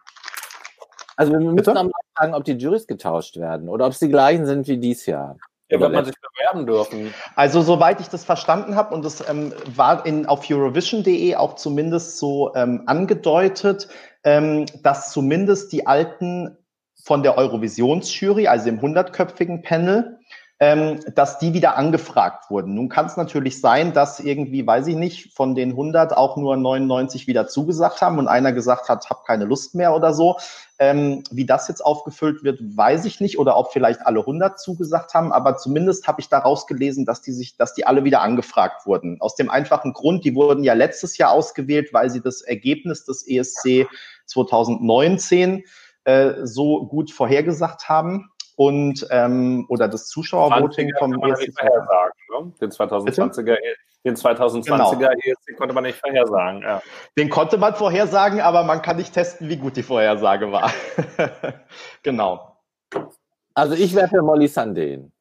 Also 1.15 1.33
wir 1.33 1.39
müssen 1.39 1.73
mal 1.73 1.89
fragen, 2.15 2.33
ob 2.33 2.45
die 2.45 2.53
Jurys 2.53 2.87
getauscht 2.87 3.37
werden 3.37 3.67
oder 3.67 3.85
ob 3.85 3.91
es 3.91 3.99
die 3.99 4.09
gleichen 4.09 4.45
sind 4.45 4.67
wie 4.67 4.77
dies 4.77 5.05
Jahr. 5.05 5.37
Ja, 5.69 5.79
wird 5.79 5.91
man 5.91 6.05
sich 6.05 6.15
bewerben 6.19 6.65
dürfen. 6.65 7.13
Also 7.35 7.61
soweit 7.61 8.01
ich 8.01 8.07
das 8.07 8.25
verstanden 8.25 8.75
habe 8.75 8.95
und 8.95 9.05
das 9.05 9.27
ähm, 9.29 9.53
war 9.75 10.05
in, 10.05 10.25
auf 10.25 10.49
Eurovision.de 10.49 11.35
auch 11.35 11.55
zumindest 11.55 12.17
so 12.17 12.55
ähm, 12.55 12.83
angedeutet, 12.87 13.87
ähm, 14.23 14.65
dass 14.81 15.11
zumindest 15.11 15.71
die 15.71 15.85
Alten 15.85 16.57
von 17.03 17.21
der 17.21 17.37
Eurovisionsjury, 17.37 18.47
also 18.47 18.65
dem 18.65 18.81
hundertköpfigen 18.81 19.61
Panel, 19.61 20.18
ähm, 20.61 20.99
dass 21.15 21.39
die 21.39 21.53
wieder 21.53 21.77
angefragt 21.77 22.49
wurden. 22.49 22.75
Nun 22.75 22.89
kann 22.89 23.05
es 23.05 23.15
natürlich 23.15 23.61
sein, 23.61 23.93
dass 23.93 24.19
irgendwie, 24.19 24.67
weiß 24.67 24.87
ich 24.87 24.97
nicht, 24.97 25.33
von 25.33 25.55
den 25.55 25.69
100 25.69 26.15
auch 26.17 26.35
nur 26.35 26.57
99 26.57 27.27
wieder 27.27 27.47
zugesagt 27.47 28.01
haben 28.01 28.19
und 28.19 28.27
einer 28.27 28.51
gesagt 28.51 28.89
hat, 28.89 29.09
hab 29.09 29.25
keine 29.25 29.45
Lust 29.45 29.73
mehr 29.73 29.95
oder 29.95 30.13
so. 30.13 30.37
Ähm, 30.77 31.23
wie 31.31 31.45
das 31.45 31.69
jetzt 31.69 31.79
aufgefüllt 31.79 32.43
wird, 32.43 32.59
weiß 32.61 33.05
ich 33.05 33.21
nicht 33.21 33.39
oder 33.39 33.55
ob 33.55 33.71
vielleicht 33.71 34.05
alle 34.05 34.19
100 34.19 34.59
zugesagt 34.59 35.13
haben, 35.13 35.31
aber 35.31 35.55
zumindest 35.55 36.07
habe 36.07 36.19
ich 36.19 36.27
daraus 36.27 36.67
gelesen, 36.67 37.05
dass 37.05 37.21
die 37.21 37.31
sich, 37.31 37.55
dass 37.55 37.73
die 37.73 37.85
alle 37.85 38.03
wieder 38.03 38.21
angefragt 38.21 38.85
wurden. 38.85 39.21
Aus 39.21 39.35
dem 39.35 39.49
einfachen 39.49 39.93
Grund, 39.93 40.25
die 40.25 40.35
wurden 40.35 40.63
ja 40.65 40.73
letztes 40.73 41.17
Jahr 41.17 41.31
ausgewählt, 41.31 41.93
weil 41.93 42.09
sie 42.09 42.21
das 42.21 42.41
Ergebnis 42.41 43.05
des 43.05 43.25
ESC 43.25 43.87
2019 44.25 45.63
äh, 46.03 46.33
so 46.43 46.85
gut 46.85 47.11
vorhergesagt 47.11 47.87
haben 47.87 48.29
und 48.59 49.07
ähm, 49.09 49.65
oder 49.69 49.87
das 49.87 50.07
Zuschauervoting 50.09 50.91
vom 50.99 51.13
ESC. 51.13 51.47
Ne? 51.63 52.51
Den 52.59 52.69
2020er, 52.69 53.55
den 54.03 54.15
2020er 54.17 54.65
genau. 54.65 55.11
ESC 55.11 55.55
konnte 55.57 55.73
man 55.73 55.85
nicht 55.85 55.97
vorhersagen. 55.97 56.61
Ja. 56.63 56.81
Den 57.17 57.29
konnte 57.29 57.57
man 57.57 57.73
vorhersagen, 57.75 58.41
aber 58.41 58.65
man 58.65 58.81
kann 58.81 58.97
nicht 58.97 59.13
testen, 59.13 59.47
wie 59.47 59.55
gut 59.55 59.77
die 59.77 59.83
Vorhersage 59.83 60.51
war. 60.51 60.73
genau. 62.03 62.57
Also 63.53 63.75
ich 63.75 63.95
wäre 63.95 64.09
für 64.09 64.21
Molly 64.21 64.47
Sandén. 64.47 65.11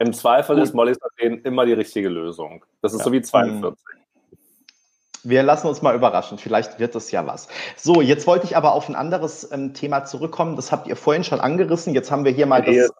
Im 0.00 0.12
Zweifel 0.12 0.56
gut. 0.56 0.64
ist 0.64 0.74
Molly 0.74 0.94
Sandén 0.94 1.44
immer 1.44 1.64
die 1.64 1.74
richtige 1.74 2.08
Lösung. 2.08 2.64
Das 2.82 2.92
ist 2.92 2.98
ja. 2.98 3.04
so 3.04 3.12
wie 3.12 3.22
42. 3.22 3.78
Wir 5.24 5.42
lassen 5.42 5.66
uns 5.66 5.82
mal 5.82 5.94
überraschen. 5.94 6.38
Vielleicht 6.38 6.78
wird 6.78 6.94
es 6.94 7.10
ja 7.10 7.26
was. 7.26 7.48
So, 7.76 8.00
jetzt 8.00 8.26
wollte 8.26 8.46
ich 8.46 8.56
aber 8.56 8.72
auf 8.72 8.88
ein 8.88 8.94
anderes 8.94 9.50
ähm, 9.50 9.72
Thema 9.72 10.04
zurückkommen. 10.04 10.56
Das 10.56 10.70
habt 10.70 10.86
ihr 10.86 10.96
vorhin 10.96 11.24
schon 11.24 11.40
angerissen. 11.40 11.94
Jetzt 11.94 12.10
haben 12.10 12.24
wir 12.24 12.32
hier 12.32 12.46
mal 12.46 12.62
das 12.62 12.90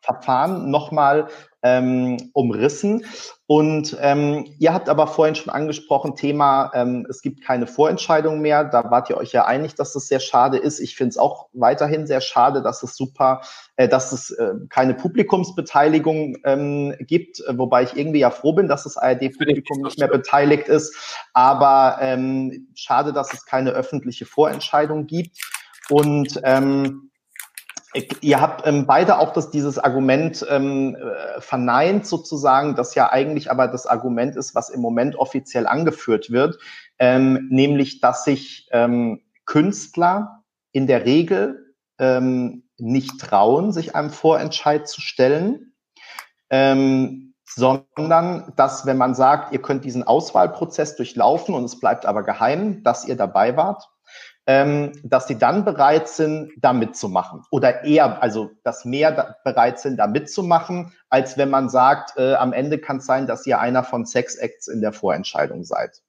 Verfahren 0.00 0.70
nochmal 0.70 1.28
ähm, 1.64 2.30
umrissen. 2.34 3.04
Und 3.46 3.96
ähm, 4.00 4.46
ihr 4.58 4.72
habt 4.72 4.88
aber 4.88 5.06
vorhin 5.06 5.34
schon 5.34 5.52
angesprochen, 5.52 6.14
Thema, 6.14 6.70
ähm, 6.74 7.06
es 7.08 7.22
gibt 7.22 7.42
keine 7.42 7.66
Vorentscheidung 7.66 8.40
mehr. 8.40 8.64
Da 8.64 8.90
wart 8.90 9.10
ihr 9.10 9.16
euch 9.16 9.32
ja 9.32 9.44
einig, 9.46 9.74
dass 9.74 9.92
das 9.92 10.06
sehr 10.06 10.20
schade 10.20 10.58
ist. 10.58 10.78
Ich 10.78 10.94
finde 10.94 11.10
es 11.10 11.18
auch 11.18 11.48
weiterhin 11.52 12.06
sehr 12.06 12.20
schade, 12.20 12.62
dass 12.62 12.82
es 12.82 12.96
super, 12.96 13.40
äh, 13.76 13.88
dass 13.88 14.12
es 14.12 14.30
äh, 14.30 14.52
keine 14.68 14.94
Publikumsbeteiligung 14.94 16.36
ähm, 16.44 16.94
gibt, 17.00 17.40
äh, 17.40 17.56
wobei 17.58 17.82
ich 17.82 17.96
irgendwie 17.96 18.20
ja 18.20 18.30
froh 18.30 18.52
bin, 18.52 18.68
dass 18.68 18.84
das 18.84 18.96
ARD-Publikum 18.96 19.82
nicht 19.82 19.98
mehr 19.98 20.08
beteiligt 20.08 20.68
ist. 20.68 20.94
Aber 21.32 21.98
ähm, 22.00 22.68
schade, 22.74 23.12
dass 23.12 23.32
es 23.32 23.46
keine 23.46 23.70
öffentliche 23.70 24.26
Vorentscheidung 24.26 25.06
gibt. 25.06 25.38
Und 25.90 26.40
ähm, 26.44 27.10
Ihr 28.20 28.40
habt 28.40 28.66
ähm, 28.66 28.86
beide 28.86 29.18
auch 29.18 29.32
das, 29.32 29.50
dieses 29.50 29.78
Argument 29.78 30.44
ähm, 30.50 30.96
äh, 30.96 31.40
verneint 31.40 32.06
sozusagen, 32.06 32.74
das 32.74 32.96
ja 32.96 33.12
eigentlich 33.12 33.50
aber 33.50 33.68
das 33.68 33.86
Argument 33.86 34.34
ist, 34.34 34.54
was 34.54 34.68
im 34.68 34.80
Moment 34.80 35.16
offiziell 35.16 35.66
angeführt 35.68 36.30
wird, 36.30 36.58
ähm, 36.98 37.46
nämlich, 37.50 38.00
dass 38.00 38.24
sich 38.24 38.68
ähm, 38.72 39.22
Künstler 39.46 40.42
in 40.72 40.88
der 40.88 41.04
Regel 41.04 41.74
ähm, 41.98 42.64
nicht 42.78 43.20
trauen, 43.20 43.72
sich 43.72 43.94
einem 43.94 44.10
Vorentscheid 44.10 44.88
zu 44.88 45.00
stellen. 45.00 45.74
Ähm, 46.50 47.34
sondern 47.46 48.52
dass, 48.56 48.86
wenn 48.86 48.96
man 48.96 49.14
sagt, 49.14 49.52
ihr 49.52 49.62
könnt 49.62 49.84
diesen 49.84 50.02
Auswahlprozess 50.02 50.96
durchlaufen 50.96 51.54
und 51.54 51.64
es 51.64 51.78
bleibt 51.78 52.06
aber 52.06 52.24
geheim, 52.24 52.82
dass 52.82 53.06
ihr 53.06 53.16
dabei 53.16 53.56
wart, 53.56 53.88
ähm, 54.46 54.92
dass 55.02 55.26
sie 55.26 55.38
dann 55.38 55.64
bereit 55.64 56.08
sind, 56.08 56.52
da 56.58 56.72
mitzumachen. 56.72 57.42
Oder 57.50 57.84
eher, 57.84 58.22
also 58.22 58.50
dass 58.62 58.84
mehr 58.84 59.12
da 59.12 59.36
bereit 59.44 59.78
sind, 59.78 59.96
da 59.96 60.06
mitzumachen, 60.06 60.92
als 61.08 61.38
wenn 61.38 61.50
man 61.50 61.68
sagt, 61.68 62.18
äh, 62.18 62.34
am 62.34 62.52
Ende 62.52 62.78
kann 62.78 62.98
es 62.98 63.06
sein, 63.06 63.26
dass 63.26 63.46
ihr 63.46 63.58
einer 63.58 63.84
von 63.84 64.04
Sex 64.04 64.36
Acts 64.36 64.68
in 64.68 64.80
der 64.80 64.92
Vorentscheidung 64.92 65.64
seid. 65.64 66.02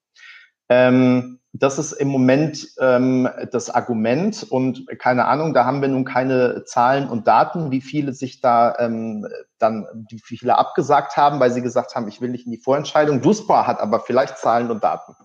Ähm, 0.67 1.39
das 1.53 1.79
ist 1.79 1.93
im 1.93 2.09
Moment 2.09 2.67
ähm, 2.81 3.29
das 3.51 3.69
Argument 3.69 4.43
und 4.43 4.85
keine 4.99 5.25
Ahnung, 5.25 5.53
da 5.53 5.63
haben 5.63 5.81
wir 5.81 5.87
nun 5.87 6.03
keine 6.03 6.65
Zahlen 6.65 7.07
und 7.07 7.27
Daten, 7.27 7.71
wie 7.71 7.81
viele 7.81 8.11
sich 8.11 8.41
da 8.41 8.75
ähm, 8.79 9.25
dann, 9.57 9.87
wie 10.09 10.19
viele 10.19 10.57
abgesagt 10.57 11.15
haben, 11.15 11.39
weil 11.39 11.51
sie 11.51 11.61
gesagt 11.61 11.95
haben, 11.95 12.09
ich 12.09 12.19
will 12.19 12.29
nicht 12.29 12.45
in 12.45 12.51
die 12.51 12.57
Vorentscheidung. 12.57 13.21
Duspa 13.21 13.67
hat 13.67 13.79
aber 13.79 14.01
vielleicht 14.01 14.37
Zahlen 14.37 14.69
und 14.69 14.83
Daten. 14.83 15.15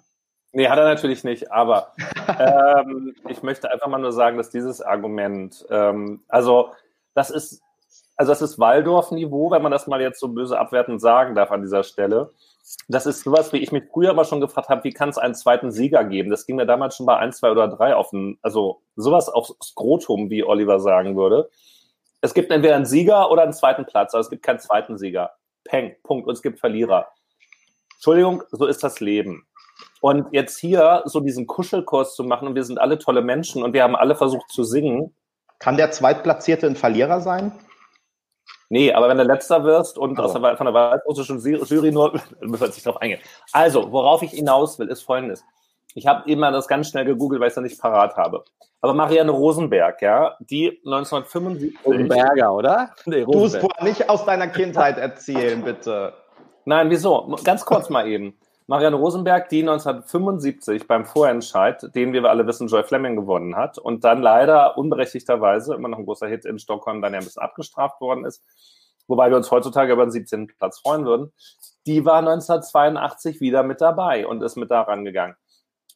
Nee, 0.52 0.68
hat 0.68 0.78
er 0.78 0.84
natürlich 0.84 1.22
nicht, 1.22 1.52
aber 1.52 1.92
ähm, 2.38 3.14
ich 3.28 3.42
möchte 3.42 3.70
einfach 3.70 3.86
mal 3.86 3.98
nur 3.98 4.12
sagen, 4.12 4.36
dass 4.36 4.50
dieses 4.50 4.82
Argument, 4.82 5.64
ähm, 5.70 6.22
also 6.28 6.70
das 7.14 7.30
ist, 7.30 7.62
also 8.16 8.32
das 8.32 8.42
ist 8.42 8.58
Waldorf-Niveau, 8.58 9.50
wenn 9.50 9.62
man 9.62 9.72
das 9.72 9.86
mal 9.86 10.00
jetzt 10.00 10.20
so 10.20 10.28
böse 10.28 10.58
abwertend 10.58 11.00
sagen 11.00 11.34
darf 11.34 11.50
an 11.52 11.62
dieser 11.62 11.84
Stelle. 11.84 12.30
Das 12.88 13.06
ist 13.06 13.22
sowas, 13.22 13.52
wie 13.52 13.58
ich 13.58 13.72
mich 13.72 13.84
früher 13.92 14.12
mal 14.12 14.24
schon 14.24 14.40
gefragt 14.40 14.68
habe, 14.68 14.84
wie 14.84 14.92
kann 14.92 15.08
es 15.08 15.18
einen 15.18 15.34
zweiten 15.34 15.70
Sieger 15.70 16.04
geben? 16.04 16.30
Das 16.30 16.46
ging 16.46 16.56
mir 16.56 16.66
damals 16.66 16.96
schon 16.96 17.06
bei 17.06 17.16
ein, 17.16 17.32
zwei 17.32 17.50
oder 17.50 17.68
drei 17.68 17.94
auf 17.94 18.10
den, 18.10 18.38
also 18.42 18.82
sowas 18.96 19.28
aufs 19.28 19.54
Skrotum, 19.62 20.30
wie 20.30 20.44
Oliver 20.44 20.80
sagen 20.80 21.16
würde. 21.16 21.50
Es 22.20 22.34
gibt 22.34 22.50
entweder 22.50 22.76
einen 22.76 22.84
Sieger 22.84 23.30
oder 23.30 23.42
einen 23.42 23.52
zweiten 23.52 23.86
Platz, 23.86 24.14
aber 24.14 24.20
es 24.20 24.30
gibt 24.30 24.42
keinen 24.42 24.58
zweiten 24.58 24.98
Sieger. 24.98 25.30
Peng, 25.64 25.96
Punkt. 26.02 26.26
Und 26.26 26.34
es 26.34 26.42
gibt 26.42 26.60
Verlierer. 26.60 27.08
Entschuldigung, 27.94 28.42
so 28.50 28.66
ist 28.66 28.82
das 28.82 29.00
Leben. 29.00 29.46
Und 30.00 30.26
jetzt 30.32 30.58
hier 30.58 31.02
so 31.04 31.20
diesen 31.20 31.46
Kuschelkurs 31.46 32.14
zu 32.14 32.24
machen 32.24 32.48
und 32.48 32.54
wir 32.54 32.64
sind 32.64 32.80
alle 32.80 32.98
tolle 32.98 33.22
Menschen 33.22 33.62
und 33.62 33.72
wir 33.72 33.82
haben 33.82 33.96
alle 33.96 34.14
versucht 34.14 34.50
zu 34.50 34.64
singen. 34.64 35.14
Kann 35.58 35.76
der 35.76 35.90
Zweitplatzierte 35.90 36.66
ein 36.66 36.76
Verlierer 36.76 37.20
sein? 37.20 37.52
Nee, 38.70 38.92
aber 38.92 39.08
wenn 39.08 39.18
du 39.18 39.24
letzter 39.24 39.64
wirst 39.64 39.98
und 39.98 40.18
oh. 40.18 40.22
aus 40.22 40.32
der, 40.32 40.56
von 40.56 40.66
der 40.66 40.74
weißrussischen 40.74 41.40
Jury 41.40 41.90
nur, 41.90 42.12
müssen 42.40 42.60
wir 42.60 42.68
nicht 42.68 42.86
drauf 42.86 43.00
eingehen. 43.00 43.20
Also, 43.52 43.90
worauf 43.90 44.22
ich 44.22 44.30
hinaus 44.30 44.78
will, 44.78 44.88
ist 44.88 45.02
folgendes. 45.02 45.44
Ich 45.94 46.06
habe 46.06 46.28
eben 46.30 46.40
mal 46.40 46.52
das 46.52 46.68
ganz 46.68 46.88
schnell 46.88 47.04
gegoogelt, 47.04 47.40
weil 47.40 47.48
ich 47.48 47.52
es 47.52 47.56
ja 47.56 47.62
nicht 47.62 47.80
parat 47.80 48.16
habe. 48.16 48.44
Aber 48.80 48.94
Marianne 48.94 49.32
Rosenberg, 49.32 50.00
ja, 50.00 50.36
die 50.38 50.80
1975. 50.84 51.84
Rosenberger, 51.84 52.54
oder? 52.54 52.94
Nee, 53.04 53.22
Rosenberg. 53.22 53.60
Du 53.60 53.68
musst 53.68 53.82
nicht 53.82 54.08
aus 54.08 54.24
deiner 54.24 54.46
Kindheit 54.46 54.96
erzählen, 54.98 55.62
bitte. 55.62 56.14
Nein, 56.64 56.88
wieso? 56.90 57.36
Ganz 57.44 57.64
kurz 57.66 57.90
mal 57.90 58.06
eben. 58.06 58.38
Marianne 58.70 58.94
Rosenberg, 58.94 59.48
die 59.48 59.62
1975 59.62 60.86
beim 60.86 61.04
Vorentscheid, 61.04 61.92
den 61.96 62.12
wir 62.12 62.24
alle 62.26 62.46
wissen, 62.46 62.68
Joy 62.68 62.84
Fleming 62.84 63.16
gewonnen 63.16 63.56
hat 63.56 63.78
und 63.78 64.04
dann 64.04 64.22
leider 64.22 64.78
unberechtigterweise, 64.78 65.74
immer 65.74 65.88
noch 65.88 65.98
ein 65.98 66.04
großer 66.04 66.28
Hit 66.28 66.44
in 66.44 66.60
Stockholm, 66.60 67.02
dann 67.02 67.12
ja 67.12 67.18
ein 67.18 67.24
bisschen 67.24 67.42
abgestraft 67.42 68.00
worden 68.00 68.24
ist, 68.24 68.44
wobei 69.08 69.28
wir 69.28 69.36
uns 69.36 69.50
heutzutage 69.50 69.92
über 69.92 70.06
den 70.06 70.12
17. 70.12 70.46
Platz 70.56 70.78
freuen 70.78 71.04
würden, 71.04 71.32
die 71.84 72.04
war 72.04 72.18
1982 72.18 73.40
wieder 73.40 73.64
mit 73.64 73.80
dabei 73.80 74.24
und 74.24 74.40
ist 74.40 74.54
mit 74.54 74.70
da 74.70 74.82
rangegangen. 74.82 75.34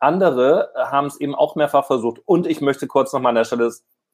Andere 0.01 0.73
haben 0.77 1.07
es 1.07 1.21
eben 1.21 1.37
auch 1.37 1.55
mehrfach 1.55 1.87
versucht. 1.87 2.23
Und 2.25 2.45
ich 2.49 2.61
möchte 2.61 2.89
kurz 2.89 3.13
nochmal 3.13 3.31
an 3.31 3.37
der 3.37 3.45
Stelle 3.45 3.71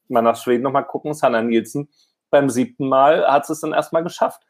mal 0.07 0.21
nach 0.21 0.35
Schweden 0.35 0.61
nochmal 0.61 0.85
gucken. 0.85 1.15
Sanna 1.15 1.41
Nielsen 1.41 1.89
beim 2.29 2.47
siebten 2.47 2.87
Mal 2.87 3.25
hat 3.25 3.49
es 3.49 3.61
dann 3.61 3.73
erstmal 3.73 4.03
geschafft. 4.03 4.43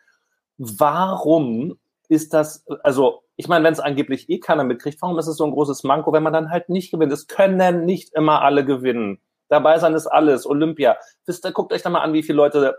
Warum 0.57 1.77
ist 2.11 2.33
das, 2.33 2.65
also 2.83 3.23
ich 3.37 3.47
meine, 3.47 3.63
wenn 3.63 3.71
es 3.71 3.79
angeblich 3.79 4.29
eh 4.29 4.39
keiner 4.39 4.65
mitkriegt, 4.65 5.01
warum 5.01 5.17
ist 5.17 5.27
es 5.27 5.37
so 5.37 5.45
ein 5.45 5.51
großes 5.51 5.85
Manko, 5.85 6.11
wenn 6.11 6.23
man 6.23 6.33
dann 6.33 6.49
halt 6.49 6.67
nicht 6.67 6.91
gewinnt? 6.91 7.13
Es 7.13 7.27
können 7.27 7.85
nicht 7.85 8.13
immer 8.13 8.41
alle 8.41 8.65
gewinnen. 8.65 9.21
Dabei 9.47 9.79
sein 9.79 9.93
ist 9.93 10.07
alles. 10.07 10.45
Olympia. 10.45 10.97
Wisst 11.25 11.45
ihr, 11.45 11.53
guckt 11.53 11.71
euch 11.71 11.83
da 11.83 11.89
mal 11.89 12.01
an, 12.01 12.11
wie 12.11 12.21
viele 12.21 12.35
Leute 12.35 12.75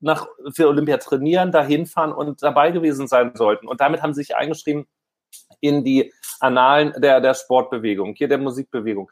nach, 0.00 0.26
für 0.54 0.66
Olympia 0.66 0.96
trainieren, 0.96 1.52
dahin 1.52 1.84
fahren 1.84 2.12
und 2.12 2.42
dabei 2.42 2.70
gewesen 2.70 3.06
sein 3.06 3.32
sollten. 3.34 3.68
Und 3.68 3.82
damit 3.82 4.00
haben 4.00 4.14
sie 4.14 4.22
sich 4.22 4.34
eingeschrieben 4.34 4.86
in 5.60 5.84
die 5.84 6.10
Annalen 6.40 6.94
der, 6.96 7.20
der 7.20 7.34
Sportbewegung, 7.34 8.14
hier 8.14 8.28
der 8.28 8.38
Musikbewegung. 8.38 9.10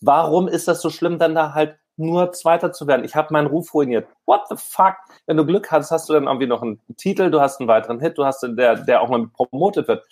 Warum 0.00 0.48
ist 0.48 0.66
das 0.66 0.80
so 0.80 0.88
schlimm, 0.88 1.18
dann 1.18 1.34
da 1.34 1.52
halt 1.52 1.78
nur 1.96 2.32
Zweiter 2.32 2.72
zu 2.72 2.86
werden. 2.86 3.04
Ich 3.04 3.14
habe 3.14 3.32
meinen 3.32 3.46
Ruf 3.46 3.74
ruiniert. 3.74 4.08
What 4.26 4.42
the 4.48 4.56
fuck? 4.56 4.96
Wenn 5.26 5.36
du 5.36 5.46
Glück 5.46 5.70
hast, 5.70 5.90
hast 5.90 6.08
du 6.08 6.14
dann 6.14 6.24
irgendwie 6.24 6.46
noch 6.46 6.62
einen 6.62 6.80
Titel, 6.96 7.30
du 7.30 7.40
hast 7.40 7.60
einen 7.60 7.68
weiteren 7.68 8.00
Hit, 8.00 8.18
du 8.18 8.24
hast 8.24 8.42
der, 8.42 8.76
der 8.76 9.02
auch 9.02 9.08
mal 9.08 9.26
promotet 9.28 9.88
wird. 9.88 10.04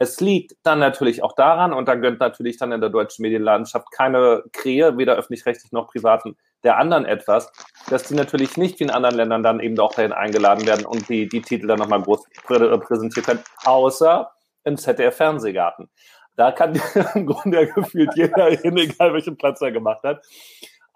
Es 0.00 0.20
liegt 0.20 0.54
dann 0.62 0.78
natürlich 0.78 1.24
auch 1.24 1.34
daran, 1.34 1.72
und 1.72 1.88
da 1.88 1.96
gönnt 1.96 2.20
natürlich 2.20 2.56
dann 2.56 2.70
in 2.70 2.80
der 2.80 2.90
deutschen 2.90 3.22
Medienlandschaft 3.22 3.90
keine 3.90 4.44
Krähe, 4.52 4.96
weder 4.96 5.16
öffentlich-rechtlich 5.16 5.72
noch 5.72 5.88
privaten, 5.88 6.36
der 6.62 6.78
anderen 6.78 7.04
etwas, 7.04 7.50
dass 7.90 8.04
die 8.04 8.14
natürlich 8.14 8.56
nicht 8.56 8.78
wie 8.78 8.84
in 8.84 8.90
anderen 8.90 9.16
Ländern 9.16 9.42
dann 9.42 9.60
eben 9.60 9.78
auch 9.80 9.94
dahin 9.94 10.12
eingeladen 10.12 10.66
werden 10.66 10.86
und 10.86 11.08
die, 11.08 11.28
die 11.28 11.42
Titel 11.42 11.66
dann 11.66 11.78
nochmal 11.78 12.02
groß 12.02 12.24
präsentiert 12.44 13.26
werden, 13.26 13.42
außer 13.64 14.30
im 14.64 14.76
ZDF-Fernsehgarten. 14.76 15.88
Da 16.36 16.52
kann 16.52 16.80
im 17.14 17.26
Grunde 17.26 17.66
gefühlt 17.66 18.14
jeder 18.14 18.50
hin, 18.50 18.76
egal 18.76 19.12
welchen 19.12 19.36
Platz 19.36 19.60
er 19.60 19.72
gemacht 19.72 20.04
hat. 20.04 20.24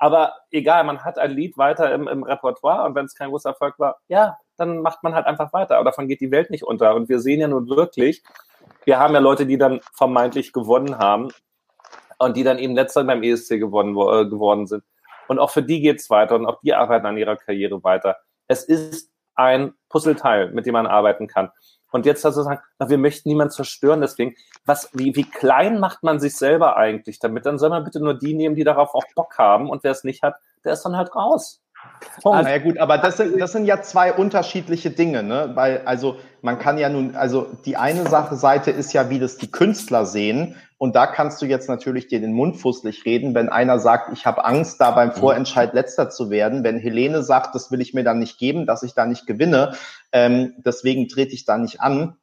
Aber 0.03 0.34
egal, 0.50 0.82
man 0.82 1.05
hat 1.05 1.16
ein 1.16 1.30
Lied 1.30 1.57
weiter 1.57 1.94
im, 1.94 2.09
im 2.09 2.24
Repertoire 2.24 2.86
und 2.86 2.96
wenn 2.96 3.07
es 3.07 3.14
kein 3.14 3.30
großer 3.30 3.50
Erfolg 3.50 3.78
war, 3.78 4.00
ja, 4.09 4.36
dann 4.57 4.82
macht 4.82 5.05
man 5.05 5.14
halt 5.14 5.26
einfach 5.26 5.53
weiter. 5.53 5.76
Aber 5.76 5.84
davon 5.84 6.09
geht 6.09 6.20
die 6.20 6.32
Welt 6.32 6.50
nicht 6.50 6.64
unter. 6.64 6.96
Und 6.96 7.09
wir 7.09 7.20
sehen 7.20 7.38
ja 7.38 7.46
nun 7.46 7.68
wirklich, 7.68 8.20
wir 8.84 8.98
haben 8.98 9.14
ja 9.14 9.20
Leute, 9.20 9.46
die 9.46 9.59
dann 9.59 9.78
vermeintlich 9.92 10.53
gewonnen 10.53 10.98
haben 10.98 11.28
und 12.18 12.36
die 12.36 12.42
dann 12.42 12.59
eben 12.59 12.74
letzter 12.74 13.05
beim 13.05 13.22
ESC 13.22 13.61
gewonnen, 13.61 13.92
äh, 13.92 14.28
geworden 14.28 14.66
sind. 14.66 14.82
Und 15.28 15.38
auch 15.38 15.50
für 15.50 15.62
die 15.62 15.80
geht 15.80 16.00
es 16.00 16.11
weiter 16.11 16.34
und 16.34 16.46
auch 16.46 16.61
die 16.62 16.74
arbeiten 16.74 17.07
an 17.07 17.16
ihrer 17.16 17.36
Karriere 17.36 17.84
weiter. 17.84 18.16
Es 18.48 18.64
ist 18.64 19.09
ein 19.36 19.72
Puzzleteil, 19.88 20.50
mit 20.50 20.66
dem 20.66 20.72
man 20.72 20.88
arbeiten 20.88 21.28
kann. 21.28 21.53
Und 21.93 22.07
jetzt 22.07 22.26
also 22.26 22.43
sagen, 22.43 22.61
na, 22.78 22.88
wir 22.88 22.99
möchten 22.99 23.28
niemanden 23.28 23.53
zerstören, 23.53 24.01
deswegen, 24.01 24.34
was, 24.64 24.90
wie, 24.93 25.14
wie 25.14 25.28
klein 25.28 25.78
macht 25.78 26.03
man 26.03 26.18
sich 26.18 26.36
selber 26.36 26.76
eigentlich 26.76 27.20
damit? 27.20 27.47
Dann 27.47 27.59
soll 27.59 27.70
man 27.70 27.84
bitte 27.84 28.01
nur 28.01 28.14
die 28.18 28.34
nehmen, 28.34 28.57
die 28.57 28.64
darauf 28.64 28.95
auch 28.95 29.05
Bock 29.14 29.38
haben 29.38 29.70
und 29.70 29.84
wer 29.84 29.93
es 29.93 30.03
nicht 30.03 30.22
hat, 30.22 30.36
der 30.64 30.72
ist 30.72 30.82
dann 30.82 30.97
halt 30.97 31.14
raus. 31.14 31.61
Punkt. 32.20 32.49
ja 32.49 32.59
gut, 32.59 32.78
aber 32.78 32.99
das 32.99 33.16
sind, 33.16 33.41
das 33.41 33.53
sind 33.53 33.64
ja 33.64 33.83
zwei 33.83 34.12
unterschiedliche 34.12 34.91
Dinge, 34.91 35.22
ne? 35.22 35.53
Weil, 35.55 35.83
also 35.85 36.16
man 36.41 36.59
kann 36.59 36.78
ja 36.78 36.89
nun, 36.89 37.16
also 37.16 37.47
die 37.64 37.76
eine 37.76 38.09
Sache 38.09 38.37
Seite 38.37 38.70
ist 38.70 38.93
ja, 38.93 39.11
wie 39.11 39.18
das 39.18 39.37
die 39.37 39.51
Künstler 39.51 40.07
sehen. 40.07 40.57
Und 40.78 40.97
da 40.97 41.07
kannst 41.07 41.41
du 41.41 41.47
jetzt 41.47 41.68
natürlich 41.68 42.09
dir 42.09 42.20
den 42.20 42.33
Mund 42.33 42.57
fußlich 42.57 43.05
reden, 43.05 43.35
wenn 43.35 43.49
einer 43.49 43.78
sagt, 43.78 44.12
ich 44.12 44.26
habe 44.26 44.45
Angst, 44.45 44.80
da 44.80 44.91
beim 44.91 45.11
mhm. 45.11 45.14
Vorentscheid 45.14 45.74
letzter 45.74 46.11
zu 46.11 46.28
werden. 46.28 46.64
Wenn 46.64 46.78
Helene 46.78 47.22
sagt, 47.22 47.55
das 47.55 47.70
will 47.70 47.80
ich 47.80 47.95
mir 47.95 48.03
dann 48.03 48.18
nicht 48.18 48.39
geben, 48.39 48.66
dass 48.66 48.83
ich 48.83 48.95
da 48.95 49.07
nicht 49.07 49.26
gewinne, 49.26 49.74
ähm, 50.11 50.55
deswegen 50.59 51.09
trete 51.09 51.35
ich 51.35 51.45
da 51.45 51.57
nicht 51.57 51.80
an, 51.80 52.16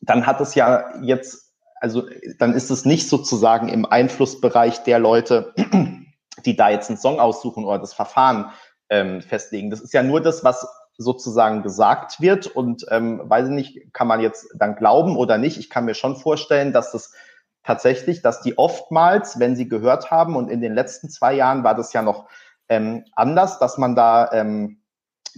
dann 0.00 0.26
hat 0.26 0.40
es 0.40 0.54
ja 0.54 0.86
jetzt, 1.02 1.52
also 1.80 2.04
dann 2.38 2.54
ist 2.54 2.70
es 2.70 2.84
nicht 2.84 3.08
sozusagen 3.08 3.68
im 3.68 3.86
Einflussbereich 3.86 4.82
der 4.82 4.98
Leute, 4.98 5.54
die 6.44 6.56
da 6.56 6.70
jetzt 6.70 6.90
einen 6.90 6.98
Song 6.98 7.20
aussuchen 7.20 7.64
oder 7.64 7.78
das 7.78 7.94
Verfahren 7.94 8.50
ähm, 8.90 9.22
festlegen. 9.22 9.70
Das 9.70 9.80
ist 9.80 9.94
ja 9.94 10.02
nur 10.02 10.20
das, 10.20 10.44
was 10.44 10.66
sozusagen 10.98 11.62
gesagt 11.62 12.20
wird 12.20 12.46
und 12.46 12.84
ähm, 12.90 13.22
weiß 13.24 13.46
ich 13.46 13.54
nicht, 13.54 13.94
kann 13.94 14.06
man 14.06 14.20
jetzt 14.20 14.48
dann 14.54 14.76
glauben 14.76 15.16
oder 15.16 15.38
nicht. 15.38 15.56
Ich 15.56 15.70
kann 15.70 15.86
mir 15.86 15.94
schon 15.94 16.16
vorstellen, 16.16 16.74
dass 16.74 16.92
das 16.92 17.14
tatsächlich, 17.62 18.20
dass 18.20 18.42
die 18.42 18.58
oftmals, 18.58 19.38
wenn 19.38 19.56
sie 19.56 19.68
gehört 19.68 20.10
haben 20.10 20.36
und 20.36 20.50
in 20.50 20.60
den 20.60 20.74
letzten 20.74 21.08
zwei 21.08 21.32
Jahren 21.32 21.64
war 21.64 21.74
das 21.74 21.92
ja 21.94 22.02
noch 22.02 22.28
ähm, 22.68 23.04
anders, 23.14 23.58
dass 23.58 23.78
man 23.78 23.96
da 23.96 24.30
ähm, 24.32 24.82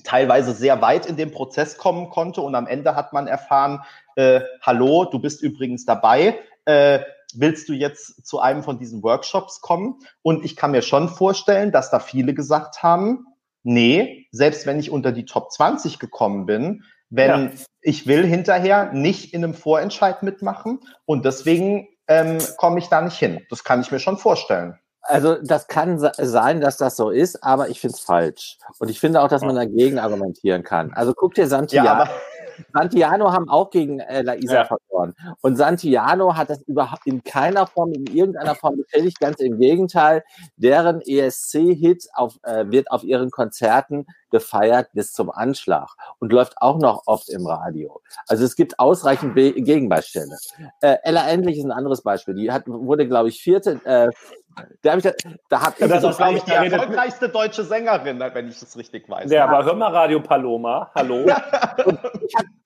teilweise 0.04 0.52
sehr 0.52 0.80
weit 0.80 1.06
in 1.06 1.16
den 1.16 1.30
Prozess 1.30 1.76
kommen 1.76 2.10
konnte 2.10 2.40
und 2.40 2.54
am 2.54 2.66
Ende 2.66 2.96
hat 2.96 3.12
man 3.12 3.26
erfahren, 3.26 3.82
äh, 4.16 4.40
hallo, 4.62 5.04
du 5.04 5.20
bist 5.20 5.42
übrigens 5.42 5.84
dabei. 5.84 6.38
Äh, 6.64 7.00
willst 7.34 7.68
du 7.68 7.72
jetzt 7.72 8.26
zu 8.26 8.40
einem 8.40 8.62
von 8.62 8.78
diesen 8.78 9.02
Workshops 9.02 9.60
kommen? 9.60 10.00
Und 10.22 10.44
ich 10.44 10.56
kann 10.56 10.70
mir 10.70 10.82
schon 10.82 11.08
vorstellen, 11.08 11.72
dass 11.72 11.90
da 11.90 11.98
viele 11.98 12.34
gesagt 12.34 12.82
haben, 12.82 13.26
nee, 13.62 14.26
selbst 14.32 14.66
wenn 14.66 14.78
ich 14.78 14.90
unter 14.90 15.12
die 15.12 15.24
Top 15.24 15.52
20 15.52 15.98
gekommen 15.98 16.46
bin, 16.46 16.84
wenn 17.10 17.30
ja. 17.30 17.50
ich 17.82 18.06
will 18.06 18.24
hinterher 18.24 18.92
nicht 18.92 19.34
in 19.34 19.44
einem 19.44 19.54
Vorentscheid 19.54 20.22
mitmachen 20.22 20.80
und 21.04 21.24
deswegen 21.24 21.88
ähm, 22.08 22.38
komme 22.56 22.78
ich 22.78 22.88
da 22.88 23.02
nicht 23.02 23.18
hin. 23.18 23.44
Das 23.50 23.64
kann 23.64 23.80
ich 23.80 23.90
mir 23.90 23.98
schon 23.98 24.18
vorstellen. 24.18 24.78
Also 25.02 25.34
das 25.42 25.66
kann 25.66 25.98
sein, 25.98 26.60
dass 26.60 26.76
das 26.76 26.96
so 26.96 27.10
ist, 27.10 27.42
aber 27.42 27.68
ich 27.68 27.80
finde 27.80 27.96
es 27.96 28.00
falsch. 28.00 28.58
Und 28.78 28.88
ich 28.88 29.00
finde 29.00 29.20
auch, 29.20 29.28
dass 29.28 29.42
man 29.42 29.56
dagegen 29.56 29.98
argumentieren 29.98 30.62
kann. 30.62 30.92
Also 30.94 31.12
guck 31.12 31.34
dir 31.34 31.48
Santiago. 31.48 32.04
Ja, 32.04 32.10
Santiano 32.72 33.32
haben 33.32 33.48
auch 33.48 33.70
gegen 33.70 34.00
äh, 34.00 34.22
Laisa 34.22 34.54
ja. 34.54 34.64
verloren. 34.64 35.14
Und 35.40 35.56
Santiano 35.56 36.36
hat 36.36 36.50
das 36.50 36.62
überhaupt 36.62 37.06
in 37.06 37.22
keiner 37.22 37.66
Form, 37.66 37.92
in 37.92 38.06
irgendeiner 38.06 38.54
Form 38.54 38.76
beschädigt. 38.76 39.20
Ganz 39.20 39.40
im 39.40 39.58
Gegenteil, 39.58 40.24
deren 40.56 41.00
ESC-Hit 41.00 42.08
äh, 42.42 42.64
wird 42.68 42.90
auf 42.90 43.04
ihren 43.04 43.30
Konzerten 43.30 44.06
gefeiert 44.32 44.88
bis 44.92 45.12
zum 45.12 45.30
Anschlag 45.30 45.90
und 46.18 46.32
läuft 46.32 46.54
auch 46.60 46.78
noch 46.78 47.02
oft 47.06 47.28
im 47.28 47.46
Radio. 47.46 48.00
Also 48.26 48.44
es 48.44 48.56
gibt 48.56 48.80
ausreichend 48.80 49.34
Be 49.34 49.52
Gegenbeispiele. 49.52 50.36
Äh, 50.80 50.96
Ella 51.04 51.28
Endlich 51.28 51.58
ist 51.58 51.64
ein 51.64 51.70
anderes 51.70 52.02
Beispiel. 52.02 52.34
Die 52.34 52.50
hat, 52.50 52.64
wurde, 52.66 53.06
glaube 53.06 53.28
ich, 53.28 53.40
vierte. 53.40 53.80
Äh, 53.84 54.08
da 54.82 54.90
habe 54.90 55.00
ich, 55.00 55.14
da 55.48 55.62
hab 55.62 55.80
ich 55.80 55.88
das 55.88 56.04
ist, 56.04 56.16
glaube 56.16 56.36
ich, 56.36 56.42
die 56.42 56.50
erfolgreichste 56.50 57.28
deutsche 57.28 57.64
Sängerin, 57.64 58.20
wenn 58.20 58.48
ich 58.48 58.58
das 58.58 58.76
richtig 58.76 59.08
weiß. 59.08 59.30
Ja, 59.30 59.46
aber 59.46 59.64
hör 59.64 59.74
mal 59.74 59.92
Radio 59.92 60.20
Paloma. 60.20 60.90
Hallo. 60.94 61.26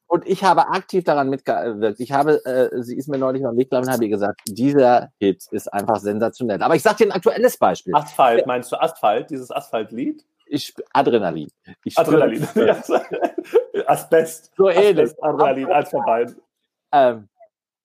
und, 0.06 0.26
ich 0.26 0.42
habe 0.42 0.68
aktiv 0.68 1.04
daran 1.04 1.28
mitgewirkt. 1.28 2.00
Ich 2.00 2.12
habe, 2.12 2.44
äh, 2.44 2.82
sie 2.82 2.96
ist 2.96 3.08
mir 3.08 3.18
neulich 3.18 3.42
mal 3.42 3.52
mitgelaufen 3.52 3.88
und 3.88 3.92
habe 3.92 4.04
ihr 4.04 4.10
gesagt, 4.10 4.40
dieser 4.48 5.10
Hit 5.18 5.44
ist 5.50 5.72
einfach 5.72 5.96
sensationell. 5.96 6.62
Aber 6.62 6.74
ich 6.74 6.82
sage 6.82 6.96
dir 6.98 7.06
ein 7.06 7.12
aktuelles 7.12 7.56
Beispiel. 7.56 7.94
Asphalt, 7.94 8.46
meinst 8.46 8.72
du 8.72 8.80
Asphalt, 8.80 9.30
dieses 9.30 9.50
Asphaltlied? 9.50 10.24
Ich, 10.46 10.74
Adrenalin. 10.92 11.50
Ich 11.84 11.98
Adrenalin. 11.98 12.46
Asbest. 13.86 14.52
So 14.56 14.70
ähnlich. 14.70 15.12
Adrenalin, 15.22 15.70
als 15.70 15.90
vorbei. 15.90 16.26
Ähm, 16.92 17.28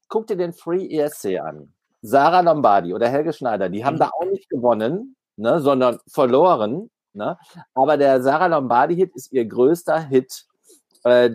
guck 0.07 0.28
dir 0.28 0.38
den 0.38 0.53
Free 0.53 0.88
ESC 0.88 1.39
an. 1.39 1.74
Sarah 2.01 2.41
Lombardi 2.41 2.93
oder 2.93 3.09
Helge 3.09 3.34
Schneider, 3.34 3.70
die 3.70 3.86
haben 3.86 3.95
mhm. 3.95 3.99
da 3.99 4.09
auch 4.09 4.26
nicht 4.26 4.49
gewonnen, 4.49 5.16
ne, 5.36 5.59
sondern 5.59 5.99
verloren. 6.07 6.89
Ne? 7.14 7.38
Aber 7.74 7.97
der 7.97 8.22
Sarah 8.22 8.47
Lombardi-Hit 8.47 9.16
ist 9.16 9.32
ihr 9.32 9.45
größter 9.45 9.99
Hit 10.07 10.45
äh, 11.03 11.32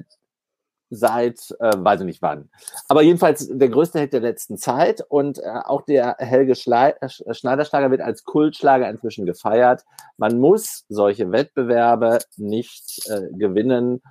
seit, 0.91 1.55
äh, 1.61 1.73
weiß 1.77 2.01
ich 2.01 2.07
nicht 2.07 2.23
wann. 2.23 2.49
Aber 2.89 3.03
jedenfalls 3.03 3.49
der 3.51 3.69
größte 3.69 3.99
Hit 3.99 4.13
der 4.13 4.21
letzten 4.21 4.57
Zeit 4.57 5.03
und 5.09 5.39
äh, 5.39 5.43
auch 5.65 5.83
der 5.83 6.17
Helge 6.19 6.55
Schlei 6.55 6.95
äh, 7.01 7.35
Schneiderschlager 7.35 7.91
wird 7.91 8.01
als 8.01 8.25
Kultschlager 8.25 8.89
inzwischen 8.89 9.27
gefeiert. 9.27 9.85
Man 10.17 10.39
muss 10.39 10.85
solche 10.89 11.33
Wettbewerbe 11.33 12.19
nicht 12.37 13.09
äh, 13.09 13.23
gewinnen, 13.37 14.03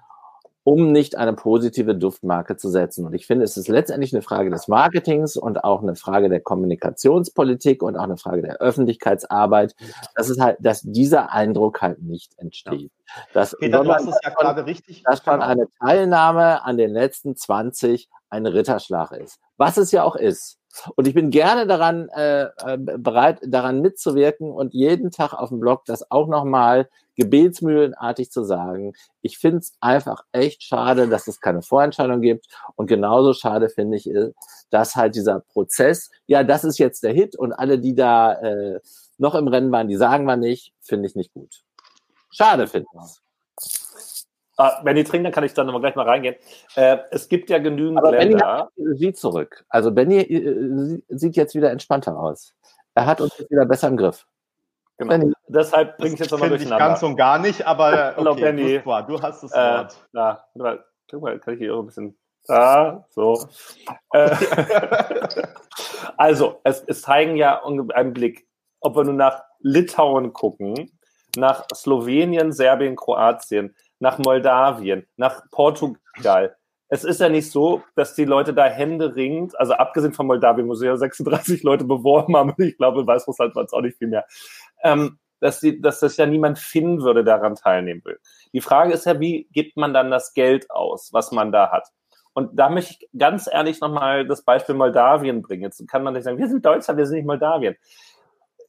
um 0.66 0.92
nicht 0.92 1.16
eine 1.16 1.34
positive 1.34 1.96
Duftmarke 1.96 2.58
zu 2.58 2.70
setzen. 2.70 3.06
Und 3.06 3.14
ich 3.14 3.28
finde, 3.28 3.46
es 3.46 3.56
ist 3.56 3.68
letztendlich 3.68 4.14
eine 4.14 4.24
Frage 4.24 4.50
des 4.50 4.68
Marketings 4.68 5.38
und 5.38 5.64
auch 5.64 5.84
eine 5.84 5.96
Frage 5.96 6.28
der 6.28 6.42
Kommunikationspolitik 6.42 7.84
und 7.84 7.96
auch 7.96 8.04
eine 8.04 8.18
Frage 8.18 8.42
der 8.42 8.58
Öffentlichkeitsarbeit, 8.58 9.76
dass 10.16 10.30
es 10.30 10.40
halt, 10.40 10.58
dass 10.60 10.82
dieser 10.82 11.32
Eindruck 11.32 11.84
halt 11.84 12.02
nicht 12.02 12.34
entsteht. 12.40 12.92
Dass, 13.32 13.56
hast 13.94 14.08
es 14.08 14.20
ja 14.24 14.32
gerade 14.32 14.66
richtig. 14.66 15.04
Dass 15.04 15.24
schon 15.24 15.36
genau. 15.36 15.46
eine 15.46 15.68
Teilnahme 15.80 16.66
an 16.66 16.78
den 16.78 16.90
letzten 16.90 17.36
20 17.36 18.10
ein 18.32 18.48
Ritterschlag 18.48 19.12
ist. 19.12 19.40
Was 19.58 19.78
es 19.78 19.92
ja 19.92 20.04
auch 20.04 20.16
ist. 20.16 20.58
Und 20.96 21.08
ich 21.08 21.14
bin 21.14 21.30
gerne 21.30 21.68
daran 21.68 22.10
äh, 22.10 22.44
äh, 22.44 22.78
bereit, 22.78 23.40
daran 23.46 23.82
mitzuwirken 23.82 24.52
und 24.52 24.74
jeden 24.74 25.12
Tag 25.12 25.34
auf 25.34 25.50
dem 25.50 25.60
Blog 25.60 25.86
das 25.86 26.10
auch 26.12 26.28
nochmal 26.28 26.90
gebetsmühlenartig 27.16 28.30
zu 28.32 28.44
sagen. 28.44 28.94
Ich 29.22 29.38
finde 29.38 29.60
es 29.60 29.74
einfach 29.80 30.24
echt 30.32 30.64
schade, 30.64 31.08
dass 31.08 31.28
es 31.28 31.40
keine 31.40 31.62
Vorentscheidung 31.62 32.22
gibt. 32.22 32.48
Und 32.76 32.88
genauso 32.88 33.34
schade 33.34 33.70
finde 33.70 33.98
ich, 33.98 34.10
dass 34.70 34.96
halt 34.96 35.16
dieser 35.16 35.40
Prozess, 35.40 36.12
ja, 36.28 36.44
das 36.44 36.64
ist 36.64 36.78
jetzt 36.78 37.04
der 37.04 37.14
Hit 37.14 37.38
und 37.38 37.54
alle, 37.54 37.80
die 37.80 37.96
da 37.96 38.34
äh, 38.34 38.80
noch 39.18 39.36
im 39.36 39.48
Rennen 39.48 39.72
waren, 39.72 39.88
die 39.88 39.96
sagen 39.96 40.26
wir 40.26 40.36
nicht, 40.36 40.74
finde 40.82 41.08
ich 41.08 41.16
nicht 41.16 41.34
gut. 41.34 41.64
Schade 42.32 42.68
finde 42.68 42.88
ich. 42.94 43.25
Ah, 44.58 44.80
wenn 44.84 44.96
die 44.96 45.04
trinken, 45.04 45.26
dann 45.26 45.34
kann 45.34 45.44
ich 45.44 45.54
dann 45.54 45.68
noch 45.68 45.80
gleich 45.80 45.96
mal 45.96 46.08
reingehen. 46.08 46.36
Äh, 46.76 46.98
es 47.12 47.28
gibt 47.28 47.50
ja 47.50 47.58
genügend 47.58 47.98
Aber 47.98 48.12
Länder. 48.12 48.70
Benny 48.76 48.98
sieht 48.98 49.18
zurück. 49.18 49.66
Also 49.68 49.92
Benny 49.92 50.20
äh, 50.20 51.02
sieht 51.10 51.36
jetzt 51.36 51.56
wieder 51.56 51.72
entspannter 51.72 52.18
aus. 52.18 52.56
Er 52.94 53.06
hat 53.06 53.20
uns 53.20 53.38
jetzt 53.38 53.52
wieder 53.52 53.66
besser 53.66 53.90
im 53.90 53.98
Griff. 53.98 54.26
Genau. 54.98 55.10
Benny. 55.10 55.34
Deshalb 55.48 55.98
bringe 55.98 56.14
ich 56.14 56.20
jetzt 56.20 56.32
nochmal 56.32 56.50
durcheinander. 56.50 56.88
Ganz 56.88 57.04
und 57.04 57.18
gar 57.18 57.38
nicht, 57.38 57.68
aber 57.68 58.16
okay, 58.18 58.42
Benny. 58.42 58.82
du 58.82 59.22
hast 59.22 59.44
das 59.44 59.52
Wort. 59.52 59.92
Äh, 59.92 60.08
da, 60.14 60.46
guck 61.12 61.22
mal, 61.22 61.38
kann 61.40 61.56
ich 61.56 61.60
hier 61.60 61.76
auch 61.76 61.80
ein 61.80 61.88
bisschen. 61.88 62.18
Da, 62.48 63.06
so. 63.10 63.48
Äh, 64.14 64.36
also, 66.18 66.62
es, 66.64 66.84
es 66.88 67.02
zeigen 67.02 67.36
ja 67.36 67.64
einen 67.66 68.14
Blick, 68.14 68.48
ob 68.80 68.96
wir 68.96 69.04
nun 69.04 69.18
nach 69.18 69.44
Litauen 69.60 70.32
gucken, 70.32 70.92
nach 71.36 71.66
Slowenien, 71.74 72.52
Serbien, 72.52 72.96
Kroatien, 72.96 73.76
nach 74.06 74.20
Moldawien, 74.20 75.08
nach 75.18 75.50
Portugal. 75.50 76.56
Es 76.90 77.04
ist 77.04 77.20
ja 77.20 77.28
nicht 77.28 77.50
so, 77.50 77.82
dass 77.96 78.14
die 78.14 78.26
Leute 78.26 78.54
da 78.54 78.66
händeringend, 78.66 79.60
also 79.60 79.74
abgesehen 79.74 80.14
von 80.14 80.28
Moldawien, 80.28 80.70
wo 80.70 80.76
sie 80.76 80.86
ja 80.86 80.96
36 80.96 81.64
Leute 81.64 81.86
beworben 81.86 82.38
haben, 82.38 82.54
ich 82.60 82.78
glaube, 82.78 83.02
in 83.02 83.08
Weißrussland 83.08 83.56
war 83.56 83.64
es 83.64 83.74
auch 83.74 83.82
nicht 83.82 83.98
viel 83.98 84.10
mehr, 84.10 84.28
ähm, 84.84 85.18
dass, 85.40 85.60
die, 85.60 85.82
dass 85.82 86.02
das 86.02 86.18
ja 86.18 86.28
niemand 86.28 86.60
finden 86.60 87.02
würde, 87.02 87.24
daran 87.24 87.56
teilnehmen 87.56 88.06
will. 88.06 88.20
Die 88.54 88.62
Frage 88.62 88.94
ist 88.94 89.08
ja, 89.08 89.20
wie 89.20 89.48
gibt 89.52 89.76
man 89.76 89.92
dann 89.92 90.12
das 90.12 90.36
Geld 90.36 90.70
aus, 90.70 91.10
was 91.12 91.32
man 91.32 91.52
da 91.52 91.72
hat? 91.72 91.88
Und 92.36 92.60
da 92.60 92.70
möchte 92.70 92.94
ich 93.00 93.10
ganz 93.18 93.50
ehrlich 93.52 93.82
nochmal 93.82 94.28
das 94.28 94.44
Beispiel 94.44 94.76
Moldawien 94.76 95.42
bringen. 95.42 95.64
Jetzt 95.64 95.88
kann 95.88 96.04
man 96.04 96.14
nicht 96.14 96.26
sagen, 96.26 96.38
wir 96.38 96.48
sind 96.48 96.64
Deutschland, 96.64 97.00
wir 97.00 97.08
sind 97.08 97.16
nicht 97.18 97.26
Moldawien. 97.26 97.76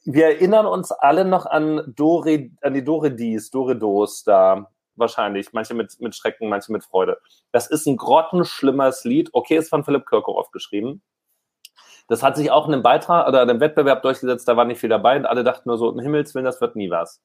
Wir 0.03 0.25
erinnern 0.25 0.65
uns 0.65 0.91
alle 0.91 1.25
noch 1.25 1.45
an, 1.45 1.93
Dore, 1.95 2.49
an 2.61 2.73
die 2.73 2.83
Doredis, 2.83 3.51
Doredos 3.51 4.23
da, 4.23 4.71
wahrscheinlich. 4.97 5.53
Manche 5.53 5.73
mit, 5.73 5.99
mit 5.99 6.15
Schrecken, 6.15 6.49
manche 6.49 6.71
mit 6.71 6.83
Freude. 6.83 7.19
Das 7.51 7.67
ist 7.67 7.85
ein 7.87 7.97
grottenschlimmes 7.97 9.03
Lied. 9.03 9.29
Okay, 9.33 9.57
ist 9.57 9.69
von 9.69 9.83
Philipp 9.83 10.05
Kirchhoff 10.05 10.51
geschrieben. 10.51 11.01
Das 12.07 12.23
hat 12.23 12.37
sich 12.37 12.51
auch 12.51 12.67
in 12.67 12.73
einem 12.73 12.83
Beitrag 12.83 13.27
oder 13.27 13.41
einem 13.41 13.59
Wettbewerb 13.59 14.01
durchgesetzt, 14.01 14.47
da 14.47 14.55
war 14.55 14.65
nicht 14.65 14.79
viel 14.79 14.89
dabei 14.89 15.17
und 15.17 15.25
alle 15.25 15.43
dachten 15.43 15.67
nur 15.67 15.77
so, 15.77 15.91
im 15.91 15.99
Himmels 15.99 16.33
Willen, 16.33 16.45
das 16.45 16.61
wird 16.61 16.75
nie 16.75 16.89
was. 16.89 17.21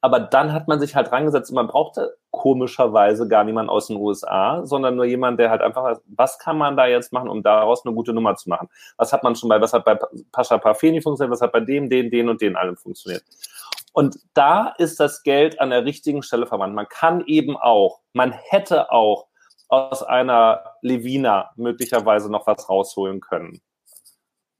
Aber 0.00 0.20
dann 0.20 0.52
hat 0.52 0.68
man 0.68 0.78
sich 0.78 0.94
halt 0.94 1.10
rangesetzt 1.10 1.50
und 1.50 1.56
man 1.56 1.66
brauchte 1.66 2.16
komischerweise 2.30 3.26
gar 3.26 3.42
niemanden 3.42 3.70
aus 3.70 3.88
den 3.88 3.96
USA, 3.96 4.64
sondern 4.64 4.94
nur 4.94 5.06
jemand, 5.06 5.40
der 5.40 5.50
halt 5.50 5.60
einfach, 5.60 5.98
was 6.06 6.38
kann 6.38 6.56
man 6.56 6.76
da 6.76 6.86
jetzt 6.86 7.12
machen, 7.12 7.28
um 7.28 7.42
daraus 7.42 7.84
eine 7.84 7.94
gute 7.94 8.12
Nummer 8.12 8.36
zu 8.36 8.48
machen? 8.48 8.68
Was 8.96 9.12
hat 9.12 9.24
man 9.24 9.34
schon 9.34 9.48
bei, 9.48 9.60
was 9.60 9.72
hat 9.72 9.84
bei 9.84 9.98
Pascha 10.30 10.58
Parfeni 10.58 11.00
funktioniert, 11.00 11.32
was 11.32 11.40
hat 11.40 11.50
bei 11.50 11.60
dem, 11.60 11.88
den, 11.88 12.10
den 12.10 12.28
und 12.28 12.40
den 12.40 12.54
allem 12.54 12.76
funktioniert? 12.76 13.24
Und 13.98 14.16
da 14.32 14.74
ist 14.78 15.00
das 15.00 15.24
Geld 15.24 15.60
an 15.60 15.70
der 15.70 15.84
richtigen 15.84 16.22
Stelle 16.22 16.46
verwandt. 16.46 16.72
Man 16.72 16.88
kann 16.88 17.24
eben 17.26 17.56
auch, 17.56 17.98
man 18.12 18.30
hätte 18.32 18.92
auch 18.92 19.26
aus 19.68 20.04
einer 20.04 20.62
Levina 20.82 21.50
möglicherweise 21.56 22.30
noch 22.30 22.46
was 22.46 22.68
rausholen 22.68 23.20
können 23.20 23.60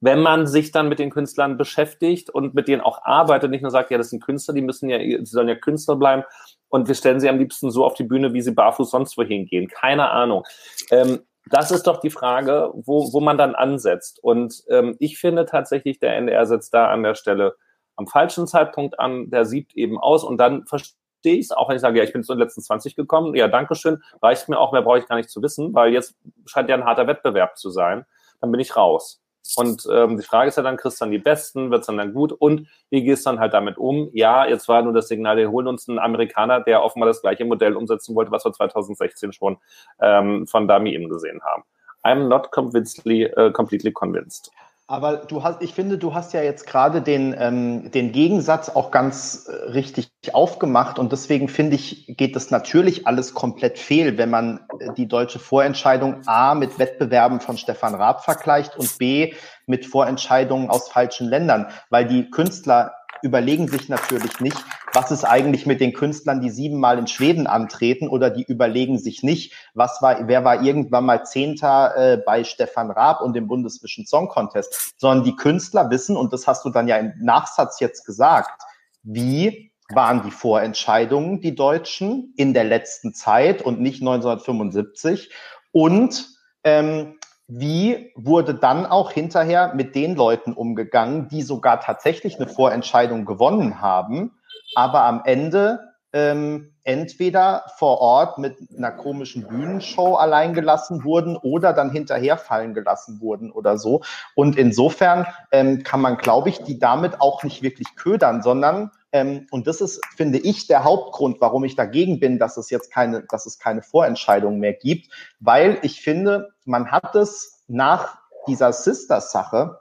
wenn 0.01 0.21
man 0.21 0.47
sich 0.47 0.71
dann 0.71 0.87
mit 0.87 0.99
den 0.99 1.09
Künstlern 1.09 1.57
beschäftigt 1.57 2.29
und 2.29 2.53
mit 2.53 2.67
denen 2.67 2.81
auch 2.81 3.03
arbeitet, 3.03 3.51
nicht 3.51 3.61
nur 3.61 3.71
sagt, 3.71 3.91
ja, 3.91 3.97
das 3.97 4.09
sind 4.09 4.23
Künstler, 4.23 4.53
die 4.53 4.61
müssen 4.61 4.89
ja, 4.89 4.99
sie 4.99 5.25
sollen 5.25 5.49
ja 5.49 5.55
Künstler 5.55 5.95
bleiben 5.95 6.23
und 6.69 6.87
wir 6.87 6.95
stellen 6.95 7.19
sie 7.19 7.29
am 7.29 7.37
liebsten 7.37 7.71
so 7.71 7.85
auf 7.85 7.95
die 7.95 8.03
Bühne, 8.03 8.33
wie 8.33 8.41
sie 8.41 8.51
barfuß 8.51 8.91
sonst 8.91 9.17
wohin 9.17 9.45
gehen. 9.45 9.67
Keine 9.67 10.09
Ahnung. 10.09 10.43
Ähm, 10.91 11.19
das 11.49 11.71
ist 11.71 11.87
doch 11.87 11.99
die 11.99 12.11
Frage, 12.11 12.71
wo, 12.73 13.11
wo 13.11 13.19
man 13.19 13.37
dann 13.37 13.55
ansetzt. 13.55 14.23
Und 14.23 14.63
ähm, 14.69 14.95
ich 14.99 15.17
finde 15.17 15.45
tatsächlich, 15.45 15.99
der 15.99 16.15
NDR 16.15 16.45
setzt 16.45 16.73
da 16.73 16.89
an 16.89 17.03
der 17.03 17.15
Stelle 17.15 17.55
am 17.99 18.07
falschen 18.07 18.47
Zeitpunkt 18.47 18.99
an, 18.99 19.29
der 19.29 19.45
sieht 19.45 19.75
eben 19.75 19.99
aus 19.99 20.23
und 20.23 20.37
dann 20.37 20.65
verstehe 20.65 20.95
ich 21.23 21.41
es, 21.41 21.51
auch 21.51 21.67
wenn 21.67 21.75
ich 21.75 21.81
sage, 21.81 21.99
ja, 21.99 22.03
ich 22.05 22.13
bin 22.13 22.23
zu 22.23 22.33
den 22.33 22.39
letzten 22.39 22.61
20 22.61 22.95
gekommen, 22.95 23.35
ja, 23.35 23.49
danke 23.49 23.75
schön, 23.75 24.01
reicht 24.21 24.47
mir 24.47 24.57
auch, 24.57 24.71
mehr 24.71 24.81
brauche 24.81 24.99
ich 24.99 25.07
gar 25.07 25.17
nicht 25.17 25.29
zu 25.29 25.41
wissen, 25.43 25.73
weil 25.73 25.91
jetzt 25.91 26.15
scheint 26.45 26.69
ja 26.69 26.75
ein 26.75 26.85
harter 26.85 27.07
Wettbewerb 27.07 27.57
zu 27.57 27.69
sein, 27.69 28.05
dann 28.39 28.51
bin 28.51 28.61
ich 28.61 28.75
raus. 28.75 29.21
Und 29.55 29.87
ähm, 29.91 30.17
die 30.17 30.23
Frage 30.23 30.47
ist 30.47 30.57
ja 30.57 30.63
dann, 30.63 30.77
kriegst 30.77 31.01
du 31.01 31.05
dann 31.05 31.11
die 31.11 31.17
Besten, 31.17 31.71
wird 31.71 31.81
es 31.81 31.87
dann, 31.87 31.97
dann 31.97 32.13
gut 32.13 32.31
und 32.31 32.67
wie 32.89 33.03
gehst 33.03 33.25
du 33.25 33.31
dann 33.31 33.39
halt 33.39 33.53
damit 33.53 33.77
um? 33.77 34.09
Ja, 34.13 34.45
jetzt 34.45 34.67
war 34.69 34.81
nur 34.81 34.93
das 34.93 35.07
Signal, 35.07 35.37
wir 35.37 35.51
holen 35.51 35.67
uns 35.67 35.89
einen 35.89 35.99
Amerikaner, 35.99 36.61
der 36.61 36.83
offenbar 36.83 37.07
das 37.07 37.21
gleiche 37.21 37.43
Modell 37.43 37.75
umsetzen 37.75 38.15
wollte, 38.15 38.31
was 38.31 38.45
wir 38.45 38.53
2016 38.53 39.33
schon 39.33 39.57
ähm, 39.99 40.47
von 40.47 40.67
Dami 40.67 40.93
eben 40.93 41.09
gesehen 41.09 41.41
haben. 41.43 41.63
I'm 42.05 42.29
not 42.29 42.51
completely, 42.51 43.29
uh, 43.37 43.51
completely 43.51 43.91
convinced. 43.91 44.51
Aber 44.91 45.17
du 45.17 45.43
hast, 45.43 45.61
ich 45.61 45.75
finde, 45.75 45.99
du 45.99 46.15
hast 46.15 46.33
ja 46.33 46.41
jetzt 46.41 46.65
gerade 46.65 47.03
den, 47.03 47.35
ähm, 47.37 47.91
den 47.91 48.11
Gegensatz 48.11 48.69
auch 48.69 48.89
ganz 48.89 49.47
äh, 49.47 49.69
richtig 49.69 50.09
aufgemacht. 50.33 50.97
Und 50.97 51.11
deswegen 51.11 51.47
finde 51.47 51.75
ich, 51.75 52.15
geht 52.17 52.35
das 52.35 52.49
natürlich 52.49 53.05
alles 53.05 53.35
komplett 53.35 53.77
fehl, 53.77 54.17
wenn 54.17 54.31
man 54.31 54.61
äh, 54.79 54.91
die 54.97 55.07
deutsche 55.07 55.37
Vorentscheidung 55.37 56.21
A 56.25 56.55
mit 56.55 56.79
Wettbewerben 56.79 57.39
von 57.39 57.55
Stefan 57.55 57.93
Raab 57.93 58.23
vergleicht 58.23 58.77
und 58.77 58.97
B 58.97 59.35
mit 59.67 59.85
Vorentscheidungen 59.85 60.71
aus 60.71 60.89
falschen 60.89 61.27
Ländern, 61.27 61.67
weil 61.91 62.07
die 62.07 62.31
Künstler 62.31 62.95
überlegen 63.21 63.67
sich 63.67 63.89
natürlich 63.89 64.39
nicht, 64.39 64.57
was 64.93 65.11
ist 65.11 65.23
eigentlich 65.23 65.65
mit 65.65 65.81
den 65.81 65.93
Künstlern, 65.93 66.41
die 66.41 66.49
siebenmal 66.49 66.97
in 66.97 67.07
Schweden 67.07 67.47
antreten 67.47 68.07
oder 68.07 68.29
die 68.29 68.43
überlegen 68.43 68.97
sich 68.97 69.23
nicht, 69.23 69.53
was 69.73 70.01
war, 70.01 70.27
wer 70.27 70.43
war 70.43 70.63
irgendwann 70.63 71.05
mal 71.05 71.23
Zehnter 71.25 71.95
äh, 71.95 72.17
bei 72.17 72.43
Stefan 72.43 72.91
Raab 72.91 73.21
und 73.21 73.33
dem 73.33 73.47
Bundeswischen 73.47 74.05
Song 74.05 74.27
Contest, 74.27 74.93
sondern 74.97 75.23
die 75.23 75.35
Künstler 75.35 75.89
wissen, 75.89 76.17
und 76.17 76.33
das 76.33 76.47
hast 76.47 76.65
du 76.65 76.69
dann 76.69 76.87
ja 76.87 76.97
im 76.97 77.13
Nachsatz 77.19 77.79
jetzt 77.79 78.05
gesagt, 78.05 78.61
wie 79.03 79.71
waren 79.91 80.23
die 80.23 80.31
Vorentscheidungen, 80.31 81.41
die 81.41 81.55
Deutschen, 81.55 82.33
in 82.37 82.53
der 82.53 82.63
letzten 82.63 83.13
Zeit 83.13 83.61
und 83.61 83.79
nicht 83.79 84.01
1975 84.01 85.31
und 85.71 86.29
ähm, 86.63 87.18
wie 87.49 88.11
wurde 88.15 88.53
dann 88.53 88.85
auch 88.85 89.11
hinterher 89.11 89.73
mit 89.73 89.95
den 89.95 90.15
Leuten 90.15 90.53
umgegangen, 90.53 91.27
die 91.29 91.41
sogar 91.41 91.81
tatsächlich 91.81 92.39
eine 92.39 92.47
Vorentscheidung 92.47 93.25
gewonnen 93.25 93.81
haben, 93.81 94.31
aber 94.75 95.03
am 95.03 95.23
Ende 95.25 95.88
ähm, 96.13 96.73
entweder 96.83 97.65
vor 97.77 97.99
Ort 97.99 98.37
mit 98.39 98.57
einer 98.75 98.91
komischen 98.91 99.47
Bühnenshow 99.47 100.15
alleingelassen 100.15 101.03
wurden 101.03 101.37
oder 101.37 101.73
dann 101.73 101.91
hinterher 101.91 102.37
fallen 102.37 102.73
gelassen 102.73 103.21
wurden 103.21 103.51
oder 103.51 103.77
so. 103.77 104.01
Und 104.35 104.57
insofern 104.57 105.27
ähm, 105.51 105.83
kann 105.83 106.01
man, 106.01 106.17
glaube 106.17 106.49
ich, 106.49 106.63
die 106.63 106.79
damit 106.79 107.21
auch 107.21 107.43
nicht 107.43 107.61
wirklich 107.61 107.95
ködern, 107.95 108.41
sondern 108.41 108.91
ähm, 109.11 109.47
und 109.51 109.67
das 109.67 109.81
ist, 109.81 110.01
finde 110.15 110.37
ich, 110.37 110.67
der 110.67 110.83
Hauptgrund, 110.83 111.41
warum 111.41 111.63
ich 111.63 111.75
dagegen 111.75 112.19
bin, 112.19 112.37
dass 112.37 112.57
es 112.57 112.69
jetzt 112.69 112.91
keine, 112.91 113.23
dass 113.23 113.45
es 113.45 113.57
keine 113.57 113.81
Vorentscheidung 113.81 114.59
mehr 114.59 114.73
gibt, 114.73 115.11
weil 115.39 115.79
ich 115.81 116.01
finde, 116.01 116.49
man 116.65 116.91
hat 116.91 117.15
es 117.15 117.63
nach 117.67 118.17
dieser 118.47 118.71
Sisters-Sache 118.71 119.79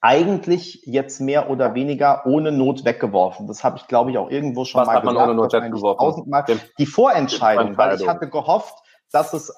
eigentlich 0.00 0.82
jetzt 0.84 1.20
mehr 1.20 1.50
oder 1.50 1.74
weniger 1.74 2.26
ohne 2.26 2.52
Not 2.52 2.84
weggeworfen. 2.84 3.46
Das 3.46 3.62
habe 3.62 3.76
ich, 3.76 3.86
glaube 3.86 4.10
ich, 4.10 4.18
auch 4.18 4.30
irgendwo 4.30 4.64
schon 4.64 4.80
Was 4.80 4.86
mal 4.86 4.96
hat 4.96 5.04
man 5.04 5.14
gesagt. 5.14 5.28
ohne 5.28 5.36
Not 5.36 5.52
weggeworfen? 5.52 6.60
Die 6.78 6.86
Vorentscheidung, 6.86 7.76
weil 7.76 8.00
ich 8.00 8.08
hatte 8.08 8.28
gehofft, 8.28 8.74
dass 9.12 9.32
es, 9.32 9.52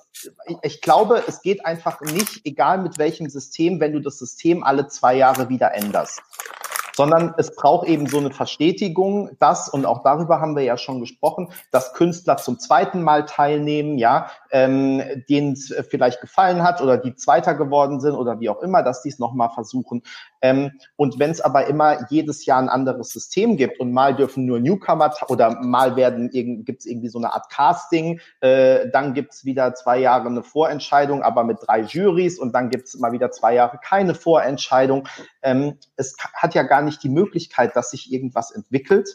ich 0.62 0.80
glaube, 0.80 1.22
es 1.26 1.42
geht 1.42 1.64
einfach 1.66 2.00
nicht, 2.00 2.40
egal 2.44 2.78
mit 2.78 2.98
welchem 2.98 3.28
System, 3.28 3.80
wenn 3.80 3.92
du 3.92 4.00
das 4.00 4.18
System 4.18 4.64
alle 4.64 4.88
zwei 4.88 5.14
Jahre 5.14 5.48
wieder 5.48 5.74
änderst 5.74 6.22
sondern 6.96 7.34
es 7.38 7.54
braucht 7.54 7.88
eben 7.88 8.06
so 8.06 8.18
eine 8.18 8.30
Verstetigung, 8.30 9.30
dass, 9.38 9.68
und 9.68 9.86
auch 9.86 10.02
darüber 10.02 10.40
haben 10.40 10.56
wir 10.56 10.62
ja 10.62 10.76
schon 10.76 11.00
gesprochen, 11.00 11.52
dass 11.70 11.94
Künstler 11.94 12.36
zum 12.36 12.58
zweiten 12.58 13.02
Mal 13.02 13.26
teilnehmen, 13.26 13.98
ja, 13.98 14.30
ähm, 14.50 15.02
denen 15.28 15.52
es 15.52 15.74
vielleicht 15.88 16.20
gefallen 16.20 16.62
hat 16.62 16.80
oder 16.80 16.98
die 16.98 17.14
Zweiter 17.14 17.54
geworden 17.54 18.00
sind 18.00 18.14
oder 18.14 18.40
wie 18.40 18.48
auch 18.48 18.62
immer, 18.62 18.82
dass 18.82 19.02
die 19.02 19.08
es 19.08 19.18
nochmal 19.18 19.50
versuchen. 19.50 20.02
Ähm, 20.42 20.72
und 20.96 21.18
wenn 21.18 21.30
es 21.30 21.40
aber 21.40 21.66
immer 21.68 22.06
jedes 22.10 22.44
Jahr 22.44 22.60
ein 22.60 22.68
anderes 22.68 23.10
System 23.10 23.56
gibt 23.56 23.80
und 23.80 23.92
mal 23.92 24.14
dürfen 24.14 24.44
nur 24.44 24.60
Newcomer 24.60 25.12
oder 25.28 25.60
mal 25.62 25.96
werden 25.96 26.30
gibt 26.30 26.80
es 26.80 26.86
irgendwie 26.86 27.08
so 27.08 27.18
eine 27.18 27.32
Art 27.32 27.48
Casting, 27.48 28.20
äh, 28.40 28.90
dann 28.90 29.14
gibt 29.14 29.32
es 29.32 29.44
wieder 29.44 29.74
zwei 29.74 29.98
Jahre 29.98 30.26
eine 30.26 30.42
Vorentscheidung, 30.42 31.22
aber 31.22 31.44
mit 31.44 31.58
drei 31.64 31.82
Juries 31.82 32.38
und 32.38 32.54
dann 32.54 32.70
gibt 32.70 32.88
es 32.88 32.98
mal 32.98 33.12
wieder 33.12 33.30
zwei 33.30 33.54
Jahre 33.54 33.78
keine 33.82 34.14
Vorentscheidung. 34.14 35.08
Ähm, 35.42 35.78
es 35.96 36.16
hat 36.34 36.54
ja 36.54 36.64
gar 36.64 36.81
nicht 36.82 37.02
die 37.02 37.08
Möglichkeit, 37.08 37.76
dass 37.76 37.90
sich 37.90 38.12
irgendwas 38.12 38.50
entwickelt. 38.50 39.08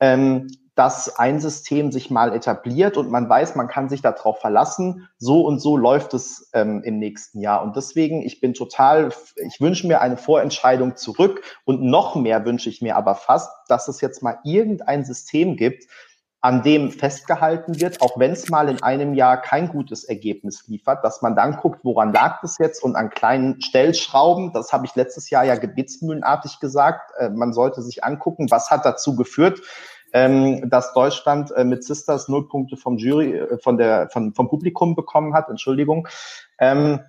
Ähm, 0.00 0.48
dass 0.80 1.18
ein 1.18 1.40
System 1.40 1.92
sich 1.92 2.10
mal 2.10 2.32
etabliert 2.34 2.96
und 2.96 3.10
man 3.10 3.28
weiß, 3.28 3.54
man 3.54 3.68
kann 3.68 3.90
sich 3.90 4.00
darauf 4.00 4.40
verlassen, 4.40 5.08
so 5.18 5.42
und 5.42 5.58
so 5.58 5.76
läuft 5.76 6.14
es 6.14 6.48
ähm, 6.54 6.82
im 6.84 6.98
nächsten 6.98 7.40
Jahr. 7.40 7.62
Und 7.62 7.76
deswegen, 7.76 8.22
ich 8.22 8.40
bin 8.40 8.54
total, 8.54 9.10
ich 9.36 9.60
wünsche 9.60 9.86
mir 9.86 10.00
eine 10.00 10.16
Vorentscheidung 10.16 10.96
zurück 10.96 11.42
und 11.66 11.82
noch 11.82 12.14
mehr 12.14 12.46
wünsche 12.46 12.70
ich 12.70 12.80
mir 12.80 12.96
aber 12.96 13.14
fast, 13.14 13.50
dass 13.68 13.88
es 13.88 14.00
jetzt 14.00 14.22
mal 14.22 14.38
irgendein 14.42 15.04
System 15.04 15.56
gibt, 15.56 15.84
an 16.42 16.62
dem 16.62 16.90
festgehalten 16.90 17.80
wird, 17.80 18.00
auch 18.00 18.18
wenn 18.18 18.32
es 18.32 18.48
mal 18.48 18.70
in 18.70 18.82
einem 18.82 19.12
Jahr 19.12 19.36
kein 19.40 19.68
gutes 19.68 20.04
Ergebnis 20.04 20.66
liefert, 20.68 21.04
dass 21.04 21.20
man 21.20 21.36
dann 21.36 21.56
guckt, 21.56 21.80
woran 21.84 22.12
lag 22.12 22.40
das 22.40 22.56
jetzt? 22.58 22.82
Und 22.82 22.96
an 22.96 23.10
kleinen 23.10 23.60
Stellschrauben, 23.60 24.52
das 24.54 24.72
habe 24.72 24.86
ich 24.86 24.94
letztes 24.94 25.28
Jahr 25.28 25.44
ja 25.44 25.56
gebetsmühlenartig 25.56 26.58
gesagt, 26.58 27.12
äh, 27.18 27.28
man 27.28 27.52
sollte 27.52 27.82
sich 27.82 28.04
angucken, 28.04 28.50
was 28.50 28.70
hat 28.70 28.86
dazu 28.86 29.16
geführt, 29.16 29.60
ähm, 30.12 30.68
dass 30.70 30.94
Deutschland 30.94 31.50
äh, 31.52 31.64
mit 31.64 31.84
Sisters 31.84 32.28
null 32.28 32.48
Punkte 32.48 32.76
vom 32.76 32.96
Jury, 32.96 33.36
äh, 33.36 33.58
von 33.58 33.76
der, 33.76 34.08
von, 34.10 34.32
vom 34.32 34.48
Publikum 34.48 34.94
bekommen 34.96 35.34
hat, 35.34 35.50
Entschuldigung. 35.50 36.08
Ähm, 36.58 37.00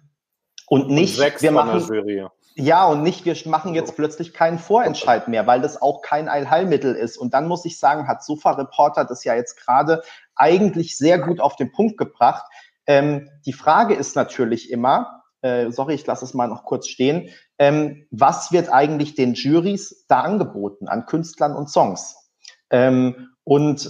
und 0.67 0.89
nicht, 0.89 1.19
und 1.19 1.41
wir 1.41 1.51
machen, 1.51 1.81
ja, 2.55 2.85
und 2.85 3.03
nicht, 3.03 3.25
wir 3.25 3.35
machen 3.45 3.73
jetzt 3.73 3.95
plötzlich 3.95 4.33
keinen 4.33 4.59
Vorentscheid 4.59 5.27
mehr, 5.27 5.47
weil 5.47 5.61
das 5.61 5.81
auch 5.81 6.01
kein 6.01 6.27
Allheilmittel 6.27 6.95
ist. 6.95 7.17
Und 7.17 7.33
dann 7.33 7.47
muss 7.47 7.65
ich 7.65 7.79
sagen, 7.79 8.07
hat 8.07 8.23
Sofa 8.23 8.51
Reporter 8.51 9.05
das 9.05 9.23
ja 9.23 9.35
jetzt 9.35 9.55
gerade 9.55 10.01
eigentlich 10.35 10.97
sehr 10.97 11.19
gut 11.19 11.39
auf 11.39 11.55
den 11.55 11.71
Punkt 11.71 11.97
gebracht. 11.97 12.45
Ähm, 12.85 13.29
die 13.45 13.53
Frage 13.53 13.93
ist 13.93 14.15
natürlich 14.15 14.69
immer, 14.69 15.23
äh, 15.41 15.71
sorry, 15.71 15.93
ich 15.93 16.05
lasse 16.05 16.25
es 16.25 16.33
mal 16.33 16.47
noch 16.47 16.65
kurz 16.65 16.87
stehen, 16.87 17.29
ähm, 17.57 18.05
was 18.11 18.51
wird 18.51 18.69
eigentlich 18.69 19.15
den 19.15 19.33
Juries 19.33 20.05
da 20.07 20.21
angeboten 20.21 20.87
an 20.87 21.05
Künstlern 21.05 21.55
und 21.55 21.69
Songs? 21.69 22.31
Ähm, 22.69 23.29
und 23.43 23.89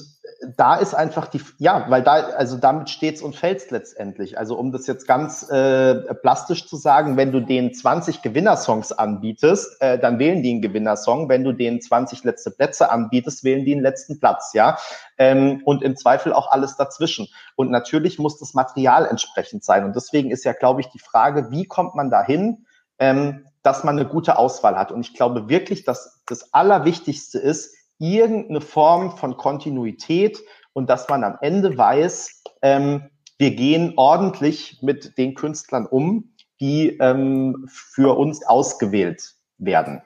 da 0.57 0.75
ist 0.75 0.95
einfach 0.95 1.27
die, 1.27 1.41
ja, 1.59 1.85
weil 1.89 2.01
da, 2.01 2.13
also 2.13 2.57
damit 2.57 2.89
steht's 2.89 3.21
und 3.21 3.35
fällt's 3.35 3.69
letztendlich. 3.69 4.39
Also 4.39 4.57
um 4.57 4.71
das 4.71 4.87
jetzt 4.87 5.07
ganz 5.07 5.47
äh, 5.49 5.95
plastisch 6.15 6.67
zu 6.67 6.77
sagen, 6.77 7.15
wenn 7.15 7.31
du 7.31 7.41
den 7.41 7.73
20 7.73 8.23
Gewinnersongs 8.23 8.91
anbietest, 8.91 9.79
äh, 9.81 9.99
dann 9.99 10.17
wählen 10.17 10.41
die 10.41 10.51
einen 10.51 10.61
Gewinnersong. 10.61 11.29
Wenn 11.29 11.43
du 11.43 11.51
den 11.51 11.79
20 11.79 12.23
letzte 12.23 12.49
Plätze 12.49 12.89
anbietest, 12.89 13.43
wählen 13.43 13.65
die 13.65 13.73
einen 13.73 13.83
letzten 13.83 14.19
Platz, 14.19 14.53
ja. 14.53 14.77
Ähm, 15.19 15.61
und 15.65 15.83
im 15.83 15.95
Zweifel 15.95 16.33
auch 16.33 16.49
alles 16.49 16.75
dazwischen. 16.75 17.27
Und 17.55 17.69
natürlich 17.69 18.17
muss 18.17 18.39
das 18.39 18.55
Material 18.55 19.05
entsprechend 19.05 19.63
sein. 19.63 19.85
Und 19.85 19.95
deswegen 19.95 20.31
ist 20.31 20.43
ja, 20.43 20.53
glaube 20.53 20.81
ich, 20.81 20.87
die 20.87 20.99
Frage, 20.99 21.51
wie 21.51 21.65
kommt 21.65 21.93
man 21.93 22.09
dahin, 22.09 22.65
ähm, 22.97 23.45
dass 23.61 23.83
man 23.83 23.99
eine 23.99 24.07
gute 24.07 24.37
Auswahl 24.37 24.75
hat. 24.75 24.91
Und 24.91 25.01
ich 25.01 25.13
glaube 25.13 25.49
wirklich, 25.49 25.83
dass 25.83 26.21
das 26.25 26.51
Allerwichtigste 26.51 27.37
ist, 27.37 27.75
irgendeine 28.01 28.61
Form 28.61 29.15
von 29.17 29.37
Kontinuität 29.37 30.39
und 30.73 30.89
dass 30.89 31.07
man 31.07 31.23
am 31.23 31.37
Ende 31.41 31.77
weiß, 31.77 32.43
ähm, 32.61 33.09
wir 33.37 33.51
gehen 33.55 33.93
ordentlich 33.95 34.79
mit 34.81 35.17
den 35.17 35.35
Künstlern 35.35 35.85
um, 35.85 36.35
die 36.59 36.97
ähm, 36.97 37.67
für 37.67 38.17
uns 38.17 38.45
ausgewählt 38.45 39.33
werden. 39.57 40.01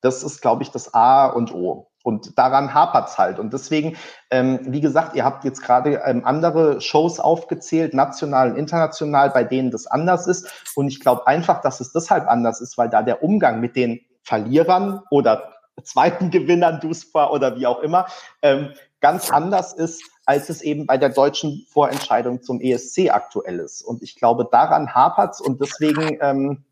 Das 0.00 0.22
ist, 0.22 0.40
glaube 0.40 0.62
ich, 0.62 0.70
das 0.70 0.94
A 0.94 1.26
und 1.26 1.52
O. 1.52 1.88
Und 2.04 2.38
daran 2.38 2.72
hapert's 2.72 3.18
halt. 3.18 3.38
Und 3.38 3.52
deswegen, 3.52 3.96
ähm, 4.30 4.60
wie 4.62 4.80
gesagt, 4.80 5.14
ihr 5.14 5.24
habt 5.24 5.44
jetzt 5.44 5.62
gerade 5.62 6.00
ähm, 6.04 6.24
andere 6.24 6.80
Shows 6.80 7.20
aufgezählt, 7.20 7.94
national 7.94 8.52
und 8.52 8.56
international, 8.56 9.30
bei 9.30 9.44
denen 9.44 9.70
das 9.70 9.86
anders 9.86 10.26
ist. 10.26 10.72
Und 10.76 10.88
ich 10.88 11.00
glaube 11.00 11.26
einfach, 11.26 11.60
dass 11.60 11.80
es 11.80 11.92
deshalb 11.92 12.28
anders 12.28 12.60
ist, 12.60 12.78
weil 12.78 12.88
da 12.88 13.02
der 13.02 13.22
Umgang 13.22 13.60
mit 13.60 13.76
den 13.76 14.00
Verlierern 14.22 15.02
oder 15.10 15.57
zweiten 15.82 16.30
Gewinnern, 16.30 16.80
DUSPA 16.80 17.30
oder 17.30 17.56
wie 17.56 17.66
auch 17.66 17.80
immer, 17.80 18.06
ähm, 18.42 18.72
ganz 19.00 19.30
anders 19.30 19.72
ist, 19.72 20.02
als 20.26 20.48
es 20.48 20.60
eben 20.62 20.86
bei 20.86 20.98
der 20.98 21.08
deutschen 21.08 21.66
Vorentscheidung 21.70 22.42
zum 22.42 22.60
ESC 22.60 23.10
aktuell 23.10 23.60
ist. 23.60 23.82
Und 23.82 24.02
ich 24.02 24.16
glaube, 24.16 24.48
daran 24.50 24.94
hapert's 24.94 25.40
und 25.40 25.60
deswegen 25.60 26.18
ähm, 26.20 26.64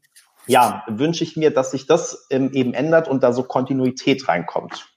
ja, 0.47 0.85
wünsche 0.89 1.25
ich 1.25 1.37
mir, 1.37 1.53
dass 1.53 1.71
sich 1.71 1.87
das 1.87 2.27
ähm, 2.31 2.51
eben 2.53 2.75
ändert 2.75 3.09
und 3.09 3.23
da 3.23 3.33
so 3.33 3.43
Kontinuität 3.43 4.29
reinkommt. 4.29 4.89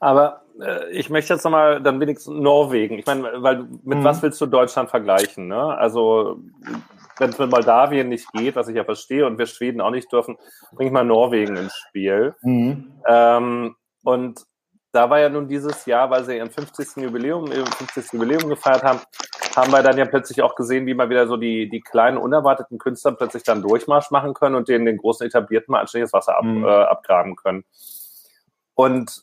Aber 0.00 0.42
äh, 0.60 0.90
ich 0.90 1.10
möchte 1.10 1.34
jetzt 1.34 1.44
nochmal 1.44 1.82
dann 1.82 2.00
wenigstens 2.00 2.34
Norwegen. 2.34 2.98
Ich 2.98 3.06
meine, 3.06 3.42
weil 3.42 3.64
mit 3.84 3.98
mhm. 3.98 4.04
was 4.04 4.22
willst 4.22 4.40
du 4.40 4.46
Deutschland 4.46 4.90
vergleichen? 4.90 5.48
Ne? 5.48 5.76
Also 5.76 6.38
wenn 7.18 7.30
es 7.30 7.38
mit 7.38 7.50
Moldawien 7.50 8.08
nicht 8.08 8.30
geht, 8.32 8.56
was 8.56 8.68
ich 8.68 8.76
ja 8.76 8.84
verstehe, 8.84 9.26
und 9.26 9.38
wir 9.38 9.46
Schweden 9.46 9.80
auch 9.80 9.90
nicht 9.90 10.12
dürfen, 10.12 10.36
bringe 10.72 10.88
ich 10.88 10.92
mal 10.92 11.04
Norwegen 11.04 11.56
ins 11.56 11.76
Spiel. 11.76 12.34
Mhm. 12.42 12.92
Ähm, 13.06 13.76
und 14.04 14.44
da 14.92 15.10
war 15.10 15.20
ja 15.20 15.28
nun 15.28 15.48
dieses 15.48 15.84
Jahr, 15.86 16.10
weil 16.10 16.24
sie 16.24 16.36
ihren 16.36 16.50
50. 16.50 17.02
Jubiläum, 17.02 17.46
ihr 17.52 17.66
50. 17.66 18.12
Jubiläum 18.12 18.48
gefeiert 18.48 18.82
haben, 18.82 19.00
haben 19.54 19.72
wir 19.72 19.82
dann 19.82 19.98
ja 19.98 20.06
plötzlich 20.06 20.40
auch 20.42 20.54
gesehen, 20.54 20.86
wie 20.86 20.94
mal 20.94 21.10
wieder 21.10 21.26
so 21.26 21.36
die, 21.36 21.68
die 21.68 21.80
kleinen, 21.80 22.16
unerwarteten 22.16 22.78
Künstler 22.78 23.12
plötzlich 23.12 23.42
dann 23.42 23.62
Durchmarsch 23.62 24.10
machen 24.10 24.34
können 24.34 24.54
und 24.54 24.68
denen 24.68 24.86
den 24.86 24.96
großen 24.96 25.26
Etablierten 25.26 25.72
mal 25.72 25.80
anständiges 25.80 26.12
Wasser 26.12 26.38
ab, 26.38 26.44
mhm. 26.44 26.64
äh, 26.64 26.68
abgraben 26.68 27.36
können. 27.36 27.64
Und 28.74 29.22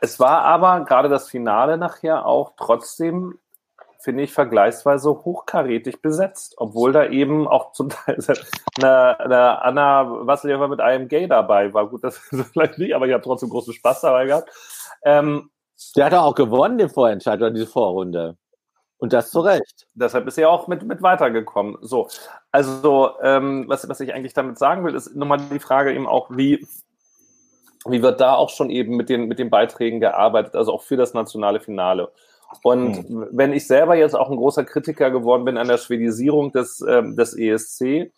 es 0.00 0.20
war 0.20 0.42
aber 0.42 0.84
gerade 0.84 1.08
das 1.08 1.28
Finale 1.28 1.78
nachher 1.78 2.26
auch 2.26 2.52
trotzdem 2.56 3.38
finde 4.06 4.22
ich, 4.22 4.32
vergleichsweise 4.32 5.10
hochkarätig 5.10 6.00
besetzt, 6.00 6.54
obwohl 6.58 6.92
da 6.92 7.06
eben 7.06 7.48
auch 7.48 7.72
zum 7.72 7.88
Teil 7.88 8.16
eine, 8.78 9.18
eine 9.18 9.62
Anna 9.62 10.26
Vassiljewa 10.28 10.68
mit 10.68 10.80
einem 10.80 11.08
Gay 11.08 11.26
dabei 11.26 11.74
war. 11.74 11.88
Gut, 11.88 12.04
das 12.04 12.16
vielleicht 12.52 12.78
nicht, 12.78 12.94
aber 12.94 13.08
ich 13.08 13.12
habe 13.12 13.24
trotzdem 13.24 13.48
großen 13.48 13.74
Spaß 13.74 14.02
dabei 14.02 14.26
gehabt. 14.26 14.48
Ähm, 15.02 15.50
der 15.96 16.04
hat 16.04 16.14
auch 16.14 16.36
gewonnen, 16.36 16.78
den 16.78 16.88
Vorentscheid 16.88 17.40
oder 17.40 17.50
diese 17.50 17.66
Vorrunde. 17.66 18.36
Und 18.98 19.12
das 19.12 19.32
zu 19.32 19.40
Recht. 19.40 19.88
Deshalb 19.94 20.28
ist 20.28 20.38
er 20.38 20.50
auch 20.50 20.68
mit, 20.68 20.84
mit 20.84 21.02
weitergekommen. 21.02 21.76
So, 21.80 22.06
also 22.52 23.10
ähm, 23.20 23.64
was, 23.66 23.88
was 23.88 23.98
ich 23.98 24.14
eigentlich 24.14 24.34
damit 24.34 24.56
sagen 24.56 24.84
will, 24.84 24.94
ist 24.94 25.16
nochmal 25.16 25.40
die 25.50 25.58
Frage 25.58 25.92
eben 25.92 26.06
auch, 26.06 26.30
wie, 26.30 26.64
wie 27.88 28.02
wird 28.02 28.20
da 28.20 28.36
auch 28.36 28.50
schon 28.50 28.70
eben 28.70 28.96
mit 28.96 29.08
den, 29.08 29.26
mit 29.26 29.40
den 29.40 29.50
Beiträgen 29.50 29.98
gearbeitet, 29.98 30.54
also 30.54 30.72
auch 30.72 30.82
für 30.82 30.96
das 30.96 31.12
nationale 31.12 31.58
Finale. 31.58 32.12
Und 32.62 33.08
mhm. 33.08 33.28
wenn 33.32 33.52
ich 33.52 33.66
selber 33.66 33.96
jetzt 33.96 34.14
auch 34.14 34.30
ein 34.30 34.36
großer 34.36 34.64
Kritiker 34.64 35.10
geworden 35.10 35.44
bin 35.44 35.58
an 35.58 35.68
der 35.68 35.78
Schwedisierung 35.78 36.52
des, 36.52 36.84
ähm, 36.88 37.16
des 37.16 37.36
ESC, 37.36 38.12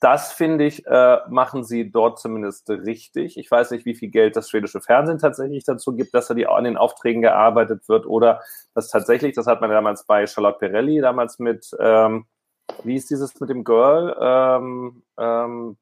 das 0.00 0.32
finde 0.32 0.64
ich, 0.64 0.86
äh, 0.86 1.18
machen 1.28 1.64
sie 1.64 1.90
dort 1.90 2.20
zumindest 2.20 2.70
richtig. 2.70 3.36
Ich 3.36 3.50
weiß 3.50 3.72
nicht, 3.72 3.84
wie 3.84 3.96
viel 3.96 4.10
Geld 4.10 4.36
das 4.36 4.48
schwedische 4.48 4.80
Fernsehen 4.80 5.18
tatsächlich 5.18 5.64
dazu 5.64 5.94
gibt, 5.94 6.14
dass 6.14 6.28
da 6.28 6.34
die, 6.34 6.46
an 6.46 6.64
den 6.64 6.76
Aufträgen 6.76 7.20
gearbeitet 7.20 7.88
wird 7.88 8.06
oder 8.06 8.40
dass 8.74 8.90
tatsächlich, 8.90 9.34
das 9.34 9.46
hat 9.46 9.60
man 9.60 9.70
damals 9.70 10.04
bei 10.04 10.26
Charlotte 10.26 10.58
Perelli 10.58 11.00
damals 11.00 11.40
mit, 11.40 11.70
ähm, 11.80 12.26
wie 12.84 12.94
ist 12.94 13.10
dieses 13.10 13.40
mit 13.40 13.50
dem 13.50 13.64
Girl? 13.64 14.16
Ähm, 14.20 15.02
ähm, 15.18 15.76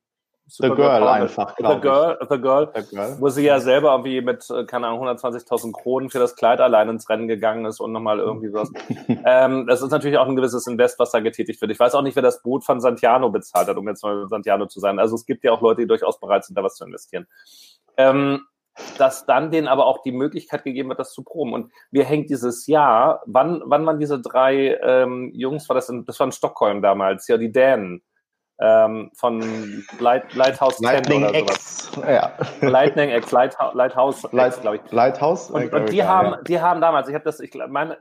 The 0.49 0.68
Girl 0.68 1.09
einfach, 1.09 1.57
The 1.57 1.80
Girl, 1.80 2.16
The 2.20 2.38
Girl, 2.40 2.70
The 2.72 2.94
Girl, 2.94 3.16
wo 3.18 3.28
sie 3.30 3.44
ja 3.44 3.59
selber 3.59 3.90
irgendwie 3.92 4.20
mit, 4.20 4.49
äh, 4.49 4.64
keine 4.64 4.86
Ahnung, 4.86 5.09
120.000 5.09 5.72
Kronen 5.72 6.09
für 6.09 6.20
das 6.20 6.36
Kleid 6.36 6.61
allein 6.61 6.88
ins 6.88 7.09
Rennen 7.09 7.26
gegangen 7.26 7.64
ist 7.64 7.80
und 7.80 7.90
nochmal 7.90 8.20
irgendwie 8.20 8.53
was. 8.53 8.70
ähm, 9.24 9.66
das 9.66 9.82
ist 9.82 9.90
natürlich 9.90 10.18
auch 10.18 10.28
ein 10.28 10.36
gewisses 10.36 10.68
Invest, 10.68 11.01
was 11.01 11.11
da 11.11 11.18
getätigt 11.18 11.61
wird. 11.61 11.72
Ich 11.72 11.80
weiß 11.80 11.97
auch 11.97 12.03
nicht, 12.03 12.14
wer 12.14 12.22
das 12.22 12.42
Boot 12.42 12.64
von 12.64 12.80
Santiano 12.80 13.28
bezahlt 13.30 13.66
hat, 13.66 13.76
um 13.76 13.88
jetzt 13.88 14.05
mal 14.05 14.28
Santiano 14.28 14.66
zu 14.66 14.78
sein. 14.78 15.01
Also 15.01 15.16
es 15.16 15.26
gibt 15.26 15.42
ja 15.42 15.51
auch 15.51 15.61
Leute, 15.61 15.80
die 15.80 15.88
durchaus 15.88 16.20
bereit 16.20 16.44
sind, 16.44 16.57
da 16.57 16.62
was 16.62 16.76
zu 16.76 16.84
investieren. 16.84 17.26
Ähm, 17.97 18.47
dass 18.99 19.26
dann 19.26 19.51
denen 19.51 19.68
aber 19.68 19.86
auch 19.86 20.03
die 20.03 20.12
Möglichkeit 20.12 20.62
gegeben 20.62 20.90
wird, 20.90 21.01
das 21.01 21.12
zu 21.12 21.24
proben. 21.24 21.55
Und 21.55 21.72
wir 21.90 22.05
hängt 22.05 22.30
dieses 22.30 22.66
Jahr, 22.66 23.22
wann, 23.26 23.62
wann 23.64 23.86
waren 23.86 23.99
diese 23.99 24.20
drei 24.20 24.78
ähm, 24.82 25.32
Jungs, 25.34 25.68
war 25.68 25.74
das 25.74 25.88
in, 25.88 26.05
das 26.05 26.20
war 26.20 26.26
in 26.26 26.32
Stockholm 26.32 26.82
damals, 26.82 27.26
ja, 27.26 27.36
die 27.38 27.51
Dänen, 27.51 28.03
ähm, 28.59 29.11
von 29.14 29.84
Light, 29.98 30.34
Lighthouse 30.34 30.80
Lightning 30.80 31.20
10 31.20 31.28
oder 31.28 31.38
X. 31.38 31.92
sowas. 31.92 32.09
Ja. 32.09 32.32
Lightning 32.66 33.11
X, 33.11 33.30
Lighthouse, 33.30 33.74
Lighthouse 33.74 34.26
Light, 34.32 34.61
glaube 34.62 34.76
ich. 34.76 34.92
Lighthouse? 34.92 35.50
Und, 35.50 35.72
und 35.72 35.92
die, 35.92 36.02
haben, 36.02 36.30
ja. 36.30 36.40
die 36.42 36.61
haben 36.61 36.80
damals, 36.80 37.09
ich 37.09 37.14
habe 37.14 37.24
das, 37.24 37.40
ich 37.40 37.52
meine. 37.68 37.98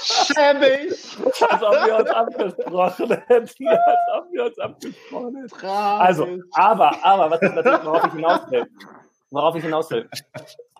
Schäbig! 0.00 0.90
Als 1.48 1.62
ob 1.62 1.72
wir 1.72 1.96
uns 1.98 2.10
abgesprochen 2.10 3.22
hätten. 3.26 3.68
Als 3.68 4.06
ob 4.16 4.32
wir 4.32 4.44
uns 4.46 4.58
abgesprochen 4.58 5.36
hätten. 5.36 5.66
Also, 5.66 6.26
aber, 6.52 6.92
aber, 7.02 7.30
was 7.30 7.42
natürlich, 7.42 7.84
worauf 7.84 8.06
ich 8.06 8.12
hinaus 8.12 8.50
will, 8.50 8.66
worauf 9.30 9.54
ich 9.56 9.62
hinaus 9.64 9.90
will, 9.90 10.08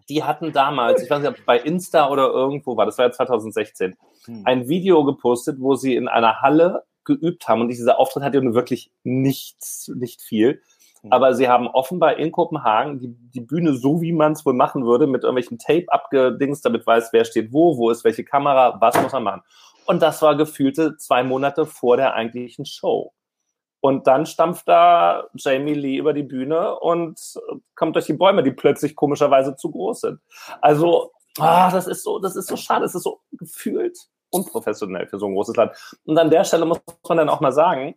die 0.09 0.24
hatten 0.24 0.53
damals, 0.53 1.03
ich 1.03 1.11
weiß 1.11 1.20
nicht, 1.20 1.28
ob 1.28 1.45
bei 1.45 1.59
Insta 1.59 2.09
oder 2.09 2.28
irgendwo 2.28 2.76
war, 2.76 2.87
das 2.87 2.99
war 2.99 3.07
ja 3.07 3.12
2016, 3.12 3.97
hm. 4.25 4.43
ein 4.45 4.68
Video 4.68 5.05
gepostet, 5.05 5.57
wo 5.61 5.75
sie 5.75 5.97
in 5.97 6.09
einer 6.09 6.41
Halle 6.41 6.85
geübt 7.05 7.49
haben. 7.49 7.62
Und 7.62 7.68
dieser 7.68 7.99
Auftritt 7.99 8.23
hat 8.23 8.35
ja 8.35 8.41
nun 8.41 8.55
wirklich 8.55 8.93
nichts, 9.03 9.91
nicht 9.95 10.23
viel. 10.23 10.62
Hm. 11.03 11.12
Aber 11.12 11.35
sie 11.35 11.49
haben 11.49 11.66
offenbar 11.66 12.16
in 12.16 12.33
Kopenhagen 12.33 12.99
die, 12.99 13.09
die 13.09 13.41
Bühne 13.41 13.75
so, 13.75 14.01
wie 14.01 14.12
man 14.12 14.33
es 14.33 14.45
wohl 14.45 14.55
machen 14.55 14.85
würde, 14.85 15.07
mit 15.07 15.23
irgendwelchen 15.23 15.59
Tape 15.59 15.87
abgedingst, 15.89 16.64
damit 16.64 16.87
weiß, 16.87 17.12
wer 17.12 17.25
steht 17.25 17.53
wo, 17.53 17.77
wo 17.79 17.91
ist 17.91 18.05
welche 18.05 18.25
Kamera, 18.25 18.81
was 18.81 19.01
muss 19.01 19.12
man 19.12 19.25
machen. 19.25 19.43
Und 19.87 20.03
das 20.03 20.23
war 20.23 20.37
gefühlte 20.37 20.97
zwei 20.99 21.25
Monate 21.25 21.66
vor 21.66 21.97
der 21.97 22.14
eigentlichen 22.14 22.64
Show. 22.64 23.12
Und 23.81 24.07
dann 24.07 24.27
stampft 24.27 24.68
da 24.68 25.25
Jamie 25.35 25.75
Lee 25.75 25.97
über 25.97 26.12
die 26.12 26.23
Bühne 26.23 26.79
und 26.79 27.18
kommt 27.75 27.97
durch 27.97 28.07
die 28.07 28.12
Bäume, 28.12 28.43
die 28.43 28.51
plötzlich 28.51 28.95
komischerweise 28.95 29.57
zu 29.57 29.71
groß 29.71 30.01
sind. 30.03 30.21
Also, 30.61 31.12
ah, 31.39 31.70
das 31.70 31.87
ist 31.87 32.03
so, 32.03 32.18
das 32.18 32.37
ist 32.37 32.49
so 32.49 32.57
schade. 32.57 32.85
Es 32.85 32.95
ist 32.95 33.03
so 33.03 33.20
gefühlt 33.33 33.99
unprofessionell 34.31 35.07
für 35.07 35.18
so 35.18 35.26
ein 35.26 35.35
großes 35.35 35.57
Land. 35.57 35.72
Und 36.05 36.18
an 36.18 36.31
der 36.31 36.45
Stelle 36.45 36.64
muss 36.64 36.81
man 37.09 37.18
dann 37.18 37.28
auch 37.28 37.41
mal 37.41 37.53
sagen, 37.53 37.97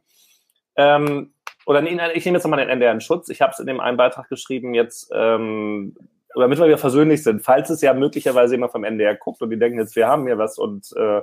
ähm, 0.75 1.34
oder 1.65 1.81
nee, 1.81 1.97
ich 2.13 2.25
nehme 2.25 2.38
jetzt 2.38 2.43
nochmal 2.43 2.59
den 2.59 2.69
NDR 2.69 2.91
in 2.91 3.01
Schutz. 3.01 3.29
Ich 3.29 3.41
habe 3.41 3.51
es 3.53 3.59
in 3.59 3.67
dem 3.67 3.79
einen 3.79 3.97
Beitrag 3.97 4.27
geschrieben, 4.29 4.73
jetzt, 4.73 5.09
ähm, 5.13 5.95
damit 6.36 6.57
wir 6.57 6.65
wieder 6.65 6.77
versöhnlich 6.77 7.23
sind, 7.23 7.41
falls 7.41 7.69
es 7.69 7.81
ja 7.81 7.93
möglicherweise 7.93 8.55
jemand 8.55 8.71
vom 8.71 8.84
NDR 8.84 9.15
guckt 9.15 9.41
und 9.41 9.49
die 9.49 9.59
denken 9.59 9.79
jetzt, 9.79 9.95
wir 9.95 10.07
haben 10.07 10.25
hier 10.25 10.38
was 10.38 10.57
und 10.57 10.91
äh, 10.97 11.21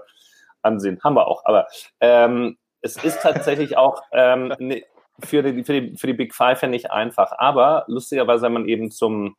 Ansehen, 0.63 1.01
haben 1.03 1.15
wir 1.15 1.27
auch. 1.27 1.45
Aber 1.45 1.67
ähm, 2.01 2.59
es 2.81 2.97
ist 3.03 3.21
tatsächlich 3.23 3.77
auch 3.77 4.03
ähm, 4.13 4.55
ne, 4.59 4.85
für, 5.19 5.43
die, 5.43 5.65
für, 5.65 5.81
die, 5.81 5.97
für 5.97 6.07
die 6.07 6.15
Big 6.15 6.35
Five 6.35 6.63
ja 6.63 6.69
nicht 6.69 6.91
einfach. 6.91 7.33
Aber 7.39 7.85
lustigerweise, 7.89 8.43
wenn 8.45 8.53
man 8.53 8.69
eben 8.69 8.91
zum, 8.91 9.37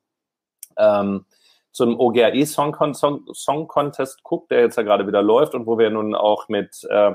ähm, 0.77 1.25
zum 1.71 1.99
OGAE 1.99 2.45
Song, 2.45 2.75
Song, 2.93 3.25
Song 3.33 3.67
Contest 3.67 4.23
guckt, 4.23 4.51
der 4.51 4.61
jetzt 4.61 4.77
ja 4.77 4.83
gerade 4.83 5.07
wieder 5.07 5.21
läuft 5.21 5.55
und 5.55 5.65
wo 5.65 5.77
wir 5.77 5.89
nun 5.89 6.15
auch 6.15 6.49
mit 6.49 6.85
äh, 6.89 7.13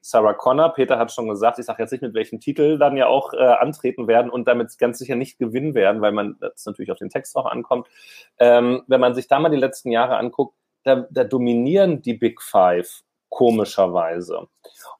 Sarah 0.00 0.34
Connor, 0.34 0.70
Peter 0.70 0.98
hat 0.98 1.12
schon 1.12 1.28
gesagt, 1.28 1.58
ich 1.58 1.66
sage 1.66 1.82
jetzt 1.82 1.90
nicht, 1.90 2.02
mit 2.02 2.14
welchem 2.14 2.40
Titel 2.40 2.78
dann 2.78 2.96
ja 2.96 3.08
auch 3.08 3.32
äh, 3.34 3.36
antreten 3.36 4.06
werden 4.06 4.30
und 4.30 4.46
damit 4.46 4.76
ganz 4.78 4.98
sicher 4.98 5.16
nicht 5.16 5.38
gewinnen 5.38 5.74
werden, 5.74 6.00
weil 6.00 6.12
man 6.12 6.36
das 6.40 6.64
natürlich 6.64 6.90
auf 6.90 6.98
den 6.98 7.10
Text 7.10 7.36
auch 7.36 7.46
ankommt. 7.46 7.86
Ähm, 8.38 8.82
wenn 8.86 9.00
man 9.00 9.14
sich 9.14 9.28
da 9.28 9.38
mal 9.38 9.50
die 9.50 9.56
letzten 9.56 9.90
Jahre 9.90 10.16
anguckt, 10.16 10.54
da, 10.84 11.06
da 11.10 11.24
dominieren 11.24 12.00
die 12.00 12.14
Big 12.14 12.40
Five 12.40 13.02
komischerweise. 13.28 14.48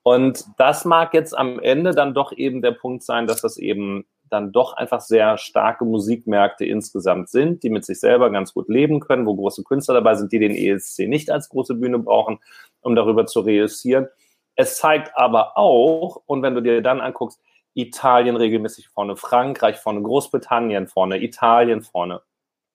Und 0.03 0.45
das 0.59 0.85
mag 0.85 1.15
jetzt 1.15 1.37
am 1.37 1.59
Ende 1.59 1.93
dann 1.93 2.15
doch 2.15 2.33
eben 2.33 2.61
der 2.61 2.73
Punkt 2.73 3.03
sein, 3.03 3.27
dass 3.27 3.41
das 3.41 3.57
eben 3.57 4.07
dann 4.31 4.53
doch 4.53 4.75
einfach 4.75 5.01
sehr 5.01 5.39
starke 5.39 5.85
Musikmärkte 5.85 6.65
insgesamt 6.65 7.29
sind, 7.29 7.63
die 7.63 7.71
mit 7.71 7.85
sich 7.85 8.01
selber 8.01 8.31
ganz 8.31 8.55
gut 8.55 8.69
leben 8.69 9.01
können, 9.01 9.27
wo 9.27 9.35
große 9.35 9.65
Künstler 9.65 9.95
dabei 9.95 10.15
sind, 10.15 10.33
die 10.33 10.39
den 10.39 10.55
ESC 10.55 11.09
nicht 11.09 11.31
als 11.31 11.49
große 11.49 11.75
Bühne 11.75 11.99
brauchen, 11.99 12.39
um 12.81 12.95
darüber 12.95 13.27
zu 13.27 13.41
reüssieren. 13.41 14.09
Es 14.55 14.77
zeigt 14.77 15.17
aber 15.17 15.57
auch, 15.57 16.23
und 16.27 16.43
wenn 16.43 16.55
du 16.55 16.63
dir 16.63 16.83
dann 16.83 17.01
anguckst, 17.01 17.41
Italien 17.75 18.37
regelmäßig 18.37 18.89
vorne, 18.89 19.17
Frankreich 19.17 19.77
vorne, 19.77 20.03
Großbritannien 20.03 20.89
vorne, 20.89 21.23
Italien 21.23 21.83
vorne, 21.83 22.23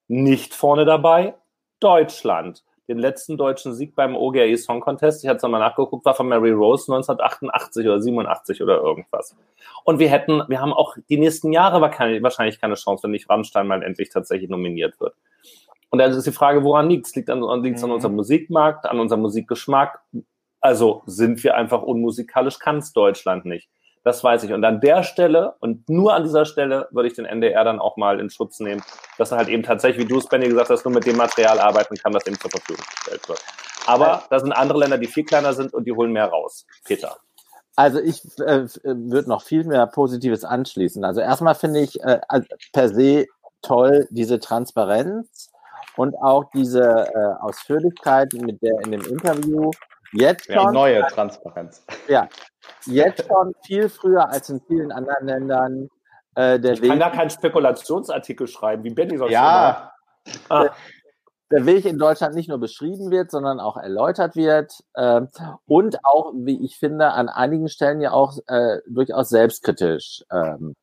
nicht 0.07 0.53
vorne 0.53 0.85
dabei, 0.85 1.35
Deutschland 1.79 2.63
den 2.87 2.99
letzten 2.99 3.37
deutschen 3.37 3.73
Sieg 3.73 3.95
beim 3.95 4.15
OGAE 4.15 4.57
Song 4.57 4.81
Contest, 4.81 5.23
ich 5.23 5.29
hatte 5.29 5.37
es 5.37 5.43
nochmal 5.43 5.61
nachgeguckt, 5.61 6.05
war 6.05 6.15
von 6.15 6.27
Mary 6.27 6.51
Rose 6.51 6.91
1988 6.91 7.85
oder 7.85 8.01
87 8.01 8.61
oder 8.61 8.81
irgendwas. 8.81 9.35
Und 9.85 9.99
wir 9.99 10.09
hätten, 10.09 10.43
wir 10.47 10.59
haben 10.59 10.73
auch 10.73 10.97
die 11.09 11.17
nächsten 11.17 11.53
Jahre 11.53 11.81
wahrscheinlich 11.81 12.59
keine 12.59 12.75
Chance, 12.75 13.03
wenn 13.03 13.11
nicht 13.11 13.29
Rammstein 13.29 13.67
mal 13.67 13.83
endlich 13.83 14.09
tatsächlich 14.09 14.49
nominiert 14.49 14.99
wird. 14.99 15.15
Und 15.89 15.99
dann 15.99 16.11
ist 16.11 16.25
die 16.25 16.31
Frage, 16.31 16.63
woran 16.63 16.89
liegt 16.89 17.05
es? 17.05 17.15
Liegt 17.15 17.29
an, 17.29 17.41
liegt 17.61 17.77
es 17.77 17.83
an 17.83 17.89
mhm. 17.89 17.95
unserem 17.95 18.15
Musikmarkt, 18.15 18.85
an 18.85 18.99
unserem 18.99 19.21
Musikgeschmack? 19.21 20.01
Also 20.59 21.03
sind 21.05 21.43
wir 21.43 21.55
einfach 21.55 21.83
unmusikalisch, 21.83 22.57
kann 22.57 22.77
es 22.77 22.93
Deutschland 22.93 23.45
nicht. 23.45 23.69
Das 24.03 24.23
weiß 24.23 24.43
ich. 24.43 24.51
Und 24.51 24.65
an 24.65 24.81
der 24.81 25.03
Stelle 25.03 25.55
und 25.59 25.87
nur 25.87 26.13
an 26.13 26.23
dieser 26.23 26.45
Stelle 26.45 26.87
würde 26.91 27.07
ich 27.07 27.15
den 27.15 27.25
NDR 27.25 27.63
dann 27.63 27.79
auch 27.79 27.95
mal 27.95 28.19
in 28.19 28.29
Schutz 28.29 28.59
nehmen, 28.59 28.83
dass 29.17 29.31
er 29.31 29.37
halt 29.37 29.47
eben 29.47 29.63
tatsächlich, 29.63 30.05
wie 30.05 30.09
du 30.09 30.17
es, 30.17 30.27
Benny, 30.27 30.47
gesagt 30.47 30.69
hast, 30.69 30.83
nur 30.83 30.93
mit 30.93 31.05
dem 31.05 31.15
Material 31.15 31.59
arbeiten 31.59 31.95
kann, 31.95 32.11
das 32.11 32.27
ihm 32.27 32.37
zur 32.39 32.51
Verfügung 32.51 32.83
gestellt 32.95 33.27
wird. 33.29 33.41
Aber 33.85 34.23
da 34.29 34.39
sind 34.39 34.51
andere 34.51 34.79
Länder, 34.79 34.97
die 34.97 35.07
viel 35.07 35.23
kleiner 35.23 35.53
sind 35.53 35.73
und 35.73 35.85
die 35.85 35.93
holen 35.93 36.11
mehr 36.11 36.27
raus. 36.27 36.65
Peter. 36.85 37.17
Also 37.75 37.99
ich 37.99 38.23
äh, 38.39 38.67
würde 38.83 39.29
noch 39.29 39.41
viel 39.41 39.63
mehr 39.63 39.87
Positives 39.87 40.43
anschließen. 40.43 41.03
Also 41.03 41.21
erstmal 41.21 41.55
finde 41.55 41.79
ich 41.79 42.01
äh, 42.03 42.19
per 42.71 42.89
se 42.89 43.25
toll 43.61 44.07
diese 44.11 44.39
Transparenz 44.39 45.49
und 45.95 46.15
auch 46.15 46.45
diese 46.53 46.81
äh, 46.81 47.41
Ausführlichkeit 47.41 48.33
mit 48.33 48.61
der 48.61 48.79
in 48.81 48.91
dem 48.91 49.01
Interview 49.01 49.71
jetzt 50.13 50.45
schon. 50.45 50.55
Ja, 50.55 50.71
neue 50.71 51.07
Transparenz. 51.07 51.85
Ja, 52.07 52.27
jetzt 52.85 53.27
schon 53.27 53.53
viel 53.65 53.89
früher 53.89 54.29
als 54.29 54.49
in 54.49 54.61
vielen 54.67 54.91
anderen 54.91 55.27
Ländern. 55.27 55.89
Äh, 56.35 56.59
der 56.59 56.73
ich 56.73 56.81
Weg, 56.81 56.89
kann 56.89 56.99
da 56.99 57.09
keinen 57.09 57.29
Spekulationsartikel 57.29 58.47
schreiben, 58.47 58.83
wie 58.83 58.89
Benny 58.89 59.17
sonst 59.17 59.31
Ja. 59.31 59.91
Ah. 60.49 60.69
Der 61.51 61.67
Weg 61.67 61.85
in 61.85 61.99
Deutschland 61.99 62.33
nicht 62.33 62.49
nur 62.49 62.57
beschrieben 62.57 63.11
wird, 63.11 63.29
sondern 63.29 63.59
auch 63.59 63.77
erläutert 63.77 64.35
wird 64.35 64.73
äh, 64.95 65.21
und 65.67 66.03
auch, 66.03 66.33
wie 66.35 66.65
ich 66.65 66.77
finde, 66.77 67.11
an 67.11 67.29
einigen 67.29 67.69
Stellen 67.69 68.01
ja 68.01 68.11
auch 68.11 68.39
äh, 68.47 68.79
durchaus 68.87 69.29
selbstkritisch 69.29 70.23
ähm, 70.31 70.73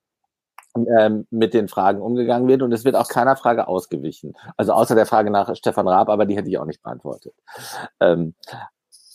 ähm, 0.77 1.27
mit 1.31 1.55
den 1.55 1.67
Fragen 1.67 2.01
umgegangen 2.01 2.47
wird 2.47 2.63
und 2.63 2.73
es 2.73 2.85
wird 2.85 2.95
auch 2.95 3.09
keiner 3.09 3.35
Frage 3.35 3.67
ausgewichen. 3.67 4.35
Also 4.57 4.73
außer 4.73 4.95
der 4.95 5.07
Frage 5.07 5.31
nach 5.31 5.57
Stefan 5.57 5.89
Raab, 5.89 6.09
aber 6.09 6.27
die 6.27 6.37
hätte 6.37 6.49
ich 6.49 6.59
auch 6.59 6.67
nicht 6.67 6.83
beantwortet. 6.83 7.35
Ähm, 7.99 8.35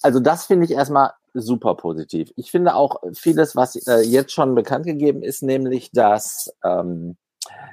also 0.06 0.20
das 0.20 0.46
finde 0.46 0.66
ich 0.66 0.72
erstmal 0.72 1.14
super 1.34 1.74
positiv. 1.74 2.32
Ich 2.36 2.52
finde 2.52 2.76
auch 2.76 3.02
vieles, 3.14 3.56
was 3.56 3.76
äh, 3.88 4.02
jetzt 4.02 4.32
schon 4.32 4.54
bekannt 4.54 4.86
gegeben 4.86 5.24
ist, 5.24 5.42
nämlich 5.42 5.92
dass 5.92 6.56
ähm, 6.64 7.18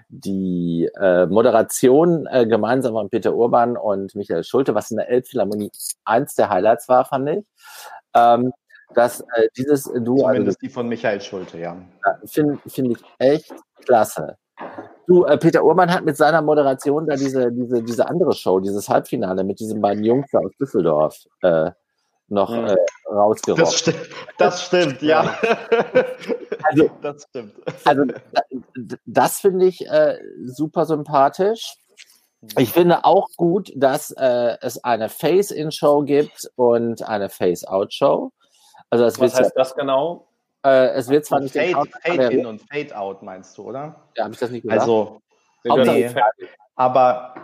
die 0.09 0.89
äh, 0.99 1.27
Moderation 1.27 2.27
äh, 2.27 2.47
gemeinsam 2.47 2.95
von 2.95 3.11
Peter 3.11 3.35
Urban 3.35 3.77
und 3.77 4.15
Michael 4.15 4.45
Schulte, 4.45 4.75
was 4.75 4.91
in 4.91 4.97
der 4.97 5.11
Elbphilharmonie 5.11 5.71
eins 6.07 6.35
der 6.35 6.49
Highlights 6.49 6.89
war, 6.89 7.05
fand 7.05 7.29
ich. 7.29 7.45
Ähm, 8.15 8.53
dass 8.95 9.21
äh, 9.21 9.49
dieses 9.55 9.85
Duo. 9.85 10.21
Zumindest 10.21 10.57
also, 10.57 10.59
die 10.63 10.69
von 10.71 10.89
Michael 10.89 11.21
Schulte, 11.21 11.59
ja. 11.59 11.77
Finde 12.25 12.59
find 12.67 12.97
ich 12.97 13.05
echt 13.19 13.55
klasse. 13.85 14.39
Du, 15.07 15.25
äh, 15.25 15.37
Peter 15.37 15.63
Urban 15.65 15.93
hat 15.93 16.05
mit 16.05 16.17
seiner 16.17 16.41
Moderation 16.41 17.07
da 17.07 17.17
diese, 17.17 17.53
diese, 17.53 17.83
diese 17.83 18.09
andere 18.09 18.33
Show, 18.33 18.59
dieses 18.61 18.89
Halbfinale 18.89 19.45
mit 19.45 19.61
diesen 19.61 19.83
beiden 19.83 20.03
Jungs 20.03 20.33
aus 20.33 20.53
Düsseldorf 20.59 21.19
äh, 21.43 21.71
noch 22.33 22.53
äh, 22.53 22.77
rausgerockt. 23.09 23.63
Das, 23.63 23.79
sti 23.79 23.95
das 24.39 24.67
stimmt, 24.67 25.03
ja. 25.03 25.39
Also, 26.65 26.91
das 27.03 27.27
stimmt. 27.29 27.55
Also, 27.85 28.05
das 29.07 29.41
finde 29.41 29.67
ich 29.67 29.87
äh, 29.87 30.19
super 30.45 30.87
sympathisch. 30.87 31.77
Ich 32.59 32.73
finde 32.73 33.05
auch 33.05 33.29
gut, 33.37 33.71
dass 33.77 34.11
äh, 34.11 34.57
es 34.61 34.83
eine 34.83 35.09
Face-In-Show 35.09 36.03
gibt 36.03 36.51
und 36.57 37.07
eine 37.07 37.29
Face-Out-Show. 37.29 38.33
Also 38.91 39.05
Was 39.05 39.21
heißt 39.21 39.41
ja, 39.41 39.51
das 39.55 39.75
genau? 39.77 40.27
Äh, 40.65 40.91
es 40.91 41.09
wird 41.09 41.25
zwar 41.25 41.41
nicht 41.41 41.55
Fade, 41.55 41.89
Fade 42.05 42.27
in 42.33 42.47
und 42.47 42.63
Fade 42.69 42.97
out, 42.97 43.23
meinst 43.23 43.57
du, 43.57 43.69
oder? 43.69 44.09
Ja, 44.17 44.25
habe 44.25 44.35
ich 44.35 44.41
das 44.41 44.51
nicht 44.51 44.63
gesagt? 44.63 44.81
Also, 44.81 45.21
nee, 45.65 46.11
aber 46.75 47.35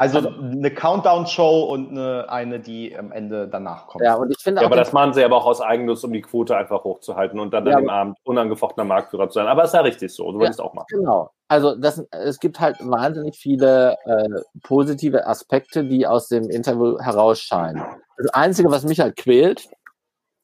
Also, 0.00 0.16
also 0.16 0.30
eine 0.30 0.70
Countdown-Show 0.70 1.64
und 1.64 1.90
eine, 1.90 2.24
eine, 2.30 2.58
die 2.58 2.96
am 2.96 3.12
Ende 3.12 3.46
danach 3.46 3.86
kommt. 3.86 4.02
Ja, 4.02 4.14
und 4.14 4.30
ich 4.30 4.38
finde 4.42 4.62
ja, 4.62 4.66
aber 4.66 4.76
das 4.76 4.94
machen 4.94 5.12
sie 5.12 5.22
aber 5.22 5.36
auch 5.36 5.44
aus 5.44 5.60
Eigennutz, 5.60 6.02
um 6.04 6.12
die 6.14 6.22
Quote 6.22 6.56
einfach 6.56 6.84
hochzuhalten 6.84 7.38
und 7.38 7.52
dann, 7.52 7.66
ja, 7.66 7.74
dann 7.74 7.82
im 7.82 7.90
Abend 7.90 8.16
unangefochtener 8.24 8.84
Marktführer 8.84 9.28
zu 9.28 9.34
sein. 9.34 9.46
Aber 9.46 9.62
ist 9.64 9.74
ja 9.74 9.82
richtig 9.82 10.10
so. 10.10 10.32
Du 10.32 10.38
würdest 10.38 10.58
ja, 10.58 10.64
auch 10.64 10.72
machen. 10.72 10.86
Genau. 10.88 11.30
Also 11.48 11.74
das, 11.74 12.02
es 12.12 12.40
gibt 12.40 12.60
halt 12.60 12.78
wahnsinnig 12.80 13.36
viele 13.36 13.98
äh, 14.06 14.40
positive 14.62 15.26
Aspekte, 15.26 15.84
die 15.84 16.06
aus 16.06 16.28
dem 16.28 16.48
Interview 16.48 16.98
herausscheinen. 16.98 17.84
Das 18.16 18.32
Einzige, 18.32 18.70
was 18.70 18.84
mich 18.84 19.00
halt 19.00 19.16
quält, 19.16 19.68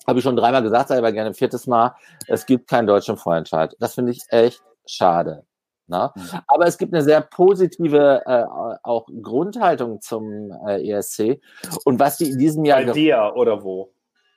habe 0.07 0.19
ich 0.19 0.23
schon 0.23 0.37
dreimal 0.37 0.63
gesagt, 0.63 0.89
sei 0.89 0.99
aber 0.99 1.13
gerne 1.13 1.31
ein 1.31 1.35
viertes 1.35 1.67
Mal, 1.67 1.95
es 2.27 2.45
gibt 2.45 2.69
keinen 2.69 2.87
deutschen 2.87 3.17
Vorentscheid. 3.17 3.75
Das 3.81 3.95
finde 3.95 4.13
ich 4.13 4.21
echt 4.29 4.61
schade. 4.85 5.46
Ne? 5.89 6.11
Aber 6.49 6.67
es 6.67 6.79
gibt 6.79 6.93
eine 6.93 7.03
sehr 7.03 7.21
positive 7.21 8.23
äh, 8.27 8.45
auch 8.83 9.09
Grundhaltung 9.23 10.01
zum 10.01 10.53
äh, 10.67 10.91
ESC. 10.91 11.41
Und 11.85 12.01
was 12.01 12.19
die 12.19 12.31
in 12.31 12.39
diesem 12.39 12.65
Jahr. 12.65 12.85
Bei 12.85 12.93
dir 12.93 13.33
oder 13.37 13.63
wo? 13.63 13.93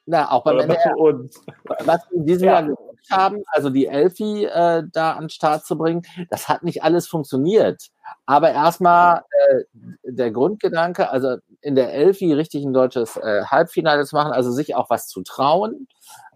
Na, 0.06 0.32
auch 0.32 0.44
beim 0.44 0.56
oder 0.56 0.64
NDR. 0.64 0.98
Uns. 0.98 1.40
Was 1.86 2.08
die 2.10 2.16
in 2.16 2.26
diesem 2.26 2.48
ja. 2.48 2.54
Jahr 2.54 2.64
gemacht 2.64 3.12
haben, 3.12 3.44
also 3.48 3.70
die 3.70 3.88
Elfi 3.88 4.46
äh, 4.46 4.84
da 4.92 5.14
an 5.14 5.26
den 5.26 5.30
Start 5.30 5.66
zu 5.66 5.78
bringen, 5.78 6.04
das 6.30 6.50
hat 6.50 6.64
nicht 6.64 6.84
alles 6.84 7.08
funktioniert. 7.08 7.90
Aber 8.26 8.52
erstmal 8.52 9.24
äh, 9.50 9.64
der 10.04 10.32
Grundgedanke, 10.32 11.10
also 11.10 11.38
in 11.62 11.76
der 11.76 11.94
Elfi 11.94 12.34
richtig 12.34 12.64
ein 12.64 12.74
deutsches 12.74 13.18
äh, 13.18 13.44
Halbfinale 13.46 14.06
zu 14.06 14.16
machen, 14.16 14.32
also 14.32 14.52
sich 14.52 14.76
auch 14.76 14.90
was 14.90 15.08
zu 15.08 15.22
trauen. 15.22 15.88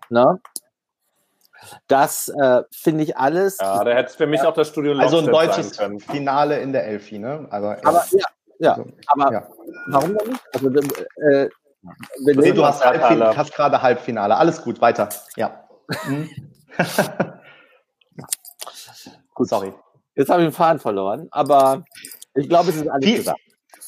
Ne? 0.10 0.40
Das 1.88 2.30
äh, 2.30 2.64
finde 2.72 3.04
ich 3.04 3.18
alles. 3.18 3.58
Ja, 3.60 3.84
da 3.84 3.92
hätte 3.92 4.10
es 4.10 4.16
für 4.16 4.28
mich 4.28 4.42
auch 4.42 4.54
das 4.54 4.70
Studio 4.70 4.98
Also 4.98 5.20
ein 5.20 5.26
deutsches 5.26 5.80
Finale 6.10 6.60
in 6.60 6.74
der 6.74 6.86
Elfi, 6.86 7.20
ne? 7.20 7.48
Also, 7.50 7.68
aber 7.84 8.06
ja, 8.12 8.26
ja, 8.60 8.72
also, 8.72 8.86
aber 9.08 9.34
ja. 9.34 9.48
warum 9.88 10.18
denn 10.18 10.28
nicht? 10.28 10.42
Also, 10.54 10.68
äh, 11.32 11.50
nee, 12.20 12.52
du 12.52 12.66
hast, 12.66 12.84
hast 12.84 13.54
gerade 13.54 13.82
Halbfinale. 13.82 14.36
Alles 14.36 14.62
gut, 14.62 14.80
weiter. 14.82 15.10
Ja. 15.36 15.68
Hm. 16.06 16.30
gut, 19.34 19.50
sorry. 19.50 19.74
Jetzt 20.16 20.30
habe 20.30 20.42
ich 20.42 20.48
den 20.48 20.54
Faden 20.54 20.80
verloren, 20.80 21.28
aber 21.32 21.84
ich 22.36 22.48
glaube, 22.48 22.70
es 22.70 22.78
ist 22.78 22.88
alles 22.88 23.06
Viel, 23.06 23.18
gesagt. 23.18 23.40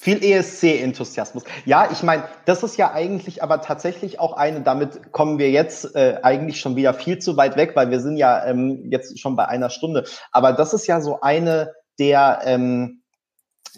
Viel 0.06 0.24
ESC-Enthusiasmus. 0.24 1.46
Ja, 1.66 1.90
ich 1.92 2.04
meine, 2.04 2.26
das 2.46 2.62
ist 2.62 2.78
ja 2.78 2.94
eigentlich 2.94 3.42
aber 3.42 3.62
tatsächlich 3.62 4.20
auch 4.20 4.34
eine, 4.34 4.62
damit 4.62 5.12
kommen 5.12 5.40
wir 5.40 5.50
jetzt 5.50 5.96
äh, 5.96 6.20
eigentlich 6.22 6.60
schon 6.60 6.76
wieder 6.76 6.94
viel 6.94 7.18
zu 7.18 7.38
weit 7.38 7.58
weg, 7.58 7.72
weil 7.74 7.90
wir 7.90 8.00
sind 8.00 8.18
ja 8.18 8.46
ähm, 8.46 8.92
jetzt 8.92 9.20
schon 9.20 9.36
bei 9.36 9.48
einer 9.48 9.72
Stunde. 9.72 10.06
Aber 10.32 10.54
das 10.54 10.76
ist 10.76 10.86
ja 10.86 11.02
so 11.02 11.22
eine 11.22 11.74
der, 11.98 12.42
ähm, 12.46 13.02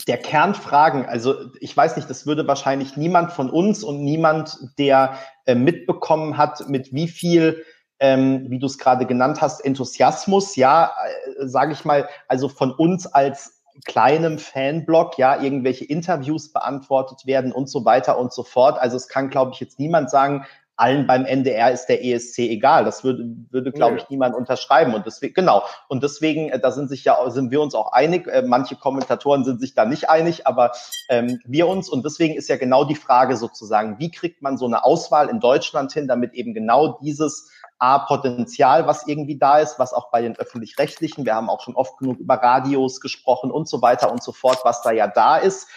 der 0.10 0.18
Kernfragen. 0.18 1.06
Also 1.06 1.34
ich 1.62 1.78
weiß 1.78 1.96
nicht, 1.96 2.10
das 2.10 2.26
würde 2.26 2.46
wahrscheinlich 2.46 2.98
niemand 2.98 3.32
von 3.32 3.50
uns 3.50 3.82
und 3.82 4.04
niemand, 4.04 4.58
der 4.78 5.18
äh, 5.46 5.56
mitbekommen 5.56 6.38
hat, 6.38 6.68
mit 6.68 6.92
wie 6.92 7.08
viel 7.08 7.64
ähm, 8.00 8.48
wie 8.50 8.60
du 8.60 8.68
es 8.68 8.78
gerade 8.78 9.06
genannt 9.06 9.42
hast, 9.42 9.64
Enthusiasmus, 9.64 10.58
ja, 10.58 10.92
äh, 11.40 11.48
sage 11.48 11.72
ich 11.72 11.86
mal, 11.86 12.10
also 12.28 12.50
von 12.50 12.72
uns 12.72 13.08
als 13.08 13.57
kleinem 13.86 14.40
Fanblog 14.40 15.18
ja 15.18 15.42
irgendwelche 15.42 15.86
Interviews 15.86 16.52
beantwortet 16.52 17.26
werden 17.26 17.52
und 17.52 17.70
so 17.70 17.86
weiter 17.86 18.18
und 18.18 18.34
so 18.34 18.44
fort. 18.44 18.80
Also 18.80 18.98
es 18.98 19.08
kann, 19.08 19.30
glaube 19.30 19.52
ich, 19.54 19.60
jetzt 19.60 19.80
niemand 19.80 20.10
sagen, 20.10 20.46
allen 20.78 21.08
beim 21.08 21.26
NDR 21.26 21.72
ist 21.72 21.88
der 21.88 22.06
ESC 22.06 22.40
egal. 22.40 22.86
Das 22.86 23.04
würde, 23.04 23.36
würde 23.50 23.72
glaube 23.72 23.98
ich, 23.98 24.10
niemand 24.10 24.36
unterschreiben. 24.36 24.94
Und 24.94 25.08
deswegen, 25.08 25.34
genau. 25.34 25.64
Und 25.88 26.04
deswegen, 26.04 26.50
äh, 26.50 26.60
da 26.60 26.72
sind 26.72 26.88
sich 26.88 27.04
ja, 27.04 27.18
sind 27.30 27.50
wir 27.50 27.62
uns 27.62 27.74
auch 27.74 27.92
einig. 27.92 28.28
Äh, 28.28 28.44
manche 28.44 28.76
Kommentatoren 28.76 29.44
sind 29.44 29.60
sich 29.60 29.74
da 29.74 29.86
nicht 29.86 30.10
einig, 30.10 30.46
aber 30.46 30.72
ähm, 31.10 31.40
wir 31.46 31.68
uns. 31.68 31.90
Und 31.90 32.06
deswegen 32.06 32.36
ist 32.36 32.48
ja 32.48 32.58
genau 32.58 32.84
die 32.84 32.96
Frage 32.96 33.38
sozusagen, 33.38 33.98
wie 33.98 34.12
kriegt 34.12 34.44
man 34.44 34.58
so 34.58 34.68
eine 34.68 34.86
Auswahl 34.86 35.30
in 35.30 35.40
Deutschland 35.40 35.92
hin, 35.92 36.08
damit 36.08 36.36
eben 36.36 36.54
genau 36.54 37.00
dieses 37.02 37.50
A, 37.80 38.00
Potenzial, 38.00 38.88
was 38.88 39.08
irgendwie 39.08 39.38
da 39.38 39.60
ist, 39.60 39.78
was 39.80 39.94
auch 39.94 40.10
bei 40.12 40.22
den 40.22 40.36
öffentlich-rechtlichen, 40.36 41.26
wir 41.26 41.36
haben 41.36 41.50
auch 41.50 41.62
schon 41.62 41.76
oft 41.76 41.98
genug 41.98 42.18
über 42.18 42.36
Radios 42.36 43.02
gesprochen 43.02 43.52
und 43.52 43.70
so 43.70 43.82
weiter 43.82 44.12
und 44.12 44.24
so 44.24 44.32
fort, 44.32 44.60
was 44.64 44.82
da 44.82 44.92
ja 44.92 45.08
da 45.08 45.38
ist. 45.38 45.68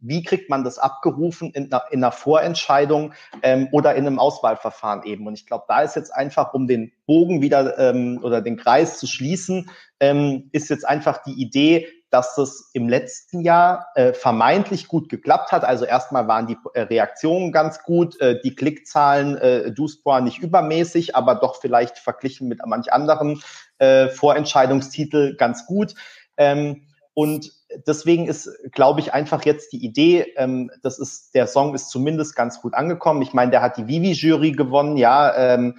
Wie 0.00 0.22
kriegt 0.22 0.48
man 0.48 0.62
das 0.62 0.78
abgerufen 0.78 1.50
in 1.50 1.72
einer, 1.72 1.84
in 1.90 2.04
einer 2.04 2.12
Vorentscheidung 2.12 3.14
ähm, 3.42 3.68
oder 3.72 3.96
in 3.96 4.06
einem 4.06 4.20
Auswahlverfahren 4.20 5.02
eben? 5.02 5.26
Und 5.26 5.34
ich 5.34 5.46
glaube, 5.46 5.64
da 5.66 5.80
ist 5.80 5.96
jetzt 5.96 6.14
einfach, 6.14 6.54
um 6.54 6.68
den 6.68 6.92
Bogen 7.06 7.42
wieder 7.42 7.76
ähm, 7.78 8.20
oder 8.22 8.40
den 8.40 8.56
Kreis 8.56 8.98
zu 8.98 9.08
schließen, 9.08 9.70
ähm, 9.98 10.50
ist 10.52 10.70
jetzt 10.70 10.86
einfach 10.86 11.24
die 11.24 11.32
Idee, 11.32 11.88
dass 12.10 12.34
das 12.34 12.70
im 12.72 12.88
letzten 12.88 13.40
Jahr 13.40 13.88
äh, 13.94 14.12
vermeintlich 14.12 14.88
gut 14.88 15.08
geklappt 15.08 15.52
hat. 15.52 15.64
Also 15.64 15.84
erstmal 15.84 16.26
waren 16.28 16.46
die 16.46 16.56
äh, 16.74 16.82
Reaktionen 16.82 17.52
ganz 17.52 17.82
gut, 17.82 18.20
äh, 18.20 18.40
die 18.42 18.54
Klickzahlen 18.54 19.36
äh, 19.36 19.72
Duspor 19.72 20.20
nicht 20.20 20.38
übermäßig, 20.38 21.14
aber 21.14 21.34
doch 21.34 21.60
vielleicht 21.60 21.98
verglichen 21.98 22.48
mit 22.48 22.60
manch 22.66 22.92
anderen 22.92 23.42
äh, 23.78 24.08
Vorentscheidungstitel 24.08 25.36
ganz 25.36 25.66
gut. 25.66 25.94
Ähm, 26.36 26.86
und 27.14 27.52
deswegen 27.86 28.26
ist, 28.26 28.50
glaube 28.72 29.00
ich, 29.00 29.14
einfach 29.14 29.44
jetzt 29.44 29.72
die 29.72 29.84
Idee, 29.84 30.32
ähm, 30.36 30.70
das 30.82 30.98
ist, 30.98 31.34
der 31.34 31.46
Song 31.46 31.74
ist 31.74 31.90
zumindest 31.90 32.36
ganz 32.36 32.60
gut 32.60 32.74
angekommen. 32.74 33.22
Ich 33.22 33.32
meine, 33.32 33.50
der 33.50 33.62
hat 33.62 33.76
die 33.76 33.86
Vivi-Jury 33.86 34.52
gewonnen, 34.52 34.96
ja, 34.96 35.54
ähm, 35.54 35.78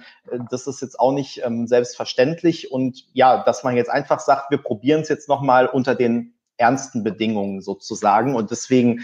das 0.50 0.66
ist 0.66 0.80
jetzt 0.80 0.98
auch 0.98 1.12
nicht 1.12 1.42
ähm, 1.44 1.66
selbstverständlich. 1.66 2.70
Und 2.70 3.04
ja, 3.12 3.42
dass 3.42 3.64
man 3.64 3.76
jetzt 3.76 3.90
einfach 3.90 4.20
sagt, 4.20 4.50
wir 4.50 4.58
probieren 4.58 5.02
es 5.02 5.08
jetzt 5.08 5.28
nochmal 5.28 5.66
unter 5.66 5.94
den 5.94 6.34
ernsten 6.56 7.02
Bedingungen 7.04 7.60
sozusagen. 7.60 8.34
Und 8.34 8.50
deswegen 8.50 9.00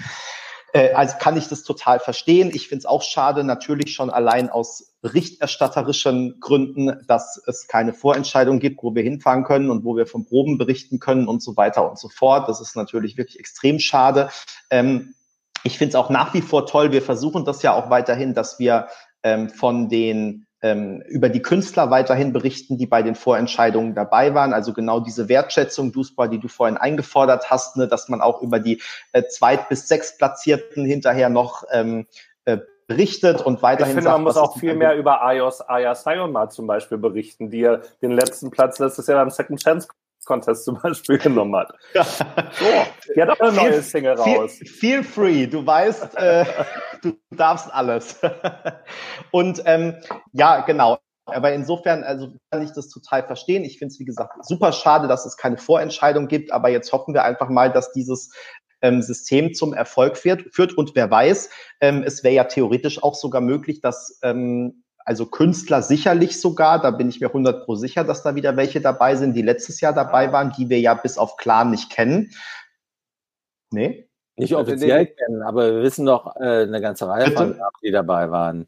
äh, 0.72 0.92
also 0.92 1.16
kann 1.18 1.36
ich 1.36 1.48
das 1.48 1.62
total 1.62 2.00
verstehen. 2.00 2.50
Ich 2.52 2.68
finde 2.68 2.80
es 2.80 2.86
auch 2.86 3.02
schade, 3.02 3.44
natürlich 3.44 3.94
schon 3.94 4.10
allein 4.10 4.50
aus 4.50 4.95
berichterstatterischen 5.06 6.40
Gründen, 6.40 7.00
dass 7.06 7.40
es 7.46 7.68
keine 7.68 7.94
Vorentscheidung 7.94 8.58
gibt, 8.58 8.82
wo 8.82 8.96
wir 8.96 9.04
hinfahren 9.04 9.44
können 9.44 9.70
und 9.70 9.84
wo 9.84 9.96
wir 9.96 10.04
von 10.04 10.24
Proben 10.24 10.58
berichten 10.58 10.98
können 10.98 11.28
und 11.28 11.40
so 11.40 11.56
weiter 11.56 11.88
und 11.88 11.96
so 11.96 12.08
fort. 12.08 12.48
Das 12.48 12.60
ist 12.60 12.74
natürlich 12.74 13.16
wirklich 13.16 13.38
extrem 13.38 13.78
schade. 13.78 14.30
Ähm, 14.68 15.14
ich 15.62 15.78
finde 15.78 15.90
es 15.90 15.94
auch 15.94 16.10
nach 16.10 16.34
wie 16.34 16.40
vor 16.40 16.66
toll. 16.66 16.90
Wir 16.90 17.02
versuchen 17.02 17.44
das 17.44 17.62
ja 17.62 17.72
auch 17.72 17.88
weiterhin, 17.88 18.34
dass 18.34 18.58
wir 18.58 18.88
ähm, 19.22 19.48
von 19.48 19.88
den 19.88 20.46
ähm, 20.60 21.04
über 21.06 21.28
die 21.28 21.42
Künstler 21.42 21.92
weiterhin 21.92 22.32
berichten, 22.32 22.76
die 22.76 22.86
bei 22.86 23.02
den 23.02 23.14
Vorentscheidungen 23.14 23.94
dabei 23.94 24.34
waren. 24.34 24.52
Also 24.52 24.72
genau 24.72 24.98
diese 24.98 25.28
Wertschätzung, 25.28 25.92
Duspa, 25.92 26.26
die 26.26 26.40
du 26.40 26.48
vorhin 26.48 26.78
eingefordert 26.78 27.48
hast, 27.48 27.76
ne, 27.76 27.86
dass 27.86 28.08
man 28.08 28.20
auch 28.20 28.42
über 28.42 28.58
die 28.58 28.82
äh, 29.12 29.22
Zweit- 29.28 29.68
bis 29.68 29.86
Sechstplatzierten 29.86 30.84
hinterher 30.84 31.28
noch 31.28 31.62
ähm, 31.70 32.08
äh, 32.44 32.58
berichtet 32.86 33.40
und 33.42 33.62
weiterhin. 33.62 33.90
Ich 33.90 33.94
finde, 33.94 34.10
sagt, 34.10 34.16
man 34.16 34.24
muss 34.24 34.36
auch 34.36 34.58
viel 34.58 34.74
mehr 34.74 34.96
über 34.96 35.22
Ayos 35.22 35.60
Aya 35.60 35.94
Sayonma 35.94 36.48
zum 36.48 36.66
Beispiel 36.66 36.98
berichten, 36.98 37.50
die 37.50 37.60
ja 37.60 37.80
den 38.02 38.12
letzten 38.12 38.50
Platz 38.50 38.78
letztes 38.78 39.06
Jahr 39.06 39.18
beim 39.18 39.30
Second 39.30 39.60
Chance 39.62 39.88
Contest 40.26 40.64
zum 40.64 40.78
Beispiel 40.82 41.16
genommen 41.22 41.56
hat. 41.56 41.72
Ja. 41.94 42.04
So, 42.04 43.12
die 43.14 43.22
hat 43.22 43.30
auch 43.30 43.40
eine 43.40 43.52
neue 43.52 43.80
Single 43.80 44.14
raus. 44.14 44.58
Feel, 44.58 45.02
feel 45.02 45.04
free, 45.04 45.46
du 45.46 45.64
weißt, 45.64 46.16
äh, 46.18 46.44
du 47.02 47.16
darfst 47.30 47.72
alles. 47.72 48.20
Und 49.30 49.62
ähm, 49.64 49.94
ja, 50.32 50.60
genau. 50.60 50.98
Aber 51.28 51.52
insofern, 51.52 52.04
also 52.04 52.34
kann 52.50 52.62
ich 52.62 52.70
das 52.72 52.88
total 52.88 53.24
verstehen. 53.24 53.64
Ich 53.64 53.78
finde 53.78 53.92
es, 53.92 53.98
wie 53.98 54.04
gesagt, 54.04 54.44
super 54.44 54.72
schade, 54.72 55.08
dass 55.08 55.26
es 55.26 55.36
keine 55.36 55.56
Vorentscheidung 55.56 56.28
gibt. 56.28 56.52
Aber 56.52 56.68
jetzt 56.68 56.92
hoffen 56.92 57.14
wir 57.14 57.24
einfach 57.24 57.48
mal, 57.48 57.72
dass 57.72 57.90
dieses 57.92 58.32
ähm, 58.86 59.02
System 59.02 59.54
zum 59.54 59.74
Erfolg 59.74 60.16
führt. 60.16 60.54
führt. 60.54 60.76
Und 60.76 60.94
wer 60.94 61.10
weiß, 61.10 61.50
ähm, 61.80 62.02
es 62.04 62.22
wäre 62.24 62.34
ja 62.34 62.44
theoretisch 62.44 63.02
auch 63.02 63.14
sogar 63.14 63.40
möglich, 63.40 63.80
dass 63.80 64.18
ähm, 64.22 64.84
also 65.06 65.26
Künstler 65.26 65.82
sicherlich 65.82 66.40
sogar, 66.40 66.80
da 66.80 66.90
bin 66.90 67.08
ich 67.08 67.20
mir 67.20 67.28
100 67.28 67.64
pro 67.64 67.76
sicher, 67.76 68.02
dass 68.02 68.24
da 68.24 68.34
wieder 68.34 68.56
welche 68.56 68.80
dabei 68.80 69.14
sind, 69.14 69.34
die 69.34 69.42
letztes 69.42 69.80
Jahr 69.80 69.92
dabei 69.92 70.32
waren, 70.32 70.52
die 70.58 70.68
wir 70.68 70.80
ja 70.80 70.94
bis 70.94 71.16
auf 71.16 71.36
Clan 71.36 71.70
nicht 71.70 71.90
kennen. 71.90 72.32
Nee? 73.70 74.08
Nicht 74.36 74.54
offiziell 74.54 75.06
kennen, 75.06 75.42
aber 75.42 75.76
wir 75.76 75.82
wissen 75.82 76.06
doch 76.06 76.34
äh, 76.36 76.62
eine 76.62 76.80
ganze 76.80 77.08
Reihe 77.08 77.26
Bitte? 77.26 77.36
von, 77.36 77.60
die 77.82 77.90
dabei 77.90 78.30
waren. 78.30 78.66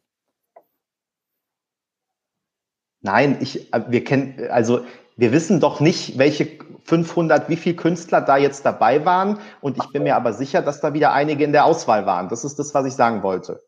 Nein, 3.01 3.39
ich, 3.41 3.73
äh, 3.73 3.83
wir 3.89 4.05
kennen, 4.05 4.49
also 4.51 4.85
wir 5.17 5.33
wissen 5.33 5.59
doch 5.59 5.81
nicht, 5.81 6.19
welche 6.19 6.47
500, 6.89 7.51
wie 7.51 7.57
viele 7.57 7.77
Künstler 7.77 8.23
da 8.23 8.39
jetzt 8.39 8.65
dabei 8.65 9.05
waren. 9.05 9.41
Und 9.61 9.77
ich 9.77 9.93
bin 9.93 10.05
mir 10.05 10.17
aber 10.17 10.33
sicher, 10.33 10.63
dass 10.63 10.81
da 10.81 10.95
wieder 10.95 11.13
einige 11.13 11.45
in 11.45 11.53
der 11.53 11.67
Auswahl 11.67 12.07
waren. 12.07 12.31
Das 12.31 12.45
ist 12.45 12.59
das, 12.59 12.73
was 12.73 12.87
ich 12.87 12.95
sagen 12.95 13.23
wollte. 13.23 13.61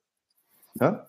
Ja? 0.74 1.06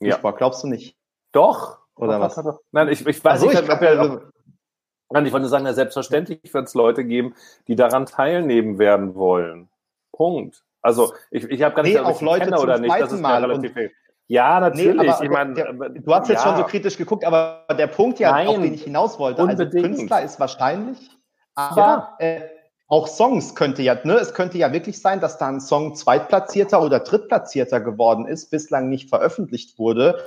ja. 0.00 0.16
Glaubst 0.16 0.64
du 0.64 0.66
nicht? 0.66 0.96
Doch. 1.30 1.78
Oder 1.94 2.20
was? 2.20 2.36
Nein, 2.72 2.88
ich, 2.88 3.06
ich 3.06 3.24
weiß 3.24 3.40
so, 3.40 3.46
nicht, 3.46 3.62
ich, 3.62 3.70
ob 3.70 3.80
er, 3.80 4.22
Nein, 5.10 5.26
ich 5.26 5.32
wollte 5.32 5.46
sagen, 5.46 5.66
ja, 5.66 5.72
selbstverständlich 5.72 6.52
wird 6.52 6.66
es 6.66 6.74
Leute 6.74 7.04
geben, 7.04 7.34
die 7.68 7.76
daran 7.76 8.06
teilnehmen 8.06 8.78
werden 8.80 9.14
wollen. 9.14 9.68
Punkt. 10.10 10.64
Also 10.80 11.14
ich, 11.30 11.44
ich 11.44 11.62
habe 11.62 11.76
gar 11.76 11.84
nicht, 11.84 11.94
nee, 11.94 12.00
auch 12.00 12.20
Leute 12.22 12.46
kenne 12.46 12.60
oder 12.60 12.78
nicht. 12.78 12.98
Das 12.98 13.12
ist 13.12 13.20
Mal 13.20 13.44
relativ 13.44 13.72
Ja, 14.26 14.58
natürlich. 14.58 14.96
Nee, 14.96 15.24
ich 15.24 15.30
meine, 15.30 15.54
du 15.54 16.12
hast 16.12 16.28
jetzt 16.28 16.44
ja. 16.44 16.50
schon 16.50 16.56
so 16.56 16.64
kritisch 16.64 16.96
geguckt, 16.96 17.24
aber 17.24 17.66
der 17.78 17.86
Punkt 17.86 18.18
ja, 18.18 18.32
Nein, 18.32 18.48
auf 18.48 18.56
den 18.56 18.74
ich 18.74 18.82
hinaus 18.82 19.18
wollte, 19.20 19.42
also 19.42 19.52
unbedingt. 19.52 19.84
also 19.84 19.96
Künstler 19.96 20.22
ist 20.22 20.40
wahrscheinlich, 20.40 21.10
aber 21.54 22.16
ja. 22.20 22.26
äh, 22.26 22.48
auch 22.88 23.08
Songs 23.08 23.54
könnte 23.54 23.82
ja, 23.82 23.98
ne, 24.04 24.14
es 24.14 24.34
könnte 24.34 24.58
ja 24.58 24.72
wirklich 24.72 25.00
sein, 25.00 25.20
dass 25.20 25.38
da 25.38 25.48
ein 25.48 25.60
Song 25.60 25.94
Zweitplatzierter 25.94 26.82
oder 26.82 27.00
Drittplatzierter 27.00 27.80
geworden 27.80 28.26
ist, 28.26 28.50
bislang 28.50 28.88
nicht 28.90 29.08
veröffentlicht 29.08 29.78
wurde 29.78 30.18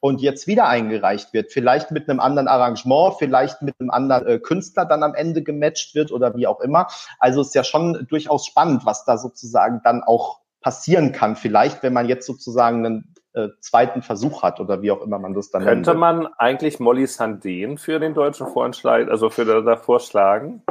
und 0.00 0.20
jetzt 0.20 0.46
wieder 0.46 0.68
eingereicht 0.68 1.32
wird. 1.32 1.52
Vielleicht 1.52 1.90
mit 1.90 2.08
einem 2.08 2.20
anderen 2.20 2.48
Arrangement, 2.48 3.14
vielleicht 3.18 3.62
mit 3.62 3.74
einem 3.80 3.90
anderen 3.90 4.26
äh, 4.26 4.38
Künstler 4.38 4.84
dann 4.84 5.02
am 5.02 5.14
Ende 5.14 5.42
gematcht 5.42 5.94
wird 5.94 6.12
oder 6.12 6.34
wie 6.36 6.46
auch 6.46 6.60
immer. 6.60 6.88
Also 7.18 7.40
ist 7.40 7.54
ja 7.54 7.64
schon 7.64 8.06
durchaus 8.08 8.46
spannend, 8.46 8.84
was 8.84 9.04
da 9.04 9.18
sozusagen 9.18 9.80
dann 9.82 10.02
auch 10.02 10.40
passieren 10.60 11.12
kann. 11.12 11.36
Vielleicht, 11.36 11.82
wenn 11.82 11.92
man 11.92 12.08
jetzt 12.08 12.26
sozusagen 12.26 12.84
einen 12.84 13.14
äh, 13.36 13.50
zweiten 13.60 14.00
Versuch 14.00 14.42
hat 14.42 14.60
oder 14.60 14.80
wie 14.80 14.90
auch 14.90 15.02
immer 15.02 15.18
man 15.18 15.34
das 15.34 15.50
dann 15.50 15.62
Könnte 15.62 15.90
nennt. 15.90 16.00
man 16.00 16.26
eigentlich 16.38 16.80
Molly 16.80 17.06
Sandin 17.06 17.76
für 17.76 18.00
den 18.00 18.14
deutschen 18.14 18.46
Vorschlag, 18.46 19.08
also 19.08 19.28
für 19.28 19.44
da 19.44 19.76
vorschlagen? 19.76 20.62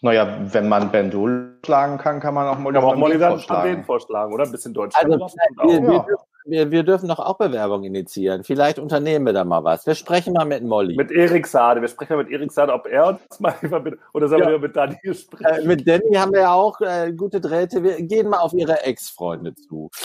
Naja, 0.00 0.36
wenn 0.52 0.68
man 0.68 0.90
Bendul 0.90 1.60
schlagen 1.64 1.98
kann, 1.98 2.18
kann 2.18 2.34
man 2.34 2.48
auch 2.48 2.58
Molly, 2.58 2.76
ja, 2.76 2.82
auch 2.82 2.96
Molly 2.96 3.20
vorschlagen. 3.20 3.84
vorschlagen, 3.84 4.34
oder? 4.34 4.44
Ein 4.44 4.50
bisschen 4.50 4.74
Deutsch. 4.74 4.96
Also, 4.96 5.16
wir, 5.16 5.80
wir, 5.80 6.18
wir, 6.44 6.70
wir, 6.70 6.82
dürfen 6.82 7.08
doch 7.08 7.18
auch 7.18 7.38
Bewerbung 7.38 7.84
initiieren. 7.84 8.44
Vielleicht 8.44 8.78
unternehmen 8.78 9.26
wir 9.26 9.32
da 9.32 9.44
mal 9.44 9.64
was. 9.64 9.86
Wir 9.86 9.94
sprechen 9.94 10.32
mal 10.32 10.44
mit 10.44 10.64
Molly. 10.64 10.96
Mit 10.96 11.10
Erik 11.10 11.46
Sade. 11.46 11.80
Wir 11.80 11.88
sprechen 11.88 12.16
mal 12.16 12.24
mit 12.24 12.32
Erik 12.32 12.50
Sade, 12.52 12.72
ob 12.72 12.86
er 12.86 13.08
uns 13.08 13.40
mal 13.40 13.52
verbindet. 13.52 14.00
Oder 14.12 14.28
sollen 14.28 14.42
ja. 14.42 14.50
wir 14.50 14.58
mit 14.58 14.76
Dani 14.76 14.96
sprechen? 15.14 15.44
Äh, 15.44 15.66
mit 15.66 15.86
Danny 15.86 16.14
haben 16.14 16.32
wir 16.32 16.50
auch 16.50 16.80
äh, 16.80 17.12
gute 17.12 17.40
Drähte. 17.40 17.82
Wir 17.82 18.02
gehen 18.02 18.28
mal 18.28 18.38
auf 18.38 18.52
ihre 18.52 18.82
Ex-Freunde 18.82 19.54
zu. 19.54 19.90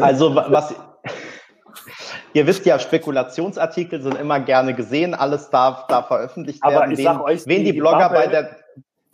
Also, 0.00 0.34
was. 0.34 0.74
Ihr 2.32 2.46
wisst 2.46 2.66
ja, 2.66 2.78
Spekulationsartikel 2.78 4.02
sind 4.02 4.16
immer 4.16 4.40
gerne 4.40 4.74
gesehen, 4.74 5.14
alles 5.14 5.50
darf 5.50 5.86
da 5.86 6.02
veröffentlicht 6.02 6.62
werden. 6.64 6.76
Aber 6.76 6.90
ich 6.90 6.98
wen, 6.98 7.04
sag 7.04 7.22
euch, 7.22 7.46
wen 7.46 7.64
die, 7.64 7.72
die 7.72 7.78
Blogger 7.78 8.08
Bubble, 8.08 8.18
bei 8.18 8.26
der 8.26 8.56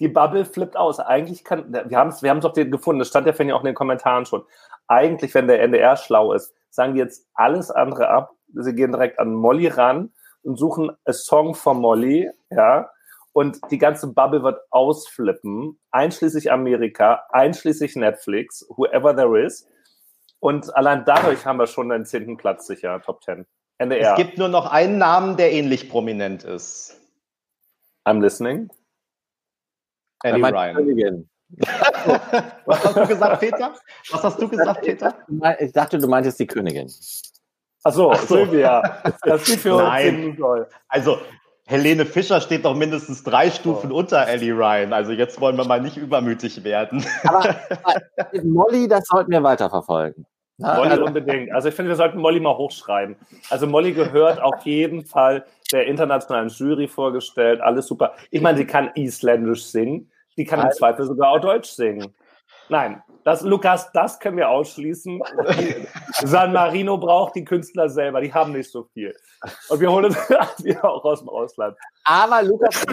die 0.01 0.09
Bubble 0.09 0.45
flippt 0.45 0.77
aus. 0.77 0.99
Eigentlich 0.99 1.45
kann, 1.45 1.73
wir 1.73 1.97
haben 1.97 2.09
es 2.09 2.23
wir 2.23 2.35
doch 2.35 2.53
gefunden, 2.53 2.99
das 2.99 3.09
stand 3.09 3.27
ja 3.27 3.33
vorhin 3.33 3.53
auch 3.53 3.61
in 3.61 3.67
den 3.67 3.75
Kommentaren 3.75 4.27
schon. 4.27 4.43
Eigentlich, 4.89 5.35
wenn 5.35 5.47
der 5.47 5.63
NDR 5.63 5.97
schlau 5.97 6.33
ist, 6.33 6.55
sagen 6.75 6.95
die 6.95 7.01
jetzt 7.01 7.27
alles 7.35 7.71
andere 7.71 8.09
ab. 8.09 8.33
Sie 8.53 8.75
gehen 8.75 8.93
direkt 8.93 9.19
an 9.19 9.35
Molly 9.35 9.69
ran 9.69 10.13
und 10.43 10.57
suchen 10.57 10.91
a 11.05 11.13
Song 11.13 11.55
von 11.55 11.81
Molly, 11.81 12.31
ja. 12.51 12.91
Und 13.33 13.59
die 13.71 13.79
ganze 13.79 14.13
Bubble 14.13 14.45
wird 14.45 14.61
ausflippen, 14.71 15.81
einschließlich 15.91 16.53
Amerika, 16.53 17.25
einschließlich 17.31 17.97
Netflix, 17.97 18.65
whoever 18.69 19.17
there 19.17 19.45
is. 19.45 19.67
Und 20.39 20.75
allein 20.77 21.05
dadurch 21.05 21.45
haben 21.45 21.59
wir 21.59 21.67
schon 21.67 21.89
den 21.89 22.05
zehnten 22.05 22.37
Platz 22.37 22.67
sicher, 22.67 23.01
Top 23.03 23.23
Ten. 23.23 23.47
NDR. 23.79 24.13
Es 24.13 24.17
gibt 24.17 24.39
nur 24.39 24.49
noch 24.49 24.71
einen 24.71 24.99
Namen, 24.99 25.37
der 25.37 25.53
ähnlich 25.53 25.91
prominent 25.91 26.45
ist. 26.45 27.01
I'm 28.07 28.21
listening. 28.21 28.71
Ellie 30.23 30.45
Ryan. 30.45 31.29
Was 32.67 32.85
hast 32.85 32.97
du 32.97 33.07
gesagt, 33.07 33.41
Peter? 33.41 33.75
Was 34.11 34.23
hast 34.23 34.41
du 34.41 34.49
gesagt, 34.49 34.83
Peter? 34.83 35.15
Ich 35.59 35.73
dachte, 35.73 35.99
du 35.99 36.09
meintest 36.09 36.41
die 36.41 36.47
Königin. 36.47 36.91
Achso, 37.85 38.11
Ach 38.13 38.23
so. 38.23 38.37
Silvia. 38.37 39.03
Das 39.23 39.45
sieht 39.45 39.61
für 39.61 39.77
Nein. 39.77 40.31
uns 40.31 40.39
soll. 40.39 40.69
Also, 40.89 41.19
Helene 41.67 42.05
Fischer 42.05 42.41
steht 42.41 42.65
doch 42.65 42.75
mindestens 42.75 43.23
drei 43.23 43.51
Stufen 43.51 43.91
oh. 43.93 43.99
unter 43.99 44.27
Ellie 44.27 44.53
Ryan. 44.53 44.93
Also 44.93 45.13
jetzt 45.13 45.41
wollen 45.41 45.57
wir 45.57 45.65
mal 45.65 45.81
nicht 45.81 45.97
übermütig 45.97 46.63
werden. 46.63 47.05
Aber 47.25 47.57
Molly, 48.43 48.87
das 48.87 49.07
sollten 49.07 49.31
wir 49.31 49.43
weiterverfolgen. 49.43 50.27
Molly 50.59 50.91
also 50.91 51.05
unbedingt. 51.07 51.53
Also 51.53 51.69
ich 51.69 51.75
finde, 51.75 51.91
wir 51.91 51.97
sollten 51.97 52.19
Molly 52.19 52.39
mal 52.39 52.57
hochschreiben. 52.57 53.17
Also 53.51 53.67
Molly 53.67 53.93
gehört 53.93 54.41
auf 54.41 54.65
jeden 54.65 55.05
Fall 55.05 55.45
der 55.73 55.87
internationalen 55.87 56.49
Jury 56.49 56.87
vorgestellt. 56.87 57.61
Alles 57.61 57.87
super. 57.87 58.15
Ich 58.31 58.43
meine, 58.43 58.59
sie 58.59 58.67
kann 58.67 58.91
isländisch 58.95 59.65
singen. 59.65 60.11
Die 60.37 60.45
kann 60.45 60.61
im 60.61 60.71
Zweifel 60.73 61.05
sogar 61.07 61.31
auch 61.31 61.41
Deutsch 61.41 61.71
singen. 61.71 62.15
Nein, 62.69 63.03
das, 63.25 63.43
Lukas, 63.43 63.91
das 63.93 64.19
können 64.19 64.37
wir 64.37 64.49
ausschließen. 64.49 65.21
San 66.25 66.53
Marino 66.53 66.99
braucht 66.99 67.35
die 67.35 67.45
Künstler 67.45 67.89
selber, 67.89 68.21
die 68.21 68.33
haben 68.33 68.53
nicht 68.53 68.71
so 68.71 68.85
viel. 68.95 69.15
Und 69.69 69.81
wir 69.81 69.91
holen 69.91 70.15
sie 70.59 70.77
auch 70.79 71.05
aus 71.05 71.21
dem 71.21 71.29
Ausland. 71.29 71.77
Aber 72.05 72.43
Lukas, 72.43 72.85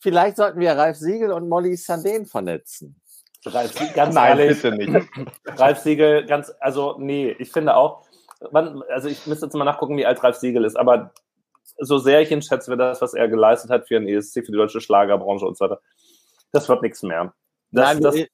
vielleicht 0.00 0.36
sollten 0.36 0.60
wir 0.60 0.72
Ralf 0.72 0.96
Siegel 0.96 1.32
und 1.32 1.48
Molly 1.48 1.74
Sandén 1.74 2.26
vernetzen. 2.26 3.00
Ralf 3.46 3.72
Siegel, 3.72 3.94
ganz 3.94 4.14
Nein, 4.14 4.38
ehrlich, 4.38 4.62
bitte 4.62 4.76
nicht. 4.76 5.08
Ralf 5.46 5.78
Siegel, 5.78 6.26
ganz, 6.26 6.52
also 6.60 6.96
nee, 6.98 7.34
ich 7.38 7.50
finde 7.52 7.76
auch, 7.76 8.04
man, 8.50 8.82
also 8.88 9.08
ich 9.08 9.26
müsste 9.26 9.46
jetzt 9.46 9.54
mal 9.54 9.64
nachgucken, 9.64 9.96
wie 9.96 10.06
alt 10.06 10.22
Ralf 10.22 10.36
Siegel 10.36 10.64
ist, 10.64 10.76
aber 10.76 11.12
so 11.78 11.98
sehr 11.98 12.20
ich 12.20 12.30
ihn 12.30 12.42
schätze, 12.42 12.76
das, 12.76 13.00
was 13.00 13.14
er 13.14 13.28
geleistet 13.28 13.70
hat 13.70 13.88
für 13.88 13.98
den 13.98 14.08
ESC, 14.08 14.44
für 14.44 14.52
die 14.52 14.58
deutsche 14.58 14.80
Schlagerbranche 14.80 15.46
und 15.46 15.56
so 15.56 15.64
weiter, 15.64 15.80
das 16.52 16.68
wird 16.68 16.82
nichts 16.82 17.02
mehr. 17.02 17.32
Das, 17.70 17.94
Nein, 17.94 18.02
das, 18.02 18.14
wir, 18.14 18.28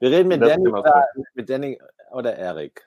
wir, 0.00 0.10
reden 0.10 0.28
mit 0.28 0.42
Danny, 0.42 0.68
oder, 0.68 1.06
mit 1.34 1.48
Danny 1.48 1.80
oder 2.10 2.36
Erik. 2.36 2.86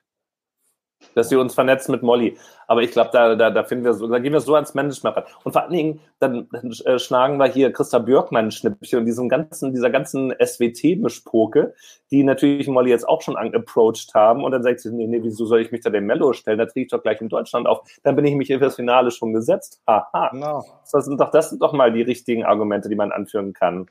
Dass 1.15 1.27
sie 1.27 1.35
uns 1.35 1.53
vernetzen 1.53 1.91
mit 1.91 2.01
Molly. 2.01 2.37
Aber 2.65 2.81
ich 2.81 2.91
glaube, 2.91 3.09
da, 3.11 3.35
da, 3.35 3.51
da 3.51 3.63
finden 3.65 3.83
wir 3.83 3.93
so, 3.93 4.07
da 4.07 4.19
gehen 4.19 4.31
wir 4.31 4.39
so 4.39 4.55
ans 4.55 4.73
Management 4.73 5.17
ran. 5.17 5.23
Und 5.43 5.51
vor 5.51 5.63
allen 5.63 5.73
Dingen, 5.73 5.99
dann, 6.19 6.47
äh, 6.85 6.97
schlagen 6.97 7.37
wir 7.37 7.45
hier 7.47 7.73
Christa 7.73 7.99
Björkmann 7.99 8.45
ein 8.45 8.51
Schnippchen 8.51 8.99
und 8.99 9.05
diesem 9.05 9.27
ganzen, 9.27 9.73
dieser 9.73 9.89
ganzen 9.89 10.31
SWT-Mischpoke, 10.31 11.73
die 12.09 12.23
natürlich 12.23 12.67
Molly 12.67 12.89
jetzt 12.89 13.07
auch 13.07 13.21
schon 13.21 13.35
approached 13.37 14.13
haben. 14.13 14.43
Und 14.43 14.51
dann 14.51 14.63
sagt 14.63 14.79
sie, 14.79 14.93
nee, 14.93 15.07
nee, 15.07 15.21
wieso 15.21 15.45
soll 15.45 15.61
ich 15.61 15.71
mich 15.71 15.81
da 15.81 15.89
dem 15.89 16.05
Mello 16.05 16.31
stellen? 16.33 16.57
Da 16.57 16.65
kriege 16.65 16.85
ich 16.85 16.91
doch 16.91 17.03
gleich 17.03 17.19
in 17.21 17.29
Deutschland 17.29 17.67
auf. 17.67 17.81
Dann 18.03 18.15
bin 18.15 18.25
ich 18.25 18.35
mich 18.35 18.47
für 18.47 18.59
das 18.59 18.75
Finale 18.75 19.11
schon 19.11 19.33
gesetzt. 19.33 19.81
Haha. 19.87 20.29
Genau. 20.31 20.63
Das 20.89 21.05
sind 21.05 21.19
doch, 21.19 21.31
das 21.31 21.49
sind 21.49 21.61
doch 21.61 21.73
mal 21.73 21.91
die 21.91 22.01
richtigen 22.01 22.45
Argumente, 22.45 22.87
die 22.87 22.95
man 22.95 23.11
anführen 23.11 23.51
kann. 23.53 23.87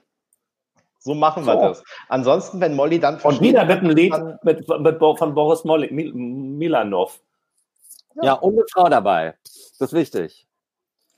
So 1.04 1.14
machen 1.14 1.44
wir 1.46 1.54
so. 1.54 1.60
das. 1.60 1.84
Ansonsten, 2.08 2.60
wenn 2.60 2.76
Molly 2.76 3.00
dann 3.00 3.18
Und 3.20 3.40
wieder 3.40 3.64
mit 3.64 3.78
einem 3.78 3.90
Lied 3.90 4.14
mit, 4.42 4.68
mit, 4.68 4.98
von 4.98 5.34
Boris 5.34 5.64
Molly, 5.64 5.90
Milanov. 5.90 7.20
Ja. 8.16 8.24
ja, 8.24 8.32
und 8.34 8.54
eine 8.54 8.64
Frau 8.72 8.88
dabei. 8.88 9.34
Das 9.78 9.88
ist 9.88 9.92
wichtig. 9.94 10.46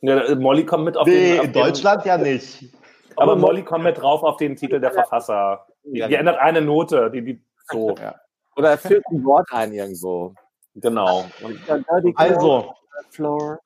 Ja, 0.00 0.34
Molly 0.36 0.64
kommt 0.64 0.84
mit 0.84 0.96
auf 0.96 1.06
nee, 1.06 1.36
den. 1.36 1.44
In 1.44 1.52
Deutschland 1.52 2.04
den, 2.04 2.08
ja 2.08 2.18
nicht. 2.18 2.74
Aber, 3.16 3.32
aber 3.32 3.36
Molly 3.36 3.62
kommt 3.62 3.84
mit 3.84 3.98
drauf 3.98 4.22
auf 4.22 4.38
den 4.38 4.56
Titel 4.56 4.80
der 4.80 4.90
Verfasser. 4.90 5.66
Die, 5.84 6.00
die 6.08 6.14
ändert 6.14 6.38
eine 6.38 6.62
Note, 6.62 7.10
die, 7.10 7.22
die 7.22 7.44
so. 7.70 7.94
Ja. 8.00 8.14
Oder 8.56 8.78
führt 8.78 9.04
ein 9.10 9.22
Wort 9.24 9.48
ein 9.52 9.72
irgendwo. 9.72 10.34
Genau. 10.76 11.26
also, 12.16 12.74
Floor. 13.10 13.58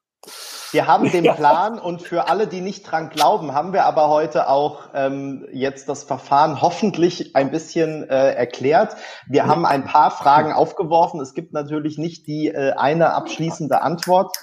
Wir 0.73 0.87
haben 0.87 1.11
den 1.13 1.25
Plan 1.35 1.79
und 1.79 2.03
für 2.03 2.29
alle, 2.29 2.47
die 2.47 2.61
nicht 2.61 2.83
dran 2.83 3.11
glauben, 3.11 3.55
haben 3.55 3.73
wir 3.73 3.85
aber 3.85 4.09
heute 4.09 4.49
auch 4.49 4.91
ähm, 4.95 5.47
jetzt 5.53 5.89
das 5.89 6.05
Verfahren 6.05 6.61
hoffentlich 6.61 7.35
ein 7.37 7.51
bisschen 7.51 8.09
äh, 8.09 8.33
erklärt. 8.35 8.97
Wir 9.29 9.47
haben 9.47 9.65
ein 9.65 9.85
paar 9.85 10.11
Fragen 10.11 10.53
aufgeworfen. 10.53 11.21
Es 11.21 11.35
gibt 11.35 11.53
natürlich 11.53 11.99
nicht 11.99 12.27
die 12.27 12.49
äh, 12.49 12.73
eine 12.73 13.15
abschließende 13.15 13.83
Antwort. 13.83 14.37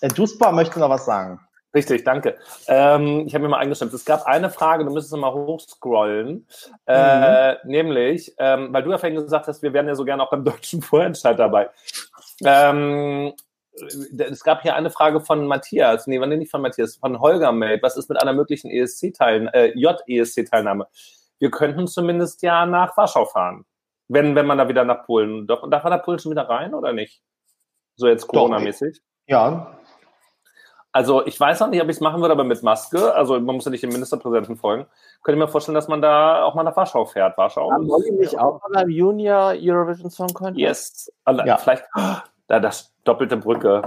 Äh, 0.00 0.08
Duspa 0.08 0.52
möchte 0.52 0.78
noch 0.78 0.90
was 0.90 1.04
sagen. 1.04 1.40
Richtig, 1.74 2.04
danke. 2.04 2.36
Ähm, 2.68 3.24
ich 3.26 3.34
habe 3.34 3.44
mir 3.44 3.48
mal 3.48 3.58
eingestimmt. 3.58 3.94
Es 3.94 4.04
gab 4.04 4.26
eine 4.26 4.50
Frage, 4.50 4.84
du 4.84 4.92
müsstest 4.92 5.16
mal 5.16 5.32
hochscrollen, 5.32 6.46
äh, 6.86 7.52
mhm. 7.52 7.58
nämlich, 7.64 8.34
ähm, 8.38 8.74
weil 8.74 8.82
du 8.82 8.90
ja 8.90 8.98
vorhin 8.98 9.18
gesagt 9.18 9.46
hast, 9.46 9.62
wir 9.62 9.72
wären 9.72 9.88
ja 9.88 9.94
so 9.94 10.04
gerne 10.04 10.22
auch 10.22 10.30
beim 10.30 10.44
deutschen 10.44 10.82
Vorentscheid 10.82 11.38
dabei. 11.38 11.70
Ähm, 12.44 13.32
es 13.74 14.44
gab 14.44 14.62
hier 14.62 14.74
eine 14.74 14.90
Frage 14.90 15.20
von 15.20 15.46
Matthias, 15.46 16.06
nee, 16.06 16.20
wann 16.20 16.28
nicht 16.30 16.50
von 16.50 16.62
Matthias, 16.62 16.96
von 16.96 17.20
Holger 17.20 17.52
Meld. 17.52 17.82
Was 17.82 17.96
ist 17.96 18.08
mit 18.08 18.20
einer 18.20 18.32
möglichen 18.32 18.70
ESC-Teilnahme, 18.70 19.54
äh, 19.54 19.72
J-ESC-Teilnahme? 19.78 20.86
Wir 21.38 21.50
könnten 21.50 21.86
zumindest 21.86 22.42
ja 22.42 22.66
nach 22.66 22.96
Warschau 22.96 23.24
fahren. 23.24 23.64
Wenn, 24.08 24.36
wenn 24.36 24.46
man 24.46 24.58
da 24.58 24.68
wieder 24.68 24.84
nach 24.84 25.04
Polen, 25.04 25.46
doch, 25.46 25.68
darf 25.70 25.84
man 25.84 25.92
da 25.92 25.98
Polen 25.98 26.18
schon 26.18 26.32
wieder 26.32 26.48
rein 26.48 26.74
oder 26.74 26.92
nicht? 26.92 27.22
So 27.96 28.08
jetzt 28.08 28.26
Corona-mäßig? 28.26 29.00
Ja. 29.26 29.78
Also 30.94 31.24
ich 31.24 31.40
weiß 31.40 31.60
noch 31.60 31.68
nicht, 31.68 31.80
ob 31.80 31.88
ich 31.88 31.96
es 31.96 32.00
machen 32.00 32.20
würde, 32.20 32.32
aber 32.32 32.44
mit 32.44 32.62
Maske, 32.62 33.14
also 33.14 33.40
man 33.40 33.56
muss 33.56 33.64
ja 33.64 33.70
nicht 33.70 33.82
dem 33.82 33.90
Ministerpräsidenten 33.90 34.56
folgen, 34.56 34.86
könnte 35.22 35.38
ich 35.38 35.44
mir 35.46 35.48
vorstellen, 35.50 35.74
dass 35.74 35.88
man 35.88 36.02
da 36.02 36.44
auch 36.44 36.54
mal 36.54 36.64
nach 36.64 36.76
Warschau 36.76 37.06
fährt. 37.06 37.38
Warschau. 37.38 37.72
Haben 37.72 37.88
wollen 37.88 38.16
nicht 38.16 38.38
auch 38.38 38.60
mal 38.60 38.82
beim 38.82 38.90
Junior 38.90 39.54
Eurovision 39.56 40.10
Song 40.10 40.28
Contest? 40.34 40.58
Yes. 40.58 41.12
Ja. 41.46 41.56
Vielleicht, 41.56 41.84
da 42.52 42.60
das 42.60 42.92
doppelte 43.04 43.38
Brücke. 43.38 43.82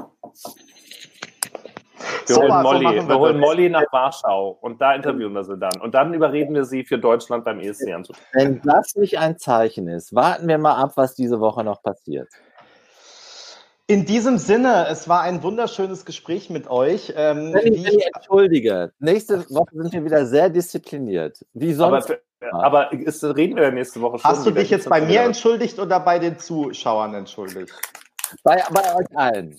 Wir, 2.26 2.36
so 2.36 2.42
holen, 2.42 2.64
Molly, 2.64 3.00
so 3.00 3.08
wir 3.08 3.20
holen 3.20 3.40
Molly 3.40 3.70
nach 3.70 3.86
Warschau 3.92 4.58
und 4.60 4.82
da 4.82 4.96
interviewen 4.96 5.34
wir 5.34 5.44
sie 5.44 5.56
dann. 5.56 5.80
Und 5.82 5.94
dann 5.94 6.16
überreden 6.16 6.56
wir 6.56 6.66
sie 6.66 6.84
für 6.84 6.98
Deutschland 6.98 7.46
beim 7.46 7.60
ESC 7.60 7.94
anzutreten. 7.94 8.28
Wenn 8.34 8.62
das 8.64 8.96
nicht 8.96 9.20
ein 9.20 9.38
Zeichen 9.38 9.88
ist, 9.88 10.16
warten 10.16 10.48
wir 10.48 10.58
mal 10.58 10.82
ab, 10.82 10.94
was 10.96 11.14
diese 11.14 11.40
Woche 11.40 11.64
noch 11.64 11.84
passiert. 11.84 12.28
In 13.86 14.08
diesem 14.08 14.40
Sinne, 14.40 14.88
es 14.90 15.08
war 15.08 15.22
ein 15.22 15.44
wunderschönes 15.44 16.04
Gespräch 16.04 16.50
mit 16.50 16.68
euch. 16.68 17.14
Ähm, 17.16 17.56
ich, 17.64 17.86
ich 17.86 18.08
entschuldige, 18.16 18.94
nächste 18.98 19.48
Woche 19.52 19.70
sind 19.74 19.94
wir 19.94 20.04
wieder 20.04 20.26
sehr 20.26 20.50
diszipliniert. 20.50 21.46
Wie 21.54 21.72
sonst? 21.72 22.18
Aber, 22.52 22.64
aber 22.66 22.94
ist, 22.94 23.24
reden 23.24 23.58
wir 23.58 23.70
nächste 23.70 24.02
Woche 24.02 24.18
schon. 24.18 24.32
Hast 24.32 24.44
du 24.44 24.50
dich 24.50 24.72
jetzt 24.72 24.90
bei 24.90 25.02
mir 25.02 25.22
entschuldigt 25.22 25.78
oder 25.78 26.00
bei 26.00 26.18
den 26.18 26.40
Zuschauern 26.40 27.14
entschuldigt? 27.14 27.76
Bei, 28.44 28.64
bei 28.72 28.96
euch 28.96 29.18
allen. 29.18 29.58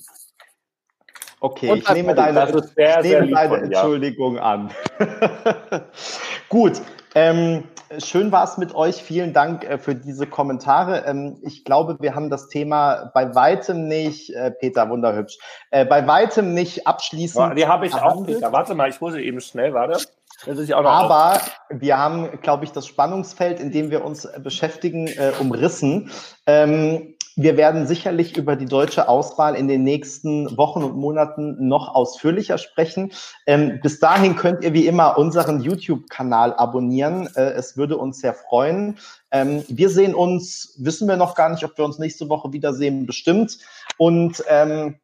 Okay, 1.40 1.74
ich 1.74 1.88
nehme 1.90 2.14
deine, 2.14 2.62
sehr, 2.74 3.04
ich 3.04 3.10
nehme 3.10 3.30
deine 3.30 3.56
Entschuldigung 3.58 4.38
an. 4.38 4.70
Gut, 6.48 6.80
Ähm, 7.16 7.64
schön 7.96 8.30
war 8.30 8.44
es 8.44 8.58
mit 8.58 8.74
euch. 8.74 8.96
Vielen 8.96 9.32
Dank 9.32 9.64
äh, 9.64 9.78
für 9.78 9.94
diese 9.94 10.26
Kommentare. 10.26 11.04
Ähm, 11.06 11.38
ich 11.40 11.64
glaube, 11.64 11.96
wir 11.98 12.14
haben 12.14 12.28
das 12.28 12.48
Thema 12.48 13.10
bei 13.14 13.34
weitem 13.34 13.88
nicht, 13.88 14.34
äh, 14.34 14.50
Peter, 14.50 14.90
wunderhübsch, 14.90 15.38
äh, 15.70 15.86
bei 15.86 16.06
weitem 16.06 16.52
nicht 16.52 16.86
abschließend. 16.86 17.56
Die 17.56 17.66
habe 17.66 17.86
ich 17.86 17.94
auch, 17.94 18.22
Peter. 18.26 18.52
Warte 18.52 18.74
mal, 18.74 18.90
ich 18.90 19.00
hole 19.00 19.22
eben 19.22 19.40
schnell, 19.40 19.72
warte. 19.72 20.06
Aber 20.44 21.36
auf. 21.36 21.56
wir 21.70 21.96
haben, 21.96 22.38
glaube 22.42 22.64
ich, 22.64 22.72
das 22.72 22.86
Spannungsfeld, 22.86 23.60
in 23.60 23.72
dem 23.72 23.90
wir 23.90 24.04
uns 24.04 24.28
beschäftigen, 24.42 25.06
äh, 25.06 25.32
umrissen. 25.40 26.10
Ähm, 26.46 27.15
wir 27.36 27.58
werden 27.58 27.86
sicherlich 27.86 28.36
über 28.36 28.56
die 28.56 28.64
deutsche 28.64 29.08
Auswahl 29.08 29.54
in 29.54 29.68
den 29.68 29.84
nächsten 29.84 30.56
Wochen 30.56 30.82
und 30.82 30.96
Monaten 30.96 31.68
noch 31.68 31.94
ausführlicher 31.94 32.56
sprechen. 32.56 33.12
Ähm, 33.46 33.78
bis 33.82 34.00
dahin 34.00 34.36
könnt 34.36 34.64
ihr 34.64 34.72
wie 34.72 34.86
immer 34.86 35.18
unseren 35.18 35.60
YouTube-Kanal 35.60 36.54
abonnieren. 36.54 37.28
Äh, 37.36 37.52
es 37.52 37.76
würde 37.76 37.98
uns 37.98 38.20
sehr 38.20 38.32
freuen. 38.32 38.98
Ähm, 39.30 39.64
wir 39.68 39.90
sehen 39.90 40.14
uns, 40.14 40.74
wissen 40.78 41.06
wir 41.08 41.16
noch 41.16 41.34
gar 41.34 41.50
nicht, 41.50 41.62
ob 41.62 41.76
wir 41.76 41.84
uns 41.84 41.98
nächste 41.98 42.30
Woche 42.30 42.54
wiedersehen, 42.54 43.04
bestimmt. 43.04 43.58
Und 43.98 44.42
ähm, 44.48 44.96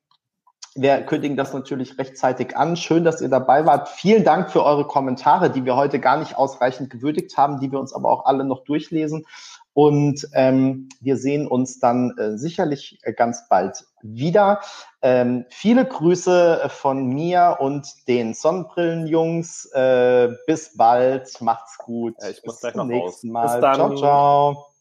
wir 0.75 1.03
kündigen 1.03 1.37
das 1.37 1.53
natürlich 1.53 1.99
rechtzeitig 1.99 2.57
an. 2.57 2.77
Schön, 2.77 3.05
dass 3.05 3.21
ihr 3.21 3.29
dabei 3.29 3.67
wart. 3.67 3.91
Vielen 3.91 4.25
Dank 4.25 4.51
für 4.51 4.65
eure 4.65 4.87
Kommentare, 4.87 5.51
die 5.51 5.67
wir 5.67 5.77
heute 5.77 6.01
gar 6.01 6.17
nicht 6.17 6.39
ausreichend 6.39 6.89
gewürdigt 6.89 7.37
haben, 7.37 7.61
die 7.61 7.71
wir 7.71 7.79
uns 7.79 7.93
aber 7.93 8.11
auch 8.11 8.25
alle 8.25 8.45
noch 8.45 8.65
durchlesen. 8.65 9.27
Und 9.75 10.29
ähm, 10.35 10.89
wir 11.01 11.17
sehen 11.17 11.47
uns 11.47 11.79
dann 11.79 12.17
äh, 12.19 12.37
sicherlich 12.37 12.99
äh, 13.03 13.13
ganz 13.13 13.49
bald 13.49 13.85
wieder. 14.03 14.61
Ähm, 15.01 15.47
viele 15.49 15.87
Grüße 15.87 16.69
von 16.69 17.07
mir 17.07 17.57
und 17.61 17.87
den 18.07 18.35
Sonnenbrillenjungs. 18.35 19.67
Äh, 19.73 20.35
bis 20.47 20.77
bald. 20.77 21.41
Macht's 21.41 21.79
gut. 21.79 22.17
Ja, 22.21 22.29
ich 22.29 22.45
muss 22.45 22.57
Bis 22.57 22.61
gleich 22.61 22.75
zum 22.75 22.89
nächsten 22.89 23.31
Mal. 23.31 23.61
Ciao, 23.61 23.97
ciao. 23.97 24.72